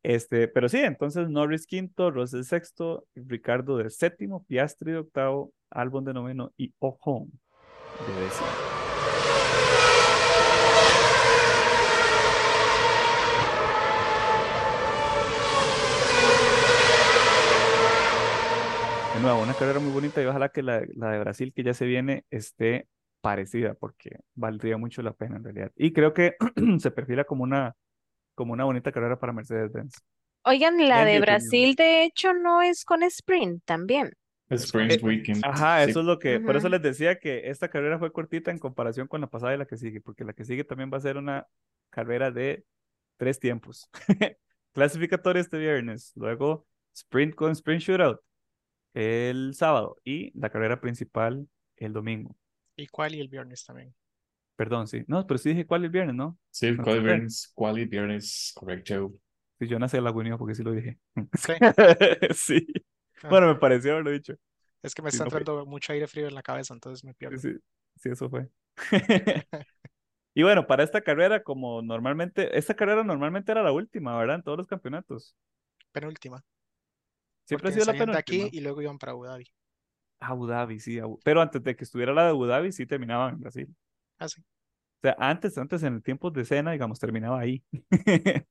Este, 0.03 0.47
pero 0.47 0.69
sí, 0.69 0.77
entonces 0.79 1.29
Norris 1.29 1.67
quinto, 1.67 2.11
Russell 2.11 2.43
sexto, 2.43 3.05
Ricardo 3.15 3.77
de 3.77 3.89
séptimo, 3.89 4.45
Piastri 4.45 4.93
de 4.93 4.99
octavo, 4.99 5.53
Albon 5.69 6.05
de 6.05 6.13
noveno 6.13 6.53
y 6.57 6.73
Ocon 6.79 7.31
de 7.99 8.13
décimo. 8.13 8.68
De 19.19 19.23
nuevo, 19.23 19.43
una 19.43 19.53
carrera 19.53 19.81
muy 19.81 19.91
bonita 19.91 20.23
y 20.23 20.25
ojalá 20.27 20.47
que 20.47 20.63
la, 20.63 20.81
la 20.95 21.11
de 21.11 21.19
Brasil 21.19 21.51
que 21.53 21.61
ya 21.61 21.73
se 21.73 21.85
viene 21.85 22.23
esté 22.29 22.87
parecida 23.19 23.73
porque 23.73 24.21
valdría 24.33 24.77
mucho 24.77 25.01
la 25.01 25.11
pena 25.11 25.35
en 25.35 25.43
realidad. 25.43 25.73
Y 25.75 25.91
creo 25.91 26.13
que 26.13 26.37
se 26.79 26.89
perfila 26.89 27.25
como 27.25 27.43
una, 27.43 27.75
como 28.33 28.53
una 28.53 28.63
bonita 28.63 28.93
carrera 28.93 29.19
para 29.19 29.33
Mercedes-Benz. 29.33 29.93
Oigan, 30.43 30.77
la 30.87 30.99
de 30.99 31.17
opinión. 31.17 31.21
Brasil 31.23 31.75
de 31.75 32.05
hecho 32.05 32.31
no 32.31 32.61
es 32.61 32.85
con 32.85 33.03
sprint 33.03 33.61
también. 33.65 34.13
Sprint 34.49 35.03
Weekend. 35.03 35.43
Ajá, 35.43 35.83
sí. 35.83 35.91
eso 35.91 35.99
es 35.99 36.05
lo 36.05 36.17
que, 36.17 36.39
por 36.39 36.55
eso 36.55 36.69
les 36.69 36.81
decía 36.81 37.19
que 37.19 37.49
esta 37.49 37.67
carrera 37.67 37.99
fue 37.99 38.13
cortita 38.13 38.51
en 38.51 38.57
comparación 38.57 39.07
con 39.09 39.19
la 39.19 39.27
pasada 39.27 39.53
y 39.53 39.57
la 39.57 39.65
que 39.65 39.75
sigue, 39.75 39.99
porque 39.99 40.23
la 40.23 40.31
que 40.31 40.45
sigue 40.45 40.63
también 40.63 40.91
va 40.93 40.97
a 40.97 41.01
ser 41.01 41.17
una 41.17 41.45
carrera 41.89 42.31
de 42.31 42.63
tres 43.17 43.37
tiempos. 43.37 43.89
Clasificatoria 44.71 45.41
este 45.41 45.57
viernes, 45.57 46.13
luego 46.15 46.65
sprint 46.93 47.35
con 47.35 47.51
sprint 47.51 47.81
shootout 47.81 48.21
el 48.93 49.53
sábado 49.55 49.97
y 50.03 50.31
la 50.39 50.49
carrera 50.49 50.81
principal 50.81 51.47
el 51.77 51.93
domingo. 51.93 52.35
Y 52.75 52.87
cuál 52.87 53.13
y 53.13 53.19
el 53.19 53.27
viernes 53.27 53.63
también. 53.63 53.93
Perdón, 54.55 54.87
sí. 54.87 55.03
No, 55.07 55.25
pero 55.25 55.37
sí 55.37 55.49
dije 55.49 55.65
cuál 55.65 55.85
el 55.85 55.89
viernes, 55.89 56.15
¿no? 56.15 56.37
Sí, 56.51 56.77
¿No 56.77 56.83
¿cuál 56.83 57.01
te- 57.03 57.03
viernes? 57.03 57.51
¿Cuál 57.55 57.87
viernes? 57.87 58.51
Correcto. 58.55 59.13
Sí, 59.59 59.67
yo 59.67 59.77
nací 59.79 59.99
la 59.99 60.11
unión 60.11 60.37
porque 60.37 60.55
sí 60.55 60.63
lo 60.63 60.71
dije. 60.71 60.99
Sí. 61.33 61.53
Sí. 62.35 62.65
Ah, 63.23 63.37
Bueno, 63.37 63.47
me 63.47 63.55
pareció 63.55 63.93
haberlo 63.93 64.11
dicho. 64.11 64.35
es 64.83 64.93
que 64.93 65.01
me 65.01 65.07
sí, 65.09 65.19
está 65.19 65.23
no 65.23 65.31
fue. 65.31 65.45
entrando 65.45 65.65
mucho 65.65 65.93
aire 65.93 66.05
frío 66.07 66.27
en 66.27 66.35
la 66.35 66.43
cabeza, 66.43 66.73
entonces 66.73 67.05
me 67.05 67.13
pierdo. 67.13 67.41
Sí, 67.41 67.57
sí, 67.97 68.09
eso 68.09 68.29
fue. 68.29 68.49
Y 70.33 70.43
bueno, 70.43 70.67
para 70.67 70.83
esta 70.83 71.01
carrera, 71.01 71.43
como 71.43 71.81
normalmente, 71.81 72.57
esta 72.57 72.75
carrera 72.75 73.03
normalmente 73.03 73.51
era 73.51 73.63
la 73.63 73.71
última, 73.71 74.17
¿verdad? 74.17 74.37
En 74.37 74.43
todos 74.43 74.57
los 74.57 74.67
campeonatos. 74.67 75.35
Penúltima. 75.91 76.43
Siempre 77.49 77.69
ha 77.69 77.71
sido 77.73 77.85
la 77.85 77.93
de 77.93 78.17
aquí 78.17 78.31
penúltima. 78.33 78.49
y 78.59 78.61
luego 78.61 78.81
iban 78.81 78.97
para 78.97 79.11
Abu 79.13 79.25
Dhabi. 79.25 79.45
Abu 80.19 80.47
Dhabi, 80.47 80.79
sí. 80.79 80.99
Abu- 80.99 81.19
Pero 81.23 81.41
antes 81.41 81.63
de 81.63 81.75
que 81.75 81.83
estuviera 81.83 82.13
la 82.13 82.23
de 82.23 82.29
Abu 82.29 82.45
Dhabi, 82.45 82.71
sí 82.71 82.85
terminaban 82.85 83.33
en 83.35 83.39
Brasil. 83.41 83.75
Ah, 84.19 84.27
sí. 84.27 84.41
O 84.41 85.01
sea, 85.01 85.15
antes, 85.17 85.57
antes 85.57 85.81
en 85.83 85.95
el 85.95 86.03
tiempo 86.03 86.29
de 86.29 86.45
cena, 86.45 86.71
digamos, 86.73 86.99
terminaba 86.99 87.39
ahí. 87.39 87.63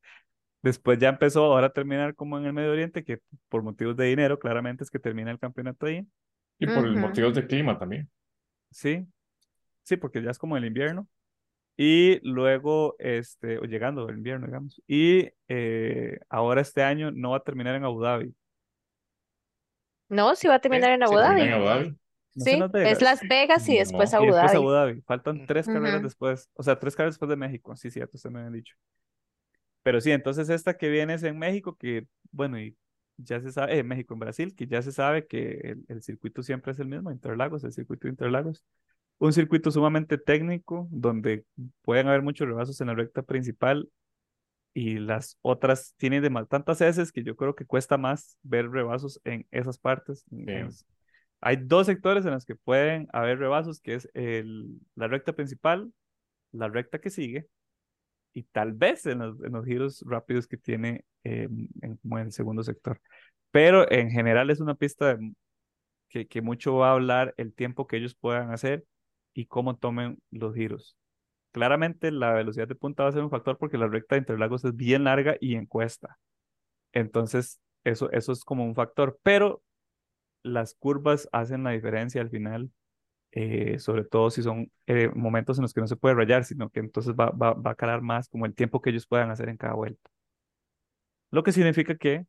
Después 0.63 0.99
ya 0.99 1.11
empezó 1.11 1.45
ahora 1.45 1.69
a 1.69 1.73
terminar 1.73 2.15
como 2.17 2.39
en 2.39 2.47
el 2.47 2.53
Medio 2.53 2.73
Oriente, 2.73 3.05
que 3.05 3.21
por 3.49 3.63
motivos 3.63 3.97
de 3.97 4.07
dinero, 4.07 4.39
claramente 4.39 4.83
es 4.83 4.91
que 4.91 4.99
termina 4.99 5.31
el 5.31 5.39
campeonato 5.39 5.87
ahí. 5.87 6.07
Y 6.59 6.67
por 6.67 6.89
Ujú. 6.89 6.99
motivos 6.99 7.35
de 7.35 7.47
clima 7.47 7.79
también. 7.79 8.11
Sí, 8.71 9.07
sí, 9.85 9.97
porque 9.97 10.23
ya 10.23 10.31
es 10.31 10.39
como 10.39 10.57
el 10.57 10.65
invierno. 10.65 11.09
Y 11.77 12.19
luego, 12.29 12.97
este, 12.99 13.59
o 13.59 13.65
llegando 13.65 14.09
el 14.09 14.17
invierno, 14.17 14.47
digamos. 14.47 14.83
Y 14.89 15.31
eh, 15.49 16.19
ahora 16.29 16.61
este 16.61 16.83
año 16.83 17.13
no 17.13 17.31
va 17.31 17.37
a 17.39 17.45
terminar 17.45 17.77
en 17.77 17.85
Abu 17.85 18.03
Dhabi. 18.03 18.35
No, 20.09 20.35
sí 20.35 20.49
va 20.49 20.55
a 20.55 20.59
terminar 20.61 20.91
en 20.91 21.03
Abu 21.03 21.17
Dhabi. 21.17 21.43
en 21.43 21.53
Abu 21.53 21.65
Dhabi. 21.65 21.89
¿No 22.35 22.45
es 22.45 22.47
en 22.47 22.53
Sí, 22.55 22.57
Las 22.59 22.69
es 22.69 22.73
Vegas? 22.73 23.03
Las 23.03 23.21
Vegas 23.29 23.69
y 23.69 23.73
No. 23.73 23.79
después 23.81 24.13
Y 24.13 24.17
Abu 24.17 24.25
después 24.27 24.45
Dhabi. 24.53 24.57
Abu 24.57 24.71
Dhabi. 24.71 25.01
Faltan 25.03 25.47
tres 25.47 25.67
carreras 25.67 26.03
después. 26.03 26.49
O 26.55 26.63
sea, 26.63 26.79
tres 26.79 26.95
carreras 26.95 27.15
después 27.15 27.29
de 27.29 27.37
México. 27.37 27.75
Sí, 27.77 27.91
cierto, 27.91 28.17
usted 28.17 28.31
me 28.31 28.41
había 28.41 28.51
dicho. 28.53 28.75
Pero 29.83 30.01
sí, 30.01 30.11
entonces 30.11 30.49
esta 30.51 30.77
que 30.77 30.89
viene 30.89 31.15
es 31.15 31.23
en 31.23 31.39
México, 31.39 31.77
que, 31.77 32.07
bueno, 32.31 32.59
y 32.61 32.77
ya 33.17 33.41
se 33.41 33.51
sabe, 33.53 33.79
eh, 33.79 33.83
México, 33.83 34.15
en 34.15 34.21
Brasil, 34.21 34.55
que 34.55 34.67
ya 34.67 34.83
se 34.83 34.93
sabe 34.93 35.27
que 35.27 35.53
el, 35.65 35.85
el 35.89 36.03
circuito 36.03 36.43
siempre 36.43 36.73
es 36.73 36.79
el 36.79 36.87
mismo, 36.89 37.11
Interlagos, 37.11 37.65
el 37.65 37.73
circuito 37.73 38.07
de 38.07 38.11
Interlagos. 38.11 38.63
Un 39.19 39.33
circuito 39.33 39.71
sumamente 39.71 40.19
técnico, 40.19 40.87
donde 40.91 41.45
pueden 41.83 42.07
haber 42.07 42.23
muchos 42.23 42.47
rebazos 42.47 42.81
en 42.81 42.89
la 42.89 42.95
recta 42.95 43.23
principal 43.23 43.89
y 44.79 44.99
las 44.99 45.39
otras 45.43 45.95
tienen 45.97 46.23
de 46.23 46.31
mal 46.31 46.49
tantas 46.49 46.81
heces 46.81 47.13
que 47.13 47.25
yo 47.25 47.37
creo 47.37 47.55
que 47.55 47.65
cuesta 47.67 47.99
más 47.99 48.39
ver 48.43 48.71
rebazos 48.71 49.21
en 49.25 49.47
esas 49.51 49.79
partes. 49.79 50.25
en- 50.31 50.69
Hay 51.41 51.57
dos 51.57 51.87
sectores 51.87 52.25
en 52.27 52.33
los 52.33 52.45
que 52.47 52.57
pueden 52.57 53.09
haber 53.13 53.39
rebazos, 53.39 53.81
que 53.81 53.95
es 53.95 54.09
el, 54.15 54.81
la 54.97 55.09
recta 55.09 55.33
principal, 55.35 55.93
la 56.53 56.69
recta 56.69 57.01
que 57.01 57.11
sigue, 57.11 57.49
y 58.35 58.45
tal 58.45 58.73
vez 58.73 59.07
en 59.07 59.21
los, 59.21 59.43
en 59.45 59.53
los 59.53 59.65
giros 59.67 60.05
rápidos 60.07 60.47
que 60.47 60.57
tiene 60.57 61.05
eh, 61.25 61.49
en, 61.83 61.97
como 61.99 62.19
en 62.19 62.27
el 62.27 62.33
segundo 62.33 62.63
sector. 62.63 63.01
Pero 63.51 63.91
en 63.91 64.11
general 64.11 64.51
es 64.51 64.61
una 64.61 64.75
pista 64.77 65.17
de- 65.17 65.33
que, 66.11 66.27
que 66.29 66.43
mucho 66.43 66.77
va 66.77 66.91
a 66.91 66.93
hablar 66.95 67.35
el 67.39 67.55
tiempo 67.55 67.87
que 67.87 67.99
ellos 67.99 68.15
puedan 68.17 68.53
hacer 68.53 68.85
y 69.35 69.47
cómo 69.47 69.77
tomen 69.77 70.19
los 70.31 70.55
giros. 70.55 70.97
Claramente 71.53 72.11
la 72.11 72.33
velocidad 72.33 72.69
de 72.69 72.75
punta 72.75 73.05
va 73.05 73.09
a 73.09 73.13
ser 73.13 73.23
un 73.23 73.31
factor 73.31 73.59
porque 73.59 73.79
la 73.79 73.89
recta 73.89 74.15
de 74.15 74.21
Interlagos 74.21 74.65
es 74.65 74.77
bien 74.77 75.05
larga 75.05 75.37
y 75.41 75.55
en 75.55 75.67
cuesta. 75.67 76.19
Entonces, 76.93 77.61
eso, 77.85 78.11
eso 78.13 78.33
es 78.33 78.45
como 78.45 78.65
un 78.65 78.75
factor, 78.75 79.19
pero 79.23 79.63
las 80.43 80.75
curvas 80.75 81.29
hacen 81.33 81.65
la 81.65 81.71
diferencia 81.73 82.21
al 82.21 82.31
final, 82.31 82.71
eh, 83.33 83.79
sobre 83.79 84.05
todo 84.05 84.31
si 84.31 84.43
son 84.43 84.73
eh, 84.87 85.11
momentos 85.15 85.59
en 85.59 85.63
los 85.63 85.75
que 85.75 85.81
no 85.83 85.89
se 85.89 85.97
puede 85.97 86.15
rayar, 86.17 86.45
sino 86.45 86.71
que 86.71 86.81
entonces 86.81 87.15
va, 87.15 87.31
va, 87.31 87.55
va 87.55 87.73
a 87.73 87.75
calar 87.77 88.03
más 88.03 88.29
como 88.29 88.47
el 88.47 88.55
tiempo 88.55 88.81
que 88.83 88.91
ellos 88.91 89.07
puedan 89.07 89.31
hacer 89.31 89.49
en 89.49 89.57
cada 89.59 89.75
vuelta. 89.75 90.11
Lo 91.31 91.43
que 91.43 91.53
significa 91.53 91.97
que 91.97 92.27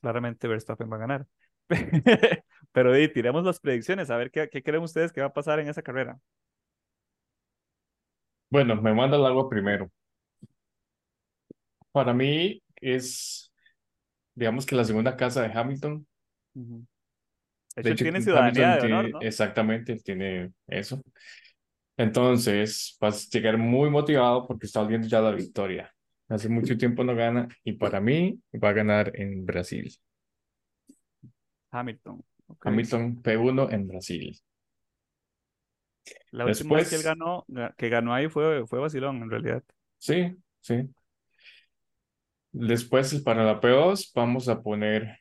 claramente 0.00 0.48
Verstappen 0.48 0.90
va 0.92 0.96
a 0.96 1.00
ganar. 1.00 1.26
Pero 2.72 2.92
di, 2.94 3.08
tiremos 3.12 3.44
las 3.44 3.60
predicciones, 3.60 4.10
a 4.10 4.16
ver 4.16 4.30
qué, 4.30 4.48
qué 4.50 4.62
creen 4.62 4.82
ustedes 4.82 5.12
que 5.12 5.20
va 5.22 5.28
a 5.28 5.32
pasar 5.34 5.60
en 5.60 5.68
esa 5.68 5.82
carrera. 5.82 6.18
Bueno, 8.50 8.76
me 8.82 8.92
manda 8.94 9.16
el 9.16 9.24
agua 9.26 9.48
primero. 9.48 9.90
Para 11.92 12.14
mí 12.14 12.62
es, 12.76 13.52
digamos 14.34 14.66
que 14.66 14.76
la 14.76 14.84
segunda 14.84 15.16
casa 15.16 15.42
de 15.42 15.52
Hamilton. 15.58 16.06
De 17.74 17.80
De 17.82 17.90
hecho, 17.90 17.92
él 17.94 17.94
hecho, 17.94 18.02
tiene 18.02 18.18
Hamilton 18.18 18.24
ciudadanía 18.24 18.76
de 18.76 18.80
tiene- 18.80 18.94
honor, 18.94 19.10
¿no? 19.10 19.26
exactamente, 19.26 19.92
él 19.92 20.02
tiene 20.02 20.52
eso. 20.66 21.00
Entonces, 21.96 22.96
vas 23.00 23.26
a 23.26 23.30
llegar 23.38 23.58
muy 23.58 23.90
motivado 23.90 24.46
porque 24.46 24.66
está 24.66 24.84
viendo 24.84 25.08
ya 25.08 25.20
la 25.20 25.32
victoria. 25.32 25.92
Hace 26.28 26.48
mucho 26.48 26.76
tiempo 26.78 27.04
no 27.04 27.14
gana 27.16 27.48
y 27.64 27.72
para 27.74 28.00
mí 28.00 28.40
va 28.62 28.70
a 28.70 28.72
ganar 28.72 29.12
en 29.16 29.44
Brasil. 29.46 29.92
Hamilton. 31.72 32.22
ok. 32.48 32.66
Hamilton 32.66 33.20
P1 33.20 33.68
en 33.68 33.88
Brasil. 33.88 34.40
La 36.30 36.44
última 36.46 36.76
vez 36.76 36.88
que 36.88 36.96
él 36.96 37.02
Después- 37.02 37.18
ganó, 37.18 37.44
ga- 37.48 37.74
que 37.76 37.88
ganó 37.88 38.14
ahí 38.14 38.28
fue, 38.28 38.66
fue 38.66 38.78
vacilón, 38.78 39.22
en 39.22 39.30
realidad. 39.30 39.62
Sí, 39.98 40.36
sí. 40.60 40.88
Después 42.52 43.14
para 43.22 43.44
la 43.44 43.60
P2 43.60 44.12
vamos 44.14 44.48
a 44.48 44.60
poner 44.62 45.18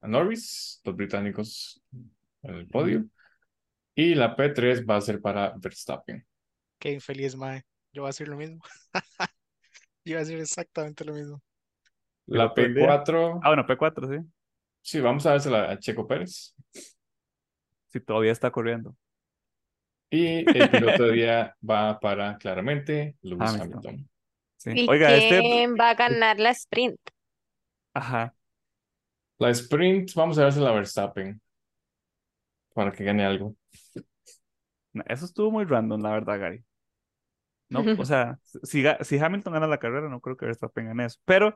a 0.00 0.08
Norris, 0.08 0.80
los 0.84 0.94
británicos 0.96 1.82
en 2.42 2.54
el 2.54 2.66
podio. 2.68 3.04
Y 3.94 4.14
la 4.14 4.36
P3 4.36 4.84
va 4.88 4.96
a 4.96 5.00
ser 5.00 5.20
para 5.20 5.54
Verstappen. 5.56 6.24
Qué 6.78 6.92
infeliz, 6.92 7.34
mae. 7.34 7.62
Yo 7.92 8.02
voy 8.02 8.08
a 8.08 8.10
decir 8.10 8.28
lo 8.28 8.36
mismo. 8.36 8.60
Yo 10.04 10.12
voy 10.12 10.14
a 10.14 10.18
decir 10.18 10.38
exactamente 10.38 11.04
lo 11.04 11.14
mismo. 11.14 11.42
La 12.26 12.52
Piloto 12.52 12.62
del 12.62 12.74
día. 12.74 12.86
P4, 13.04 13.40
Ah, 13.42 13.48
bueno, 13.48 13.66
P4, 13.66 14.08
sí. 14.22 14.28
sí, 14.82 15.00
vamos 15.00 15.24
a 15.26 15.30
dársela 15.30 15.70
a 15.70 15.78
Checo 15.78 16.06
Pérez. 16.06 16.54
Sí, 17.88 18.00
todavía 18.00 18.32
está 18.32 18.50
corriendo. 18.50 18.94
Y 20.10 20.48
el 20.58 20.70
piloto 20.70 21.04
de 21.04 21.12
día 21.12 21.56
va 21.68 21.98
para 21.98 22.36
claramente 22.38 23.16
Lewis 23.22 23.50
Hamilton. 23.50 23.84
Hamilton. 23.84 24.10
Sí. 24.56 24.70
¿Y 24.74 24.88
Oiga, 24.88 25.14
este. 25.14 25.40
quién 25.40 25.74
va 25.78 25.90
a 25.90 25.94
ganar 25.94 26.38
la 26.38 26.50
sprint? 26.50 26.98
Ajá. 27.94 28.34
La 29.38 29.50
sprint, 29.50 30.14
vamos 30.14 30.38
a 30.38 30.42
dársela 30.42 30.70
a 30.70 30.74
Verstappen 30.74 31.40
para 32.74 32.92
que 32.92 33.04
gane 33.04 33.24
algo. 33.24 33.56
Eso 35.06 35.24
estuvo 35.24 35.50
muy 35.50 35.64
random, 35.64 36.00
la 36.02 36.10
verdad, 36.10 36.38
Gary. 36.38 36.64
No, 37.68 37.80
o 37.98 38.04
sea, 38.04 38.38
si, 38.62 38.84
si 39.02 39.18
Hamilton 39.18 39.54
gana 39.54 39.66
la 39.66 39.78
carrera, 39.78 40.08
no 40.08 40.20
creo 40.20 40.36
que 40.36 40.46
Verstappen 40.46 40.86
gane 40.86 41.06
eso. 41.06 41.18
Pero, 41.24 41.54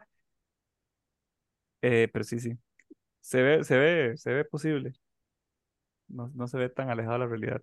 eh, 1.83 2.09
pero 2.13 2.25
sí, 2.25 2.39
sí. 2.41 2.59
Se 3.21 3.43
ve, 3.43 3.65
se 3.65 3.79
ve, 3.79 4.17
se 4.17 4.33
ve 4.33 4.45
posible. 4.45 4.93
No, 6.09 6.31
no 6.35 6.49
se 6.49 6.59
ve 6.59 6.69
tan 6.69 6.91
alejado 6.91 7.15
de 7.15 7.19
la 7.21 7.27
realidad. 7.27 7.63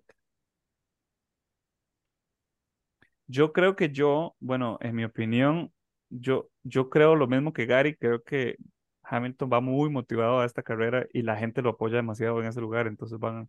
Yo 3.28 3.52
creo 3.52 3.76
que 3.76 3.90
yo, 3.90 4.36
bueno, 4.40 4.78
en 4.80 4.96
mi 4.96 5.04
opinión, 5.04 5.72
yo, 6.10 6.50
yo 6.64 6.90
creo 6.90 7.14
lo 7.16 7.26
mismo 7.28 7.52
que 7.52 7.66
Gary. 7.66 7.96
Creo 7.96 8.22
que 8.24 8.56
Hamilton 9.02 9.50
va 9.52 9.60
muy 9.60 9.90
motivado 9.90 10.40
a 10.40 10.46
esta 10.46 10.62
carrera 10.62 11.06
y 11.12 11.22
la 11.22 11.36
gente 11.36 11.62
lo 11.62 11.70
apoya 11.70 11.96
demasiado 11.96 12.40
en 12.40 12.48
ese 12.48 12.60
lugar. 12.60 12.86
Entonces 12.86 13.18
van, 13.18 13.48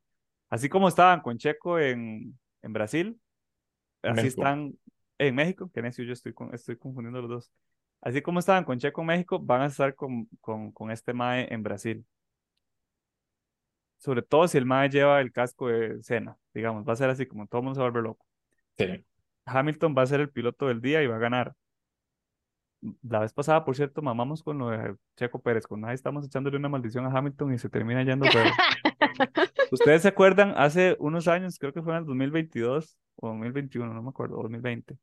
así 0.49 0.69
como 0.69 0.87
estaban 0.89 1.21
con 1.21 1.37
Checo 1.37 1.79
en, 1.79 2.39
en 2.61 2.73
Brasil, 2.73 3.19
En 4.03 4.13
así 4.13 4.15
México. 4.15 4.29
están 4.29 4.73
en 5.17 5.35
México, 5.35 5.71
que 5.73 5.81
necio, 5.81 6.03
yo 6.05 6.13
estoy, 6.13 6.33
con, 6.33 6.53
estoy 6.53 6.77
confundiendo 6.77 7.21
los 7.21 7.29
dos. 7.29 7.51
Así 8.01 8.21
como 8.21 8.39
estaban 8.39 8.63
con 8.65 8.79
Checo 8.79 9.01
en 9.01 9.07
México, 9.07 9.39
van 9.39 9.61
a 9.63 9.67
estar 9.67 9.95
con, 9.95 10.27
con, 10.41 10.71
con 10.71 10.91
este 10.91 11.13
Mae 11.13 11.53
en 11.53 11.63
Brasil. 11.63 12.05
Sobre 13.99 14.21
todo 14.21 14.47
si 14.47 14.57
el 14.57 14.65
Mae 14.65 14.89
lleva 14.89 15.19
el 15.21 15.31
casco 15.31 15.67
de 15.67 16.01
Senna, 16.03 16.37
digamos, 16.53 16.87
va 16.87 16.93
a 16.93 16.95
ser 16.95 17.09
así 17.09 17.25
como 17.27 17.47
todo 17.47 17.59
el 17.59 17.65
mundo 17.65 17.75
se 17.75 17.81
va 17.81 17.87
a 17.87 17.89
volver 17.91 18.03
loco. 18.03 18.25
Sí. 18.77 19.05
Hamilton 19.51 19.95
va 19.97 20.03
a 20.03 20.07
ser 20.07 20.21
el 20.21 20.29
piloto 20.29 20.67
del 20.67 20.81
día 20.81 21.03
y 21.03 21.07
va 21.07 21.15
a 21.15 21.19
ganar. 21.19 21.55
La 23.01 23.19
vez 23.19 23.33
pasada, 23.33 23.65
por 23.65 23.75
cierto, 23.75 24.01
mamamos 24.01 24.41
con 24.41 24.57
lo 24.57 24.69
de 24.69 24.95
Checo 25.17 25.41
Pérez, 25.41 25.67
cuando 25.67 25.87
ahí 25.87 25.95
estamos 25.95 26.25
echándole 26.25 26.55
una 26.55 26.69
maldición 26.69 27.05
a 27.05 27.17
Hamilton 27.17 27.53
y 27.53 27.57
se 27.57 27.69
termina 27.69 28.03
yendo. 28.03 28.25
¿Ustedes 29.71 30.01
se 30.03 30.07
acuerdan? 30.07 30.53
Hace 30.55 30.95
unos 30.99 31.27
años, 31.27 31.59
creo 31.59 31.73
que 31.73 31.81
fue 31.81 31.91
en 31.93 31.99
el 31.99 32.05
2022 32.05 32.97
o 33.17 33.27
2021, 33.27 33.93
no 33.93 34.01
me 34.01 34.09
acuerdo, 34.09 34.37
o 34.37 34.43
2020, 34.43 34.97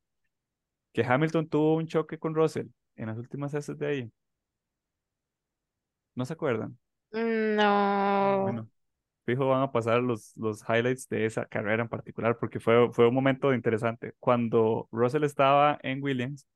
que 0.92 1.04
Hamilton 1.04 1.48
tuvo 1.48 1.74
un 1.76 1.86
choque 1.86 2.18
con 2.18 2.34
Russell 2.34 2.68
en 2.96 3.08
las 3.08 3.18
últimas 3.18 3.52
heces 3.52 3.78
de 3.78 3.86
ahí. 3.86 4.12
¿No 6.14 6.24
se 6.24 6.32
acuerdan? 6.32 6.78
No. 7.12 8.42
Bueno, 8.42 8.70
fijo, 9.26 9.48
van 9.48 9.62
a 9.62 9.72
pasar 9.72 10.02
los, 10.02 10.34
los 10.36 10.62
highlights 10.62 11.08
de 11.08 11.26
esa 11.26 11.44
carrera 11.46 11.82
en 11.82 11.88
particular, 11.88 12.38
porque 12.38 12.60
fue, 12.60 12.90
fue 12.92 13.08
un 13.08 13.14
momento 13.14 13.52
interesante. 13.52 14.14
Cuando 14.20 14.88
Russell 14.92 15.24
estaba 15.24 15.78
en 15.82 16.02
Williams, 16.02 16.46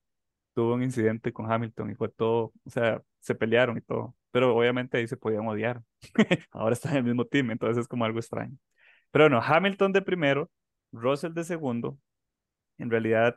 tuvo 0.55 0.75
un 0.75 0.83
incidente 0.83 1.33
con 1.33 1.51
Hamilton 1.51 1.91
y 1.91 1.95
fue 1.97 2.09
todo, 2.09 2.53
o 2.65 2.71
sea, 2.71 3.03
se 3.19 3.35
pelearon 3.35 3.77
y 3.77 3.83
todo, 3.83 4.15
pero 4.31 4.57
obviamente 4.57 4.99
ahí 4.99 5.07
se 5.07 5.17
podían 5.17 5.47
odiar. 5.47 5.83
Ahora 6.53 6.73
están 6.73 6.93
en 6.93 6.99
el 6.99 7.05
mismo 7.05 7.27
team, 7.27 7.51
entonces 7.51 7.83
es 7.83 7.89
como 7.89 8.05
algo 8.05 8.19
extraño. 8.19 8.57
Pero 9.11 9.25
bueno, 9.25 9.41
Hamilton 9.45 9.93
de 9.93 10.03
primero, 10.03 10.51
Russell 10.93 11.35
de 11.35 11.45
segundo. 11.45 11.99
En 12.79 12.91
realidad, 12.91 13.37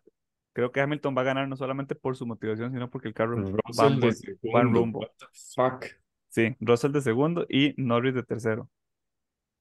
creo 0.54 0.72
que 0.72 0.80
Hamilton 0.80 1.16
va 1.18 1.22
a 1.22 1.26
ganar 1.26 1.48
no 1.48 1.56
solamente 1.58 1.96
por 1.96 2.16
su 2.16 2.26
motivación, 2.26 2.72
sino 2.72 2.90
porque 2.90 3.08
el 3.08 3.14
carro 3.14 3.36
Russell 3.36 4.00
va 4.54 4.62
en 4.62 4.74
rumbo. 4.74 5.00
What 5.00 5.10
the 5.18 5.26
fuck? 5.56 5.86
Sí, 6.30 6.56
Russell 6.60 6.92
de 6.92 7.02
segundo 7.02 7.46
y 7.50 7.74
Norris 7.78 8.14
de 8.14 8.24
tercero. 8.24 8.70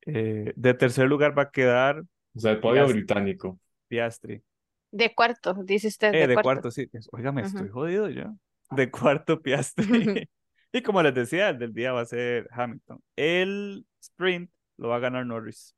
Eh, 0.06 0.52
de 0.56 0.74
tercer 0.74 1.08
lugar 1.08 1.36
va 1.38 1.42
a 1.44 1.50
quedar 1.50 2.02
O 2.34 2.40
sea, 2.40 2.52
el 2.52 2.60
podio 2.60 2.74
Piastri. 2.82 2.98
británico. 3.00 3.60
Piastri. 3.88 4.42
De 4.90 5.14
cuarto, 5.14 5.54
dice 5.64 5.88
usted, 5.88 6.14
Eh, 6.14 6.18
de 6.18 6.26
de 6.26 6.34
cuarto. 6.34 6.42
cuarto, 6.42 6.70
sí. 6.70 6.88
Oiga, 7.12 7.32
me 7.32 7.42
estoy 7.42 7.68
jodido 7.68 8.08
yo. 8.10 8.24
De 8.70 8.90
cuarto, 8.90 9.40
Piastri. 9.40 9.84
Y 10.74 10.82
como 10.82 11.02
les 11.02 11.14
decía, 11.14 11.50
el 11.50 11.58
del 11.58 11.74
día 11.74 11.92
va 11.92 12.00
a 12.00 12.06
ser 12.06 12.48
Hamilton. 12.50 12.98
El 13.14 13.86
sprint 14.00 14.50
lo 14.78 14.88
va 14.88 14.96
a 14.96 15.00
ganar 15.00 15.26
Norris, 15.26 15.76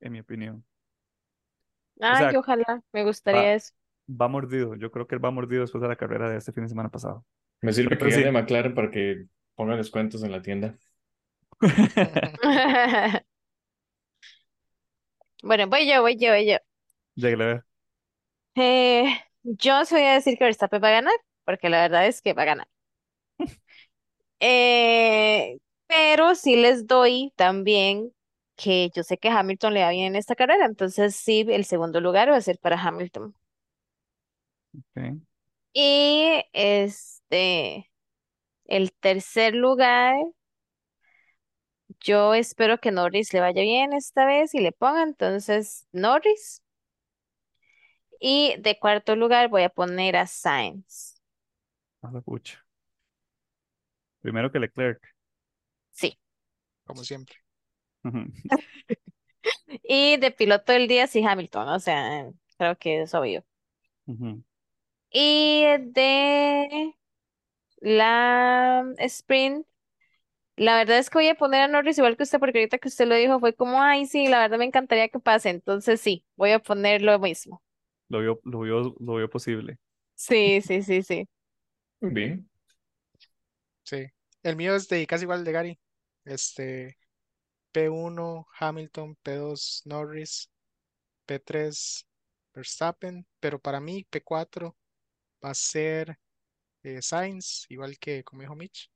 en 0.00 0.12
mi 0.12 0.20
opinión. 0.20 0.62
Ay, 2.00 2.30
sea, 2.30 2.38
ojalá, 2.38 2.82
me 2.92 3.04
gustaría 3.04 3.40
va- 3.42 3.54
eso. 3.54 3.72
Va 4.08 4.28
mordido. 4.28 4.74
Yo 4.76 4.90
creo 4.90 5.06
que 5.06 5.14
él 5.14 5.24
va 5.24 5.30
mordido 5.30 5.62
después 5.62 5.80
de 5.80 5.88
la 5.88 5.96
carrera 5.96 6.28
de 6.28 6.36
este 6.36 6.52
fin 6.52 6.64
de 6.64 6.68
semana 6.68 6.90
pasado. 6.90 7.24
Me 7.62 7.72
sirve 7.72 7.96
Pero 7.96 8.10
que 8.10 8.12
sí. 8.12 8.30
McLaren 8.30 8.74
para 8.74 8.90
que 8.90 9.24
pongan 9.54 9.78
descuentos 9.78 10.22
en 10.22 10.32
la 10.32 10.42
tienda. 10.42 10.76
Bueno, 15.42 15.66
voy 15.68 15.88
yo, 15.88 16.02
voy 16.02 16.16
yo, 16.18 16.30
voy 16.32 16.46
yo. 16.46 16.56
Lléguele 17.16 17.44
a 17.44 17.46
ver. 17.48 17.64
Eh, 18.54 19.04
yo 19.42 19.84
sí 19.84 19.94
voy 19.94 20.04
a 20.04 20.14
decir 20.14 20.38
que 20.38 20.44
Verstappen 20.44 20.82
va 20.82 20.88
a 20.88 20.90
ganar, 20.92 21.14
porque 21.44 21.68
la 21.68 21.82
verdad 21.82 22.06
es 22.06 22.22
que 22.22 22.32
va 22.32 22.42
a 22.42 22.44
ganar. 22.46 22.68
Eh, 24.40 25.58
pero 25.88 26.34
sí 26.34 26.56
les 26.56 26.86
doy 26.86 27.32
también 27.36 28.12
que 28.56 28.90
yo 28.94 29.02
sé 29.04 29.18
que 29.18 29.28
Hamilton 29.30 29.74
le 29.74 29.82
va 29.84 29.90
bien 29.90 30.06
en 30.08 30.16
esta 30.16 30.34
carrera, 30.36 30.66
entonces 30.66 31.16
sí, 31.16 31.46
el 31.48 31.64
segundo 31.64 32.00
lugar 32.00 32.30
va 32.30 32.36
a 32.36 32.40
ser 32.42 32.58
para 32.58 32.80
Hamilton. 32.82 33.34
Ok. 34.74 35.26
Y 35.72 36.42
este, 36.52 37.90
el 38.66 38.92
tercer 38.94 39.54
lugar, 39.54 40.16
yo 42.06 42.34
espero 42.34 42.78
que 42.78 42.92
Norris 42.92 43.32
le 43.32 43.40
vaya 43.40 43.62
bien 43.62 43.92
esta 43.92 44.24
vez 44.24 44.54
y 44.54 44.60
le 44.60 44.70
ponga, 44.70 45.02
entonces 45.02 45.88
Norris. 45.90 46.62
Y 48.20 48.54
de 48.60 48.78
cuarto 48.78 49.16
lugar 49.16 49.48
voy 49.48 49.64
a 49.64 49.68
poner 49.68 50.16
a 50.16 50.26
Sainz. 50.26 51.20
A 52.02 52.10
la 52.12 52.20
pucha. 52.20 52.64
Primero 54.20 54.50
que 54.50 54.60
Leclerc. 54.60 55.02
Sí. 55.90 56.18
como 56.84 57.02
siempre. 57.02 57.36
Y 59.82 60.16
de 60.16 60.30
piloto 60.30 60.72
del 60.72 60.88
día, 60.88 61.06
sí, 61.06 61.24
Hamilton, 61.24 61.68
o 61.68 61.78
sea, 61.78 62.30
creo 62.58 62.76
que 62.76 63.02
es 63.02 63.14
obvio. 63.14 63.44
Y 65.10 65.64
de 65.78 66.94
la 67.80 68.84
sprint, 68.98 69.66
la 70.56 70.76
verdad 70.76 70.98
es 70.98 71.10
que 71.10 71.18
voy 71.18 71.28
a 71.28 71.34
poner 71.34 71.62
a 71.62 71.68
Norris 71.68 71.98
igual 71.98 72.16
que 72.16 72.22
usted, 72.24 72.38
porque 72.38 72.58
ahorita 72.58 72.78
que 72.78 72.88
usted 72.88 73.06
lo 73.06 73.14
dijo 73.14 73.38
fue 73.40 73.54
como, 73.54 73.82
ay, 73.82 74.06
sí, 74.06 74.28
la 74.28 74.40
verdad 74.40 74.58
me 74.58 74.64
encantaría 74.64 75.08
que 75.08 75.20
pase, 75.20 75.50
entonces 75.50 76.00
sí, 76.00 76.24
voy 76.36 76.52
a 76.52 76.58
poner 76.58 77.02
lo 77.02 77.18
mismo. 77.18 77.62
Lo 78.08 78.20
vio, 78.20 78.40
lo 78.44 78.60
vio, 78.60 78.94
lo 78.98 79.16
vio 79.16 79.30
posible. 79.30 79.78
Sí, 80.14 80.60
sí, 80.62 80.82
sí, 80.82 81.02
sí. 81.02 81.28
Muy 82.00 82.12
bien. 82.12 82.48
Sí. 83.84 84.06
El 84.42 84.56
mío 84.56 84.74
es 84.74 84.88
de 84.88 85.06
casi 85.06 85.24
igual 85.24 85.44
de 85.44 85.52
Gary. 85.52 85.78
Este, 86.24 86.98
P1 87.72 88.46
Hamilton, 88.58 89.16
P2 89.22 89.82
Norris, 89.84 90.50
P3 91.26 92.06
Verstappen, 92.54 93.26
pero 93.40 93.58
para 93.58 93.80
mí 93.80 94.06
P4 94.10 94.76
va 95.44 95.50
a 95.50 95.54
ser 95.54 96.18
eh, 96.82 97.02
Sainz, 97.02 97.66
igual 97.68 97.98
que 97.98 98.24
como 98.24 98.42
dijo 98.42 98.56
Mitch, 98.56 98.90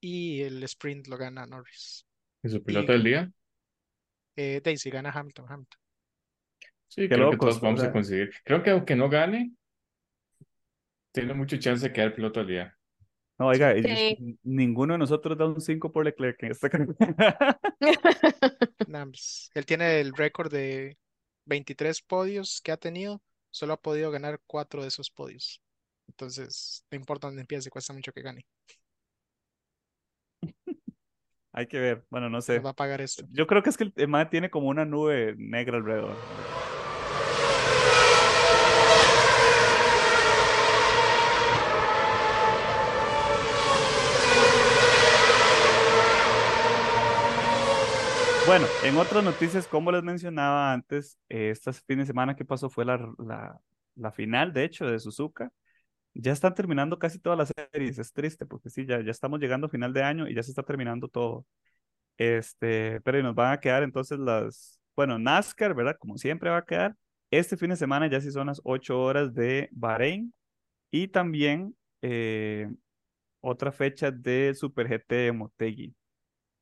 y 0.00 0.42
el 0.42 0.62
sprint 0.64 1.06
lo 1.08 1.16
gana 1.16 1.46
Norris. 1.46 2.06
¿Y 2.42 2.48
su 2.48 2.62
piloto 2.62 2.92
del 2.92 3.04
día? 3.04 3.32
Eh, 4.36 4.60
Daisy 4.62 4.90
gana 4.90 5.10
Hamilton, 5.10 5.46
Hamilton. 5.48 5.80
Sí, 6.88 7.02
Qué 7.02 7.08
creo 7.08 7.30
que 7.30 7.36
todos 7.36 7.60
vamos 7.60 7.80
o 7.80 7.82
sea. 7.82 7.90
a 7.90 7.92
coincidir. 7.92 8.30
Creo 8.44 8.62
que 8.62 8.70
aunque 8.70 8.96
no 8.96 9.08
gane, 9.08 9.52
tiene 11.12 11.34
mucha 11.34 11.58
chance 11.58 11.86
de 11.88 11.92
quedar 11.92 12.14
piloto 12.14 12.40
del 12.40 12.48
día. 12.48 12.78
No, 13.38 13.48
oiga, 13.48 13.76
y- 13.76 13.82
Sí. 13.82 14.38
ninguno 14.42 14.94
de 14.94 14.98
nosotros 14.98 15.36
da 15.38 15.46
un 15.46 15.60
5 15.60 15.92
por 15.92 16.04
Leclerc 16.04 16.42
en 16.42 16.50
esta 16.52 16.68
carrera. 16.70 17.60
Pues, 19.10 19.50
él 19.54 19.66
tiene 19.66 20.00
el 20.00 20.12
récord 20.14 20.50
de 20.50 20.96
23 21.44 22.02
podios 22.02 22.60
que 22.62 22.72
ha 22.72 22.76
tenido, 22.76 23.22
solo 23.50 23.74
ha 23.74 23.80
podido 23.80 24.10
ganar 24.10 24.40
4 24.46 24.82
de 24.82 24.88
esos 24.88 25.10
podios. 25.10 25.60
Entonces, 26.08 26.84
no 26.90 26.96
importa 26.96 27.26
dónde 27.28 27.42
empiece, 27.42 27.70
cuesta 27.70 27.92
mucho 27.92 28.12
que 28.12 28.22
gane. 28.22 28.46
Hay 31.52 31.66
que 31.66 31.78
ver. 31.78 32.04
Bueno, 32.10 32.28
no 32.28 32.40
sé. 32.40 32.58
va 32.58 32.70
a 32.70 32.74
pagar 32.74 33.00
esto. 33.00 33.24
Yo 33.32 33.46
creo 33.46 33.62
que 33.62 33.70
es 33.70 33.76
que 33.76 33.84
el 33.84 33.92
tema 33.92 34.28
tiene 34.30 34.50
como 34.50 34.68
una 34.68 34.84
nube 34.84 35.34
negra 35.38 35.78
alrededor. 35.78 36.16
Bueno, 48.46 48.66
en 48.82 48.96
otras 48.96 49.22
noticias, 49.22 49.66
como 49.66 49.92
les 49.92 50.02
mencionaba 50.02 50.72
antes, 50.72 51.18
eh, 51.28 51.50
este 51.50 51.70
fin 51.74 51.98
de 51.98 52.06
semana 52.06 52.34
que 52.34 52.46
pasó 52.46 52.70
fue 52.70 52.86
la, 52.86 52.96
la, 53.18 53.60
la 53.94 54.10
final, 54.10 54.54
de 54.54 54.64
hecho, 54.64 54.86
de 54.86 54.98
Suzuka. 54.98 55.50
Ya 56.14 56.32
están 56.32 56.54
terminando 56.54 56.98
casi 56.98 57.18
todas 57.18 57.38
las 57.38 57.52
series, 57.72 57.98
es 57.98 58.12
triste 58.12 58.44
porque 58.46 58.70
sí, 58.70 58.86
ya, 58.86 59.00
ya 59.02 59.10
estamos 59.10 59.38
llegando 59.40 59.66
a 59.68 59.70
final 59.70 59.92
de 59.92 60.02
año 60.02 60.28
y 60.28 60.34
ya 60.34 60.42
se 60.42 60.50
está 60.50 60.62
terminando 60.64 61.08
todo. 61.08 61.46
Este, 62.18 63.00
pero 63.02 63.22
nos 63.22 63.34
van 63.34 63.52
a 63.52 63.60
quedar 63.60 63.82
entonces 63.84 64.18
las, 64.18 64.80
bueno, 64.96 65.18
NASCAR, 65.18 65.74
¿verdad? 65.74 65.96
Como 65.98 66.18
siempre 66.18 66.50
va 66.50 66.58
a 66.58 66.64
quedar. 66.64 66.96
Este 67.30 67.56
fin 67.56 67.70
de 67.70 67.76
semana 67.76 68.08
ya 68.08 68.20
sí 68.20 68.30
son 68.32 68.48
las 68.48 68.60
8 68.64 69.00
horas 69.00 69.34
de 69.34 69.68
Bahrein 69.72 70.34
y 70.90 71.08
también 71.08 71.76
eh, 72.02 72.68
otra 73.40 73.72
fecha 73.72 74.10
de 74.10 74.54
Super 74.54 74.88
GT 74.88 75.14
de 75.16 75.32
Motegi, 75.32 75.94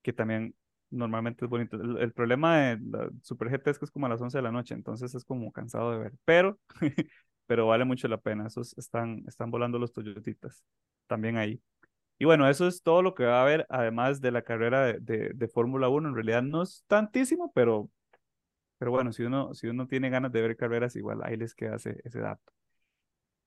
que 0.02 0.12
también 0.12 0.54
normalmente 0.90 1.44
es 1.44 1.50
bonito. 1.50 1.76
El, 1.76 1.98
el 1.98 2.12
problema 2.12 2.58
de 2.58 2.78
la 2.80 3.10
Super 3.22 3.50
GT 3.50 3.70
es 3.70 3.78
que 3.78 3.84
es 3.86 3.90
como 3.90 4.06
a 4.06 4.08
las 4.10 4.20
11 4.22 4.38
de 4.38 4.42
la 4.42 4.52
noche, 4.52 4.74
entonces 4.74 5.14
es 5.14 5.24
como 5.24 5.52
cansado 5.52 5.92
de 5.92 5.98
ver, 5.98 6.12
pero, 6.24 6.58
pero 7.46 7.66
vale 7.66 7.84
mucho 7.84 8.08
la 8.08 8.18
pena. 8.18 8.46
Esos 8.46 8.76
están, 8.78 9.24
están 9.28 9.50
volando 9.50 9.78
los 9.78 9.92
Toyotitas 9.92 10.64
también 11.06 11.36
ahí. 11.36 11.60
Y 12.18 12.24
bueno, 12.24 12.48
eso 12.48 12.66
es 12.66 12.82
todo 12.82 13.02
lo 13.02 13.14
que 13.14 13.24
va 13.24 13.40
a 13.40 13.42
haber, 13.42 13.66
además 13.68 14.20
de 14.20 14.30
la 14.32 14.42
carrera 14.42 14.86
de, 14.86 15.32
de, 15.34 15.48
Fórmula 15.48 15.88
1. 15.88 16.08
En 16.08 16.14
realidad 16.14 16.42
no 16.42 16.62
es 16.62 16.84
tantísimo, 16.86 17.52
pero, 17.54 17.90
pero 18.78 18.90
bueno, 18.90 19.12
si 19.12 19.24
uno, 19.24 19.54
si 19.54 19.68
uno 19.68 19.86
tiene 19.86 20.10
ganas 20.10 20.32
de 20.32 20.42
ver 20.42 20.56
carreras, 20.56 20.96
igual 20.96 21.20
ahí 21.24 21.36
les 21.36 21.54
queda 21.54 21.76
ese, 21.76 22.00
ese 22.04 22.20
dato. 22.20 22.52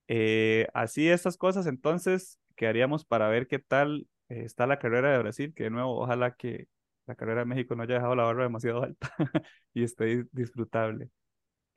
Eh, 0.08 0.68
así 0.74 1.08
estas 1.10 1.38
cosas, 1.38 1.68
entonces, 1.68 2.40
quedaríamos 2.56 3.06
para 3.06 3.30
ver 3.30 3.48
qué 3.48 3.60
tal 3.60 4.08
eh, 4.30 4.44
está 4.46 4.68
la 4.68 4.80
carrera 4.80 5.12
de 5.12 5.20
Brasil, 5.20 5.54
que 5.54 5.66
de 5.66 5.70
nuevo, 5.72 6.00
ojalá 6.02 6.36
que 6.36 6.68
la 7.06 7.16
carrera 7.16 7.42
de 7.42 7.46
México 7.46 7.76
no 7.76 7.84
haya 7.84 7.96
dejado 7.96 8.16
la 8.16 8.24
barra 8.24 8.44
demasiado 8.44 8.84
alta 8.84 9.12
y 9.74 9.84
esté 9.84 10.26
disfrutable. 10.32 11.10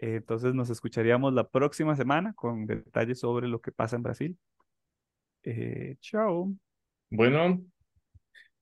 Entonces 0.03 0.53
nos 0.53 0.69
escucharíamos 0.69 1.33
la 1.33 1.49
próxima 1.49 1.95
semana 1.95 2.33
con 2.35 2.67
detalles 2.67 3.21
sobre 3.21 3.47
lo 3.47 3.61
que 3.61 3.71
pasa 3.71 3.95
en 3.95 4.03
Brasil. 4.03 4.39
Eh, 5.45 5.95
chao. 6.01 6.53
Bueno, 7.09 7.63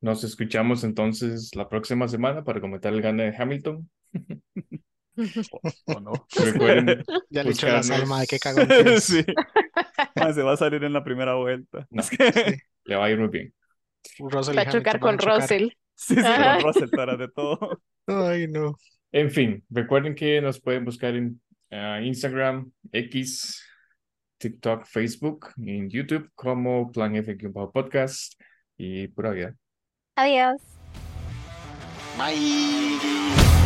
nos 0.03 0.23
escuchamos 0.23 0.85
entonces 0.85 1.55
la 1.57 1.67
próxima 1.67 2.09
semana 2.09 2.45
para 2.45 2.61
comentar 2.61 2.93
el 2.93 3.01
gane 3.01 3.31
de 3.31 3.37
Hamilton. 3.37 3.91
O, 5.53 5.61
o 5.93 6.01
no. 6.01 6.13
Recuerden 6.45 7.03
Ya 7.29 7.43
le 7.43 7.51
echó 7.51 7.67
la 7.69 7.83
salma 7.83 8.21
de 8.21 8.27
que 8.27 8.39
cagón 8.39 8.69
sí. 9.01 9.23
Ah, 10.15 10.33
se 10.33 10.43
va 10.43 10.53
a 10.53 10.57
salir 10.57 10.83
en 10.85 10.95
la 10.95 11.05
primera 11.05 11.35
vuelta. 11.35 11.87
No. 11.91 12.03
Sí. 12.03 12.17
Le 12.85 12.97
va 12.97 13.05
a 13.05 13.11
ir 13.11 13.19
muy 13.19 13.29
bien. 13.29 13.53
Russell 14.19 14.57
Va 14.57 14.63
a 14.63 14.69
chocar 14.69 14.95
Hamilton 14.95 15.01
con 15.01 15.15
a 15.15 15.19
chocar. 15.19 15.41
Russell. 15.41 15.69
sí, 15.95 16.15
sí, 16.15 16.23
con 16.23 16.61
Russell 16.61 16.91
tras 16.91 17.19
de 17.19 17.29
todo. 17.29 17.83
Ay, 18.07 18.47
no. 18.49 18.77
En 19.13 19.31
fin, 19.31 19.65
recuerden 19.71 20.15
que 20.15 20.41
nos 20.41 20.61
pueden 20.61 20.85
buscar 20.85 21.15
en 21.17 21.41
ah, 21.71 22.01
Instagram, 22.01 22.71
X, 22.93 23.63
TikTok, 24.39 24.87
Facebook, 24.87 25.49
en 25.59 25.91
YouTube 25.91 26.31
como 26.35 26.91
Plan 26.93 27.17
F 27.17 27.37
Podcast 27.73 28.41
y 28.77 29.09
pura 29.09 29.31
vida. 29.31 29.55
Adiós. 30.17 30.61
Bye. 32.17 33.60